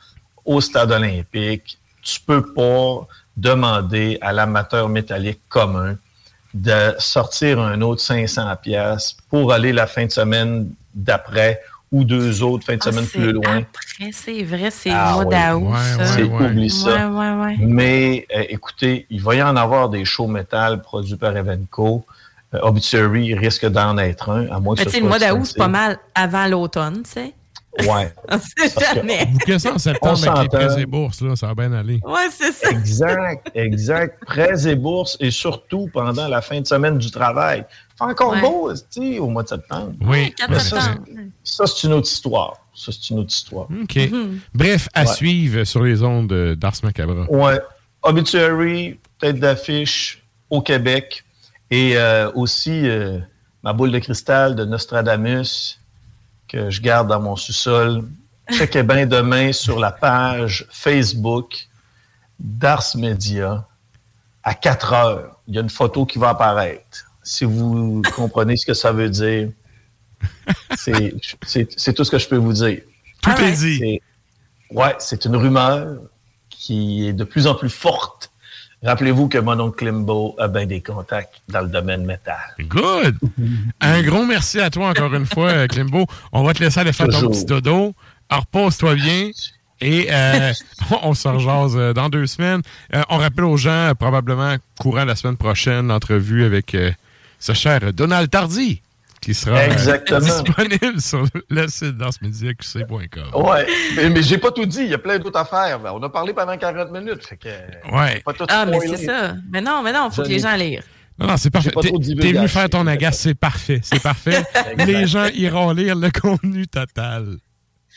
au 0.45 0.61
Stade 0.61 0.91
olympique, 0.91 1.77
tu 2.01 2.21
peux 2.21 2.53
pas 2.53 3.05
demander 3.35 4.17
à 4.21 4.31
l'amateur 4.31 4.87
métallique 4.87 5.41
commun 5.49 5.97
de 6.53 6.95
sortir 6.97 7.59
un 7.59 7.81
autre 7.81 8.01
500 8.01 8.55
pièces 8.61 9.17
pour 9.29 9.51
aller 9.51 9.73
la 9.73 9.85
fin 9.85 10.05
de 10.05 10.11
semaine 10.11 10.69
d'après 10.95 11.61
ou 11.91 12.03
deux 12.03 12.43
autres 12.43 12.65
fins 12.65 12.75
de 12.75 12.81
ah, 12.81 12.91
semaine 12.91 13.05
plus 13.05 13.31
loin. 13.31 13.57
Après, 13.57 14.11
c'est 14.11 14.43
vrai, 14.43 14.69
c'est 14.71 14.89
ah, 14.91 15.13
mois 15.13 15.25
d'août. 15.25 15.73
c'est 16.03 16.23
oublie 16.23 16.69
ça. 16.69 17.09
Mais 17.59 18.25
euh, 18.35 18.43
écoutez, 18.49 19.05
il 19.09 19.21
va 19.21 19.35
y 19.35 19.43
en 19.43 19.55
avoir 19.55 19.89
des 19.89 20.03
shows 20.05 20.27
métal 20.27 20.81
produits 20.81 21.15
par 21.15 21.35
Evenco. 21.35 22.05
Euh, 22.53 22.59
Obituary 22.61 23.33
risque 23.35 23.65
d'en 23.65 23.97
être 23.97 24.29
un, 24.29 24.47
à 24.49 24.59
moins 24.59 24.75
que 24.75 24.89
ce 24.89 24.97
Le 24.97 25.07
mois 25.07 25.19
d'août, 25.19 25.45
c'est 25.45 25.57
pas 25.57 25.67
mal 25.67 25.97
avant 26.15 26.47
l'automne, 26.47 27.03
tu 27.03 27.11
sais. 27.11 27.33
Ouais. 27.85 28.11
On 28.29 28.39
sait 28.39 28.73
jamais. 28.79 29.25
Bouquet 29.25 29.59
ça 29.59 29.73
en 29.73 29.77
septembre 29.77 30.27
avec 30.27 30.51
les 30.51 30.57
prêts 30.57 30.81
et 30.81 30.85
bourses, 30.85 31.21
là, 31.21 31.35
ça 31.35 31.47
va 31.47 31.55
bien 31.55 31.71
aller. 31.73 31.99
Ouais, 32.03 32.27
c'est 32.31 32.51
ça. 32.51 32.69
Exact, 32.71 33.51
exact. 33.53 34.25
Prêts 34.25 34.67
et 34.67 34.75
bourses, 34.75 35.17
et 35.19 35.31
surtout 35.31 35.89
pendant 35.93 36.27
la 36.27 36.41
fin 36.41 36.59
de 36.59 36.65
semaine 36.65 36.97
du 36.97 37.11
travail. 37.11 37.65
C'est 37.97 38.03
encore 38.03 38.37
beau, 38.39 38.71
tu 38.73 38.79
sais, 38.89 39.19
au 39.19 39.27
mois 39.27 39.43
de 39.43 39.49
septembre. 39.49 39.93
Oui. 40.01 40.33
Ça, 41.43 41.65
c'est 41.65 41.87
une 41.87 41.93
autre 41.93 42.07
histoire. 42.07 42.53
Ça, 42.75 42.91
c'est 42.91 43.09
une 43.09 43.19
autre 43.19 43.33
histoire. 43.33 43.67
OK. 43.71 43.95
Mhm. 43.95 44.39
Bref, 44.53 44.87
à 44.93 45.05
suivre 45.05 45.63
sur 45.63 45.81
les 45.81 46.03
ondes 46.03 46.55
d'Ars 46.55 46.75
Macabre. 46.83 47.29
Ouais. 47.31 47.59
Obituary, 48.03 48.99
tête 49.19 49.39
d'affiche 49.39 50.23
au 50.49 50.61
Québec. 50.61 51.23
Et 51.71 51.97
euh, 51.97 52.31
aussi 52.33 52.87
euh, 52.87 53.19
ma 53.63 53.73
boule 53.73 53.91
de 53.91 53.99
cristal 53.99 54.55
de 54.55 54.63
Nostradamus 54.63 55.79
que 56.47 56.69
je 56.69 56.81
garde 56.81 57.07
dans 57.09 57.19
mon 57.19 57.35
sous-sol. 57.35 58.07
Checkez 58.51 58.83
bien 58.83 59.05
demain 59.05 59.51
sur 59.51 59.79
la 59.79 59.91
page 59.91 60.65
Facebook 60.69 61.67
d'Ars 62.39 62.95
Media 62.95 63.65
à 64.43 64.53
4 64.53 64.93
heures. 64.93 65.39
Il 65.47 65.55
y 65.55 65.57
a 65.57 65.61
une 65.61 65.69
photo 65.69 66.05
qui 66.05 66.19
va 66.19 66.29
apparaître. 66.29 67.11
Si 67.27 67.43
vous 67.45 68.01
comprenez 68.15 68.55
ce 68.55 68.65
que 68.65 68.73
ça 68.73 68.91
veut 68.91 69.09
dire, 69.09 69.49
c'est 70.77 71.93
tout 71.93 72.03
ce 72.03 72.11
que 72.11 72.17
je 72.17 72.27
peux 72.27 72.37
vous 72.37 72.53
dire. 72.53 72.81
Tout 73.21 73.41
est 73.41 73.51
dit. 73.51 74.01
Ouais, 74.71 74.95
c'est 74.99 75.25
une 75.25 75.35
rumeur 75.35 75.97
qui 76.49 77.07
est 77.07 77.13
de 77.13 77.23
plus 77.23 77.47
en 77.47 77.55
plus 77.55 77.69
forte 77.69 78.31
Rappelez-vous 78.83 79.27
que 79.27 79.39
mon 79.39 79.59
oncle 79.59 79.77
Klimbo 79.77 80.35
a 80.37 80.47
bien 80.47 80.67
des 80.67 80.81
contacts 80.81 81.41
dans 81.49 81.61
le 81.61 81.67
domaine 81.67 82.05
métal. 82.05 82.37
Good! 82.59 83.17
Un 83.81 84.03
gros 84.03 84.23
merci 84.23 84.59
à 84.59 84.69
toi 84.69 84.89
encore 84.89 85.13
une 85.15 85.25
fois, 85.25 85.67
Klimbo. 85.67 86.05
On 86.31 86.43
va 86.43 86.53
te 86.53 86.63
laisser 86.63 86.81
aller 86.81 86.93
faire 86.93 87.07
ton 87.07 87.27
petit 87.27 87.45
dodo. 87.45 87.95
Repose-toi 88.29 88.95
bien. 88.95 89.31
Et 89.81 90.07
euh, 90.11 90.53
on 91.03 91.13
se 91.15 91.27
rejase 91.27 91.75
euh, 91.75 91.93
dans 91.93 92.09
deux 92.09 92.27
semaines. 92.27 92.61
Euh, 92.93 93.01
on 93.09 93.17
rappelle 93.17 93.45
aux 93.45 93.57
gens, 93.57 93.93
probablement 93.99 94.55
courant 94.79 95.05
la 95.05 95.15
semaine 95.15 95.37
prochaine, 95.37 95.87
l'entrevue 95.87 96.45
avec 96.45 96.75
ce 97.39 97.53
cher 97.53 97.93
Donald 97.93 98.29
Tardy 98.29 98.81
qui 99.21 99.33
sera 99.33 99.57
euh, 99.57 100.19
disponible 100.19 101.01
sur 101.01 101.25
le 101.49 101.67
site 101.67 101.97
dansmediaqc.com. 101.97 103.43
Ouais, 103.43 103.67
mais, 103.95 104.09
mais 104.09 104.23
j'ai 104.23 104.37
pas 104.37 104.51
tout 104.51 104.65
dit. 104.65 104.81
Il 104.81 104.89
y 104.89 104.93
a 104.93 104.99
plein 104.99 105.17
d'autres 105.19 105.39
affaires. 105.39 105.79
On 105.83 106.01
a 106.01 106.09
parlé 106.09 106.33
pendant 106.33 106.57
40 106.57 106.91
minutes. 106.91 107.25
Fait 107.25 107.37
que, 107.37 107.49
ouais. 107.95 108.23
ah, 108.47 108.65
mais 108.65 108.79
c'est 108.79 109.05
ça. 109.05 109.35
Mais 109.51 109.61
non, 109.61 109.81
mais 109.83 109.91
non, 109.91 110.09
il 110.09 110.15
faut 110.15 110.23
que 110.23 110.29
les 110.29 110.39
gens 110.39 110.55
lisent. 110.55 110.79
Non, 111.19 111.27
non, 111.27 111.37
c'est 111.37 111.49
parfait. 111.49 111.71
T'es 111.81 112.31
venu 112.31 112.47
faire 112.47 112.69
ton 112.69 112.85
agace, 112.85 113.19
c'est 113.19 113.33
parfait. 113.33 113.79
C'est 113.81 114.01
parfait. 114.01 114.43
les 114.77 115.07
gens 115.07 115.27
iront 115.33 115.71
lire 115.71 115.95
le 115.95 116.11
contenu 116.11 116.67
total. 116.67 117.37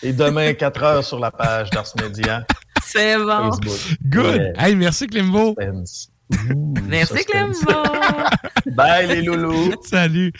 Et 0.03 0.13
demain, 0.13 0.55
4 0.59 0.83
heures 0.83 1.05
sur 1.05 1.19
la 1.19 1.31
page 1.31 1.71
d'Ars 1.71 1.93
Media. 2.01 2.47
C'est 2.83 3.19
bon. 3.19 3.51
Good. 4.07 4.55
Hey, 4.57 4.75
merci, 4.75 5.07
Climbo. 5.07 5.55
Merci 6.89 7.25
Climbo. 7.25 7.55
Bye 8.75 9.07
les 9.07 9.23
loulous. 9.23 9.73
Salut. 9.83 10.33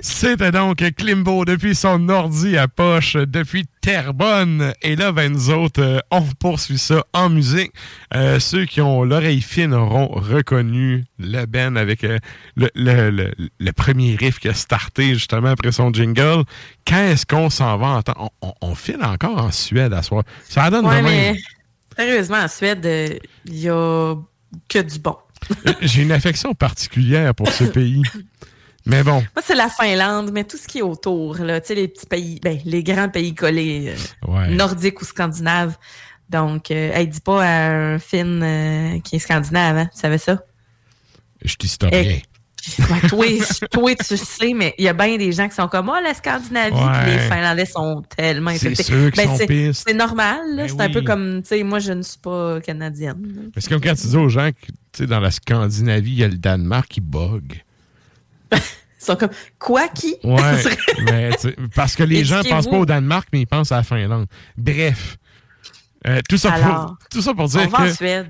C'était 0.00 0.50
donc 0.50 0.78
Climbo 0.96 1.44
depuis 1.44 1.74
son 1.74 2.08
ordi 2.08 2.56
à 2.56 2.68
poche, 2.68 3.14
depuis 3.14 3.66
Terrebonne. 3.80 4.72
Et 4.82 4.96
là, 4.96 5.12
ben, 5.12 5.32
nous 5.32 5.50
autres, 5.50 5.82
euh, 5.82 5.98
on 6.10 6.22
poursuit 6.22 6.78
ça 6.78 7.04
en 7.12 7.28
musique. 7.28 7.72
Euh, 8.14 8.38
ceux 8.38 8.64
qui 8.64 8.80
ont 8.80 9.02
l'oreille 9.04 9.40
fine 9.40 9.74
auront 9.74 10.08
reconnu 10.08 11.04
le 11.18 11.46
Ben 11.46 11.76
avec 11.76 12.04
euh, 12.04 12.18
le, 12.56 12.68
le, 12.74 13.32
le, 13.58 13.72
premier 13.72 14.16
riff 14.16 14.38
qui 14.38 14.48
a 14.48 14.54
starté 14.54 15.14
justement 15.14 15.48
après 15.48 15.72
son 15.72 15.92
jingle. 15.92 16.44
Quand 16.86 17.02
est-ce 17.02 17.26
qu'on 17.26 17.50
s'en 17.50 17.76
va 17.78 18.02
en 18.06 18.30
On, 18.42 18.52
on, 18.60 18.74
file 18.74 19.02
encore 19.02 19.38
en 19.38 19.52
Suède 19.52 19.92
à 19.92 20.02
soir. 20.02 20.24
Ça 20.48 20.70
donne 20.70 20.86
ouais, 20.86 21.02
mais, 21.02 21.34
Sérieusement, 21.96 22.38
en 22.38 22.48
Suède, 22.48 23.20
il 23.46 23.58
y 23.58 23.68
a 23.68 24.14
que 24.68 24.78
du 24.78 24.98
bon. 24.98 25.16
J'ai 25.80 26.02
une 26.02 26.12
affection 26.12 26.54
particulière 26.54 27.34
pour 27.34 27.50
ce 27.50 27.64
pays. 27.64 28.02
Mais 28.88 29.02
bon. 29.02 29.20
Moi, 29.20 29.42
c'est 29.44 29.54
la 29.54 29.68
Finlande, 29.68 30.30
mais 30.32 30.44
tout 30.44 30.56
ce 30.56 30.66
qui 30.66 30.78
est 30.78 30.82
autour, 30.82 31.36
là, 31.38 31.60
tu 31.60 31.68
sais, 31.68 31.74
les 31.74 31.88
petits 31.88 32.06
pays, 32.06 32.40
ben, 32.42 32.58
les 32.64 32.82
grands 32.82 33.10
pays 33.10 33.34
collés, 33.34 33.94
euh, 34.26 34.46
nordiques 34.46 35.00
ou 35.02 35.04
scandinaves. 35.04 35.76
Donc, 36.30 36.70
euh, 36.70 36.90
elle 36.94 37.08
dit 37.08 37.20
pas 37.20 37.44
à 37.44 37.70
un 37.70 37.98
Finn 37.98 38.42
euh, 38.42 38.98
qui 39.00 39.16
est 39.16 39.18
scandinave, 39.18 39.76
hein, 39.76 39.88
tu 39.92 40.00
savais 40.00 40.18
ça? 40.18 40.42
Je 41.44 41.54
t'historien. 41.56 42.18
Ouais, 42.78 43.08
toi, 43.08 43.94
tu 43.96 44.16
sais, 44.16 44.52
mais 44.54 44.74
il 44.78 44.84
y 44.84 44.88
a 44.88 44.92
bien 44.92 45.16
des 45.16 45.32
gens 45.32 45.48
qui 45.48 45.54
sont 45.54 45.68
comme, 45.68 45.88
oh, 45.88 46.02
la 46.02 46.12
Scandinavie, 46.12 47.10
les 47.10 47.18
Finlandais 47.18 47.66
sont 47.66 48.02
tellement 48.16 48.50
C'est 48.56 48.74
ceux 48.74 49.10
qui 49.10 49.20
ben, 49.46 49.72
C'est 49.72 49.94
normal, 49.94 50.40
ben 50.56 50.68
c'est 50.68 50.80
un 50.80 50.90
peu 50.90 51.02
comme, 51.02 51.42
tu 51.42 51.48
sais, 51.48 51.62
moi, 51.62 51.78
je 51.78 51.92
ne 51.92 52.02
suis 52.02 52.18
pas 52.18 52.60
canadienne. 52.60 53.50
C'est 53.56 53.68
comme 53.68 53.80
quand 53.80 53.94
tu 53.94 54.06
dis 54.06 54.16
aux 54.16 54.28
gens 54.28 54.50
que, 54.50 54.72
tu 54.98 55.04
sais, 55.04 55.06
dans 55.08 55.20
la 55.20 55.30
Scandinavie, 55.30 56.10
il 56.10 56.18
y 56.18 56.24
a 56.24 56.28
le 56.28 56.36
Danemark 56.36 56.88
qui 56.88 57.00
bug. 57.00 57.62
Ils 58.52 58.58
sont 58.98 59.14
comme, 59.14 59.30
quoi 59.56 59.86
qui? 59.86 60.16
Ouais, 60.24 60.40
mais, 61.04 61.30
parce 61.76 61.94
que 61.94 62.02
les 62.02 62.24
gens 62.24 62.38
ne 62.38 62.48
pensent 62.48 62.66
pas 62.66 62.78
au 62.78 62.84
Danemark, 62.84 63.28
mais 63.32 63.42
ils 63.42 63.46
pensent 63.46 63.70
à 63.70 63.76
la 63.76 63.82
Finlande. 63.84 64.26
Bref. 64.56 65.18
Euh, 66.06 66.20
tout, 66.28 66.36
ça 66.36 66.50
pour, 66.50 66.96
tout 67.10 67.22
ça 67.22 67.32
pour 67.32 67.48
dire 67.48 67.68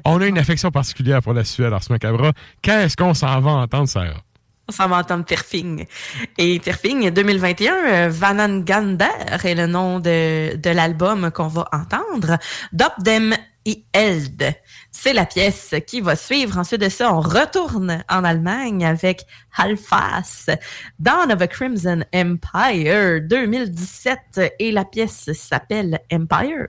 qu'on 0.05 0.21
a 0.21 0.27
une 0.27 0.39
affection 0.39 0.71
particulière 0.71 1.23
pour 1.23 1.33
la 1.33 1.45
Suède, 1.45 1.73
Ars 1.73 1.85
Macabra. 1.89 2.33
Qu'est-ce 2.61 2.97
qu'on 2.97 3.15
s'en 3.15 3.41
va 3.41 3.51
entendre, 3.53 3.89
Sarah? 3.89 4.23
On 4.69 4.73
s'en 4.73 4.89
va 4.89 4.99
entendre 4.99 5.25
Terfing. 5.25 5.87
Et 6.37 6.61
Terfing 6.61 7.11
2021, 7.11 7.73
euh, 7.73 8.09
Vanangander 8.11 9.07
est 9.43 9.55
le 9.55 9.67
nom 9.67 10.01
de, 10.01 10.57
de 10.57 10.71
l'album 10.71 11.31
qu'on 11.31 11.49
va 11.49 11.67
entendre. 11.73 12.37
Dop 12.73 12.93
dem 12.99 13.35
i 13.65 13.85
eld. 13.93 14.45
C'est 15.01 15.13
la 15.13 15.27
pièce 15.27 15.77
qui 15.87 16.01
va 16.01 16.17
suivre. 16.17 16.59
Ensuite 16.59 16.81
de 16.81 16.89
ça, 16.89 17.15
on 17.15 17.21
retourne 17.21 18.03
en 18.11 18.25
Allemagne 18.25 18.85
avec 18.85 19.27
Halfas, 19.57 20.47
Dawn 20.99 21.31
of 21.31 21.41
a 21.41 21.47
Crimson 21.47 22.03
Empire 22.13 23.21
2017 23.23 24.57
et 24.59 24.73
la 24.73 24.85
pièce 24.85 25.33
s'appelle 25.35 26.01
Empire. 26.13 26.67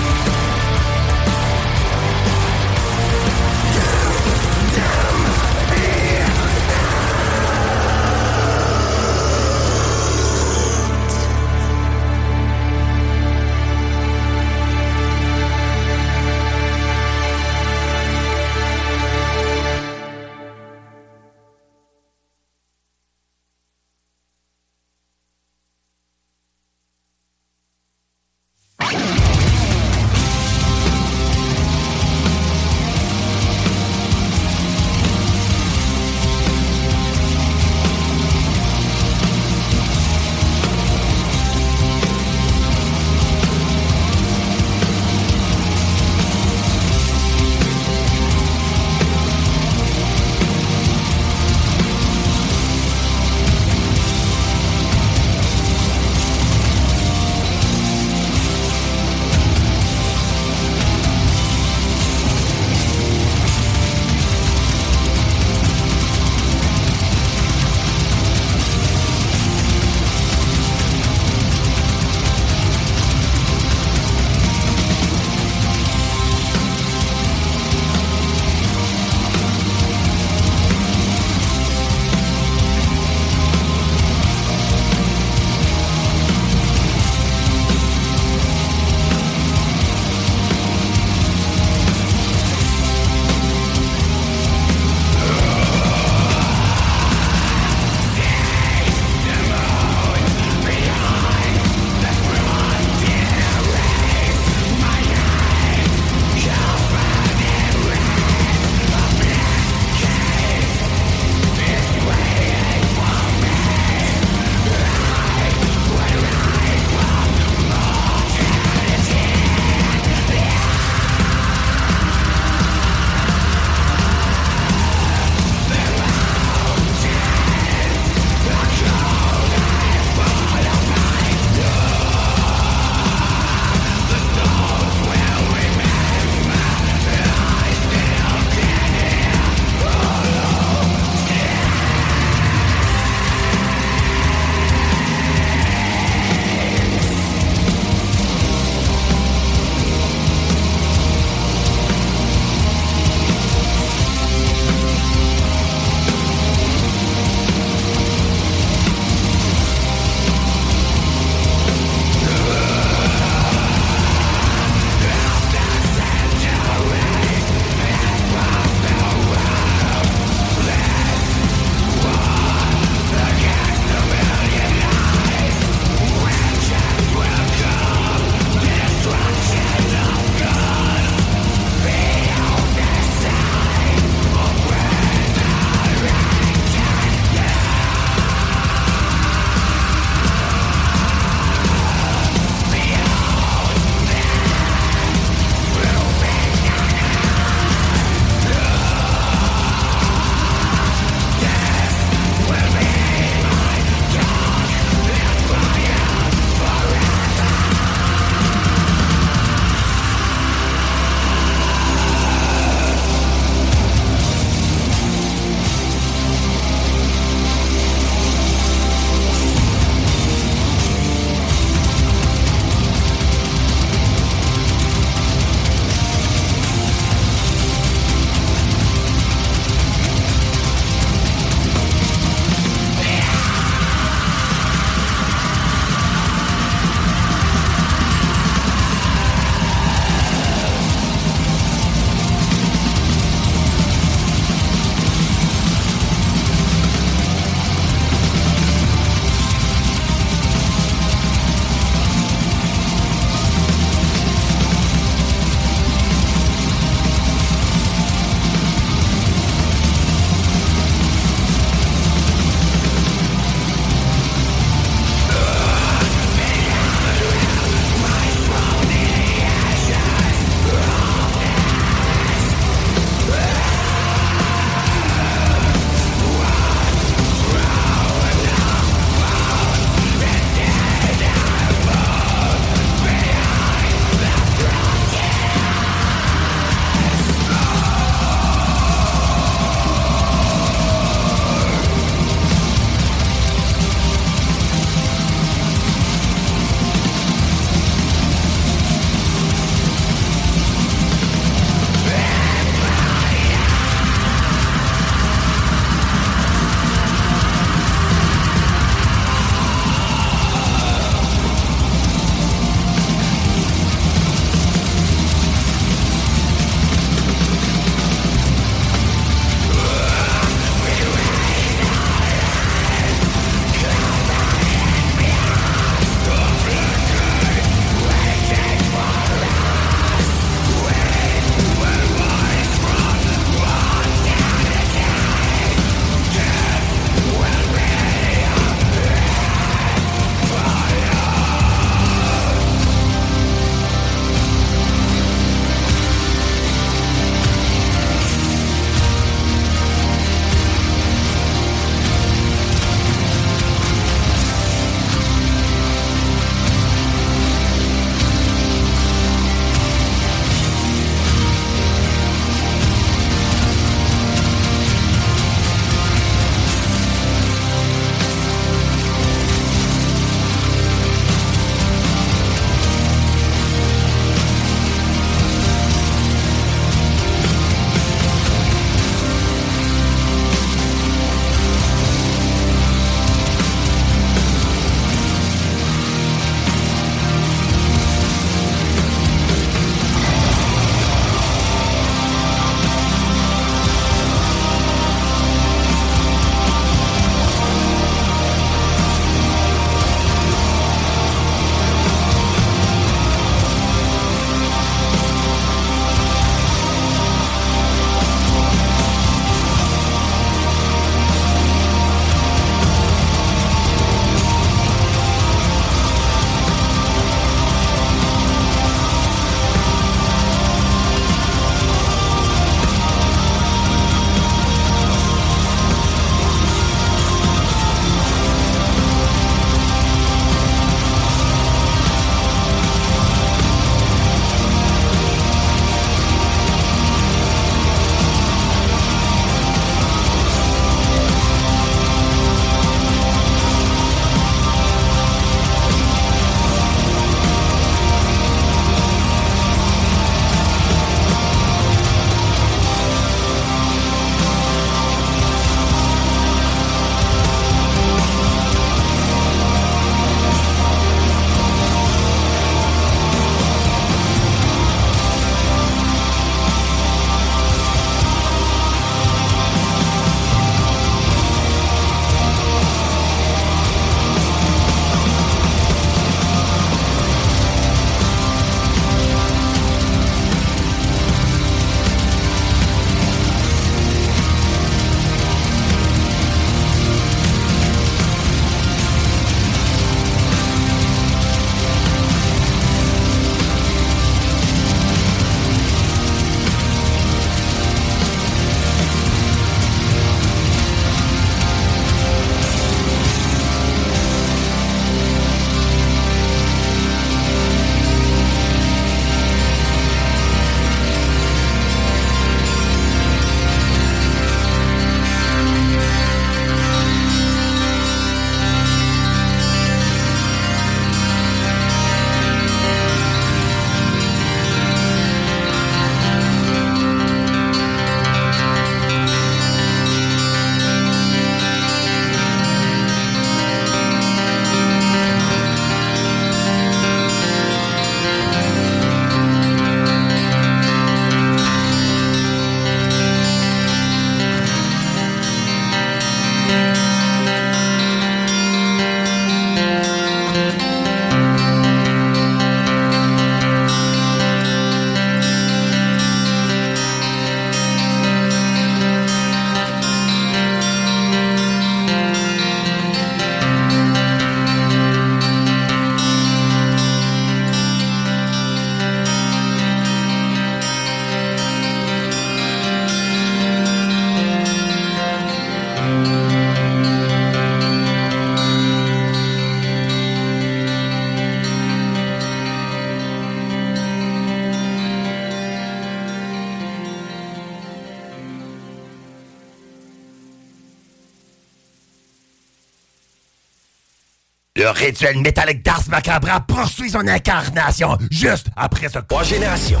Le 595.08 595.12
rituel 595.12 595.38
métallique 595.38 595.82
d'Ars 595.82 596.02
Macabra 596.10 596.60
poursuit 596.60 597.08
son 597.08 597.26
incarnation 597.26 598.18
juste 598.30 598.66
après 598.76 599.08
ce 599.08 599.18
trois 599.20 599.42
générations. 599.42 600.00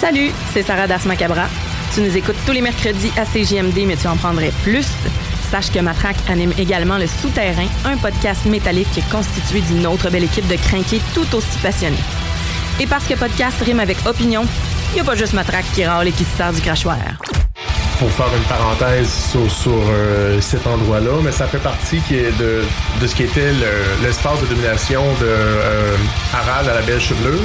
Salut, 0.00 0.32
c'est 0.52 0.64
Sarah 0.64 0.88
Das 0.88 1.04
Macabra. 1.04 1.46
Tu 1.94 2.00
nous 2.00 2.16
écoutes 2.16 2.34
tous 2.44 2.50
les 2.50 2.60
mercredis 2.60 3.12
à 3.16 3.26
CJMD, 3.26 3.86
mais 3.86 3.94
tu 3.94 4.08
en 4.08 4.16
prendrais 4.16 4.50
plus. 4.64 4.88
Sache 5.52 5.70
que 5.70 5.78
Matraque 5.78 6.16
anime 6.28 6.52
également 6.58 6.98
Le 6.98 7.06
Souterrain, 7.06 7.68
un 7.84 7.96
podcast 7.96 8.44
métallique 8.44 9.00
constitué 9.08 9.60
d'une 9.60 9.86
autre 9.86 10.10
belle 10.10 10.24
équipe 10.24 10.48
de 10.48 10.56
crinqués 10.56 11.00
tout 11.14 11.32
aussi 11.32 11.58
passionnés. 11.62 11.96
Et 12.80 12.88
parce 12.88 13.04
que 13.06 13.14
podcast 13.14 13.56
rime 13.62 13.78
avec 13.78 14.04
opinion, 14.04 14.44
il 14.90 14.94
n'y 14.94 15.00
a 15.00 15.04
pas 15.04 15.14
juste 15.14 15.34
Matraque 15.34 15.70
qui 15.74 15.84
râle 15.84 16.08
et 16.08 16.12
qui 16.12 16.24
se 16.24 16.36
sert 16.36 16.52
du 16.52 16.60
crachoir 16.60 16.98
pour 17.98 18.10
faire 18.10 18.28
une 18.36 18.42
parenthèse 18.44 19.08
sur, 19.30 19.50
sur 19.50 19.72
euh, 19.88 20.40
cet 20.40 20.66
endroit-là, 20.66 21.12
mais 21.22 21.32
ça 21.32 21.46
fait 21.46 21.58
partie 21.58 22.00
qui 22.00 22.16
est 22.16 22.36
de, 22.38 22.62
de 23.00 23.06
ce 23.06 23.14
qui 23.14 23.24
était 23.24 23.52
l'espace 24.02 24.40
de 24.40 24.46
domination 24.46 25.02
de 25.20 25.26
euh, 25.26 25.96
Harald 26.32 26.68
à 26.68 26.74
la 26.74 26.82
belle 26.82 27.00
chevelure, 27.00 27.38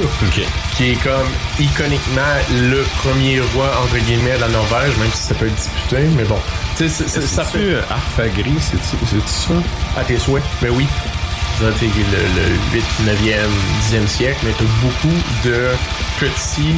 qui 0.76 0.92
est 0.92 1.04
comme 1.04 1.28
iconiquement 1.60 2.22
le 2.52 2.84
premier 3.04 3.40
roi 3.54 3.68
entre 3.84 3.98
guillemets 4.06 4.36
de 4.36 4.42
la 4.42 4.50
Norvège, 4.50 4.98
même 4.98 5.12
si 5.14 5.24
ça 5.28 5.36
peut 5.36 5.48
être 5.48 5.56
disputé, 5.56 5.98
mais 6.16 6.24
bon. 6.24 6.40
ça 6.88 7.44
fait 7.44 7.76
Arfagri, 7.90 8.56
c'est 8.60 8.82
ça? 9.28 9.54
À 9.98 10.04
tes 10.04 10.18
souhaits, 10.18 10.44
mais 10.62 10.70
oui. 10.70 10.88
Le, 11.62 11.68
le 11.68 12.56
8, 12.74 12.84
9e, 13.06 13.36
10e 13.92 14.08
siècle, 14.08 14.40
mais 14.46 14.52
t'as 14.58 14.64
beaucoup 14.82 15.18
de 15.44 15.68
petits 16.18 16.76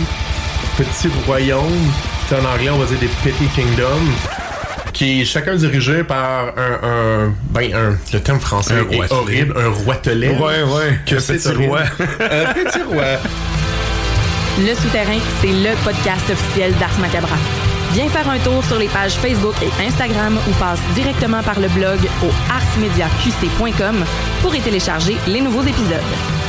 petits 0.77 1.09
royaumes 1.27 1.91
en 2.33 2.45
anglais, 2.45 2.69
on 2.69 2.77
va 2.77 2.85
dire 2.85 2.99
des 2.99 3.09
petty 3.23 3.47
kingdoms 3.55 4.11
qui 4.93 5.21
est 5.21 5.25
chacun 5.25 5.55
dirigé 5.55 6.03
par 6.03 6.53
un, 6.57 7.33
ben 7.49 7.73
un 7.73 7.97
le 8.13 8.19
terme 8.19 8.39
français 8.39 8.75
est 8.91 9.11
horrible, 9.11 9.55
un 9.57 9.69
roitelet. 9.69 10.29
Ouais, 10.29 10.63
ouais. 10.63 10.99
Que 11.05 11.15
petit 11.15 11.65
roi. 11.65 11.79
un 11.99 12.53
petit 12.53 12.81
roi. 12.83 13.03
Le 14.59 14.75
Souterrain, 14.75 15.19
c'est 15.41 15.47
le 15.47 15.75
podcast 15.83 16.29
officiel 16.29 16.73
d'Ars 16.73 16.99
Macabra. 16.99 17.37
Viens 17.93 18.09
faire 18.09 18.29
un 18.29 18.39
tour 18.39 18.63
sur 18.65 18.77
les 18.79 18.87
pages 18.87 19.13
Facebook 19.13 19.55
et 19.61 19.85
Instagram 19.85 20.37
ou 20.47 20.51
passe 20.53 20.79
directement 20.93 21.41
par 21.43 21.59
le 21.59 21.67
blog 21.69 21.99
au 22.23 22.29
arsmediaqc.com 22.51 24.05
pour 24.41 24.55
y 24.55 24.61
télécharger 24.61 25.17
les 25.27 25.41
nouveaux 25.41 25.63
épisodes. 25.63 26.40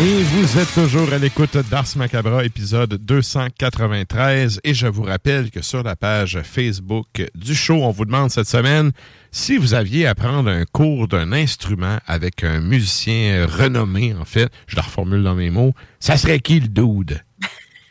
Et 0.00 0.22
vous 0.22 0.58
êtes 0.58 0.72
toujours 0.74 1.12
à 1.12 1.18
l'écoute 1.18 1.56
d'Ars 1.70 1.86
Macabra, 1.96 2.44
épisode 2.44 2.94
293. 2.94 4.60
Et 4.64 4.72
je 4.72 4.86
vous 4.86 5.02
rappelle 5.02 5.50
que 5.50 5.60
sur 5.60 5.82
la 5.82 5.96
page 5.96 6.40
Facebook 6.42 7.22
du 7.34 7.54
show, 7.54 7.74
on 7.74 7.90
vous 7.90 8.06
demande 8.06 8.30
cette 8.30 8.48
semaine 8.48 8.92
si 9.30 9.56
vous 9.58 9.74
aviez 9.74 10.06
à 10.06 10.14
prendre 10.14 10.50
un 10.50 10.64
cours 10.64 11.08
d'un 11.08 11.32
instrument 11.32 11.98
avec 12.06 12.42
un 12.42 12.60
musicien 12.60 13.46
renommé, 13.46 14.14
en 14.14 14.24
fait, 14.24 14.48
je 14.66 14.76
la 14.76 14.82
reformule 14.82 15.22
dans 15.22 15.34
mes 15.34 15.50
mots, 15.50 15.74
ça 16.00 16.16
serait 16.16 16.40
qui 16.40 16.60
le 16.60 16.68
dude? 16.68 17.22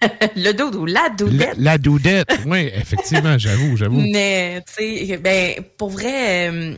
le 0.36 0.52
dude 0.52 0.76
ou 0.76 0.86
la 0.86 1.10
doudette? 1.10 1.56
La, 1.57 1.78
doudette, 1.78 2.32
oui, 2.48 2.69
effectivement, 2.73 3.38
j'avoue, 3.38 3.78
j'avoue. 3.78 4.02
Mais, 4.11 4.64
tu 4.68 5.07
sais, 5.07 5.18
ben, 5.18 5.56
pour 5.78 5.91
vrai... 5.91 6.49
Euh, 6.49 6.76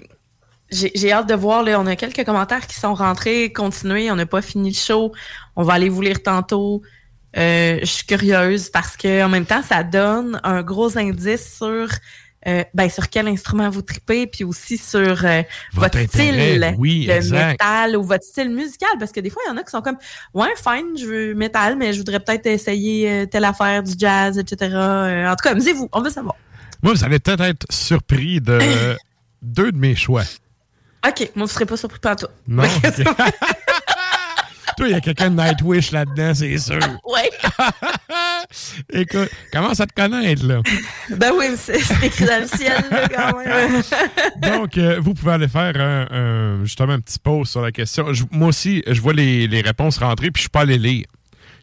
j'ai 0.73 1.11
hâte 1.11 1.27
de 1.27 1.35
voir. 1.35 1.63
Là, 1.63 1.79
on 1.79 1.85
a 1.85 1.95
quelques 1.95 2.25
commentaires 2.25 2.67
qui 2.67 2.75
sont 2.79 2.93
rentrés. 2.93 3.51
Continuez, 3.53 4.11
on 4.11 4.15
n'a 4.15 4.25
pas 4.25 4.41
fini 4.41 4.69
le 4.69 4.75
show. 4.75 5.11
On 5.55 5.63
va 5.63 5.73
aller 5.73 5.89
vous 5.89 6.01
lire 6.01 6.21
tantôt. 6.23 6.81
Euh, 7.35 7.79
je 7.79 7.85
suis 7.85 8.05
curieuse 8.05 8.69
parce 8.69 8.95
que 8.95 9.23
en 9.23 9.29
même 9.29 9.45
temps, 9.45 9.63
ça 9.63 9.83
donne 9.83 10.39
un 10.43 10.61
gros 10.61 10.97
indice 10.97 11.57
sur 11.57 11.87
euh, 12.45 12.63
ben, 12.73 12.89
sur 12.89 13.09
quel 13.09 13.29
instrument 13.29 13.69
vous 13.69 13.81
tripez, 13.81 14.27
puis 14.27 14.43
aussi 14.43 14.77
sur 14.77 15.25
euh, 15.25 15.43
votre, 15.71 15.97
style 15.97 16.35
de 16.35 17.31
métal 17.31 17.95
ou 17.95 18.03
votre 18.03 18.25
style 18.25 18.49
musical. 18.49 18.89
Parce 18.99 19.13
que 19.13 19.21
des 19.21 19.29
fois, 19.29 19.41
il 19.45 19.49
y 19.49 19.53
en 19.53 19.57
a 19.57 19.63
qui 19.63 19.71
sont 19.71 19.81
comme 19.81 19.97
Ouais, 20.33 20.53
fine, 20.57 20.97
je 20.97 21.05
veux 21.05 21.33
métal, 21.35 21.77
mais 21.77 21.93
je 21.93 21.99
voudrais 21.99 22.19
peut-être 22.19 22.45
essayer 22.45 23.27
telle 23.31 23.45
affaire, 23.45 23.81
du 23.81 23.93
jazz, 23.97 24.37
etc. 24.37 24.75
en 24.75 25.35
tout 25.35 25.43
cas, 25.43 25.51
amusez-vous, 25.51 25.89
on 25.91 26.01
veut 26.01 26.09
savoir. 26.09 26.35
Moi, 26.83 26.93
vous 26.93 27.03
allez 27.05 27.19
peut-être 27.19 27.41
être 27.41 27.65
surpris 27.71 28.41
de 28.41 28.59
deux 29.41 29.71
de 29.71 29.77
mes 29.77 29.95
choix. 29.95 30.23
OK, 31.05 31.31
moi, 31.35 31.47
je 31.47 31.53
serais 31.53 31.65
pas 31.65 31.77
surpris 31.77 31.99
par 31.99 32.15
toi. 32.15 32.29
Non. 32.47 32.63
toi, 34.77 34.87
il 34.87 34.91
y 34.91 34.93
a 34.93 35.01
quelqu'un 35.01 35.29
de 35.29 35.41
Nightwish 35.41 35.91
là-dedans, 35.91 36.33
c'est 36.33 36.57
sûr. 36.57 36.79
Oui. 37.05 37.21
Écoute, 38.91 39.29
comment 39.51 39.73
ça 39.73 39.85
te 39.85 39.93
connaître, 39.93 40.45
là? 40.45 40.61
Ben 41.09 41.31
oui, 41.37 41.45
c'est 41.57 41.79
écrit 42.03 42.25
dans 42.25 42.41
le 42.41 42.47
ciel, 42.47 42.83
là, 42.89 43.07
quand 43.07 43.37
même. 43.37 43.81
Donc, 44.37 44.77
euh, 44.77 44.99
vous 44.99 45.13
pouvez 45.13 45.33
aller 45.33 45.47
faire 45.47 45.73
un, 45.79 46.63
justement 46.63 46.93
un 46.93 46.99
petit 46.99 47.19
pause 47.19 47.49
sur 47.49 47.61
la 47.61 47.71
question. 47.71 48.07
moi 48.31 48.49
aussi, 48.49 48.83
je 48.87 48.99
vois 49.01 49.13
les, 49.13 49.47
les 49.47 49.61
réponses 49.61 49.97
rentrer, 49.97 50.31
puis 50.31 50.39
je 50.39 50.43
suis 50.43 50.49
pas 50.49 50.61
allé 50.61 50.77
lire. 50.77 51.05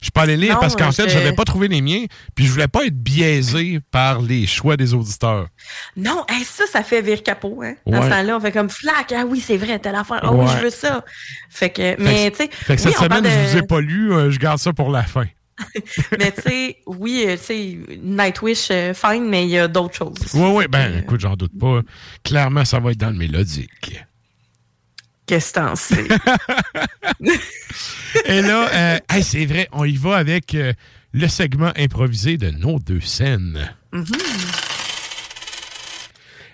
Je 0.00 0.06
suis 0.06 0.12
pas 0.12 0.22
allé 0.22 0.36
lire 0.36 0.58
parce 0.58 0.76
qu'en 0.76 0.92
fait, 0.92 1.08
je 1.08 1.14
n'avais 1.16 1.32
pas 1.34 1.44
trouvé 1.44 1.68
les 1.68 1.82
miens, 1.82 2.04
puis 2.34 2.46
je 2.46 2.52
voulais 2.52 2.68
pas 2.68 2.86
être 2.86 2.96
biaisé 2.96 3.80
par 3.90 4.22
les 4.22 4.46
choix 4.46 4.76
des 4.76 4.94
auditeurs. 4.94 5.48
Non, 5.96 6.24
ça, 6.44 6.64
ça 6.66 6.82
fait 6.82 7.02
vire 7.02 7.22
capot. 7.22 7.60
Hein. 7.62 7.74
Dans 7.86 8.02
ce 8.02 8.08
temps-là, 8.08 8.36
on 8.36 8.40
fait 8.40 8.52
comme 8.52 8.70
flac, 8.70 9.12
ah 9.12 9.24
oui, 9.26 9.42
c'est 9.44 9.58
vrai, 9.58 9.78
telle 9.78 9.94
affaire, 9.94 10.20
oh 10.24 10.30
oui, 10.32 10.46
je 10.56 10.64
veux 10.64 10.70
ça. 10.70 11.04
Fait 11.50 11.70
que, 11.70 12.00
mais 12.02 12.30
tu 12.30 12.38
sais. 12.38 12.50
Fait 12.50 12.76
que 12.76 12.82
cette 12.82 12.96
semaine, 12.96 13.24
je 13.24 13.52
vous 13.52 13.58
ai 13.58 13.66
pas 13.66 13.80
lu, 13.80 14.12
euh, 14.12 14.30
je 14.30 14.38
garde 14.38 14.58
ça 14.58 14.72
pour 14.72 14.90
la 14.90 15.02
fin. 15.02 15.26
mais 16.18 16.32
tu 16.32 16.40
sais, 16.40 16.76
oui, 16.86 17.24
euh, 17.26 17.36
tu 17.36 17.44
sais, 17.44 17.78
Nightwish, 18.02 18.68
euh, 18.70 18.94
fine, 18.94 19.28
mais 19.28 19.44
il 19.44 19.50
y 19.50 19.58
a 19.58 19.68
d'autres 19.68 19.94
choses. 19.94 20.16
Oui, 20.32 20.50
oui, 20.54 20.64
ben 20.68 20.98
écoute, 20.98 21.20
j'en 21.20 21.36
doute 21.36 21.58
pas. 21.58 21.80
Clairement, 22.24 22.64
ça 22.64 22.78
va 22.80 22.92
être 22.92 22.98
dans 22.98 23.10
le 23.10 23.16
mélodique. 23.16 24.00
Qu'est-ce 25.30 25.52
que 25.52 25.60
t'en 25.60 25.76
sais? 25.76 26.08
Et 28.24 28.42
là, 28.42 28.68
euh, 28.74 28.98
c'est 29.22 29.46
vrai, 29.46 29.68
on 29.70 29.84
y 29.84 29.96
va 29.96 30.16
avec 30.16 30.56
euh, 30.56 30.72
le 31.12 31.28
segment 31.28 31.70
improvisé 31.76 32.36
de 32.36 32.50
nos 32.50 32.80
deux 32.80 33.00
scènes. 33.00 33.72
Mm-hmm. 33.92 34.18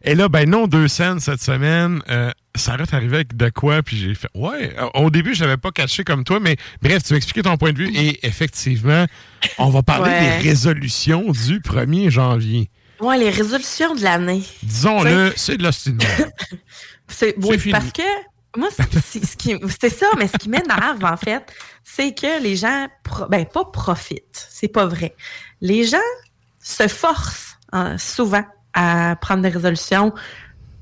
Et 0.04 0.14
là, 0.14 0.28
ben, 0.28 0.50
nos 0.50 0.66
deux 0.66 0.88
scènes 0.88 1.20
cette 1.20 1.40
semaine, 1.40 2.02
euh, 2.10 2.30
Sarah 2.54 2.82
est 2.82 2.92
arrivée 2.92 3.16
avec 3.16 3.34
de 3.34 3.48
quoi, 3.48 3.82
puis 3.82 3.96
j'ai 3.96 4.14
fait, 4.14 4.28
ouais, 4.34 4.76
au 4.92 5.08
début, 5.08 5.34
je 5.34 5.44
l'avais 5.44 5.56
pas 5.56 5.70
caché 5.70 6.04
comme 6.04 6.24
toi, 6.24 6.38
mais 6.38 6.56
bref, 6.82 7.02
tu 7.02 7.14
vas 7.14 7.16
expliquer 7.16 7.44
ton 7.44 7.56
point 7.56 7.72
de 7.72 7.78
vue, 7.78 7.96
et 7.96 8.26
effectivement, 8.26 9.06
on 9.56 9.70
va 9.70 9.82
parler 9.82 10.10
des 10.10 10.48
résolutions 10.50 11.32
du 11.32 11.60
1er 11.60 12.10
janvier. 12.10 12.68
Ouais, 13.00 13.16
les 13.16 13.30
résolutions 13.30 13.94
de 13.94 14.02
l'année. 14.02 14.42
Disons-le, 14.62 15.32
c'est 15.34 15.56
de 15.56 15.62
l'ostinement. 15.62 16.04
c'est 17.08 17.34
oui, 17.38 17.70
parce 17.70 17.92
que 17.92 18.02
moi, 18.56 18.68
c'est 18.70 19.88
ça, 19.90 20.06
mais 20.18 20.28
ce 20.28 20.36
qui 20.38 20.48
m'énerve, 20.48 21.04
en 21.04 21.16
fait, 21.16 21.52
c'est 21.82 22.14
que 22.14 22.42
les 22.42 22.56
gens, 22.56 22.88
ben, 23.28 23.46
pas 23.46 23.64
profitent, 23.64 24.46
c'est 24.50 24.68
pas 24.68 24.86
vrai. 24.86 25.14
Les 25.60 25.84
gens 25.84 25.98
se 26.60 26.88
forcent 26.88 27.58
hein, 27.72 27.96
souvent 27.98 28.44
à 28.74 29.16
prendre 29.16 29.42
des 29.42 29.48
résolutions 29.48 30.12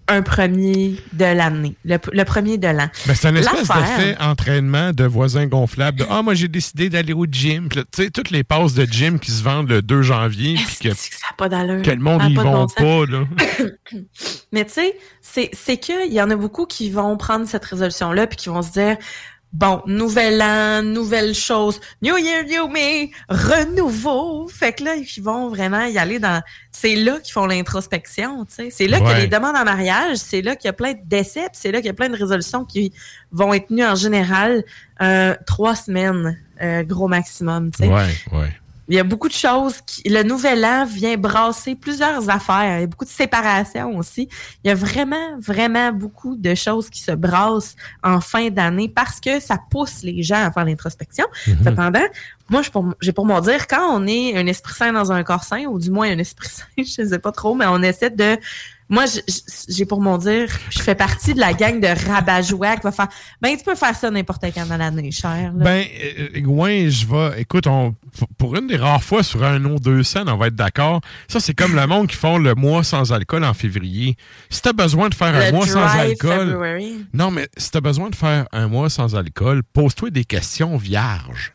un 0.09 0.22
premier 0.22 0.97
de 1.12 1.24
l'année, 1.24 1.76
le, 1.85 2.24
premier 2.24 2.59
de 2.59 2.68
l'an. 2.68 2.89
Ben, 3.06 3.14
c'est 3.14 3.28
un 3.28 3.35
espèce 3.36 3.68
d'effet 3.68 4.16
entraînement 4.20 4.93
de 4.93 5.05
voisins 5.05 5.47
gonflables. 5.47 6.05
Ah, 6.10 6.22
moi, 6.22 6.35
j'ai 6.35 6.48
décidé 6.48 6.90
d'aller 6.90 7.12
au 7.12 7.24
gym. 7.24 7.68
Tu 7.70 7.82
sais, 7.94 8.10
toutes 8.10 8.31
les 8.31 8.44
passes 8.44 8.74
de 8.74 8.85
gym 8.85 9.18
qui 9.18 9.31
se 9.31 9.43
vendent 9.43 9.70
le 9.70 9.82
2 9.82 10.02
janvier. 10.02 10.56
que, 10.56 10.89
que 10.89 10.94
ça 10.94 11.26
n'a 11.31 11.36
pas 11.36 11.48
d'allure? 11.48 11.82
Que 11.82 11.90
le 11.90 12.01
monde 12.01 12.22
n'y 12.24 12.35
vont 12.35 12.66
pas, 12.66 13.06
là. 13.06 13.24
Mais 14.52 14.64
tu 14.64 14.81
sais, 15.20 15.51
c'est 15.52 15.76
qu'il 15.78 16.12
y 16.12 16.20
en 16.20 16.31
a 16.31 16.36
beaucoup 16.36 16.66
qui 16.66 16.90
vont 16.90 17.16
prendre 17.16 17.47
cette 17.47 17.64
résolution-là 17.64 18.26
puis 18.26 18.36
qui 18.36 18.48
vont 18.48 18.62
se 18.62 18.72
dire 18.72 18.97
bon, 19.55 19.81
nouvel 19.86 20.43
an, 20.43 20.82
nouvelle 20.82 21.35
chose, 21.35 21.81
New 22.02 22.18
Year, 22.18 22.44
New 22.44 22.68
Me, 22.68 23.09
renouveau. 23.28 24.48
Fait 24.48 24.72
que 24.72 24.85
là, 24.85 24.97
ils 24.97 25.22
vont 25.22 25.48
vraiment 25.48 25.85
y 25.85 25.97
aller 25.97 26.18
dans. 26.18 26.43
C'est 26.72 26.97
là 26.97 27.20
qu'ils 27.20 27.32
font 27.32 27.47
l'introspection, 27.47 28.44
tu 28.44 28.55
sais. 28.55 28.68
C'est 28.70 28.89
là 28.89 28.98
qu'il 28.98 29.09
y 29.09 29.12
a 29.12 29.18
les 29.20 29.28
demandes 29.28 29.56
en 29.56 29.64
mariage, 29.64 30.16
c'est 30.16 30.43
là 30.43 30.56
qu'il 30.56 30.66
y 30.66 30.70
a 30.70 30.74
plein 30.74 30.93
de 30.93 31.02
décès, 31.05 31.47
c'est 31.52 31.70
là 31.70 31.78
qu'il 31.78 31.86
y 31.86 31.90
a 31.90 31.94
plein 31.94 32.09
de 32.09 32.16
résolutions 32.16 32.64
qui 32.64 32.93
vont 33.31 33.55
être 33.55 33.68
tenues 33.68 33.86
en 33.86 33.94
général 33.94 34.64
euh, 35.01 35.35
trois 35.47 35.76
semaines, 35.76 36.36
euh, 36.60 36.82
gros 36.82 37.09
maximum, 37.09 37.70
tu 37.70 37.85
sais. 37.85 37.89
Ouais, 37.89 38.14
ouais. 38.32 38.52
Il 38.89 38.94
y 38.94 38.98
a 38.98 39.05
beaucoup 39.05 39.28
de 39.28 39.35
choses. 39.35 39.81
Qui, 39.86 40.09
le 40.09 40.23
nouvel 40.23 40.65
an 40.65 40.85
vient 40.85 41.16
brasser 41.16 41.74
plusieurs 41.74 42.28
affaires. 42.28 42.78
Il 42.78 42.81
y 42.81 42.85
a 42.85 42.86
beaucoup 42.86 43.05
de 43.05 43.11
séparation 43.11 43.97
aussi. 43.97 44.28
Il 44.62 44.69
y 44.69 44.70
a 44.70 44.74
vraiment, 44.74 45.39
vraiment 45.39 45.93
beaucoup 45.93 46.36
de 46.36 46.55
choses 46.55 46.90
qui 46.90 47.01
se 47.01 47.12
brassent 47.12 47.77
en 48.02 48.20
fin 48.20 48.51
d'année 48.51 48.89
parce 48.89 49.20
que 49.20 49.40
ça 49.40 49.59
pousse 49.70 50.02
les 50.02 50.23
gens 50.23 50.47
à 50.47 50.51
faire 50.51 50.65
l'introspection. 50.65 51.24
Mm-hmm. 51.47 51.65
Cependant, 51.65 52.06
moi, 52.51 52.62
j'ai 53.01 53.12
pour 53.12 53.24
mon 53.24 53.40
dire, 53.40 53.66
quand 53.66 53.97
on 53.98 54.06
est 54.06 54.36
un 54.36 54.47
esprit 54.47 54.74
sain 54.74 54.93
dans 54.93 55.12
un 55.12 55.23
corps 55.24 55.44
sain, 55.44 55.65
ou 55.65 55.78
du 55.78 55.90
moins 55.90 56.11
un 56.11 56.19
esprit 56.19 56.48
sain, 56.52 56.65
je 56.77 57.02
ne 57.02 57.09
sais 57.09 57.19
pas 57.19 57.32
trop, 57.32 57.55
mais 57.55 57.66
on 57.66 57.82
essaie 57.82 58.11
de 58.11 58.39
moi, 58.89 59.05
j'ai 59.69 59.86
pour 59.86 60.01
mon 60.01 60.19
dire, 60.19 60.48
je 60.70 60.81
fais 60.81 60.94
partie 60.94 61.32
de 61.32 61.40
la 61.40 61.55
gang 61.55 61.81
de 61.81 61.86
rabat 62.09 62.43
qui 62.43 62.82
va 62.82 62.93
faire. 62.93 63.09
Ben, 63.40 63.56
tu 63.56 63.65
peux 63.65 63.74
faire 63.74 63.97
ça 63.97 64.11
n'importe 64.11 64.44
quand 64.55 64.66
dans 64.66 64.77
l'année, 64.77 65.11
cher. 65.11 65.52
Ben, 65.55 65.85
euh, 66.36 66.40
ouais, 66.44 66.90
je 66.90 67.06
vais. 67.06 67.40
Écoute, 67.40 67.66
on, 67.66 67.94
pour 68.36 68.56
une 68.56 68.66
des 68.66 68.77
rares 68.77 69.02
fois 69.02 69.23
sur 69.23 69.43
un 69.43 69.65
an 69.65 69.77
200, 69.77 70.24
on 70.27 70.36
va 70.36 70.48
être 70.48 70.55
d'accord. 70.55 71.01
Ça, 71.28 71.40
c'est 71.40 71.55
comme 71.55 71.74
le 71.74 71.86
monde 71.86 72.09
qui 72.09 72.16
font 72.16 72.36
le 72.36 72.55
mois 72.55 72.85
sans 72.85 73.12
alcool 73.12 73.44
en 73.44 73.55
février. 73.55 74.16
Si 74.51 74.61
tu 74.61 74.69
as 74.69 74.74
besoin 74.74 75.09
de 75.09 75.15
faire 75.15 75.35
un 75.35 75.51
mois 75.51 75.66
sans 75.66 75.86
alcool. 75.86 76.59
Non, 77.15 77.31
mais 77.31 77.48
si 77.56 77.70
tu 77.70 77.78
as 77.78 77.81
besoin 77.81 78.11
de 78.11 78.15
faire 78.15 78.47
un 78.52 78.69
mois 78.69 78.90
sans 78.90 79.16
alcool, 79.16 79.62
pose-toi 79.62 80.11
des 80.11 80.24
questions 80.24 80.77
vierges. 80.77 81.53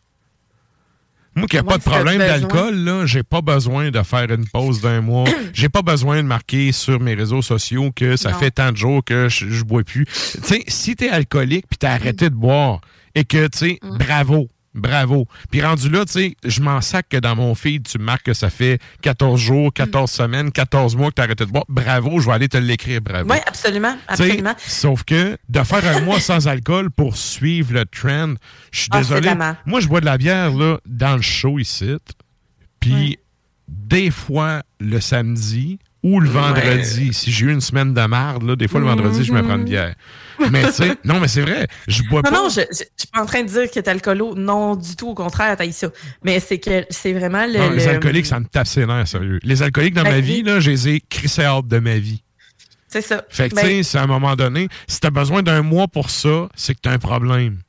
Moi 1.40 1.48
qui 1.48 1.56
n'ai 1.58 1.64
pas 1.64 1.78
de 1.78 1.84
problème 1.84 2.18
d'alcool, 2.18 2.76
là, 2.76 3.06
j'ai 3.06 3.24
pas 3.24 3.42
besoin 3.42 3.92
de 3.92 4.02
faire 4.04 4.30
une 4.32 4.48
pause 4.48 4.82
d'un 4.82 5.02
mois. 5.02 5.26
j'ai 5.54 5.70
pas 5.70 5.82
besoin 5.82 6.18
de 6.18 6.28
marquer 6.28 6.72
sur 6.72 7.00
mes 7.00 7.14
réseaux 7.14 7.42
sociaux 7.42 7.92
que 7.96 8.16
ça 8.16 8.34
fait 8.34 8.52
tant 8.52 8.72
de 8.72 8.78
jours 8.78 9.04
que 9.04 9.30
je, 9.30 9.50
je 9.50 9.64
bois 9.64 9.84
plus. 9.84 10.06
Tu 10.06 10.42
sais, 10.44 10.64
si 10.68 10.96
t'es 10.96 11.10
alcoolique 11.10 11.66
puis 11.68 11.78
t'as 11.78 11.92
arrêté 11.92 12.30
de 12.30 12.36
boire 12.36 12.82
et 13.16 13.24
que, 13.24 13.48
tu 13.48 13.58
sais, 13.58 13.80
mm. 13.82 13.98
bravo. 13.98 14.50
Bravo. 14.76 15.28
Puis 15.50 15.62
rendu 15.62 15.90
là, 15.90 16.06
tu 16.06 16.12
sais, 16.12 16.36
je 16.44 16.62
m'en 16.62 16.82
sac 16.82 17.10
que 17.10 17.18
dans 17.18 17.36
mon 17.36 17.56
feed, 17.56 17.88
tu 17.88 17.98
marques 17.98 18.24
que 18.24 18.34
ça 18.34 18.50
fait 18.50 18.80
14 19.02 19.40
jours, 19.40 19.74
14 19.74 20.10
semaines, 20.10 20.52
14 20.52 20.96
mois 20.96 21.10
que 21.10 21.16
tu 21.16 21.22
as 21.22 21.26
arrêté 21.26 21.46
de 21.46 21.52
boire. 21.52 21.66
Bravo, 21.70 22.20
je 22.20 22.28
vais 22.28 22.34
aller 22.34 22.50
te 22.50 22.58
l'écrire, 22.58 23.02
bravo. 23.02 23.32
Oui, 23.32 23.38
absolument, 23.46 23.98
absolument. 24.08 24.54
sauf 24.60 25.04
que 25.04 25.38
de 25.50 25.64
faire 25.64 25.86
un 25.86 26.02
mois 26.02 26.20
sans 26.20 26.48
alcool 26.48 26.92
pour 26.92 27.18
suivre 27.18 27.74
le 27.74 27.86
trend, 27.86 28.36
je 28.72 28.82
suis 28.82 28.90
ah, 28.92 29.00
désolé. 29.00 29.32
Moi, 29.66 29.80
je 29.80 29.88
bois 29.88 30.02
de 30.02 30.06
la 30.06 30.18
bière 30.18 30.54
là, 30.54 30.80
dans 30.86 31.16
le 31.16 31.22
show 31.22 31.58
ici. 31.58 31.96
Puis 32.80 33.18
des 33.68 34.12
fois, 34.12 34.64
le 34.80 35.00
samedi, 35.00 35.80
ou 36.04 36.20
le 36.20 36.30
vendredi. 36.30 37.14
Si 37.14 37.32
j'ai 37.32 37.48
eu 37.48 37.52
une 37.52 37.62
semaine 37.62 37.94
de 37.94 38.06
marde, 38.06 38.44
là, 38.44 38.56
des 38.56 38.68
fois, 38.68 38.80
le 38.80 38.86
vendredi, 38.86 39.24
je 39.24 39.34
me 39.34 39.42
prends 39.42 39.58
une 39.58 39.66
bière. 39.66 39.96
Mais 40.52 40.64
tu 40.68 40.72
sais, 40.72 40.96
non, 41.04 41.20
mais 41.20 41.28
c'est 41.28 41.42
vrai, 41.42 41.68
je 41.88 42.02
bois 42.04 42.22
pas. 42.22 42.32
Non, 42.32 42.44
non, 42.44 42.50
je, 42.50 42.62
je, 42.72 42.76
suis 42.76 43.08
pas 43.12 43.22
en 43.22 43.26
train 43.26 43.44
de 43.44 43.48
dire 43.48 43.70
que 43.70 43.80
t'es 43.80 43.90
alcoolo. 43.90 44.36
Non, 44.36 44.76
du 44.76 44.96
tout, 44.96 45.10
au 45.10 45.14
contraire, 45.14 45.58
t'as 45.58 45.70
ça. 45.72 45.90
Mais 46.24 46.40
c'est 46.40 46.60
que 46.60 46.86
c'est 46.90 47.14
vraiment 47.14 47.46
le. 47.46 47.60
Non, 47.60 47.72
les 47.72 47.88
alcooliques, 47.88 48.26
ça 48.26 48.40
me 48.40 48.46
tape 48.46 48.68
ses 48.68 48.86
nerfs, 48.86 49.08
sérieux. 49.08 49.40
Les 49.44 49.62
alcooliques 49.62 49.94
dans 49.94 50.04
ben 50.04 50.12
ma 50.12 50.20
vie, 50.22 50.44
là, 50.44 50.60
je 50.60 50.72
les 50.72 50.90
ai 50.90 51.02
crissés 51.02 51.44
hâte 51.44 51.68
de 51.68 51.80
ma 51.80 51.98
vie. 51.98 52.24
C'est 52.88 53.02
ça. 53.02 53.24
Fait 53.30 53.50
que, 53.50 53.56
tu 53.56 53.62
sais, 53.62 53.68
ben 53.68 53.84
c'est 53.84 53.98
à 53.98 54.04
un 54.04 54.08
moment 54.08 54.36
donné, 54.36 54.68
si 54.88 55.00
t'as 55.00 55.12
besoin 55.12 55.44
d'un 55.44 55.62
mois 55.62 55.88
pour 55.88 56.10
ça, 56.10 56.50
c'est 56.56 56.74
que 56.74 56.80
t'as 56.82 56.92
un 56.92 56.98
problème. 57.00 57.60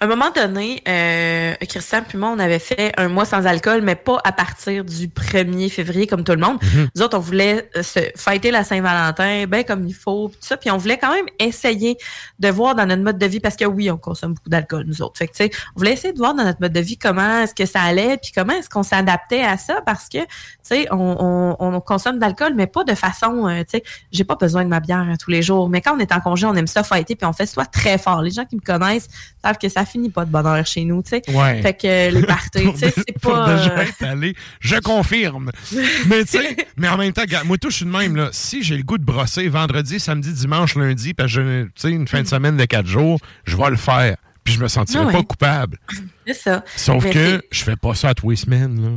À 0.00 0.04
un 0.04 0.08
moment 0.08 0.30
donné, 0.30 0.80
euh, 0.86 1.54
Christian 1.68 2.02
puis 2.06 2.18
moi, 2.18 2.30
on 2.30 2.38
avait 2.38 2.60
fait 2.60 2.92
un 2.96 3.08
mois 3.08 3.24
sans 3.24 3.46
alcool, 3.46 3.82
mais 3.82 3.96
pas 3.96 4.20
à 4.22 4.30
partir 4.30 4.84
du 4.84 5.08
1er 5.08 5.68
février 5.70 6.06
comme 6.06 6.22
tout 6.22 6.32
le 6.32 6.38
monde. 6.38 6.58
Mhm. 6.62 6.88
Nous 6.94 7.02
autres, 7.02 7.16
on 7.16 7.20
voulait 7.20 7.68
euh, 7.76 7.82
se 7.82 7.98
fêter 8.14 8.52
la 8.52 8.62
Saint-Valentin, 8.62 9.46
bien 9.46 9.64
comme 9.64 9.86
il 9.86 9.94
faut, 9.94 10.28
tout 10.28 10.36
ça. 10.40 10.56
Puis 10.56 10.70
on 10.70 10.76
voulait 10.76 10.98
quand 10.98 11.12
même 11.12 11.26
essayer 11.40 11.96
de 12.38 12.48
voir 12.48 12.76
dans 12.76 12.86
notre 12.86 13.02
mode 13.02 13.18
de 13.18 13.26
vie, 13.26 13.40
parce 13.40 13.56
que 13.56 13.64
oui, 13.64 13.90
on 13.90 13.96
consomme 13.96 14.34
beaucoup 14.34 14.48
d'alcool, 14.48 14.84
nous 14.86 15.02
autres. 15.02 15.18
Fait 15.18 15.26
que, 15.26 15.44
on 15.44 15.78
voulait 15.78 15.94
essayer 15.94 16.12
de 16.12 16.18
voir 16.18 16.34
dans 16.34 16.44
notre 16.44 16.60
mode 16.60 16.72
de 16.72 16.80
vie 16.80 16.96
comment 16.96 17.40
est-ce 17.40 17.54
que 17.54 17.66
ça 17.66 17.80
allait, 17.80 18.18
puis 18.18 18.30
comment 18.32 18.52
est-ce 18.52 18.70
qu'on 18.70 18.84
s'adaptait 18.84 19.42
à 19.42 19.56
ça, 19.56 19.80
parce 19.84 20.08
que, 20.08 20.18
tu 20.18 20.26
sais, 20.62 20.86
on, 20.92 21.56
on, 21.58 21.80
consomme 21.80 22.18
d'alcool, 22.18 22.52
mais 22.54 22.66
pas 22.66 22.84
de 22.84 22.94
façon, 22.94 23.48
euh, 23.48 23.60
tu 23.60 23.78
sais, 23.78 23.82
j'ai 24.12 24.24
pas 24.24 24.36
besoin 24.36 24.64
de 24.64 24.68
ma 24.68 24.80
bière 24.80 25.06
tous 25.20 25.30
les 25.30 25.42
jours. 25.42 25.68
Mais 25.68 25.80
quand 25.80 25.96
on 25.96 25.98
est 25.98 26.12
en 26.12 26.20
congé, 26.20 26.46
on 26.46 26.54
aime 26.54 26.66
ça 26.66 26.82
fêter, 26.82 27.16
puis 27.16 27.26
on 27.26 27.32
fait 27.32 27.46
soit 27.46 27.66
très 27.66 27.98
fort. 27.98 28.22
Les 28.22 28.30
gens 28.30 28.44
qui 28.44 28.56
me 28.56 28.60
connaissent 28.60 29.08
savent 29.44 29.55
que 29.58 29.68
ça 29.68 29.84
finit 29.84 30.10
pas 30.10 30.24
de 30.24 30.30
bonheur 30.30 30.64
chez 30.66 30.84
nous, 30.84 31.02
tu 31.02 31.10
sais. 31.10 31.22
Fait 31.62 31.74
que 31.74 31.86
euh, 31.86 32.10
les 32.10 32.22
parties, 32.26 32.72
tu 32.72 32.78
sais, 32.78 32.92
c'est 32.94 33.18
pas. 33.20 33.56
Déjà 33.56 33.78
euh, 33.78 34.12
allé, 34.12 34.34
je 34.60 34.76
confirme. 34.76 35.50
mais 36.06 36.24
tu 36.24 36.38
sais, 36.38 36.56
mais 36.76 36.88
en 36.88 36.96
même 36.96 37.12
temps, 37.12 37.24
moi 37.44 37.58
tout, 37.58 37.70
je 37.70 37.76
suis 37.76 37.84
de 37.84 37.90
même 37.90 38.16
là. 38.16 38.28
Si 38.32 38.62
j'ai 38.62 38.76
le 38.76 38.82
goût 38.82 38.98
de 38.98 39.04
brosser 39.04 39.48
vendredi, 39.48 40.00
samedi, 40.00 40.32
dimanche, 40.32 40.74
lundi, 40.74 41.14
parce 41.14 41.34
que 41.34 41.64
tu 41.64 41.70
sais, 41.76 41.90
une 41.90 42.08
fin 42.08 42.22
de 42.22 42.28
semaine 42.28 42.56
de 42.56 42.64
quatre 42.64 42.86
jours, 42.86 43.18
je 43.44 43.56
vais 43.56 43.70
le 43.70 43.76
faire. 43.76 44.16
Puis 44.44 44.54
je 44.54 44.60
me 44.60 44.68
sentirai 44.68 45.04
ah 45.08 45.12
pas 45.12 45.22
coupable. 45.22 45.78
C'est 46.26 46.34
ça. 46.34 46.64
Sauf 46.76 47.10
que 47.10 47.42
je 47.50 47.64
fais 47.64 47.76
pas 47.76 47.94
ça 47.94 48.10
à 48.10 48.14
tous 48.14 48.30
les 48.30 48.36
semaines, 48.36 48.82
là. 48.82 48.90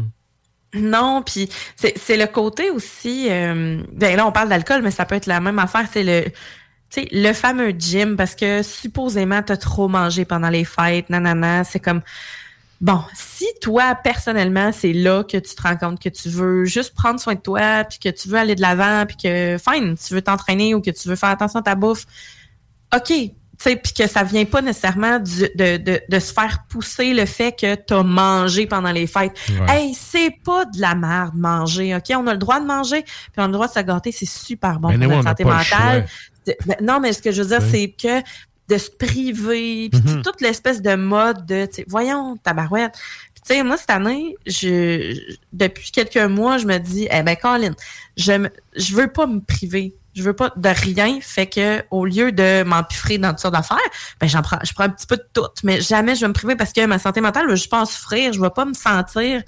Non, 0.76 1.24
puis 1.26 1.50
c'est 1.76 2.16
le 2.16 2.28
côté 2.28 2.70
aussi. 2.70 3.28
Euh, 3.30 3.82
ben 3.92 4.16
là, 4.16 4.28
on 4.28 4.32
parle 4.32 4.50
d'alcool, 4.50 4.84
mais 4.84 4.92
ça 4.92 5.06
peut 5.06 5.16
être 5.16 5.26
la 5.26 5.40
même 5.40 5.58
affaire. 5.58 5.88
C'est 5.92 6.04
le 6.04 6.32
sais, 6.90 7.08
le 7.12 7.34
fameux 7.34 7.72
gym, 7.72 8.16
parce 8.16 8.36
que 8.36 8.64
supposément, 8.64 9.42
tu 9.44 9.52
as 9.52 9.58
trop 9.58 9.88
mangé 9.88 10.26
pendant 10.26 10.50
les 10.50 10.66
fêtes, 10.66 11.10
nanana, 11.10 11.64
c'est 11.64 11.80
comme, 11.80 12.02
bon, 12.82 13.02
si 13.14 13.46
toi, 13.62 13.96
personnellement, 13.96 14.72
c'est 14.72 14.94
là 14.94 15.24
que 15.24 15.38
tu 15.38 15.56
te 15.56 15.62
rends 15.62 15.78
compte 15.78 16.02
que 16.02 16.10
tu 16.10 16.30
veux 16.30 16.66
juste 16.66 16.94
prendre 16.96 17.20
soin 17.20 17.36
de 17.36 17.42
toi, 17.42 17.84
puis 17.84 18.00
que 18.00 18.10
tu 18.10 18.30
veux 18.30 18.38
aller 18.38 18.56
de 18.56 18.62
l'avant, 18.62 19.06
puis 19.06 19.18
que, 19.18 19.58
fine, 19.58 19.96
tu 19.98 20.14
veux 20.14 20.22
t'entraîner 20.22 20.74
ou 20.74 20.82
que 20.82 20.92
tu 20.92 21.08
veux 21.08 21.16
faire 21.16 21.30
attention 21.30 21.60
à 21.60 21.64
ta 21.64 21.76
bouffe, 21.76 22.06
OK, 22.96 23.12
tu 23.60 23.70
sais, 23.72 23.76
puis 23.76 23.92
que 23.92 24.08
ça 24.08 24.24
vient 24.24 24.46
pas 24.46 24.62
nécessairement 24.62 25.20
de, 25.20 25.78
de, 25.78 26.02
de, 26.08 26.20
se 26.20 26.32
faire 26.32 26.64
pousser 26.70 27.14
le 27.14 27.26
fait 27.26 27.52
que 27.52 27.76
tu 27.76 27.94
as 27.94 28.04
mangé 28.04 28.66
pendant 28.68 28.94
les 28.94 29.06
fêtes. 29.06 29.38
Hey, 29.68 29.94
c'est 29.94 30.34
pas 30.46 30.64
de 30.64 30.80
la 30.80 30.96
merde 30.96 31.36
manger, 31.36 31.94
OK? 31.94 32.06
On 32.16 32.26
a 32.28 32.32
le 32.32 32.38
droit 32.38 32.62
de 32.62 32.66
manger, 32.66 33.04
puis 33.04 33.34
on 33.38 33.44
a 33.44 33.48
le 33.48 33.54
droit 33.54 33.68
de 33.68 33.74
se 33.74 33.82
gâter, 33.82 34.14
c'est 34.14 34.30
super 34.30 34.80
bon 34.80 34.98
pour 34.98 34.98
notre 34.98 35.24
santé 35.24 35.44
mentale. 35.44 36.08
Ben, 36.66 36.78
non, 36.82 37.00
mais 37.00 37.14
ce 37.14 37.22
que 37.22 37.32
je 37.32 37.42
veux 37.42 37.50
dire, 37.50 37.68
c'est 37.70 37.90
que 37.90 38.22
de 38.70 38.78
se 38.78 38.92
priver, 38.92 39.90
puis 39.90 40.00
mm-hmm. 40.00 40.22
toute 40.22 40.42
l'espèce 40.42 40.82
de 40.82 40.96
mode 40.96 41.46
de, 41.46 41.68
voyons, 41.88 42.38
tabarouette. 42.38 42.94
Puis 43.34 43.42
tu 43.46 43.56
sais, 43.56 43.64
moi, 43.64 43.78
cette 43.78 43.90
année, 43.90 44.36
je, 44.46 45.20
depuis 45.52 45.92
quelques 45.92 46.18
mois, 46.18 46.60
je 46.60 46.68
me 46.68 46.78
dis, 46.78 47.08
eh 47.12 47.24
ben, 47.24 47.36
Colin, 47.36 47.74
je, 48.16 48.48
je 48.76 48.96
veux 48.96 49.08
pas 49.08 49.26
me 49.26 49.40
priver. 49.40 49.96
Je 50.14 50.24
veux 50.24 50.34
pas 50.34 50.52
de 50.56 50.70
rien. 50.70 51.20
Fait 51.22 51.48
que, 51.48 51.84
au 51.92 52.06
lieu 52.06 52.32
de 52.32 52.64
m'empiffrer 52.64 53.18
dans 53.18 53.30
toutes 53.30 53.40
sortes 53.40 53.54
d'affaires, 53.54 53.78
ben, 54.20 54.28
j'en 54.28 54.42
prends, 54.42 54.60
je 54.64 54.74
prends 54.74 54.84
un 54.84 54.90
petit 54.90 55.08
peu 55.08 55.18
de 55.18 55.26
tout. 55.34 55.48
Mais 55.64 55.82
jamais 55.82 56.16
je 56.16 56.22
vais 56.22 56.28
me 56.28 56.34
priver 56.34 56.56
parce 56.56 56.74
que 56.74 56.86
ma 56.86 57.00
santé 57.00 57.22
mentale, 57.22 57.56
je 57.56 57.68
pense 57.68 57.94
souffrir. 57.94 58.34
Je 58.34 58.42
vais 58.42 58.50
pas 58.50 58.66
me 58.66 58.74
sentir 58.74 59.42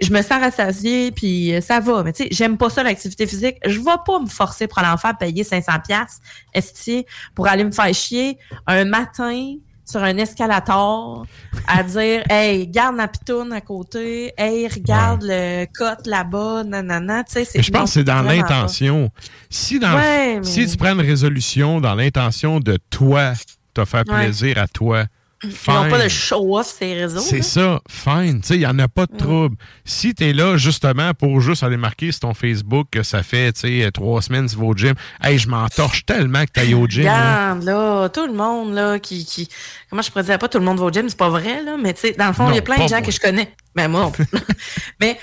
je 0.00 0.12
me 0.12 0.22
sens 0.22 0.40
rassasiée, 0.40 1.10
puis 1.10 1.54
euh, 1.54 1.60
ça 1.60 1.80
va. 1.80 2.02
Mais 2.02 2.12
tu 2.12 2.24
sais, 2.24 2.28
j'aime 2.30 2.56
pas 2.56 2.70
ça, 2.70 2.82
l'activité 2.82 3.26
physique. 3.26 3.56
Je 3.66 3.78
vais 3.78 3.96
pas 4.06 4.18
me 4.18 4.26
forcer 4.26 4.66
pour 4.66 4.78
aller 4.78 4.88
en 4.88 4.96
faire 4.96 5.16
payer 5.16 5.44
500 5.44 5.72
pièces 5.86 6.20
esti, 6.52 7.04
pour 7.34 7.46
aller 7.46 7.64
me 7.64 7.70
faire 7.70 7.92
chier 7.92 8.38
un 8.66 8.84
matin 8.84 9.56
sur 9.84 10.02
un 10.02 10.16
escalator 10.16 11.26
à 11.68 11.82
dire 11.82 12.22
«Hey, 12.30 12.66
garde 12.66 12.96
ma 12.96 13.06
pitoune 13.06 13.52
à 13.52 13.60
côté. 13.60 14.32
Hey, 14.38 14.66
regarde 14.66 15.22
le 15.22 15.66
cote 15.66 16.06
là-bas. 16.06 16.64
Nanana.» 16.64 17.22
Tu 17.24 17.44
sais, 17.44 17.62
Je 17.62 17.70
pense 17.70 17.90
que 17.90 17.94
c'est 17.94 18.04
dans 18.04 18.22
l'intention. 18.22 19.10
Si, 19.50 19.78
dans 19.78 20.00
si 20.42 20.66
tu 20.66 20.76
prends 20.78 20.92
une 20.92 21.00
résolution 21.00 21.80
dans 21.80 21.94
l'intention 21.94 22.60
de 22.60 22.78
toi 22.88 23.34
te 23.74 23.84
faire 23.84 24.04
plaisir 24.04 24.56
à 24.58 24.68
toi, 24.68 25.04
ils 25.44 25.72
n'ont 25.72 25.90
pas 25.90 26.02
de 26.02 26.08
show-off 26.08 26.74
ces 26.78 26.94
réseaux. 26.94 27.20
C'est 27.20 27.42
ça, 27.42 27.80
fine. 27.88 28.40
Il 28.50 28.58
n'y 28.58 28.66
en 28.66 28.78
a 28.78 28.88
pas 28.88 29.06
de 29.06 29.16
trouble. 29.16 29.56
Si 29.84 30.14
tu 30.14 30.24
es 30.24 30.32
là 30.32 30.56
justement 30.56 31.14
pour 31.14 31.40
juste 31.40 31.62
aller 31.62 31.76
marquer 31.76 32.12
sur 32.12 32.20
ton 32.20 32.34
Facebook 32.34 32.88
que 32.90 33.02
ça 33.02 33.22
fait 33.22 33.52
trois 33.92 34.22
semaines 34.22 34.48
tu 34.48 34.56
vas 34.56 34.66
au 34.66 34.74
gym, 34.74 34.94
hey, 35.22 35.38
je 35.38 35.48
m'entorche 35.48 36.04
tellement 36.06 36.44
que 36.44 36.50
tu 36.54 36.60
ailles 36.60 36.74
au 36.74 36.86
gym. 36.86 37.02
Regarde, 37.02 37.62
là. 37.64 38.08
tout 38.08 38.26
le 38.26 38.32
monde 38.32 38.74
là, 38.74 38.98
qui, 38.98 39.24
qui. 39.24 39.48
Comment 39.90 40.02
je 40.02 40.10
pourrais 40.10 40.24
dire 40.24 40.38
pas 40.38 40.48
tout 40.48 40.58
le 40.58 40.64
monde 40.64 40.78
va 40.78 40.86
au 40.86 40.92
gym, 40.92 41.08
c'est 41.08 41.18
pas 41.18 41.28
vrai, 41.28 41.62
là, 41.62 41.76
mais 41.80 41.94
dans 42.18 42.28
le 42.28 42.32
fond, 42.32 42.50
il 42.50 42.56
y 42.56 42.58
a 42.58 42.62
plein 42.62 42.82
de 42.82 42.88
gens 42.88 43.02
que 43.02 43.10
je 43.10 43.20
connais. 43.20 43.52
Mais 43.76 43.88
moi, 43.88 44.12
mais 45.00 45.18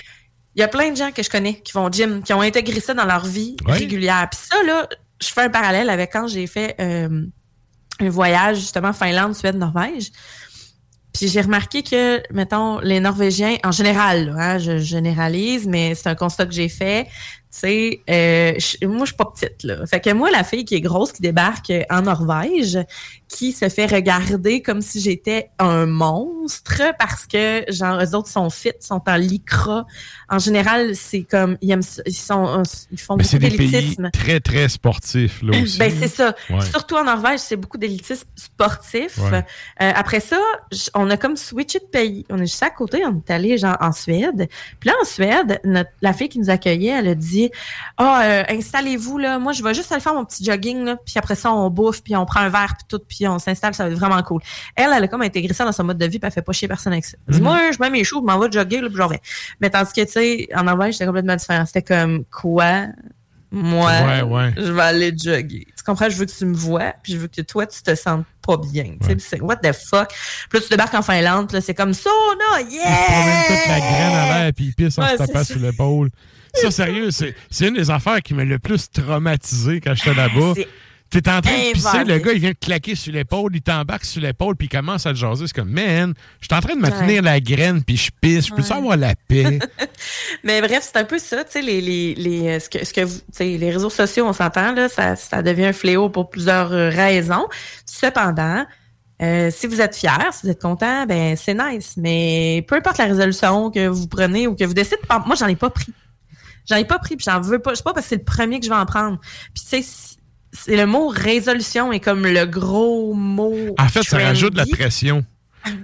il 0.54 0.60
y 0.60 0.62
a 0.62 0.68
plein 0.68 0.90
de 0.90 0.96
gens 0.96 1.10
que 1.12 1.22
je 1.22 1.30
connais 1.30 1.54
qui 1.54 1.72
vont 1.72 1.86
au 1.86 1.90
gym, 1.90 2.22
qui 2.22 2.32
ont 2.32 2.40
intégré 2.40 2.80
ça 2.80 2.94
dans 2.94 3.06
leur 3.06 3.24
vie 3.24 3.56
régulière. 3.66 4.28
Puis 4.30 4.40
ça, 4.50 4.62
là, 4.64 4.88
je 5.20 5.28
fais 5.28 5.42
un 5.42 5.50
parallèle 5.50 5.90
avec 5.90 6.12
quand 6.12 6.26
j'ai 6.26 6.46
fait. 6.46 6.74
Euh, 6.80 7.26
un 8.00 8.08
voyage 8.08 8.58
justement 8.58 8.92
Finlande, 8.92 9.34
Suède, 9.34 9.56
Norvège. 9.56 10.10
Puis 11.12 11.28
j'ai 11.28 11.42
remarqué 11.42 11.82
que, 11.82 12.22
mettons, 12.32 12.78
les 12.80 13.00
Norvégiens, 13.00 13.56
en 13.64 13.72
général, 13.72 14.34
hein, 14.38 14.58
je 14.58 14.78
généralise, 14.78 15.66
mais 15.66 15.94
c'est 15.94 16.08
un 16.08 16.14
constat 16.14 16.46
que 16.46 16.54
j'ai 16.54 16.70
fait, 16.70 17.06
sais, 17.58 18.02
euh, 18.08 18.52
moi, 18.86 19.00
je 19.00 19.06
suis 19.06 19.16
pas 19.16 19.26
petite, 19.26 19.62
là. 19.62 19.86
Fait 19.86 20.00
que 20.00 20.10
moi, 20.10 20.30
la 20.30 20.44
fille 20.44 20.64
qui 20.64 20.74
est 20.74 20.80
grosse, 20.80 21.12
qui 21.12 21.22
débarque 21.22 21.72
en 21.90 22.02
Norvège, 22.02 22.78
qui 23.28 23.52
se 23.52 23.68
fait 23.68 23.86
regarder 23.86 24.62
comme 24.62 24.80
si 24.82 25.00
j'étais 25.00 25.50
un 25.58 25.86
monstre 25.86 26.82
parce 26.98 27.26
que, 27.26 27.64
genre, 27.68 28.00
eux 28.02 28.14
autres 28.14 28.28
sont 28.28 28.50
fit, 28.50 28.72
sont 28.80 29.02
en 29.06 29.16
lycra. 29.16 29.86
En 30.28 30.38
général, 30.38 30.94
c'est 30.94 31.22
comme, 31.22 31.56
ils, 31.62 31.70
aiment, 31.70 31.82
ils, 32.06 32.14
sont, 32.14 32.62
ils 32.90 33.00
font 33.00 33.16
beaucoup 33.16 33.38
d'élitisme. 33.38 34.10
très, 34.12 34.40
très 34.40 34.68
sportifs, 34.68 35.42
là 35.42 35.60
aussi. 35.60 35.78
Ben, 35.78 35.92
c'est 35.98 36.08
ça. 36.08 36.34
Surtout 36.70 36.96
en 36.96 37.04
Norvège, 37.04 37.40
c'est 37.40 37.56
beaucoup 37.56 37.78
d'élitisme 37.78 38.26
sportif. 38.36 39.18
Euh, 39.18 39.42
après 39.76 40.20
ça, 40.20 40.40
on 40.94 41.08
a 41.10 41.16
comme 41.16 41.36
switché 41.36 41.78
de 41.78 41.84
pays. 41.84 42.24
On 42.30 42.36
est 42.36 42.46
juste 42.46 42.62
à 42.62 42.70
côté, 42.70 43.02
on 43.06 43.16
est 43.16 43.30
allé, 43.30 43.58
genre, 43.58 43.76
en 43.80 43.92
Suède. 43.92 44.48
Puis 44.80 44.88
là, 44.88 44.94
en 45.00 45.04
Suède, 45.04 45.60
notre, 45.64 45.90
la 46.00 46.12
fille 46.12 46.28
qui 46.28 46.38
nous 46.38 46.50
accueillait, 46.50 46.98
elle 46.98 47.08
a 47.08 47.14
dit, 47.14 47.41
ah, 47.96 48.22
euh, 48.24 48.42
installez-vous, 48.48 49.18
là. 49.18 49.38
Moi, 49.38 49.52
je 49.52 49.62
vais 49.62 49.74
juste 49.74 49.90
aller 49.92 50.00
faire 50.00 50.14
mon 50.14 50.24
petit 50.24 50.44
jogging, 50.44 50.84
là. 50.84 50.96
Puis 51.04 51.14
après 51.16 51.34
ça, 51.34 51.52
on 51.52 51.70
bouffe, 51.70 52.02
puis 52.02 52.14
on 52.16 52.24
prend 52.24 52.40
un 52.40 52.48
verre, 52.48 52.74
puis 52.76 52.86
tout, 52.88 53.00
puis 53.06 53.26
on 53.26 53.38
s'installe. 53.38 53.74
Ça 53.74 53.84
va 53.84 53.90
être 53.90 53.98
vraiment 53.98 54.22
cool. 54.22 54.40
Elle, 54.76 54.90
elle 54.94 55.04
a 55.04 55.08
comme 55.08 55.22
intégré 55.22 55.52
ça 55.54 55.64
dans 55.64 55.72
son 55.72 55.84
mode 55.84 55.98
de 55.98 56.06
vie, 56.06 56.18
puis 56.18 56.26
elle 56.26 56.32
fait 56.32 56.42
pas 56.42 56.52
chier 56.52 56.68
personne 56.68 56.92
avec 56.92 57.04
ça. 57.04 57.16
Mhm. 57.28 57.40
Moi, 57.40 57.70
je 57.72 57.78
mets 57.80 57.90
mes 57.90 58.04
choux, 58.04 58.20
je 58.20 58.26
m'en 58.26 58.38
vais 58.38 58.50
jogger, 58.50 58.80
là, 58.80 58.88
puis 58.88 58.96
j'en 58.96 59.04
reviens. 59.04 59.20
Mais 59.60 59.70
tandis 59.70 59.92
que, 59.92 60.04
tu 60.04 60.12
sais, 60.12 60.48
en 60.54 60.64
Norvège, 60.64 60.94
c'était 60.94 61.06
complètement 61.06 61.36
différent. 61.36 61.66
C'était 61.66 61.82
comme, 61.82 62.24
quoi? 62.24 62.86
moi, 63.52 63.92
je 64.56 64.72
vais 64.72 64.82
aller 64.82 65.12
jogger. 65.16 65.66
Tu 65.76 65.84
comprends? 65.84 66.08
Je 66.08 66.16
veux 66.16 66.24
que 66.24 66.32
tu 66.32 66.46
me 66.46 66.54
vois, 66.54 66.94
puis 67.02 67.12
je 67.12 67.18
veux 67.18 67.28
que 67.28 67.42
toi, 67.42 67.66
tu 67.66 67.82
te 67.82 67.94
sentes 67.94 68.24
pas 68.44 68.56
bien. 68.56 68.96
Tu 69.06 69.18
sais, 69.20 69.40
what 69.40 69.56
the 69.56 69.72
fuck? 69.72 70.08
Puis 70.48 70.58
là, 70.58 70.60
tu 70.60 70.68
débarques 70.70 70.94
en 70.94 71.02
Finlande, 71.02 71.54
c'est 71.60 71.74
comme 71.74 71.92
ça, 71.92 72.10
non, 72.10 72.66
yeah! 72.70 72.82
Il 72.82 73.04
promène 73.04 73.42
toute 73.46 73.68
la 73.68 73.80
graine 73.80 74.14
à 74.14 74.44
l'air, 74.44 74.52
puis 74.54 74.64
il 74.66 74.74
pisse 74.74 74.98
en 74.98 75.06
se 75.06 75.16
tapant 75.16 75.44
sur 75.44 75.58
l'épaule. 75.58 76.10
Ça, 76.54 76.70
sérieux, 76.70 77.10
c'est 77.10 77.34
une 77.60 77.74
des 77.74 77.90
affaires 77.90 78.22
qui 78.22 78.34
m'a 78.34 78.44
le 78.44 78.58
plus 78.58 78.90
traumatisé 78.90 79.80
quand 79.80 79.94
j'étais 79.94 80.14
là-bas. 80.14 80.54
T'es 81.12 81.28
en 81.28 81.42
train 81.42 81.52
de 81.52 81.72
pisser, 81.74 82.04
le 82.04 82.18
gars, 82.18 82.32
il 82.32 82.40
vient 82.40 82.52
te 82.52 82.64
claquer 82.64 82.94
sur 82.94 83.12
l'épaule, 83.12 83.50
il 83.54 83.60
t'embarque 83.60 84.06
sur 84.06 84.22
l'épaule, 84.22 84.56
puis 84.56 84.66
il 84.66 84.74
commence 84.74 85.04
à 85.04 85.10
te 85.10 85.18
jaser. 85.18 85.46
C'est 85.46 85.54
comme, 85.54 85.68
man, 85.68 86.14
je 86.40 86.46
suis 86.46 86.54
en 86.56 86.60
train 86.62 86.74
de 86.74 86.80
me 86.80 86.88
tenir 86.88 87.22
la 87.22 87.38
graine, 87.38 87.84
puis 87.84 87.98
je 87.98 88.10
pisse. 88.18 88.46
Je 88.46 88.54
peux-tu 88.54 88.72
avoir 88.72 88.96
la 88.96 89.14
paix? 89.28 89.58
Mais 90.42 90.62
bref, 90.62 90.88
c'est 90.90 90.98
un 90.98 91.04
peu 91.04 91.18
ça, 91.18 91.44
tu 91.44 91.52
sais, 91.52 91.62
les, 91.62 91.82
les, 91.82 92.14
les, 92.14 92.48
euh, 92.48 92.60
ce 92.60 92.70
que, 92.70 92.82
ce 92.82 92.94
que 92.94 93.02
vous, 93.02 93.20
les 93.40 93.70
réseaux 93.70 93.90
sociaux, 93.90 94.26
on 94.26 94.32
s'entend, 94.32 94.72
là, 94.72 94.88
ça, 94.88 95.14
ça 95.14 95.42
devient 95.42 95.66
un 95.66 95.72
fléau 95.74 96.08
pour 96.08 96.30
plusieurs 96.30 96.72
euh, 96.72 96.88
raisons. 96.88 97.46
Cependant, 97.84 98.64
euh, 99.22 99.50
si 99.50 99.66
vous 99.66 99.82
êtes 99.82 99.94
fier, 99.94 100.30
si 100.32 100.46
vous 100.46 100.50
êtes 100.50 100.62
content, 100.62 101.04
ben 101.04 101.36
c'est 101.36 101.54
nice. 101.54 101.94
Mais 101.98 102.64
peu 102.66 102.76
importe 102.76 102.96
la 102.96 103.04
résolution 103.04 103.70
que 103.70 103.86
vous 103.86 104.08
prenez 104.08 104.46
ou 104.46 104.56
que 104.56 104.64
vous 104.64 104.74
décidez, 104.74 104.96
moi 105.26 105.36
j'en 105.36 105.46
ai 105.46 105.56
pas 105.56 105.70
pris. 105.70 105.92
J'en 106.68 106.76
ai 106.76 106.84
pas 106.84 106.98
pris, 106.98 107.16
puis 107.16 107.24
j'en 107.28 107.40
veux 107.40 107.58
pas. 107.58 107.70
Je 107.70 107.76
sais 107.76 107.82
pas 107.82 107.92
parce 107.92 108.06
que 108.06 108.10
c'est 108.10 108.16
le 108.16 108.24
premier 108.24 108.60
que 108.60 108.66
je 108.66 108.70
vais 108.70 108.76
en 108.76 108.86
prendre. 108.86 109.18
Puis 109.54 109.64
tu 109.64 109.82
sais, 109.82 110.16
c'est 110.52 110.76
le 110.76 110.86
mot 110.86 111.08
résolution 111.08 111.92
est 111.92 112.00
comme 112.00 112.26
le 112.26 112.44
gros 112.46 113.14
mot. 113.14 113.74
En 113.78 113.88
fait, 113.88 114.02
ça 114.02 114.18
rajoute 114.18 114.52
de 114.52 114.58
la 114.58 114.66
pression. 114.66 115.24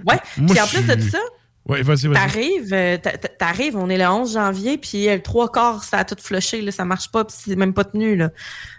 Ouais. 0.05 0.19
puis 0.35 0.59
en 0.59 0.67
plus 0.67 0.83
de 0.83 1.09
ça, 1.09 1.19
ouais, 1.67 1.81
vas-y. 1.81 2.11
T'arrives, 2.11 2.73
euh, 2.73 2.97
t'arrives, 3.37 3.77
on 3.77 3.89
est 3.89 3.97
le 3.97 4.05
11 4.05 4.33
janvier, 4.33 4.77
puis 4.77 5.07
le 5.07 5.21
trois 5.21 5.49
quarts, 5.51 5.83
ça 5.83 5.99
a 5.99 6.05
tout 6.05 6.17
flushé, 6.19 6.61
là, 6.61 6.71
ça 6.71 6.83
marche 6.83 7.09
pas, 7.09 7.23
puis 7.23 7.35
c'est 7.39 7.55
même 7.55 7.73
pas 7.73 7.85
tenu, 7.85 8.15
là. 8.15 8.29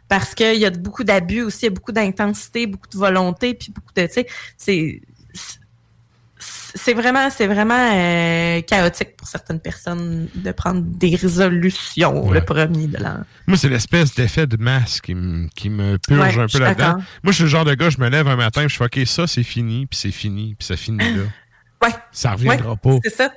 Parce 0.09 0.35
qu'il 0.35 0.57
y 0.57 0.67
a 0.67 0.71
beaucoup 0.71 1.05
d'abus 1.05 1.43
aussi, 1.43 1.61
il 1.63 1.65
y 1.65 1.69
a 1.69 1.71
beaucoup 1.71 1.93
d'intensité, 1.93 2.67
beaucoup 2.67 2.89
de 2.89 2.99
volonté, 2.99 3.55
puis 3.55 3.73
beaucoup 3.73 3.93
de, 3.97 4.07
tu 4.07 4.13
sais, 4.13 4.27
c'est 4.59 5.01
c'est 6.75 6.95
vraiment, 6.95 7.31
c'est 7.31 7.47
vraiment 7.47 7.91
euh, 7.93 8.61
chaotique 8.63 9.17
pour 9.17 9.29
certaines 9.29 9.61
personnes 9.61 10.29
de 10.35 10.53
prendre 10.53 10.83
des 10.83 11.17
résolutions 11.17 12.31
le 12.31 12.41
premier 12.45 12.87
de 12.87 12.99
l'an. 12.99 13.25
Moi, 13.47 13.57
c'est 13.57 13.69
l'espèce 13.69 14.15
d'effet 14.15 14.47
de 14.47 14.57
masse 14.57 15.01
qui, 15.01 15.15
me 15.15 15.49
purge 15.99 16.39
un 16.39 16.47
peu 16.47 16.59
là-dedans. 16.59 16.97
Moi, 17.23 17.33
je 17.33 17.33
suis 17.33 17.45
le 17.45 17.51
genre 17.51 17.65
de 17.65 17.75
gars, 17.75 17.91
je 17.91 17.99
me 17.99 18.09
lève 18.09 18.29
un 18.29 18.37
matin, 18.37 18.67
je 18.69 18.77
fais 18.77 18.85
OK, 18.85 19.01
ça, 19.07 19.27
c'est 19.27 19.43
fini, 19.43 19.87
puis 19.87 19.99
c'est 19.99 20.11
fini, 20.11 20.55
puis 20.59 20.67
ça 20.67 20.77
finit 20.77 20.99
là. 20.99 21.23
Ouais. 21.83 21.95
Ça 22.13 22.33
reviendra 22.33 22.77
pas. 22.77 22.97
C'est 23.05 23.15
ça. 23.15 23.33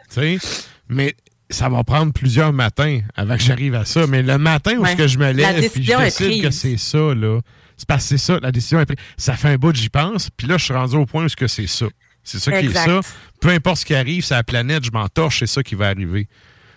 Mais 0.90 1.16
ça 1.50 1.70
va 1.70 1.84
prendre 1.84 2.12
plusieurs 2.12 2.52
matins 2.52 3.00
avant 3.16 3.38
que 3.38 3.44
j'arrive 3.44 3.76
à 3.76 3.86
ça. 3.86 4.08
Mais 4.08 4.22
le 4.22 4.38
matin 4.38 4.78
où 4.78 4.84
que 4.96 5.08
je 5.08 5.18
me 5.18 5.32
lève, 5.32 5.70
puis 5.72 5.84
je 5.84 5.98
décide 5.98 6.44
que 6.44 6.52
c'est 6.52 6.78
ça, 6.78 7.14
là. 7.14 7.40
C'est 7.78 7.88
parce 7.88 8.04
que 8.04 8.10
c'est 8.10 8.18
ça, 8.18 8.40
la 8.42 8.52
décision 8.52 8.80
est 8.80 8.86
prise. 8.86 8.98
Ça 9.18 9.36
fait 9.36 9.50
un 9.50 9.56
bout, 9.56 9.76
j'y 9.76 9.90
pense, 9.90 10.30
puis 10.30 10.48
là, 10.48 10.58
je 10.58 10.66
suis 10.66 10.74
rendu 10.74 10.96
au 10.96 11.06
point 11.06 11.26
où 11.26 11.48
c'est 11.48 11.68
ça. 11.68 11.88
C'est 12.24 12.40
ça 12.40 12.52
qui 12.52 12.68
est 12.68 12.74
ça. 12.74 13.02
Peu 13.40 13.50
importe 13.50 13.78
ce 13.78 13.86
qui 13.86 13.96
arrive 13.96 14.24
sur 14.24 14.36
la 14.36 14.44
planète, 14.44 14.86
je 14.86 14.92
m'entorche, 14.92 15.40
c'est 15.40 15.48
ça 15.48 15.64
qui 15.64 15.76
va 15.76 15.88
arriver. 15.88 16.28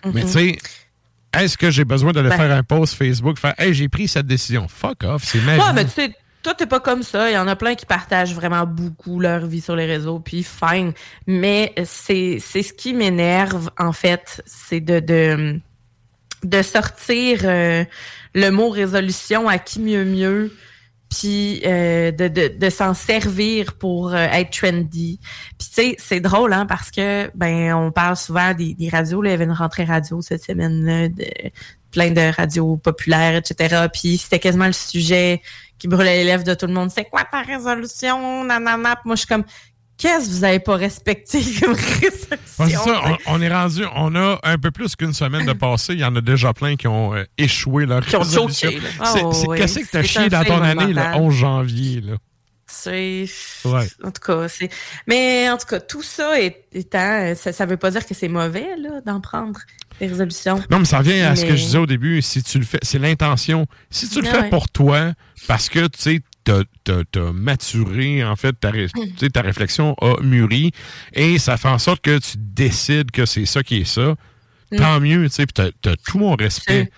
Mais 0.05 0.23
mhm. 0.23 0.27
tu 0.27 0.33
sais, 0.33 0.57
est-ce 1.33 1.57
que 1.57 1.71
j'ai 1.71 1.85
besoin 1.85 2.11
de 2.11 2.19
le 2.19 2.29
ben 2.29 2.37
faire 2.37 2.51
un 2.51 2.63
post 2.63 2.95
Facebook, 2.95 3.37
faire 3.37 3.53
Hey, 3.57 3.73
j'ai 3.73 3.89
pris 3.89 4.07
cette 4.07 4.27
décision? 4.27 4.67
Fuck 4.67 5.03
off, 5.03 5.23
c'est 5.23 5.41
ma 5.41 5.57
ouais, 5.57 5.73
mais 5.73 5.85
tu 5.85 5.91
sais, 5.91 6.15
toi, 6.43 6.53
t'es 6.53 6.65
pas 6.65 6.79
comme 6.79 7.03
ça. 7.03 7.29
Il 7.29 7.33
y 7.33 7.37
en 7.37 7.47
a 7.47 7.55
plein 7.55 7.75
qui 7.75 7.85
partagent 7.85 8.33
vraiment 8.33 8.65
beaucoup 8.65 9.19
leur 9.19 9.45
vie 9.45 9.61
sur 9.61 9.75
les 9.75 9.85
réseaux, 9.85 10.19
puis 10.19 10.43
fine. 10.43 10.93
Mais 11.25 11.73
c'est 11.85 12.39
ce 12.39 12.73
qui 12.73 12.93
m'énerve, 12.93 13.69
en 13.77 13.91
fait, 13.91 14.41
c'est 14.45 14.79
de, 14.79 14.99
de, 14.99 15.59
de 16.43 16.61
sortir 16.61 17.41
euh, 17.43 17.83
le 18.33 18.49
mot 18.49 18.69
résolution 18.69 19.49
à 19.49 19.57
qui 19.57 19.79
mieux 19.79 20.05
mieux 20.05 20.53
puis 21.09 21.61
euh, 21.65 22.11
de, 22.11 22.27
de, 22.27 22.47
de 22.47 22.69
s'en 22.69 22.93
servir 22.93 23.73
pour 23.75 24.13
euh, 24.13 24.17
être 24.17 24.51
trendy. 24.51 25.19
Puis 25.57 25.67
tu 25.69 25.73
sais, 25.73 25.95
c'est 25.99 26.19
drôle 26.19 26.53
hein 26.53 26.65
parce 26.65 26.91
que 26.91 27.31
ben 27.35 27.73
on 27.73 27.91
parle 27.91 28.17
souvent 28.17 28.53
des, 28.53 28.73
des 28.73 28.89
radios, 28.89 29.21
là, 29.21 29.29
il 29.29 29.31
y 29.31 29.35
avait 29.35 29.45
une 29.45 29.51
rentrée 29.51 29.85
radio 29.85 30.21
cette 30.21 30.43
semaine-là, 30.43 31.09
de 31.09 31.25
plein 31.91 32.11
de 32.11 32.35
radios 32.35 32.77
populaires, 32.77 33.35
etc. 33.35 33.87
Puis 33.91 34.17
c'était 34.17 34.39
quasiment 34.39 34.67
le 34.67 34.73
sujet 34.73 35.41
qui 35.79 35.87
brûlait 35.87 36.17
les 36.17 36.23
lèvres 36.25 36.43
de 36.43 36.53
tout 36.53 36.67
le 36.67 36.73
monde. 36.73 36.91
C'est 36.91 37.05
quoi 37.05 37.23
ta 37.23 37.41
résolution? 37.41 38.43
Nanana. 38.43 38.99
moi 39.05 39.15
je 39.15 39.19
suis 39.19 39.27
comme 39.27 39.45
Qu'est-ce 39.97 40.27
que 40.27 40.33
vous 40.33 40.39
n'avez 40.41 40.59
pas 40.59 40.75
respecté 40.75 41.41
comme 41.61 41.75
ça, 42.69 43.01
on, 43.27 43.41
est 43.41 43.49
rendu, 43.53 43.83
on 43.95 44.15
a 44.15 44.39
un 44.43 44.57
peu 44.57 44.71
plus 44.71 44.95
qu'une 44.95 45.13
semaine 45.13 45.45
de 45.45 45.53
passé. 45.53 45.93
Il 45.93 45.99
y 45.99 46.05
en 46.05 46.15
a 46.15 46.21
déjà 46.21 46.53
plein 46.53 46.75
qui 46.75 46.87
ont 46.87 47.15
euh, 47.15 47.23
échoué 47.37 47.85
leur 47.85 48.05
qui 48.05 48.15
résolution. 48.15 48.71
c'est 49.03 49.57
Qu'est-ce 49.57 49.79
que 49.79 49.89
tu 49.91 49.97
as 49.97 50.03
chié 50.03 50.29
dans 50.29 50.43
ton 50.43 50.61
année 50.61 50.93
le 50.93 51.01
11 51.01 51.33
janvier? 51.33 52.01
Là? 52.01 52.13
C'est. 52.67 53.25
En 54.03 54.11
tout 54.11 54.21
cas, 54.25 54.47
c'est. 54.49 54.69
Mais 55.07 55.49
en 55.49 55.57
tout 55.57 55.67
cas, 55.67 55.79
tout 55.79 56.03
ça 56.03 56.39
étant. 56.39 57.33
Ça 57.35 57.65
ne 57.65 57.69
veut 57.69 57.77
pas 57.77 57.91
dire 57.91 58.05
que 58.05 58.13
c'est 58.13 58.27
mauvais, 58.27 58.75
là, 58.77 59.01
d'en 59.05 59.21
prendre 59.21 59.59
des 59.99 60.07
résolutions. 60.07 60.61
Non, 60.69 60.79
mais 60.79 60.85
ça 60.85 60.99
revient 60.99 61.21
à 61.21 61.35
ce 61.35 61.45
que 61.45 61.55
je 61.55 61.63
disais 61.63 61.77
au 61.77 61.85
début. 61.85 62.21
Si 62.21 62.43
tu 62.43 62.59
le 62.59 62.65
fais, 62.65 62.79
c'est 62.81 62.99
l'intention. 62.99 63.67
Si 63.89 64.09
tu 64.09 64.21
le 64.21 64.27
fais 64.27 64.49
pour 64.49 64.69
toi, 64.69 65.13
parce 65.47 65.69
que, 65.69 65.87
tu 65.87 65.99
sais, 65.99 66.21
t'as 66.83 67.31
maturé, 67.33 68.23
en 68.23 68.35
fait, 68.35 68.53
ta, 68.53 68.71
ta 69.33 69.41
réflexion 69.41 69.95
a 70.01 70.21
mûri 70.21 70.71
et 71.13 71.37
ça 71.39 71.57
fait 71.57 71.67
en 71.67 71.79
sorte 71.79 72.01
que 72.01 72.17
tu 72.19 72.37
décides 72.37 73.11
que 73.11 73.25
c'est 73.25 73.45
ça 73.45 73.63
qui 73.63 73.77
est 73.77 73.85
ça. 73.85 74.15
Mm. 74.71 74.77
Tant 74.77 74.99
mieux, 74.99 75.23
tu 75.29 75.35
sais, 75.35 75.45
puis 75.45 75.71
t'as 75.81 75.95
tout 75.95 76.19
mon 76.19 76.35
respect. 76.35 76.89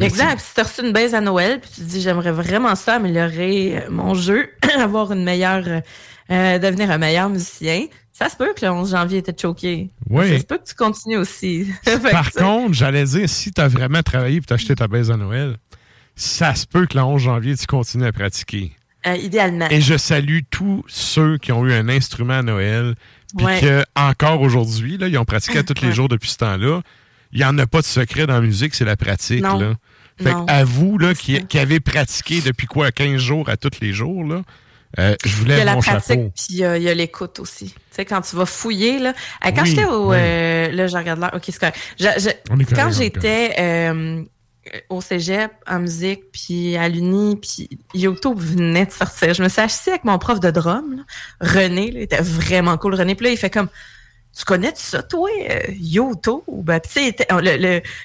exact. 0.00 0.40
Si 0.40 0.54
tu 0.54 0.60
as 0.60 0.64
reçu 0.64 0.84
une 0.84 0.92
baise 0.92 1.14
à 1.14 1.20
Noël, 1.20 1.60
puis 1.60 1.70
tu 1.74 1.80
te 1.80 1.86
dis 1.86 2.00
j'aimerais 2.00 2.32
vraiment 2.32 2.74
ça 2.74 2.94
améliorer 2.94 3.78
euh, 3.78 3.90
mon 3.90 4.14
jeu, 4.14 4.50
avoir 4.78 5.12
une 5.12 5.24
meilleure, 5.24 5.82
euh, 6.30 6.58
devenir 6.58 6.90
un 6.90 6.98
meilleur 6.98 7.28
musicien, 7.28 7.86
ça 8.12 8.28
se 8.28 8.36
peut 8.36 8.52
que 8.54 8.64
le 8.64 8.72
11 8.72 8.90
janvier 8.90 9.18
était 9.18 9.34
choqué. 9.40 9.90
Oui. 10.10 10.28
Ça 10.28 10.38
se 10.40 10.44
peut 10.44 10.58
que 10.58 10.68
tu 10.68 10.74
continues 10.74 11.18
aussi. 11.18 11.68
Par 12.10 12.32
contre, 12.32 12.74
j'allais 12.74 13.04
dire, 13.04 13.28
si 13.28 13.52
tu 13.52 13.60
as 13.60 13.68
vraiment 13.68 14.02
travaillé 14.02 14.38
et 14.38 14.40
t'as 14.40 14.56
acheté 14.56 14.74
ta 14.74 14.88
baise 14.88 15.10
à 15.10 15.16
Noël, 15.16 15.56
ça 16.16 16.54
se 16.54 16.66
peut 16.66 16.86
que 16.86 16.96
le 16.96 17.04
11 17.04 17.22
janvier, 17.22 17.56
tu 17.56 17.66
continues 17.66 18.06
à 18.06 18.12
pratiquer. 18.12 18.72
Euh, 19.08 19.16
idéalement. 19.16 19.68
Et 19.70 19.80
je 19.80 19.96
salue 19.96 20.40
tous 20.50 20.84
ceux 20.88 21.38
qui 21.38 21.52
ont 21.52 21.64
eu 21.66 21.72
un 21.72 21.88
instrument 21.88 22.38
à 22.38 22.42
Noël, 22.42 22.94
puis 23.36 23.46
que 23.60 23.84
encore 23.94 24.40
aujourd'hui, 24.40 24.98
là, 24.98 25.08
ils 25.08 25.18
ont 25.18 25.24
pratiqué 25.24 25.62
tous 25.64 25.82
les 25.82 25.92
jours 25.92 26.08
depuis 26.08 26.30
ce 26.30 26.38
temps-là. 26.38 26.82
Il 27.32 27.38
n'y 27.38 27.44
en 27.44 27.58
a 27.58 27.66
pas 27.66 27.80
de 27.80 27.86
secret 27.86 28.26
dans 28.26 28.34
la 28.34 28.40
musique, 28.40 28.74
c'est 28.74 28.84
la 28.84 28.96
pratique. 28.96 29.42
Là. 29.42 29.74
Fait 30.20 30.34
à 30.48 30.64
vous 30.64 30.98
là, 30.98 31.14
qui, 31.14 31.44
qui, 31.46 31.58
avez 31.58 31.78
pratiqué 31.78 32.40
depuis 32.40 32.66
quoi, 32.66 32.90
15 32.90 33.20
jours 33.20 33.48
à 33.48 33.56
tous 33.56 33.80
les 33.80 33.92
jours, 33.92 34.24
là, 34.24 34.42
euh, 34.98 35.14
je 35.24 35.36
voulais 35.36 35.54
Il 35.54 35.58
y 35.58 35.60
a 35.60 35.64
la 35.64 35.76
pratique, 35.76 36.20
puis 36.34 36.46
il 36.48 36.56
y 36.56 36.64
a 36.64 36.94
l'écoute 36.94 37.38
aussi. 37.40 37.66
Tu 37.66 37.74
sais, 37.90 38.04
quand 38.04 38.22
tu 38.22 38.36
vas 38.36 38.46
fouiller, 38.46 38.98
là. 38.98 39.12
Euh, 39.44 39.50
quand 39.54 39.64
j'étais 39.64 39.84
au. 39.84 40.12
là, 40.12 40.86
je 40.86 40.96
regarde 40.96 41.20
là. 41.20 41.30
OK, 41.34 41.42
c'est 41.46 41.58
correct. 41.58 41.78
quand 42.74 42.90
j'étais 42.90 43.54
euh, 43.58 44.22
au 44.88 45.00
cégep 45.00 45.52
en 45.66 45.80
musique, 45.80 46.30
puis 46.32 46.76
à 46.76 46.88
l'Uni, 46.88 47.36
puis 47.36 47.68
YouTube 47.94 48.38
venait 48.38 48.86
de 48.86 48.92
sortir. 48.92 49.34
Je 49.34 49.42
me 49.42 49.48
suis 49.48 49.60
assise 49.60 49.88
avec 49.88 50.04
mon 50.04 50.18
prof 50.18 50.40
de 50.40 50.50
drum, 50.50 51.04
René, 51.40 51.88
il 51.88 51.96
était 51.98 52.20
vraiment 52.20 52.76
cool. 52.78 52.94
René, 52.94 53.14
puis 53.14 53.26
là, 53.26 53.32
il 53.32 53.36
fait 53.36 53.50
comme, 53.50 53.68
tu 54.36 54.44
connais 54.44 54.72
ça, 54.74 55.02
toi, 55.02 55.28
euh, 55.50 55.60
YouTube? 55.70 56.42
Ben, 56.48 56.80
tu 56.80 56.90
sais, 56.90 57.16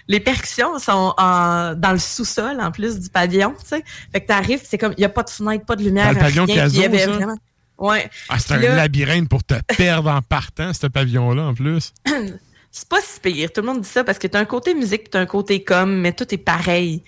les 0.08 0.20
percussions 0.20 0.80
sont 0.80 1.14
dans 1.18 1.92
le 1.92 2.00
sous-sol, 2.00 2.60
en 2.60 2.72
plus 2.72 3.00
du 3.00 3.10
pavillon, 3.10 3.54
tu 3.60 3.68
sais. 3.68 3.84
Fait 4.12 4.22
que 4.22 4.28
t'arrives, 4.28 4.62
c'est 4.64 4.78
comme, 4.78 4.94
il 4.98 5.02
n'y 5.02 5.06
a 5.06 5.10
pas 5.10 5.24
de 5.24 5.30
fenêtre, 5.30 5.66
pas 5.66 5.76
de 5.76 5.84
lumière, 5.84 6.14
le 6.14 6.20
pavillon 6.20 6.46
rien. 6.46 6.68
Y 6.68 6.86
avait 6.86 7.06
vraiment... 7.06 7.38
Ouais. 7.78 8.10
Ah, 8.30 8.40
c'est 8.40 8.54
un 8.54 8.60
labyrinthe 8.60 9.28
pour 9.28 9.44
te 9.44 9.56
perdre 9.76 10.10
en 10.10 10.22
partant, 10.22 10.74
ce 10.74 10.88
pavillon-là, 10.88 11.44
en 11.44 11.54
plus. 11.54 11.94
c'est 12.74 12.90
pas 12.90 13.00
si 13.02 13.20
pire. 13.20 13.54
Tout 13.54 13.62
le 13.62 13.68
monde 13.68 13.82
dit 13.82 13.88
ça 13.88 14.04
parce 14.04 14.18
que 14.18 14.28
t'as 14.28 14.40
un 14.40 14.46
côté 14.46 14.74
musique, 14.74 15.12
t'as 15.12 15.20
un 15.20 15.26
côté 15.28 15.64
com, 15.64 15.96
mais 15.96 16.12
tout 16.12 16.34
est 16.34 16.40
pareil. 16.40 17.04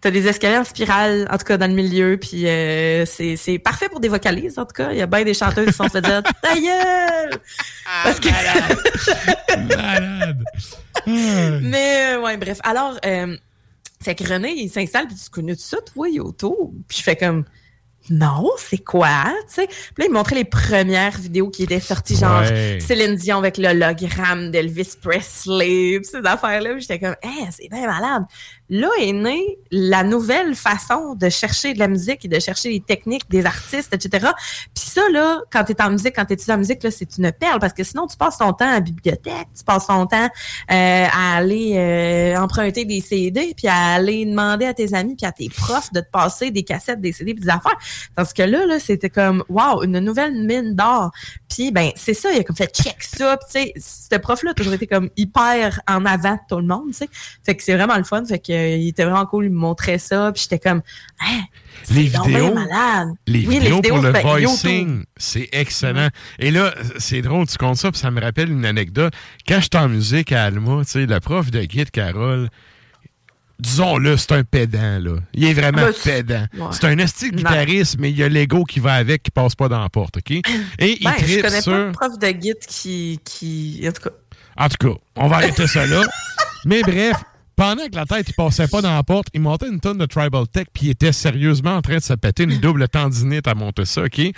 T'as 0.00 0.10
des 0.10 0.26
escaliers 0.26 0.56
en 0.56 0.64
spirale, 0.64 1.28
en 1.30 1.36
tout 1.36 1.44
cas 1.44 1.58
dans 1.58 1.68
le 1.68 1.74
milieu, 1.74 2.16
puis 2.16 2.48
euh, 2.48 3.04
c'est 3.06 3.58
parfait 3.62 3.88
pour 3.88 4.00
des 4.00 4.08
vocalises, 4.08 4.58
en 4.58 4.64
tout 4.64 4.72
cas. 4.72 4.90
Il 4.90 4.98
y 4.98 5.02
a 5.02 5.06
bien 5.06 5.22
des 5.22 5.34
chanteuses 5.34 5.66
qui 5.66 5.72
sont 5.74 5.88
fait 5.88 6.00
dire 6.00 6.22
«Ta 6.42 6.54
gueule! 6.54 7.38
Ah, 7.86 8.02
parce 8.04 8.18
que... 8.18 8.28
malade! 9.76 10.44
mais, 11.62 12.14
euh, 12.14 12.20
ouais, 12.20 12.36
bref. 12.38 12.58
Alors, 12.64 12.98
euh, 13.04 13.36
c'est 14.00 14.16
que 14.16 14.24
René, 14.24 14.54
il 14.56 14.70
s'installe, 14.70 15.06
puis 15.06 15.14
tu 15.14 15.30
connais 15.30 15.54
tout 15.54 15.62
ça, 15.62 15.76
toi, 15.94 16.08
Yoto? 16.08 16.72
Puis 16.88 16.98
je 16.98 17.02
fais 17.04 17.16
comme 17.16 17.44
non, 18.10 18.50
c'est 18.58 18.82
quoi, 18.82 19.32
tu 19.48 19.54
sais? 19.54 19.66
Puis 19.66 19.94
là, 19.98 20.04
il 20.06 20.12
montrait 20.12 20.36
les 20.36 20.44
premières 20.44 21.16
vidéos 21.16 21.50
qui 21.50 21.62
étaient 21.62 21.80
sorties, 21.80 22.16
genre 22.16 22.42
Céline 22.80 23.16
Dion 23.16 23.38
avec 23.38 23.58
l'hologramme 23.58 24.50
d'Elvis 24.50 24.96
Presley, 25.00 26.00
ces 26.02 26.18
affaires-là. 26.24 26.78
J'étais 26.78 26.98
comme, 26.98 27.16
eh, 27.22 27.50
c'est 27.50 27.68
bien 27.68 27.86
malade. 27.86 28.24
Là 28.72 28.88
est 28.98 29.12
née 29.12 29.58
la 29.70 30.02
nouvelle 30.02 30.54
façon 30.54 31.14
de 31.14 31.28
chercher 31.28 31.74
de 31.74 31.78
la 31.78 31.88
musique 31.88 32.24
et 32.24 32.28
de 32.28 32.40
chercher 32.40 32.70
les 32.70 32.80
techniques 32.80 33.28
des 33.28 33.44
artistes, 33.44 33.92
etc. 33.92 34.28
Puis 34.74 34.84
ça, 34.86 35.02
là, 35.10 35.40
quand 35.52 35.64
tu 35.64 35.72
es 35.72 35.82
en 35.82 35.90
musique, 35.90 36.16
quand 36.16 36.24
tu 36.24 36.32
étudies 36.32 36.52
en 36.52 36.56
musique, 36.56 36.82
là, 36.82 36.90
c'est 36.90 37.18
une 37.18 37.32
perle 37.32 37.58
parce 37.60 37.74
que 37.74 37.84
sinon, 37.84 38.06
tu 38.06 38.16
passes 38.16 38.38
ton 38.38 38.54
temps 38.54 38.68
à 38.68 38.74
la 38.74 38.80
bibliothèque, 38.80 39.48
tu 39.54 39.62
passes 39.62 39.86
ton 39.86 40.06
temps 40.06 40.24
euh, 40.24 41.06
à 41.06 41.36
aller 41.36 41.74
euh, 41.76 42.40
emprunter 42.40 42.86
des 42.86 43.02
CD, 43.02 43.52
puis 43.54 43.68
à 43.68 43.94
aller 43.94 44.24
demander 44.24 44.64
à 44.64 44.72
tes 44.72 44.94
amis 44.94 45.16
puis 45.16 45.26
à 45.26 45.32
tes 45.32 45.50
profs 45.50 45.92
de 45.92 46.00
te 46.00 46.10
passer 46.10 46.50
des 46.50 46.62
cassettes, 46.62 47.00
des 47.02 47.12
CD, 47.12 47.34
puis 47.34 47.44
des 47.44 47.50
affaires. 47.50 47.78
Parce 48.14 48.32
que 48.32 48.42
là, 48.42 48.64
là 48.64 48.80
c'était 48.80 49.10
comme, 49.10 49.44
wow, 49.50 49.82
une 49.82 49.98
nouvelle 49.98 50.32
mine 50.32 50.74
d'or. 50.74 51.10
Puis, 51.54 51.70
ben, 51.70 51.90
c'est 51.96 52.14
ça, 52.14 52.32
il 52.32 52.40
a 52.40 52.44
comme 52.44 52.56
fait 52.56 52.74
check 52.74 53.02
ça. 53.02 53.36
tu 53.36 53.44
sais, 53.50 53.74
ce 53.76 54.16
prof-là 54.16 54.52
a 54.52 54.54
toujours 54.54 54.72
été 54.72 54.86
comme 54.86 55.10
hyper 55.18 55.80
en 55.86 56.06
avant 56.06 56.32
de 56.32 56.40
tout 56.48 56.56
le 56.56 56.66
monde, 56.66 56.88
tu 56.88 56.94
sais. 56.94 57.08
Fait 57.44 57.54
que 57.54 57.62
c'est 57.62 57.74
vraiment 57.76 57.98
le 57.98 58.04
fun. 58.04 58.24
Fait 58.24 58.38
que, 58.38 58.61
il 58.66 58.88
était 58.88 59.04
vraiment 59.04 59.26
cool, 59.26 59.46
il 59.46 59.50
me 59.50 59.58
montrait 59.58 59.98
ça. 59.98 60.32
Puis 60.32 60.42
j'étais 60.42 60.58
comme, 60.58 60.82
hein, 61.20 61.42
les 61.90 62.02
vidéos, 62.04 62.54
les, 63.26 63.38
vidéos 63.40 63.82
pour 63.82 63.98
le 63.98 64.12
ben, 64.12 64.22
voicing, 64.22 65.04
c'est 65.16 65.48
excellent. 65.52 66.08
Et 66.38 66.50
là, 66.50 66.74
c'est 66.98 67.22
drôle, 67.22 67.46
tu 67.46 67.56
comptes 67.58 67.76
ça, 67.76 67.90
puis 67.90 68.00
ça 68.00 68.10
me 68.10 68.20
rappelle 68.20 68.50
une 68.50 68.64
anecdote. 68.64 69.12
Quand 69.46 69.60
j'étais 69.60 69.78
en 69.78 69.88
musique 69.88 70.32
à 70.32 70.44
Alma, 70.44 70.82
tu 70.84 70.92
sais, 70.92 71.06
le 71.06 71.20
prof 71.20 71.50
de 71.50 71.62
guide, 71.64 71.90
Carole, 71.90 72.48
disons-le, 73.58 74.16
c'est 74.16 74.32
un 74.32 74.44
pédant, 74.44 74.98
là. 74.98 75.16
Il 75.34 75.44
est 75.44 75.54
vraiment 75.54 75.82
Ben, 75.82 75.94
pédant. 76.04 76.46
C'est 76.72 76.84
un 76.84 76.98
esti 76.98 77.30
guitariste, 77.30 77.96
mais 77.98 78.10
il 78.10 78.18
y 78.18 78.22
a 78.22 78.28
l'ego 78.28 78.64
qui 78.64 78.80
va 78.80 78.94
avec, 78.94 79.22
qui 79.22 79.30
passe 79.30 79.54
pas 79.54 79.68
dans 79.68 79.80
la 79.80 79.88
porte, 79.88 80.18
OK? 80.18 80.30
Et 80.30 80.42
il 80.80 81.04
ben, 81.04 81.14
je 81.18 81.40
connais 81.40 81.60
sur... 81.62 81.72
pas 81.72 81.86
de 81.86 81.92
prof 81.92 82.18
de 82.18 82.30
guide 82.30 82.58
qui, 82.66 83.20
qui, 83.24 83.84
en 83.88 83.92
tout 83.92 84.02
cas, 84.02 84.14
En 84.56 84.68
tout 84.68 84.88
cas, 84.88 85.00
on 85.16 85.28
va 85.28 85.36
arrêter 85.36 85.66
ça 85.66 85.86
là. 85.86 86.02
Mais 86.64 86.82
bref, 86.82 87.16
pendant 87.62 87.86
que 87.86 87.94
la 87.94 88.06
tête 88.06 88.28
il 88.28 88.34
passait 88.34 88.66
pas 88.66 88.82
dans 88.82 88.92
la 88.92 89.04
porte, 89.04 89.28
il 89.34 89.40
montait 89.40 89.68
une 89.68 89.78
tonne 89.78 89.98
de 89.98 90.06
Tribal 90.06 90.48
Tech, 90.48 90.66
puis 90.72 90.86
il 90.86 90.90
était 90.90 91.12
sérieusement 91.12 91.76
en 91.76 91.80
train 91.80 91.98
de 91.98 92.02
se 92.02 92.14
péter 92.14 92.42
une 92.42 92.58
double 92.58 92.88
tendinite 92.88 93.46
à 93.46 93.54
monter 93.54 93.84
ça, 93.84 94.02
OK? 94.02 94.18
Et 94.18 94.34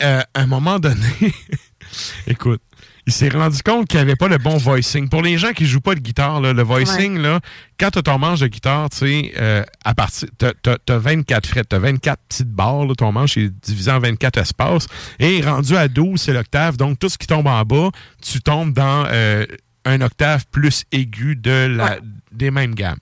euh, 0.00 0.22
à 0.32 0.40
un 0.40 0.46
moment 0.46 0.78
donné, 0.78 1.34
écoute, 2.26 2.62
il 3.06 3.12
s'est 3.12 3.28
rendu 3.28 3.62
compte 3.62 3.88
qu'il 3.88 3.98
n'y 3.98 4.02
avait 4.02 4.16
pas 4.16 4.28
le 4.28 4.38
bon 4.38 4.56
voicing. 4.56 5.10
Pour 5.10 5.20
les 5.20 5.36
gens 5.36 5.52
qui 5.52 5.66
jouent 5.66 5.82
pas 5.82 5.94
de 5.94 6.00
guitare, 6.00 6.40
là, 6.40 6.54
le 6.54 6.62
voicing, 6.62 7.18
là, 7.18 7.40
quand 7.78 7.90
tu 7.90 7.98
as 7.98 8.02
ton 8.02 8.18
manche 8.18 8.40
de 8.40 8.46
guitare, 8.46 8.88
tu 8.88 8.96
sais, 8.96 9.32
euh, 9.36 9.62
à 9.84 9.94
partir, 9.94 10.28
t'as, 10.38 10.52
t'as 10.78 10.96
24 10.96 11.46
frettes, 11.46 11.68
t'as 11.68 11.78
24 11.78 12.18
petites 12.26 12.48
barres, 12.48 12.86
là, 12.86 12.94
ton 12.94 13.12
manche 13.12 13.36
est 13.36 13.50
divisé 13.50 13.90
en 13.90 13.98
24 13.98 14.38
espaces, 14.38 14.86
et 15.18 15.42
rendu 15.42 15.76
à 15.76 15.88
12, 15.88 16.18
c'est 16.18 16.32
l'octave, 16.32 16.78
donc 16.78 16.98
tout 16.98 17.10
ce 17.10 17.18
qui 17.18 17.26
tombe 17.26 17.46
en 17.46 17.62
bas, 17.64 17.90
tu 18.22 18.40
tombes 18.40 18.72
dans 18.72 19.04
euh, 19.08 19.44
un 19.84 20.00
octave 20.00 20.44
plus 20.50 20.84
aigu 20.92 21.36
de 21.36 21.66
la, 21.76 21.98
des 22.32 22.50
mêmes 22.50 22.74
gammes. 22.74 22.98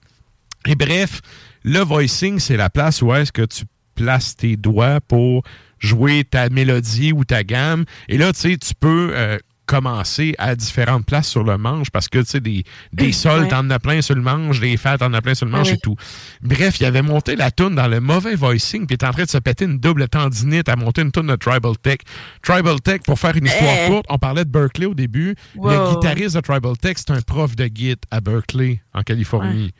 Et 0.66 0.74
bref, 0.74 1.20
le 1.64 1.80
voicing, 1.80 2.38
c'est 2.38 2.56
la 2.56 2.70
place 2.70 3.02
où 3.02 3.12
est-ce 3.14 3.32
que 3.32 3.42
tu 3.42 3.64
places 3.94 4.36
tes 4.36 4.56
doigts 4.56 5.00
pour 5.00 5.42
jouer 5.78 6.24
ta 6.24 6.48
mélodie 6.48 7.12
ou 7.12 7.24
ta 7.24 7.44
gamme. 7.44 7.84
Et 8.08 8.16
là, 8.18 8.32
tu 8.32 8.40
sais, 8.40 8.56
tu 8.56 8.74
peux 8.74 9.10
euh, 9.14 9.38
commencer 9.76 10.34
à 10.38 10.54
différentes 10.54 11.06
places 11.06 11.28
sur 11.28 11.44
le 11.44 11.56
manche 11.56 11.90
parce 11.90 12.08
que, 12.08 12.18
tu 12.18 12.26
sais, 12.26 12.40
des, 12.40 12.64
des 12.92 13.12
sols, 13.12 13.42
Ouais. 13.42 13.48
t'en 13.48 13.68
as 13.70 13.78
plein 13.78 14.02
sur 14.02 14.14
le 14.14 14.20
manche, 14.20 14.60
des 14.60 14.76
fats, 14.76 14.98
t'en 14.98 15.12
as 15.14 15.22
plein 15.22 15.34
sur 15.34 15.46
le 15.46 15.52
manche 15.52 15.70
et 15.70 15.78
tout. 15.78 15.96
Bref, 16.42 16.78
il 16.80 16.84
avait 16.84 17.00
monté 17.02 17.36
la 17.36 17.50
toune 17.50 17.74
dans 17.74 17.88
le 17.88 18.00
mauvais 18.00 18.34
voicing, 18.34 18.86
puis 18.86 18.92
il 18.92 18.94
était 18.94 19.06
en 19.06 19.12
train 19.12 19.24
de 19.24 19.30
se 19.30 19.38
péter 19.38 19.64
une 19.64 19.78
double 19.78 20.08
tendinite 20.08 20.68
à 20.68 20.76
monter 20.76 21.02
une 21.02 21.10
toune 21.10 21.28
de 21.28 21.36
Tribal 21.36 21.76
Tech. 21.78 21.98
Tribal 22.42 22.80
Tech, 22.80 23.00
pour 23.06 23.18
faire 23.18 23.36
une 23.36 23.46
histoire 23.46 23.74
Eh. 23.86 23.88
courte, 23.88 24.06
on 24.10 24.18
parlait 24.18 24.44
de 24.44 24.50
Berkeley 24.50 24.86
au 24.86 24.94
début. 24.94 25.34
Le 25.56 25.94
guitariste 25.94 26.36
de 26.36 26.40
Tribal 26.40 26.76
Tech, 26.76 26.96
c'est 26.98 27.10
un 27.10 27.20
prof 27.22 27.56
de 27.56 27.68
git 27.74 27.96
à 28.10 28.20
Berkeley, 28.20 28.82
en 28.92 29.02
Californie. 29.02 29.72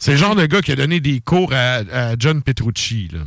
C'est 0.00 0.12
le 0.12 0.16
genre 0.16 0.36
de 0.36 0.46
gars 0.46 0.60
qui 0.62 0.70
a 0.70 0.76
donné 0.76 1.00
des 1.00 1.20
cours 1.20 1.52
à, 1.52 1.78
à 1.92 2.14
John 2.16 2.40
Petrucci, 2.42 3.10
là. 3.12 3.18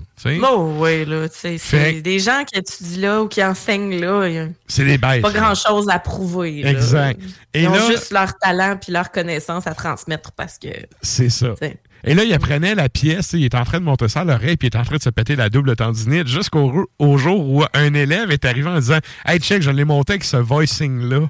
Oh, 0.49 0.75
oui, 0.77 1.03
là, 1.05 1.27
c'est 1.29 2.01
des 2.01 2.19
gens 2.19 2.43
qui 2.45 2.59
étudient 2.59 2.99
là 3.01 3.21
ou 3.23 3.27
qui 3.27 3.43
enseignent 3.43 3.99
là, 3.99 4.47
C'est 4.67 4.85
des 4.85 4.97
bêtes. 4.97 5.21
pas 5.21 5.31
grand-chose 5.31 5.89
à 5.89 5.99
prouver. 5.99 6.61
là. 6.63 6.71
Exact. 6.71 7.19
Et 7.53 7.63
Ils 7.63 7.67
ont 7.67 7.73
là- 7.73 7.87
juste 7.91 8.11
leur 8.11 8.37
talent 8.37 8.77
puis 8.81 8.93
leur 8.93 9.11
connaissance 9.11 9.67
à 9.67 9.73
transmettre 9.75 10.31
parce 10.31 10.57
que... 10.57 10.69
C'est 11.01 11.29
ça. 11.29 11.49
T'sais. 11.55 11.77
Et 12.03 12.15
là, 12.15 12.23
il 12.23 12.33
apprenait 12.33 12.73
la 12.73 12.87
pièce, 12.89 13.33
il 13.33 13.43
est 13.43 13.53
en 13.53 13.63
train 13.63 13.79
de 13.79 13.83
monter 13.85 14.07
ça 14.07 14.21
à 14.21 14.23
l'oreille, 14.23 14.57
puis 14.57 14.69
il 14.69 14.75
est 14.75 14.79
en 14.79 14.83
train 14.85 14.95
de 14.97 15.01
se 15.03 15.09
péter 15.09 15.35
la 15.35 15.49
double 15.49 15.75
tendinite 15.75 16.27
jusqu'au 16.27 16.87
au 16.97 17.17
jour 17.17 17.47
où 17.47 17.63
un 17.73 17.93
élève 17.93 18.31
est 18.31 18.43
arrivé 18.45 18.69
en 18.69 18.79
disant 18.79 18.97
Hey, 19.25 19.39
check, 19.39 19.61
je 19.61 19.69
l'ai 19.69 19.83
monté 19.85 20.13
avec 20.13 20.23
ce 20.23 20.37
voicing-là. 20.37 21.29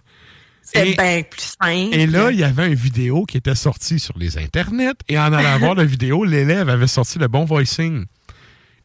C'est 0.74 0.90
Et- 0.90 0.96
bien 0.96 1.22
plus 1.30 1.42
simple. 1.42 1.94
Et 1.96 2.08
là, 2.08 2.32
il 2.32 2.40
y 2.40 2.44
avait 2.44 2.68
une 2.68 2.76
vidéo 2.76 3.26
qui 3.26 3.38
était 3.38 3.56
sortie 3.56 4.00
sur 4.00 4.18
les 4.18 4.38
internets, 4.38 4.94
et 5.10 5.18
en 5.20 5.34
allant 5.34 5.60
voir 5.60 5.76
la 5.76 5.84
vidéo, 5.86 6.24
l'élève 6.26 6.70
avait 6.70 6.88
sorti 6.88 7.20
le 7.20 7.28
bon 7.28 7.46
voicing. 7.46 8.06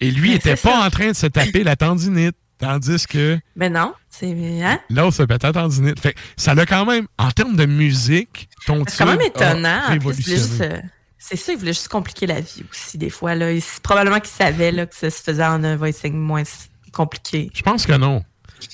Et 0.00 0.10
lui, 0.10 0.28
il 0.28 0.30
Mais 0.32 0.36
était 0.36 0.56
c'est 0.56 0.62
pas 0.68 0.80
ça. 0.82 0.86
en 0.86 0.90
train 0.90 1.08
de 1.08 1.16
se 1.16 1.26
taper 1.26 1.62
la 1.64 1.76
tendinite, 1.76 2.36
tandis 2.58 3.06
que 3.06 3.38
Mais 3.54 3.70
non, 3.70 3.94
c'est... 4.10 4.26
Hein? 4.62 4.78
l'autre 4.90 5.16
se 5.16 5.22
pétait 5.22 5.46
la 5.46 5.52
tendinite. 5.52 6.00
Fait 6.00 6.14
ça 6.36 6.54
l'a 6.54 6.66
quand 6.66 6.84
même, 6.84 7.06
en 7.18 7.30
termes 7.30 7.56
de 7.56 7.66
musique, 7.66 8.48
ton 8.66 8.84
C'est 8.88 8.98
quand 8.98 9.06
même 9.06 9.20
étonnant. 9.22 9.80
Euh, 9.90 10.80
c'est 11.18 11.36
ça, 11.36 11.52
il 11.52 11.58
voulait 11.58 11.72
juste 11.72 11.88
compliquer 11.88 12.26
la 12.26 12.40
vie 12.40 12.64
aussi, 12.70 12.98
des 12.98 13.10
fois. 13.10 13.34
Là. 13.34 13.52
Il- 13.52 13.62
probablement 13.82 14.20
qu'il 14.20 14.28
savait 14.30 14.70
là, 14.72 14.86
que 14.86 14.94
ça 14.94 15.10
se 15.10 15.22
faisait 15.22 15.44
en 15.44 15.64
un 15.64 15.76
voicing 15.76 16.14
moins 16.14 16.42
compliqué. 16.92 17.50
Je 17.54 17.62
pense 17.62 17.86
que 17.86 17.92
non. 17.92 18.22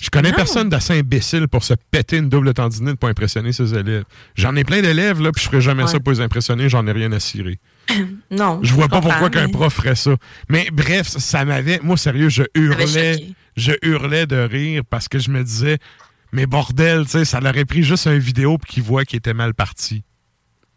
Je 0.00 0.10
connais 0.10 0.30
Non. 0.30 0.36
personne 0.36 0.68
d'assez 0.68 0.98
imbécile 0.98 1.48
pour 1.48 1.64
se 1.64 1.74
péter 1.90 2.18
une 2.18 2.28
double 2.28 2.54
tendinite 2.54 2.96
pour 2.96 3.08
impressionner 3.08 3.52
ses 3.52 3.74
élèves. 3.74 4.04
J'en 4.34 4.54
ai 4.56 4.64
plein 4.64 4.80
d'élèves, 4.80 5.20
là, 5.20 5.32
puis 5.32 5.42
je 5.42 5.48
ferais 5.48 5.60
jamais 5.60 5.86
ça 5.86 5.98
pour 6.00 6.12
les 6.12 6.20
impressionner, 6.20 6.68
j'en 6.68 6.86
ai 6.86 6.92
rien 6.92 7.10
à 7.12 7.20
cirer. 7.20 7.58
Non. 8.30 8.60
Je 8.62 8.72
vois 8.72 8.88
pas 8.88 9.00
pourquoi 9.00 9.28
qu'un 9.28 9.48
prof 9.48 9.72
ferait 9.74 9.94
ça. 9.96 10.12
Mais 10.48 10.68
bref, 10.72 11.08
ça 11.08 11.44
m'avait. 11.44 11.80
Moi, 11.82 11.96
sérieux, 11.96 12.28
je 12.28 12.44
hurlais. 12.54 13.26
Je 13.56 13.72
hurlais 13.82 14.26
de 14.26 14.36
rire 14.36 14.82
parce 14.88 15.08
que 15.08 15.18
je 15.18 15.30
me 15.30 15.42
disais, 15.44 15.78
mais 16.32 16.46
bordel, 16.46 17.04
tu 17.04 17.10
sais, 17.10 17.24
ça 17.26 17.40
l'aurait 17.40 17.66
pris 17.66 17.82
juste 17.82 18.06
une 18.06 18.18
vidéo 18.18 18.56
puis 18.56 18.72
qu'il 18.74 18.82
voit 18.82 19.04
qu'il 19.04 19.18
était 19.18 19.34
mal 19.34 19.52
parti. 19.52 20.04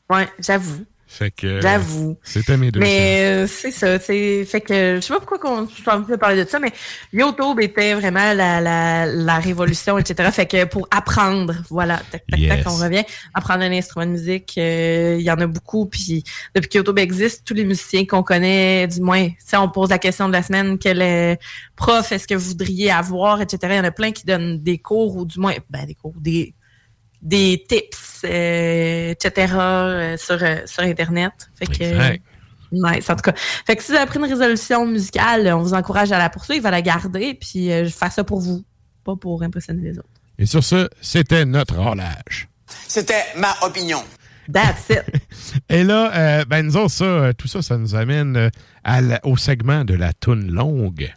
Ouais, 0.09 0.27
j'avoue. 0.39 0.83
Fait 1.15 1.31
que. 1.31 1.61
J'avoue. 1.61 2.17
C'était 2.23 2.57
mes 2.57 2.71
deux. 2.71 2.81
Mais 2.81 3.21
euh, 3.23 3.47
c'est 3.47 3.71
ça, 3.71 3.97
c'est 3.99 4.43
fait 4.43 4.59
que 4.59 4.97
je 4.97 4.99
sais 4.99 5.13
pas 5.13 5.19
pourquoi 5.21 5.39
qu'on 5.39 5.61
de 5.61 6.15
parler 6.17 6.43
de 6.43 6.49
ça, 6.49 6.59
mais 6.59 6.73
YouTube 7.13 7.57
était 7.61 7.93
vraiment 7.93 8.33
la, 8.33 8.59
la, 8.59 9.05
la 9.05 9.39
révolution, 9.39 9.97
etc. 9.97 10.29
Fait 10.33 10.45
que 10.45 10.65
pour 10.65 10.89
apprendre, 10.91 11.55
voilà, 11.69 12.01
tac, 12.11 12.25
tac, 12.27 12.37
Yes. 12.37 12.49
tac, 12.63 12.67
on 12.67 12.75
revient, 12.75 13.03
apprendre 13.33 13.63
un 13.63 13.71
instrument 13.71 14.05
de 14.05 14.11
musique, 14.11 14.55
euh, 14.57 15.15
il 15.17 15.23
y 15.23 15.31
en 15.31 15.39
a 15.39 15.47
beaucoup, 15.47 15.85
puis 15.85 16.21
depuis 16.53 16.67
que 16.67 16.77
YouTube 16.79 16.99
existe, 16.99 17.45
tous 17.45 17.53
les 17.53 17.63
musiciens 17.63 18.05
qu'on 18.05 18.21
connaît, 18.23 18.85
du 18.87 18.99
moins, 18.99 19.29
sais, 19.39 19.55
on 19.55 19.69
pose 19.69 19.91
la 19.91 19.99
question 19.99 20.27
de 20.27 20.33
la 20.33 20.43
semaine, 20.43 20.77
quel 20.77 21.37
prof 21.77 22.11
est-ce 22.11 22.27
que 22.27 22.35
vous 22.35 22.49
voudriez 22.49 22.91
avoir, 22.91 23.41
etc. 23.41 23.59
Il 23.69 23.77
y 23.77 23.79
en 23.79 23.85
a 23.85 23.91
plein 23.91 24.11
qui 24.11 24.25
donnent 24.25 24.61
des 24.61 24.79
cours, 24.79 25.15
ou 25.15 25.25
du 25.25 25.39
moins, 25.39 25.53
ben 25.69 25.85
des 25.85 25.95
cours, 25.95 26.13
des 26.17 26.53
des 27.25 27.65
tips, 27.67 28.21
euh, 28.23 29.11
etc. 29.11 29.53
euh, 29.59 30.17
sur, 30.17 30.37
euh, 30.41 30.59
sur 30.65 30.83
Internet. 30.83 31.33
Fait 31.59 31.65
que, 31.67 31.83
Exact. 31.83 32.21
Nice, 32.71 33.09
en 33.09 33.15
tout 33.15 33.21
cas. 33.31 33.33
Fait 33.65 33.75
que 33.75 33.83
si 33.83 33.91
vous 33.91 33.97
avez 33.97 34.05
pris 34.05 34.19
une 34.19 34.25
résolution 34.25 34.85
musicale, 34.85 35.47
on 35.53 35.59
vous 35.59 35.73
encourage 35.73 36.11
à 36.11 36.17
la 36.17 36.29
poursuivre, 36.29 36.65
à 36.67 36.71
la 36.71 36.81
garder, 36.81 37.33
puis 37.33 37.71
euh, 37.71 37.85
je 37.85 37.89
fais 37.89 38.09
ça 38.09 38.23
pour 38.23 38.39
vous, 38.39 38.63
pas 39.03 39.15
pour 39.15 39.43
impressionner 39.43 39.81
les 39.81 39.97
autres. 39.97 40.09
Et 40.37 40.45
sur 40.45 40.63
ce, 40.63 40.89
c'était 41.01 41.45
notre 41.45 41.75
relâche. 41.77 42.47
C'était 42.87 43.23
ma 43.37 43.53
opinion. 43.61 44.03
That's 44.51 44.89
it. 44.89 45.03
Et 45.69 45.83
là, 45.83 46.11
euh, 46.15 46.45
ben 46.45 46.65
nous 46.65 46.77
autres, 46.77 46.91
ça, 46.91 47.33
tout 47.37 47.47
ça, 47.47 47.61
ça 47.61 47.77
nous 47.77 47.95
amène 47.95 48.51
à 48.83 49.01
la- 49.01 49.19
au 49.25 49.37
segment 49.37 49.83
de 49.85 49.93
la 49.95 50.13
toune 50.13 50.51
longue. 50.51 51.11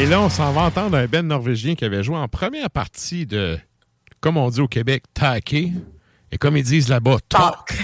Et 0.00 0.06
là, 0.06 0.18
on 0.22 0.30
s'en 0.30 0.50
va 0.52 0.62
entendre 0.62 0.96
un 0.96 1.06
Ben 1.06 1.26
norvégien 1.26 1.74
qui 1.74 1.84
avait 1.84 2.02
joué 2.02 2.16
en 2.16 2.26
première 2.26 2.70
partie 2.70 3.26
de, 3.26 3.58
comme 4.20 4.38
on 4.38 4.48
dit 4.48 4.60
au 4.60 4.66
Québec, 4.66 5.02
Take. 5.12 5.72
Et 6.32 6.38
comme 6.38 6.56
ils 6.56 6.62
disent 6.62 6.88
là-bas, 6.88 7.18
Talk. 7.28 7.76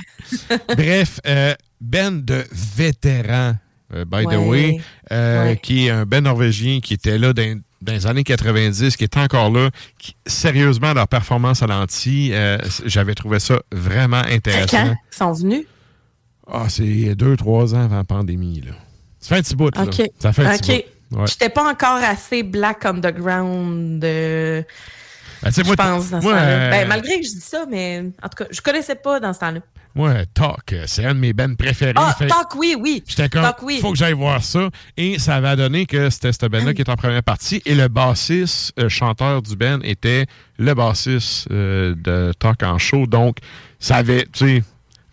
Bref, 0.76 1.20
euh, 1.26 1.54
Ben 1.80 2.24
de 2.24 2.42
vétéran, 2.52 3.56
euh, 3.94 4.04
by 4.06 4.24
the 4.24 4.38
way, 4.38 4.80
euh, 5.12 5.48
Ouais. 5.48 5.60
qui 5.62 5.86
est 5.86 5.90
un 5.90 6.06
Ben 6.06 6.24
norvégien 6.24 6.80
qui 6.80 6.94
était 6.94 7.18
là 7.18 7.34
dans, 7.34 7.60
dans 7.82 7.92
les 7.92 8.06
années 8.06 8.24
90, 8.24 8.96
qui 8.96 9.04
est 9.04 9.16
encore 9.18 9.50
là. 9.50 9.68
Qui- 9.98 10.16
sérieusement, 10.26 10.94
leur 10.94 11.08
performance 11.08 11.62
à 11.62 11.66
l'anti, 11.66 12.30
euh, 12.32 12.56
j'avais 12.86 13.14
trouvé 13.14 13.40
ça 13.40 13.60
vraiment 13.72 14.22
intéressant. 14.26 14.68
Quand 14.86 14.96
ils 15.12 15.16
sont 15.16 15.32
venus? 15.34 15.66
Ah, 16.50 16.66
c'est 16.70 17.14
deux, 17.14 17.36
trois 17.36 17.74
ans 17.74 17.84
avant 17.84 17.96
la 17.96 18.04
pandémie. 18.04 18.62
Là. 18.62 18.72
Ça 19.20 19.34
fait 19.34 19.40
un 19.40 19.42
petit 19.42 19.56
bout. 19.56 19.76
Là. 19.76 19.84
Ça 20.18 20.32
fait 20.32 20.46
un 20.46 20.56
petit 20.56 20.72
bout. 20.76 20.95
Ouais. 21.12 21.26
J'étais 21.26 21.48
pas 21.48 21.70
encore 21.70 21.98
assez 22.02 22.42
black 22.42 22.84
underground. 22.84 24.02
euh, 24.04 24.62
Ben, 25.42 25.50
je 25.54 25.62
pense, 25.74 26.10
dans 26.10 26.20
ce. 26.20 26.26
Ben, 26.26 26.88
malgré 26.88 27.20
que 27.20 27.26
je 27.26 27.32
dis 27.32 27.40
ça, 27.40 27.64
mais 27.70 28.04
en 28.22 28.28
tout 28.28 28.44
cas, 28.44 28.46
je 28.50 28.60
connaissais 28.60 28.96
pas 28.96 29.20
dans 29.20 29.32
ce 29.32 29.38
temps-là. 29.40 29.60
Moi, 29.94 30.12
Talk, 30.34 30.74
c'est 30.86 31.06
un 31.06 31.14
de 31.14 31.20
mes 31.20 31.32
bands 31.32 31.54
préférés. 31.54 31.94
Ah, 31.96 32.14
Talk, 32.18 32.54
oui, 32.56 32.76
oui. 32.78 33.02
J'étais 33.06 33.30
comme, 33.30 33.50
faut 33.80 33.92
que 33.92 33.96
j'aille 33.96 34.12
voir 34.12 34.42
ça. 34.42 34.68
Et 34.98 35.18
ça 35.18 35.36
avait 35.36 35.56
donné 35.56 35.86
que 35.86 36.10
c'était 36.10 36.32
cette 36.32 36.44
band-là 36.50 36.74
qui 36.74 36.82
était 36.82 36.90
en 36.90 36.96
première 36.96 37.22
partie. 37.22 37.62
Et 37.64 37.74
le 37.74 37.88
bassiste, 37.88 38.74
euh, 38.78 38.90
chanteur 38.90 39.40
du 39.40 39.56
band, 39.56 39.78
était 39.82 40.26
le 40.58 40.74
bassiste 40.74 41.48
euh, 41.50 41.94
de 41.96 42.32
Talk 42.38 42.62
en 42.62 42.76
show. 42.76 43.06
Donc, 43.06 43.38
ça 43.78 43.96
avait, 43.96 44.26
tu 44.30 44.58
sais, 44.58 44.64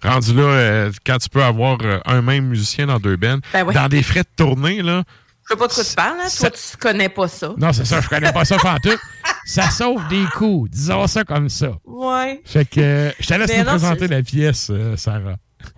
rendu 0.03 0.33
là, 0.33 0.43
euh, 0.43 0.91
quand 1.05 1.17
tu 1.17 1.29
peux 1.29 1.43
avoir 1.43 1.77
un 2.05 2.21
même 2.21 2.47
musicien 2.47 2.87
dans 2.87 2.99
deux 2.99 3.15
bands, 3.15 3.37
ben 3.53 3.65
dans 3.71 3.87
des 3.87 4.03
frais 4.03 4.23
de 4.23 4.29
tournée, 4.35 4.81
là, 4.81 5.03
je 5.45 5.53
sais 5.53 5.57
pas 5.57 5.67
de 5.67 5.73
quoi 5.73 5.83
tu 5.83 5.95
parles, 5.95 6.17
hein? 6.21 6.27
Toi, 6.39 6.51
tu 6.51 6.77
connais 6.77 7.09
pas 7.09 7.27
ça. 7.27 7.53
Non, 7.57 7.73
c'est 7.73 7.85
ça, 7.85 8.01
je 8.01 8.07
connais 8.09 8.31
pas 8.31 8.45
ça 8.45 8.57
tout. 8.81 8.89
Ça 9.45 9.69
sauve 9.69 10.07
des 10.07 10.23
coups, 10.33 10.71
disons 10.71 11.05
ça 11.05 11.25
comme 11.25 11.49
ça. 11.49 11.71
Ouais. 11.83 12.41
Fait 12.45 12.63
que 12.63 13.11
je 13.19 13.27
te 13.27 13.33
laisse 13.33 13.57
nous 13.57 13.65
présenter 13.65 14.07
la 14.07 14.23
pièce, 14.23 14.69
euh, 14.69 14.95
Sarah. 14.95 15.35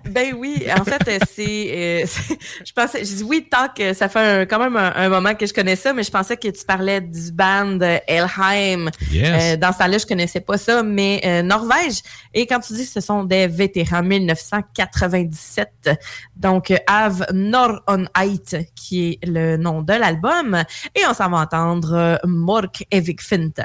Ben 0.10 0.36
oui, 0.38 0.64
en 0.78 0.84
fait, 0.84 1.02
euh, 1.07 1.18
euh, 1.40 2.06
c'est. 2.07 2.36
je 2.66 2.74
pensais. 2.74 3.03
Je 3.03 3.16
dis 3.16 3.24
oui, 3.24 3.48
tant 3.49 3.68
que 3.76 3.94
ça 3.94 4.07
fait 4.07 4.48
quand 4.49 4.60
même 4.60 4.76
un, 4.76 5.10
moment 5.10 5.34
que 5.34 5.45
je 5.45 5.53
connais 5.53 5.76
ça, 5.76 5.94
mais 5.94 6.03
je 6.03 6.12
pensais 6.12 6.38
que 6.38 6.48
tu 6.48 6.66
parlais 6.66 7.02
du 7.02 7.32
band 7.32 7.80
Elheim. 8.07 8.90
Yes. 9.12 9.57
dans 9.60 9.72
ce 9.72 9.80
temps-là, 9.80 9.98
je 9.98 10.06
connaissais 10.06 10.41
pas 10.41 10.57
ça, 10.57 10.84
mais 10.84 11.41
Norvège. 11.44 12.02
Et 12.34 12.45
quand 12.45 12.60
tu 12.60 12.74
dis 12.74 12.86
que 12.86 12.91
ce 12.91 13.02
sont 13.02 13.24
des 13.24 13.48
vétérans 13.48 14.03
1997, 14.03 15.90
donc 16.36 16.74
Av 16.88 17.26
Nor 17.34 17.82
on 17.88 18.06
Eit, 18.20 18.70
qui 18.76 19.12
est 19.22 19.26
le 19.26 19.57
nom 19.57 19.82
de 19.82 19.94
l'album. 19.94 20.64
Et 20.94 21.02
on 21.10 21.14
s'en 21.14 21.30
va 21.30 21.38
entendre 21.38 22.20
Mork 22.26 22.86
Evik 22.91 23.22
Finter. 23.22 23.64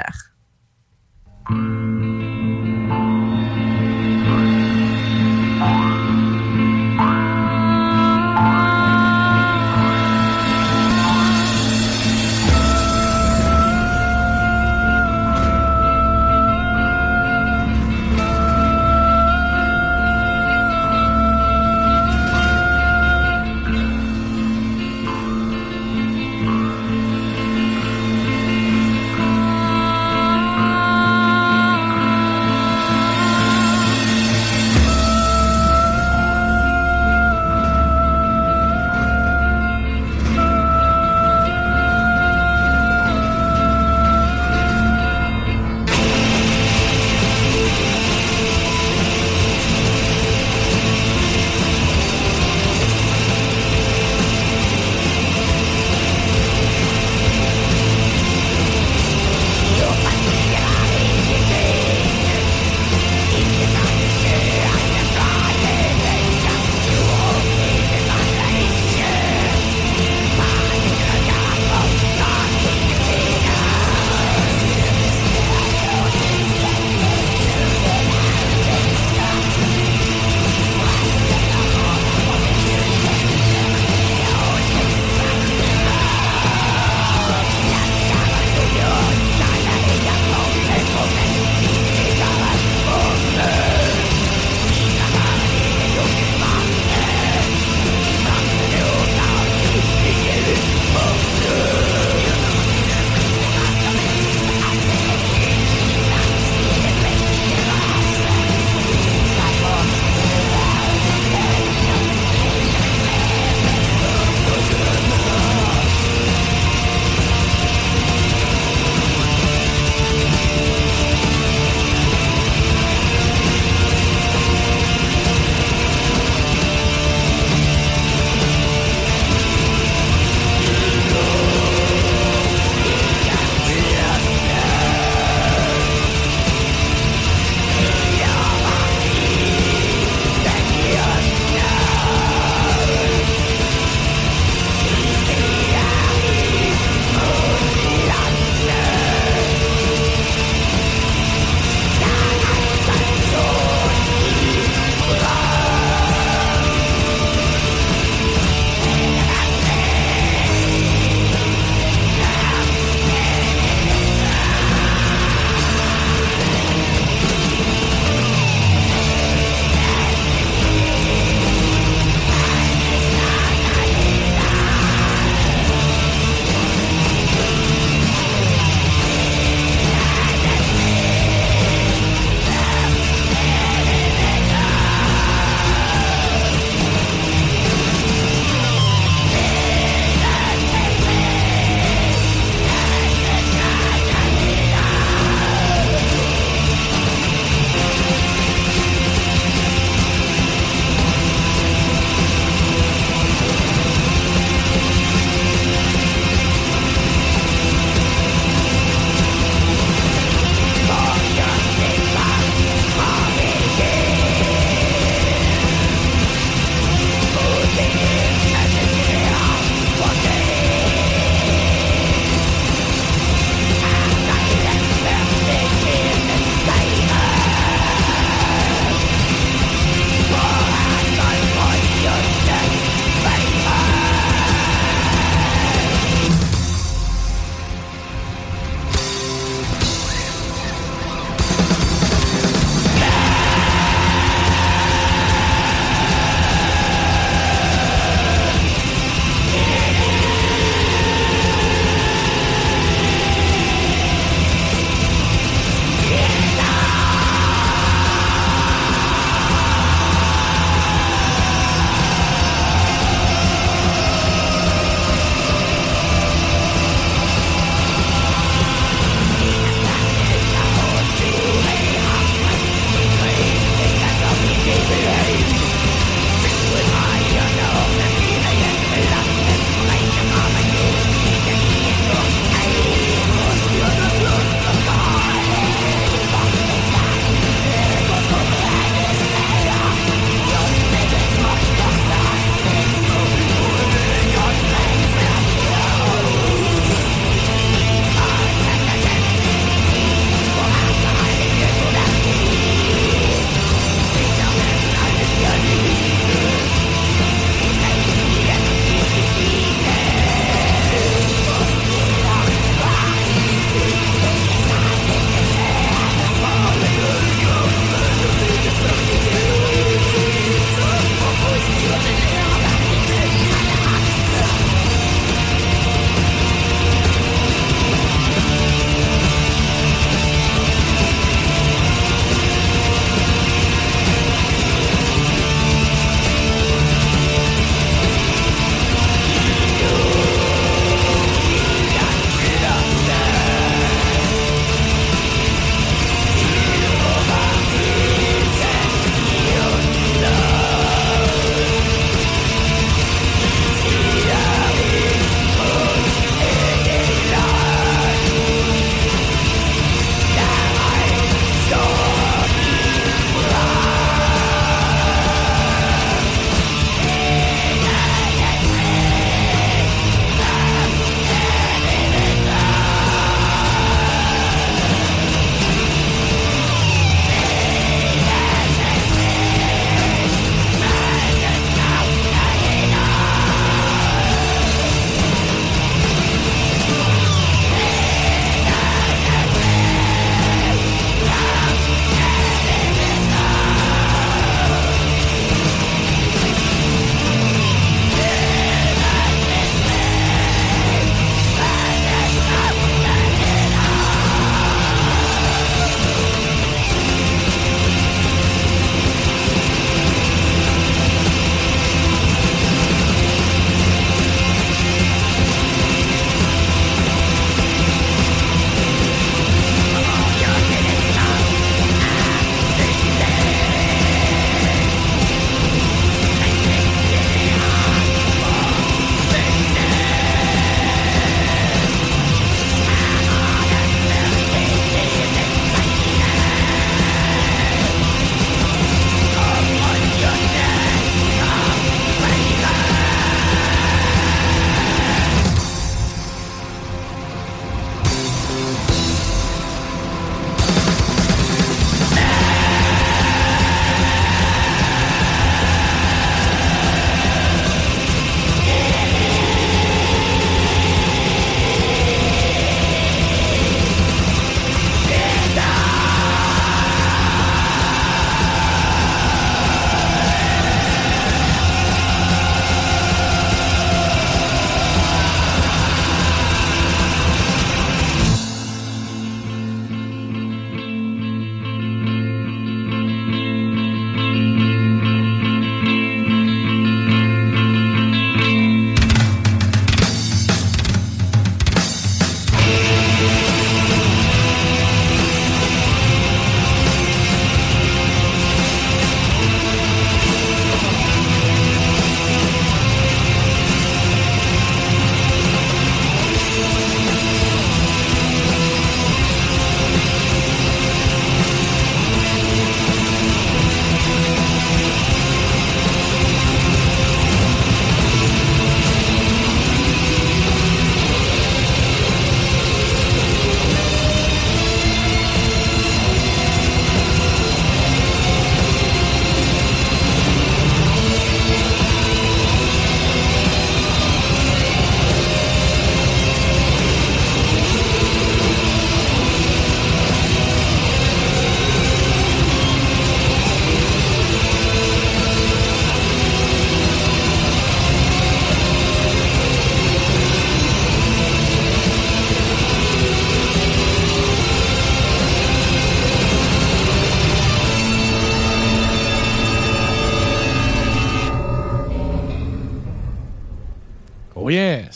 Oh 1.51 2.80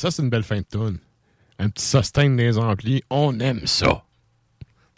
ça 0.05 0.11
c'est 0.11 0.23
une 0.23 0.29
belle 0.29 0.43
fin 0.43 0.59
de 0.59 0.67
tune. 0.71 0.99
Un 1.59 1.71
petit 1.71 1.87
sustain 1.87 2.29
des 2.29 2.59
amplis, 2.59 3.03
on 3.09 3.41
aime 3.41 3.67
ça. 3.67 4.05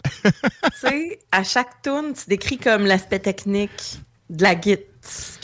tu 0.02 0.31
sais, 0.75 1.20
à 1.31 1.44
chaque 1.44 1.81
tune, 1.83 2.12
tu 2.12 2.28
décris 2.28 2.59
comme 2.59 2.86
l'aspect 2.86 3.20
technique 3.20 4.01
de 4.31 4.43
la 4.43 4.57
guitare. 4.57 4.85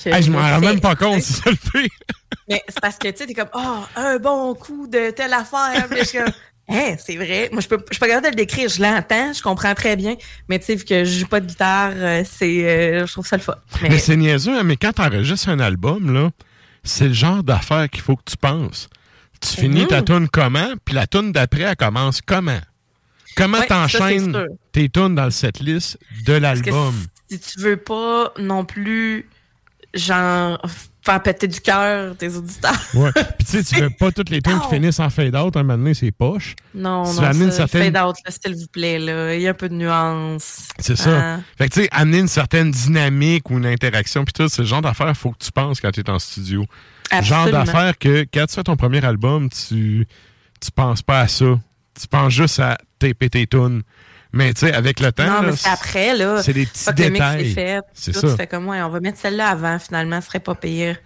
je 0.04 0.30
m'en 0.32 0.40
rends 0.40 0.60
même 0.60 0.80
pas 0.80 0.96
compte 0.96 1.22
si 1.22 1.34
ça 1.34 1.50
le 1.50 1.56
fait. 1.56 1.88
Mais 2.48 2.60
c'est 2.68 2.80
parce 2.80 2.98
que 2.98 3.06
tu 3.08 3.18
sais, 3.18 3.26
t'es 3.26 3.34
comme, 3.34 3.50
oh, 3.54 3.84
un 3.94 4.18
bon 4.18 4.54
coup 4.54 4.88
de 4.88 5.10
telle 5.10 5.32
affaire. 5.32 5.86
Puis 5.88 6.00
je 6.00 6.04
suis 6.06 6.18
comme, 6.18 6.32
hein, 6.68 6.96
c'est 6.98 7.14
vrai. 7.14 7.48
Moi, 7.52 7.60
je 7.60 7.68
peux, 7.68 7.78
je 7.92 7.98
peux 7.98 8.06
pas 8.06 8.08
capable 8.08 8.26
de 8.26 8.30
le 8.30 8.36
décrire. 8.36 8.68
Je 8.68 8.82
l'entends, 8.82 9.32
je 9.32 9.42
comprends 9.42 9.74
très 9.74 9.94
bien. 9.94 10.16
Mais 10.48 10.58
tu 10.58 10.64
sais, 10.64 10.74
vu 10.74 10.84
que 10.84 11.04
je 11.04 11.20
joue 11.20 11.28
pas 11.28 11.38
de 11.38 11.46
guitare, 11.46 11.92
euh, 11.94 12.24
c'est, 12.28 12.68
euh, 12.68 13.06
je 13.06 13.12
trouve 13.12 13.26
ça 13.28 13.36
le 13.36 13.42
fun. 13.42 13.54
Mais, 13.80 13.98
c'est 13.98 14.16
niaiseux, 14.16 14.58
hein, 14.58 14.64
mais 14.64 14.76
quand 14.76 14.94
t'enregistres 14.94 15.50
un 15.50 15.60
album, 15.60 16.12
là, 16.12 16.30
c'est 16.82 17.08
le 17.08 17.14
genre 17.14 17.44
d'affaire 17.44 17.88
qu'il 17.88 18.02
faut 18.02 18.16
que 18.16 18.28
tu 18.28 18.36
penses. 18.36 18.88
Tu 19.42 19.60
finis 19.60 19.86
ta 19.86 19.98
mhm. 20.00 20.04
tune 20.04 20.28
comment, 20.28 20.68
puis 20.84 20.94
la 20.94 21.06
tune 21.06 21.32
d'après, 21.32 21.62
elle 21.62 21.76
commence 21.76 22.20
comment? 22.20 22.60
Comment 23.36 23.62
t'enchaînes 23.62 24.46
tes 24.72 24.88
tunes 24.88 25.14
dans 25.14 25.24
le 25.24 25.30
setlist 25.30 25.98
de 26.26 26.34
l'album? 26.34 26.94
Si 27.30 27.40
tu 27.40 27.60
veux 27.60 27.76
pas 27.76 28.32
non 28.38 28.64
plus, 28.64 29.28
genre, 29.94 30.60
faire 31.04 31.22
péter 31.22 31.48
du 31.48 31.60
cœur 31.60 32.16
tes 32.16 32.34
auditeurs. 32.36 32.78
ouais. 32.94 33.10
Puis 33.12 33.46
tu 33.46 33.62
sais, 33.62 33.64
tu 33.64 33.80
veux 33.80 33.90
pas 33.98 34.12
toutes 34.12 34.30
les 34.30 34.40
tunes 34.40 34.60
qui 34.60 34.68
finissent 34.68 35.00
en 35.00 35.10
fade-out, 35.10 35.56
un 35.56 35.62
moment 35.62 35.78
donné, 35.78 35.94
c'est 35.94 36.12
poche. 36.12 36.54
Non, 36.74 37.04
tu 37.04 37.20
non, 37.20 37.50
ça, 37.50 37.50
certaine... 37.50 37.92
fade-out, 37.92 38.16
s'il 38.28 38.54
vous 38.54 38.66
plaît, 38.66 38.98
là. 38.98 39.34
Il 39.34 39.40
y 39.40 39.46
a 39.46 39.50
un 39.50 39.54
peu 39.54 39.68
de 39.68 39.74
nuance. 39.74 40.68
C'est 40.78 40.96
ça. 40.96 41.10
Hein? 41.10 41.44
Fait 41.58 41.68
que 41.68 41.74
tu 41.74 41.82
sais, 41.82 41.88
amener 41.90 42.18
une 42.18 42.28
certaine 42.28 42.70
dynamique 42.70 43.50
ou 43.50 43.58
une 43.58 43.66
interaction, 43.66 44.24
puis 44.24 44.32
tout, 44.32 44.48
c'est 44.48 44.62
le 44.62 44.68
genre 44.68 44.82
d'affaires 44.82 45.16
faut 45.16 45.30
que 45.30 45.44
tu 45.44 45.50
penses 45.52 45.80
quand 45.80 45.90
tu 45.90 46.00
es 46.00 46.10
en 46.10 46.18
studio. 46.18 46.64
Absolument. 47.12 47.44
Genre 47.44 47.64
d'affaires 47.64 47.98
que 47.98 48.26
quand 48.32 48.46
tu 48.46 48.54
fais 48.54 48.62
ton 48.62 48.76
premier 48.76 49.04
album, 49.04 49.48
tu, 49.50 50.06
tu 50.60 50.70
penses 50.72 51.02
pas 51.02 51.20
à 51.20 51.28
ça. 51.28 51.58
Tu 52.00 52.08
penses 52.08 52.32
juste 52.32 52.58
à 52.58 52.78
taper 52.98 53.28
tes 53.30 53.46
tunes. 53.46 53.82
Mais 54.32 54.54
tu 54.54 54.60
sais, 54.60 54.72
avec 54.72 54.98
le 55.00 55.12
temps. 55.12 55.26
Non, 55.26 55.42
mais 55.42 55.56
c'est 55.56 55.68
après, 55.68 56.16
là. 56.16 56.42
C'est 56.42 56.54
des 56.54 56.64
petits 56.64 56.92
détails. 56.94 57.54
C'est 57.92 58.14
ça. 58.14 58.30
Tu 58.30 58.36
fais 58.36 58.46
comme, 58.46 58.66
ouais, 58.66 58.80
on 58.80 58.88
va 58.88 59.00
mettre 59.00 59.18
celle-là 59.18 59.48
avant, 59.48 59.78
finalement, 59.78 60.22
ce 60.22 60.28
serait 60.28 60.40
pas 60.40 60.54
pire. 60.54 60.96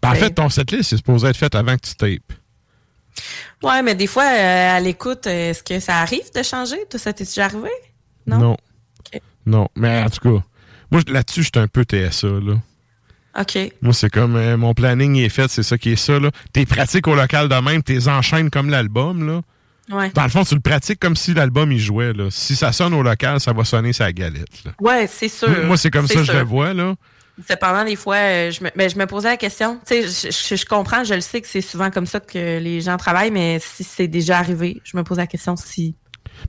Ben, 0.00 0.10
en 0.10 0.14
fait, 0.14 0.30
ton 0.30 0.48
setlist, 0.48 0.90
c'est 0.90 0.96
supposé 0.96 1.26
être 1.28 1.36
fait 1.36 1.52
avant 1.56 1.76
que 1.76 1.84
tu 1.84 1.94
tapes. 1.96 2.32
Ouais, 3.62 3.82
mais 3.82 3.94
des 3.96 4.06
fois, 4.06 4.24
euh, 4.24 4.76
à 4.76 4.80
l'écoute, 4.80 5.26
est-ce 5.26 5.64
que 5.64 5.80
ça 5.80 5.96
arrive 5.98 6.32
de 6.32 6.42
changer? 6.44 6.78
Tout 6.88 6.98
ça 6.98 7.12
t'est 7.12 7.24
déjà 7.24 7.46
arrivé? 7.46 7.70
Non? 8.26 8.38
Non. 8.38 8.56
Non. 9.46 9.68
Mais 9.74 10.02
en 10.02 10.10
tout 10.10 10.20
cas, 10.20 10.44
moi, 10.90 11.00
là-dessus, 11.08 11.42
je 11.42 11.50
suis 11.52 11.60
un 11.60 11.66
peu 11.66 11.84
TSA, 11.84 12.28
là. 12.28 12.54
OK. 13.38 13.58
Moi, 13.82 13.92
c'est 13.92 14.10
comme 14.10 14.36
euh, 14.36 14.56
mon 14.56 14.74
planning 14.74 15.16
est 15.16 15.28
fait, 15.28 15.48
c'est 15.48 15.62
ça 15.62 15.76
qui 15.76 15.92
est 15.92 15.96
ça, 15.96 16.18
là. 16.18 16.30
T'es 16.52 16.64
pratique 16.64 17.06
au 17.06 17.14
local 17.14 17.48
de 17.48 17.54
même, 17.56 17.82
t'es 17.82 18.08
enchaînes 18.08 18.50
comme 18.50 18.70
l'album, 18.70 19.26
là. 19.26 19.42
Dans 19.88 20.24
le 20.24 20.28
fond, 20.28 20.44
tu 20.44 20.54
le 20.54 20.60
pratiques 20.60 20.98
comme 20.98 21.16
si 21.16 21.32
l'album 21.32 21.70
il 21.70 21.78
jouait. 21.78 22.12
Là. 22.12 22.26
Si 22.30 22.56
ça 22.56 22.72
sonne 22.72 22.92
au 22.94 23.02
local, 23.02 23.40
ça 23.40 23.52
va 23.52 23.64
sonner 23.64 23.92
sa 23.92 24.12
galette. 24.12 24.64
Là. 24.64 24.72
Ouais, 24.80 25.06
c'est 25.06 25.28
sûr. 25.28 25.48
Moi, 25.64 25.76
c'est 25.76 25.90
comme 25.90 26.08
ça 26.08 26.14
que 26.14 26.24
je 26.24 26.32
le 26.32 26.42
vois. 26.42 26.74
Là. 26.74 26.94
pendant 27.60 27.84
des 27.84 27.94
fois, 27.94 28.16
euh, 28.16 28.50
je 28.50 28.64
me, 28.64 28.70
ben, 28.74 28.90
je 28.90 28.96
me 28.96 29.06
posais 29.06 29.28
la 29.28 29.36
question. 29.36 29.78
Tu 29.86 30.02
sais, 30.02 30.30
je, 30.30 30.56
je, 30.56 30.64
comprends, 30.64 31.04
je 31.04 31.14
le 31.14 31.20
sais 31.20 31.40
que 31.40 31.46
c'est 31.46 31.60
souvent 31.60 31.90
comme 31.90 32.06
ça 32.06 32.18
que 32.18 32.58
les 32.58 32.80
gens 32.80 32.96
travaillent, 32.96 33.30
mais 33.30 33.58
si 33.60 33.84
c'est 33.84 34.08
déjà 34.08 34.38
arrivé, 34.38 34.80
je 34.82 34.96
me 34.96 35.04
pose 35.04 35.18
la 35.18 35.26
question 35.28 35.54
si. 35.54 35.94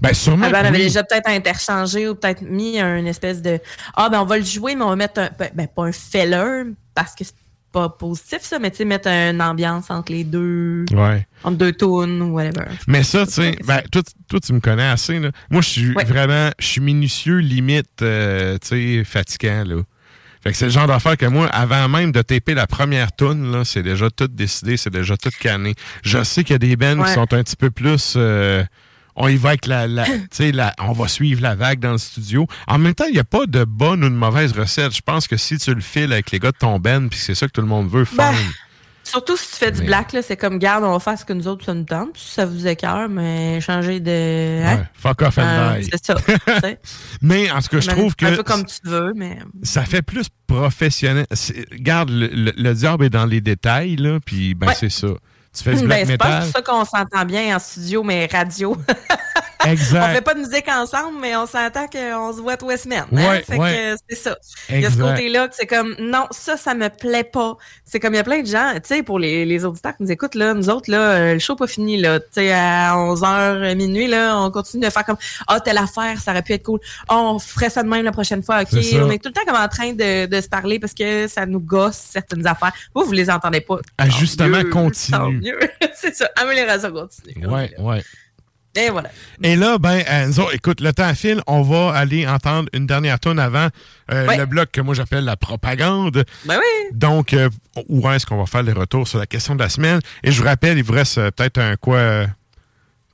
Ben, 0.02 0.14
sûrement. 0.14 0.50
Ben, 0.50 0.62
on 0.64 0.68
avait 0.68 0.78
déjà 0.78 1.04
peut-être 1.04 1.30
interchangé 1.30 2.08
ou 2.08 2.16
peut-être 2.16 2.42
mis 2.42 2.80
une 2.80 3.08
espèce 3.08 3.42
de 3.42 3.60
Ah, 3.96 4.10
ben, 4.10 4.22
on 4.22 4.26
va 4.26 4.38
le 4.38 4.44
jouer, 4.44 4.76
mais 4.76 4.84
on 4.84 4.90
va 4.90 4.96
mettre 4.96 5.22
un. 5.22 5.30
Ben, 5.38 5.50
ben 5.54 5.68
pas 5.68 5.86
un 5.86 5.92
feller, 5.92 6.66
parce 6.94 7.16
que 7.16 7.24
pas 7.72 7.90
positif, 7.90 8.40
ça, 8.42 8.60
mais 8.60 8.72
tu 8.72 8.78
sais, 8.78 8.86
mettre 8.86 9.08
une 9.08 9.42
ambiance 9.42 9.90
entre 9.90 10.12
les 10.12 10.24
deux. 10.24 10.86
Ouais. 10.92 11.28
Entre 11.44 11.58
deux 11.58 11.74
tunes 11.74 12.22
ou 12.22 12.34
whatever. 12.34 12.66
Mais 12.88 13.04
ça, 13.04 13.26
tu 13.26 13.34
sais, 13.34 13.58
ben, 13.66 13.82
toi, 13.92 14.02
toi, 14.28 14.40
tu 14.40 14.54
me 14.54 14.60
connais 14.60 14.88
assez, 14.88 15.20
là. 15.20 15.32
Moi, 15.50 15.62
je 15.62 15.70
suis 15.70 15.94
vraiment, 15.94 16.50
je 16.60 16.66
suis 16.66 16.82
minutieux, 16.82 17.38
limite, 17.38 18.02
euh, 18.02 18.58
tu 18.60 18.68
sais, 18.68 19.04
fatigant, 19.04 19.64
là. 19.66 19.82
Fait 20.42 20.52
que 20.52 20.58
c'est 20.58 20.66
le 20.66 20.72
genre 20.72 20.88
d'affaire 20.88 21.18
que 21.18 21.26
moi, 21.26 21.48
avant 21.48 21.90
même 21.90 22.12
de 22.12 22.22
taper 22.22 22.54
la 22.54 22.68
première 22.68 23.14
tune, 23.16 23.52
là, 23.52 23.66
c'est 23.66 23.84
déjà 23.84 24.10
tout 24.10 24.28
décidé, 24.28 24.78
c'est 24.78 24.92
déjà 24.92 25.18
tout 25.18 25.32
canné. 25.40 25.74
Je 26.04 26.24
sais 26.24 26.44
qu'il 26.44 26.54
y 26.54 26.56
a 26.56 26.60
des 26.60 26.76
bands 26.76 27.04
qui 27.04 27.12
sont 27.12 27.34
un 27.34 27.44
petit 27.44 27.56
peu 27.56 27.70
plus... 27.70 28.14
Euh, 28.16 28.64
on 29.18 29.28
y 29.28 29.36
va 29.36 29.50
avec 29.50 29.66
la, 29.66 29.88
la, 29.88 30.06
la, 30.40 30.74
on 30.80 30.94
va 30.94 31.08
suivre 31.08 31.42
la 31.42 31.56
vague 31.56 31.80
dans 31.80 31.92
le 31.92 31.98
studio. 31.98 32.48
En 32.68 32.78
même 32.78 32.94
temps, 32.94 33.06
il 33.08 33.14
n'y 33.14 33.20
a 33.20 33.24
pas 33.24 33.46
de 33.48 33.66
bonne 33.66 34.04
ou 34.04 34.10
de 34.10 34.16
mauvaise 34.16 34.54
recette. 34.54 34.96
Je 34.96 35.02
pense 35.02 35.28
que 35.28 35.36
si 35.36 35.58
tu 35.58 35.74
le 35.74 35.82
files 35.82 36.14
avec 36.14 36.32
les 36.32 36.40
gars 36.40 36.52
de 36.52 36.58
ton 36.58 36.80
band, 36.80 37.08
puis 37.10 37.20
c'est 37.20 37.36
ça 37.36 37.48
que 37.48 37.52
tout 37.52 37.62
le 37.62 37.68
monde 37.68 37.90
veut, 37.90 38.06
faire. 38.06 38.32
Ben, 38.32 38.38
surtout 39.04 39.36
si 39.36 39.50
tu 39.50 39.56
fais 39.56 39.72
du 39.72 39.82
black, 39.84 40.14
là, 40.14 40.22
c'est 40.22 40.38
comme, 40.38 40.60
garde, 40.60 40.84
on 40.84 40.92
va 40.92 41.00
faire 41.00 41.18
ce 41.18 41.26
que 41.26 41.34
nous 41.34 41.48
autres, 41.48 41.66
ça 41.66 41.74
nous 41.74 41.84
tente. 41.84 42.16
Ça 42.16 42.46
vous 42.46 42.68
écœure, 42.68 43.10
mais 43.10 43.60
changer 43.60 44.00
de. 44.00 44.62
Hein? 44.64 44.78
Ouais, 44.78 44.84
fuck 44.94 45.22
off 45.24 45.38
and 45.40 45.42
euh, 45.42 45.82
C'est 45.82 46.06
ça. 46.06 46.16
mais 47.22 47.50
en 47.50 47.60
tout 47.62 47.70
cas, 47.70 47.80
je 47.80 47.90
trouve 47.90 48.16
que. 48.16 48.26
Un 48.28 48.36
peu 48.36 48.44
comme 48.44 48.66
tu 48.66 48.78
veux, 48.84 49.14
mais. 49.16 49.40
Ça 49.64 49.84
fait 49.84 50.04
plus 50.04 50.28
professionnel. 50.46 51.26
Garde, 51.74 52.12
le, 52.12 52.74
diable 52.74 53.06
est 53.06 53.10
dans 53.10 53.26
les 53.26 53.42
détails, 53.42 53.96
là, 53.96 54.20
puis 54.24 54.54
ben, 54.54 54.74
c'est 54.74 54.90
ça. 54.92 55.08
Tu 55.54 55.64
fais 55.64 55.74
du 55.76 55.86
black 55.86 56.02
ben, 56.02 56.08
metal. 56.08 56.18
C'est 56.18 56.18
pas 56.18 56.42
pour 56.42 56.52
ça 56.52 56.62
qu'on 56.62 56.86
s'entend 56.86 57.26
bien 57.26 57.56
en 57.56 57.60
studio, 57.60 58.04
mais 58.04 58.28
radio. 58.32 58.78
Exact. 59.66 60.04
on 60.04 60.16
fait 60.16 60.22
pas 60.22 60.34
de 60.34 60.40
musique 60.40 60.68
ensemble, 60.68 61.18
mais 61.20 61.36
on 61.36 61.46
s'entend 61.46 61.88
qu'on 61.88 62.34
se 62.34 62.42
voit 62.42 62.58
tous 62.58 62.70
les 62.70 62.78
semaines. 62.78 63.06
Hein? 63.16 63.42
fait 63.46 63.58
que 63.58 63.96
c'est 64.10 64.16
ça. 64.16 64.38
Il 64.70 64.82
y 64.82 64.86
a 64.86 64.92
ce 64.92 64.98
côté-là 64.98 65.48
que 65.48 65.56
c'est 65.56 65.68
comme, 65.68 65.96
non, 66.00 66.26
ça, 66.32 66.58
ça 66.58 66.74
me 66.74 66.90
plaît 66.90 67.24
pas. 67.24 67.58
C'est 67.86 68.00
comme, 68.00 68.14
il 68.14 68.18
y 68.18 68.20
a 68.20 68.24
plein 68.24 68.42
de 68.42 68.48
gens, 68.48 68.74
tu 68.76 68.82
sais, 68.84 69.04
pour 69.04 69.20
les, 69.20 69.46
les 69.46 69.66
auditeurs 69.66 69.96
qui 69.96 70.04
nous 70.04 70.12
écoutent, 70.12 70.36
là, 70.36 70.54
nous 70.54 70.70
autres, 70.70 70.92
là, 70.92 71.00
euh, 71.00 71.34
le 71.34 71.40
show 71.40 71.56
pas 71.56 71.68
fini, 71.68 71.98
là. 71.98 72.20
Tu 72.20 72.26
sais, 72.32 72.54
à 72.54 72.96
11h, 72.96 73.76
minuit, 73.76 74.08
là, 74.08 74.38
on 74.40 74.52
continue 74.52 74.86
de 74.86 74.90
faire 74.90 75.06
comme, 75.06 75.18
ah, 75.48 75.60
telle 75.60 75.78
affaire, 75.78 76.20
ça 76.20 76.32
aurait 76.32 76.42
pu 76.42 76.54
être 76.54 76.64
cool. 76.64 76.80
Oh, 77.10 77.34
on 77.36 77.40
ferait 77.40 77.70
ça 77.70 77.84
de 77.84 77.90
même 77.90 78.04
la 78.04 78.12
prochaine 78.12 78.44
fois, 78.44 78.62
OK? 78.62 78.70
on 78.74 79.10
est 79.12 79.22
tout 79.22 79.30
le 79.30 79.34
temps 79.34 79.46
comme 79.46 79.56
en 79.56 79.68
train 79.68 79.94
de, 79.94 80.26
de 80.26 80.42
se 80.42 80.50
parler 80.50 80.80
parce 80.80 80.94
que 80.94 81.28
ça 81.28 81.46
nous 81.46 81.60
gosse 81.60 81.98
certaines 82.12 82.46
affaires. 82.46 82.74
Vous, 82.94 83.06
vous 83.06 83.12
les 83.12 83.30
entendez 83.30 83.62
pas. 83.62 83.78
Ajustement 83.98 84.64
continu. 84.72 85.54
c'est 85.96 86.16
ça. 86.16 86.30
Amélioration 86.36 86.92
continue. 86.92 87.48
Ouais, 87.48 87.74
ouais. 87.80 88.04
Et 88.78 88.90
voilà. 88.92 89.10
Et 89.42 89.56
là, 89.56 89.78
ben, 89.80 90.04
Enzo, 90.08 90.52
écoute, 90.52 90.82
le 90.82 90.94
temps 90.94 91.14
file. 91.16 91.42
On 91.48 91.64
va 91.64 91.94
aller 91.94 92.28
entendre 92.28 92.70
une 92.74 92.86
dernière 92.86 93.20
tonne 93.20 93.40
avant 93.40 93.70
euh, 94.12 94.38
le 94.38 94.46
bloc 94.46 94.70
que 94.72 94.82
moi 94.82 94.94
j'appelle 94.94 95.26
la 95.26 95.36
propagande. 95.36 96.24
Ben 96.46 96.58
oui. 96.58 96.90
Donc, 96.94 97.34
euh, 97.34 97.50
où 97.90 98.08
est-ce 98.12 98.26
qu'on 98.26 98.38
va 98.38 98.46
faire 98.46 98.64
les 98.64 98.74
retours 98.74 99.08
sur 99.08 99.18
la 99.18 99.26
question 99.26 99.56
de 99.56 99.64
la 99.64 99.70
semaine? 99.70 100.00
Et 100.24 100.32
je 100.32 100.40
vous 100.40 100.48
rappelle, 100.48 100.78
il 100.78 100.84
vous 100.84 100.94
reste 100.94 101.18
euh, 101.18 101.32
peut-être 101.32 101.58
un 101.58 101.76
quoi? 101.76 102.28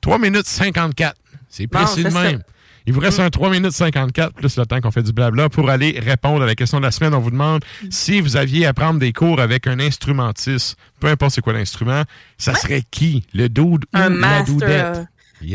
3 0.02 0.18
minutes 0.18 0.46
54. 0.46 1.16
C'est 1.48 1.66
précis 1.66 2.04
de 2.04 2.10
même. 2.10 2.42
Il 2.86 2.92
vous 2.92 3.00
reste 3.00 3.18
mm. 3.18 3.22
un 3.22 3.30
3 3.30 3.50
minutes 3.50 3.72
54 3.72 4.34
plus 4.34 4.58
le 4.58 4.66
temps 4.66 4.80
qu'on 4.80 4.90
fait 4.90 5.02
du 5.02 5.12
blabla 5.12 5.48
pour 5.48 5.70
aller 5.70 5.98
répondre 5.98 6.42
à 6.42 6.46
la 6.46 6.54
question 6.54 6.78
de 6.78 6.84
la 6.84 6.90
semaine. 6.90 7.14
On 7.14 7.20
vous 7.20 7.30
demande 7.30 7.64
si 7.88 8.20
vous 8.20 8.36
aviez 8.36 8.66
à 8.66 8.74
prendre 8.74 9.00
des 9.00 9.14
cours 9.14 9.40
avec 9.40 9.66
un 9.66 9.80
instrumentiste, 9.80 10.76
peu 11.00 11.06
importe 11.06 11.34
c'est 11.34 11.40
quoi 11.40 11.54
l'instrument, 11.54 12.02
ça 12.36 12.54
serait 12.54 12.82
qui? 12.90 13.24
Le 13.32 13.48
dude 13.48 13.84
ou 13.94 13.98
la 13.98 14.42
doudette? 14.42 15.06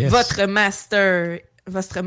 Votre 0.10 0.46
master 0.46 1.40
votre 1.70 2.02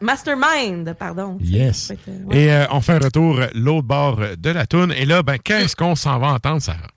mastermind, 0.00 0.94
pardon. 0.94 1.38
Yes. 1.40 1.92
Et 2.30 2.52
euh, 2.52 2.66
on 2.70 2.80
fait 2.80 2.92
un 2.92 2.98
retour 2.98 3.40
l'autre 3.54 3.86
bord 3.86 4.20
de 4.36 4.50
la 4.50 4.66
toune. 4.66 4.92
Et 4.92 5.06
là, 5.06 5.22
ben, 5.22 5.38
qu'est-ce 5.38 5.74
qu'on 5.74 5.94
s'en 5.94 6.18
va 6.18 6.28
entendre, 6.28 6.60
Sarah? 6.60 6.88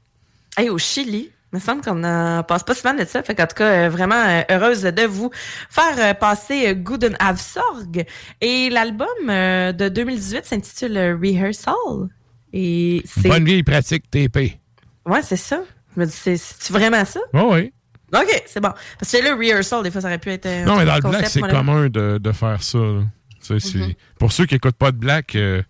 Hey, 0.57 0.69
au 0.69 0.77
Chili. 0.77 1.29
Il 1.51 1.57
me 1.57 1.59
semble 1.61 1.81
qu'on 1.83 1.95
ne 1.95 2.41
passe 2.41 2.63
pas 2.63 2.73
souvent 2.73 2.95
de 2.95 3.05
ça. 3.05 3.21
Fait 3.21 3.39
en 3.39 3.45
tout 3.45 3.55
cas, 3.55 3.85
euh, 3.85 3.89
vraiment 3.89 4.15
euh, 4.15 4.41
heureuse 4.49 4.81
de 4.81 5.03
vous 5.03 5.29
faire 5.69 6.17
passer 6.17 6.75
Gooden 6.75 7.15
Avsorg. 7.19 8.05
Et 8.41 8.69
l'album 8.71 9.07
de 9.27 9.87
2018 9.89 10.45
s'intitule 10.45 10.97
Rehearsal. 11.21 12.09
Et 12.51 13.03
Bonne 13.23 13.45
vieille 13.45 13.63
pratique 13.63 14.09
TP. 14.09 14.59
Ouais, 15.05 15.21
c'est 15.21 15.37
ça. 15.37 15.61
Je 15.95 16.01
me 16.01 16.05
dis, 16.07 16.13
c'est 16.13 16.71
vraiment 16.71 17.05
ça? 17.05 17.19
Oh, 17.33 17.51
oui. 17.53 17.71
OK, 18.13 18.43
c'est 18.45 18.59
bon. 18.59 18.71
Parce 18.99 19.11
que 19.11 19.17
le 19.17 19.33
rehearsal, 19.33 19.83
des 19.83 19.91
fois, 19.91 20.01
ça 20.01 20.07
aurait 20.07 20.19
pu 20.19 20.29
être. 20.29 20.65
non, 20.65 20.77
mais 20.77 20.85
dans 20.85 20.95
le 20.95 21.09
black, 21.09 21.27
c'est 21.27 21.41
commun 21.41 21.89
de, 21.89 22.17
de, 22.17 22.31
faire 22.31 22.61
ça. 22.61 22.77
Mm-hmm. 22.77 23.95
Pour 24.19 24.31
ceux 24.31 24.45
qui 24.45 24.55
n'écoutent 24.55 24.77
pas 24.77 24.91
de 24.91 24.97
black, 24.97 25.35
euh, 25.35 25.61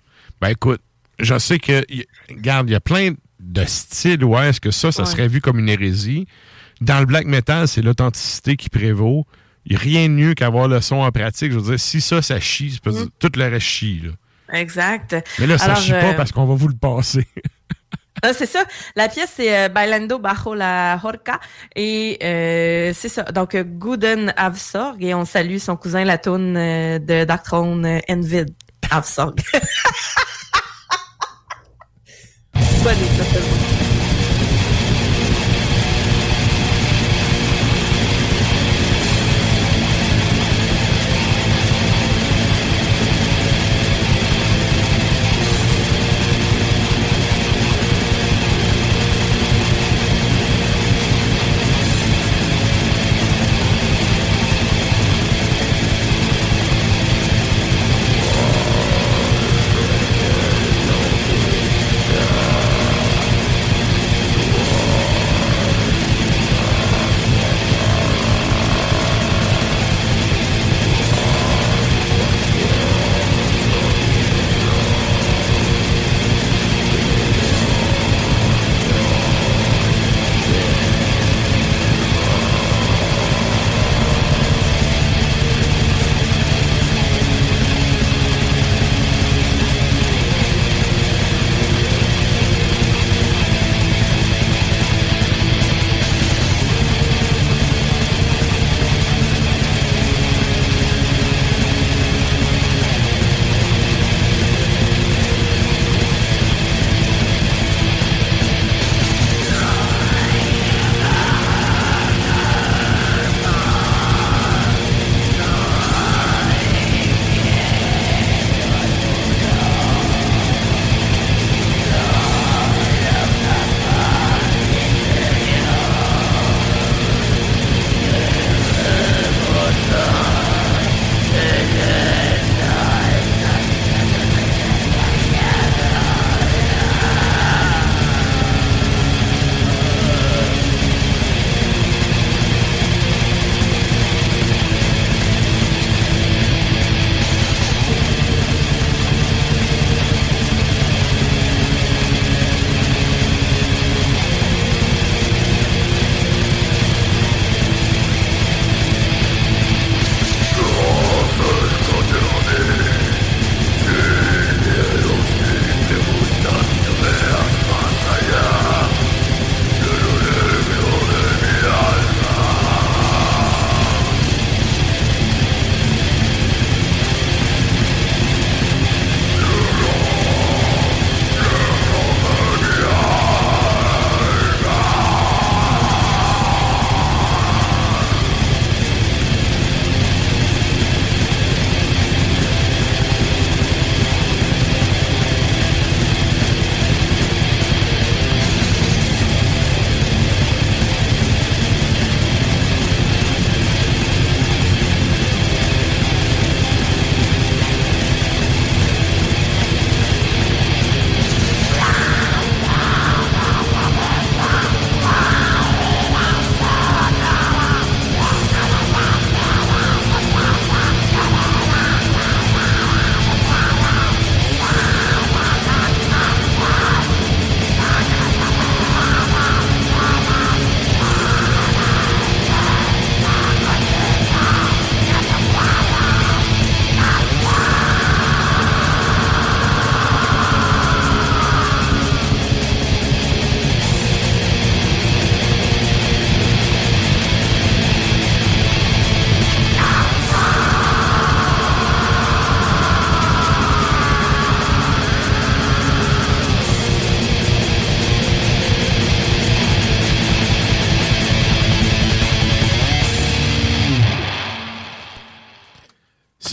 ben 0.42 0.50
écoute, 0.50 0.82
je 1.20 1.38
sais 1.40 1.60
que, 1.60 1.84
regarde, 2.30 2.70
il 2.70 2.74
y 2.74 2.76
a 2.76 2.80
plein 2.80 3.14
de 3.40 3.66
styles 3.66 4.24
où 4.24 4.38
est-ce 4.38 4.60
que 4.60 4.72
ça, 4.72 4.92
ça 4.92 5.06
serait 5.06 5.28
vu 5.28 5.42
comme 5.42 5.60
une 5.60 5.70
hérésie. 5.70 6.28
Dans 6.82 7.00
le 7.00 7.06
black 7.06 7.26
metal, 7.26 7.68
c'est 7.68 7.82
l'authenticité 7.82 8.56
qui 8.58 8.70
prévaut. 8.70 9.26
Il 9.66 9.72
n'y 9.72 9.76
a 9.78 9.80
rien 9.80 10.10
de 10.10 10.14
mieux 10.14 10.34
qu'avoir 10.34 10.68
le 10.68 10.82
son 10.82 10.98
en 10.98 11.12
pratique. 11.12 11.52
Je 11.52 11.58
veux 11.58 11.72
dire, 11.72 11.80
si 11.80 12.02
ça, 12.02 12.22
ça 12.22 12.40
chie, 12.40 12.80
mm-hmm. 12.86 13.08
tout 13.20 13.32
le 13.36 13.44
reste 13.44 13.66
chie. 13.66 14.02
Là. 14.04 14.12
Exact. 14.60 15.16
Mais 15.40 15.48
là, 15.48 15.58
ça 15.58 15.76
ne 15.76 15.80
chie 15.80 15.92
pas 15.92 16.12
euh, 16.12 16.14
parce 16.14 16.32
qu'on 16.32 16.46
va 16.46 16.56
vous 16.56 16.68
le 16.68 16.76
passer. 16.76 17.26
Ah, 18.22 18.33
c'est 18.33 18.45
ça. 18.45 18.64
La 18.95 19.09
pièce, 19.09 19.33
c'est 19.35 19.58
euh, 19.58 19.69
Bailando 19.69 20.19
Bajo 20.19 20.53
la 20.53 21.00
Horca. 21.03 21.40
Et 21.75 22.19
euh, 22.24 22.93
c'est 22.93 23.09
ça. 23.09 23.24
Donc, 23.24 23.56
Gooden 23.56 24.33
Avsorg. 24.38 25.03
Et 25.03 25.14
on 25.14 25.25
salue 25.25 25.58
son 25.58 25.75
cousin, 25.75 26.06
la 26.06 26.17
toune 26.17 26.56
euh, 26.56 27.00
de 27.00 27.25
euh, 27.85 28.00
Envid 28.09 28.53
Avsorg. 28.92 29.42
Bonne. 32.83 33.73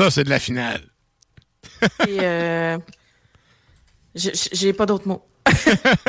Ça, 0.01 0.11
c'est 0.11 0.25
de 0.25 0.31
la 0.31 0.39
finale. 0.39 0.81
Et 2.09 2.21
euh, 2.23 2.79
j'ai 4.15 4.73
pas 4.73 4.87
d'autres 4.87 5.07
mots. 5.07 5.23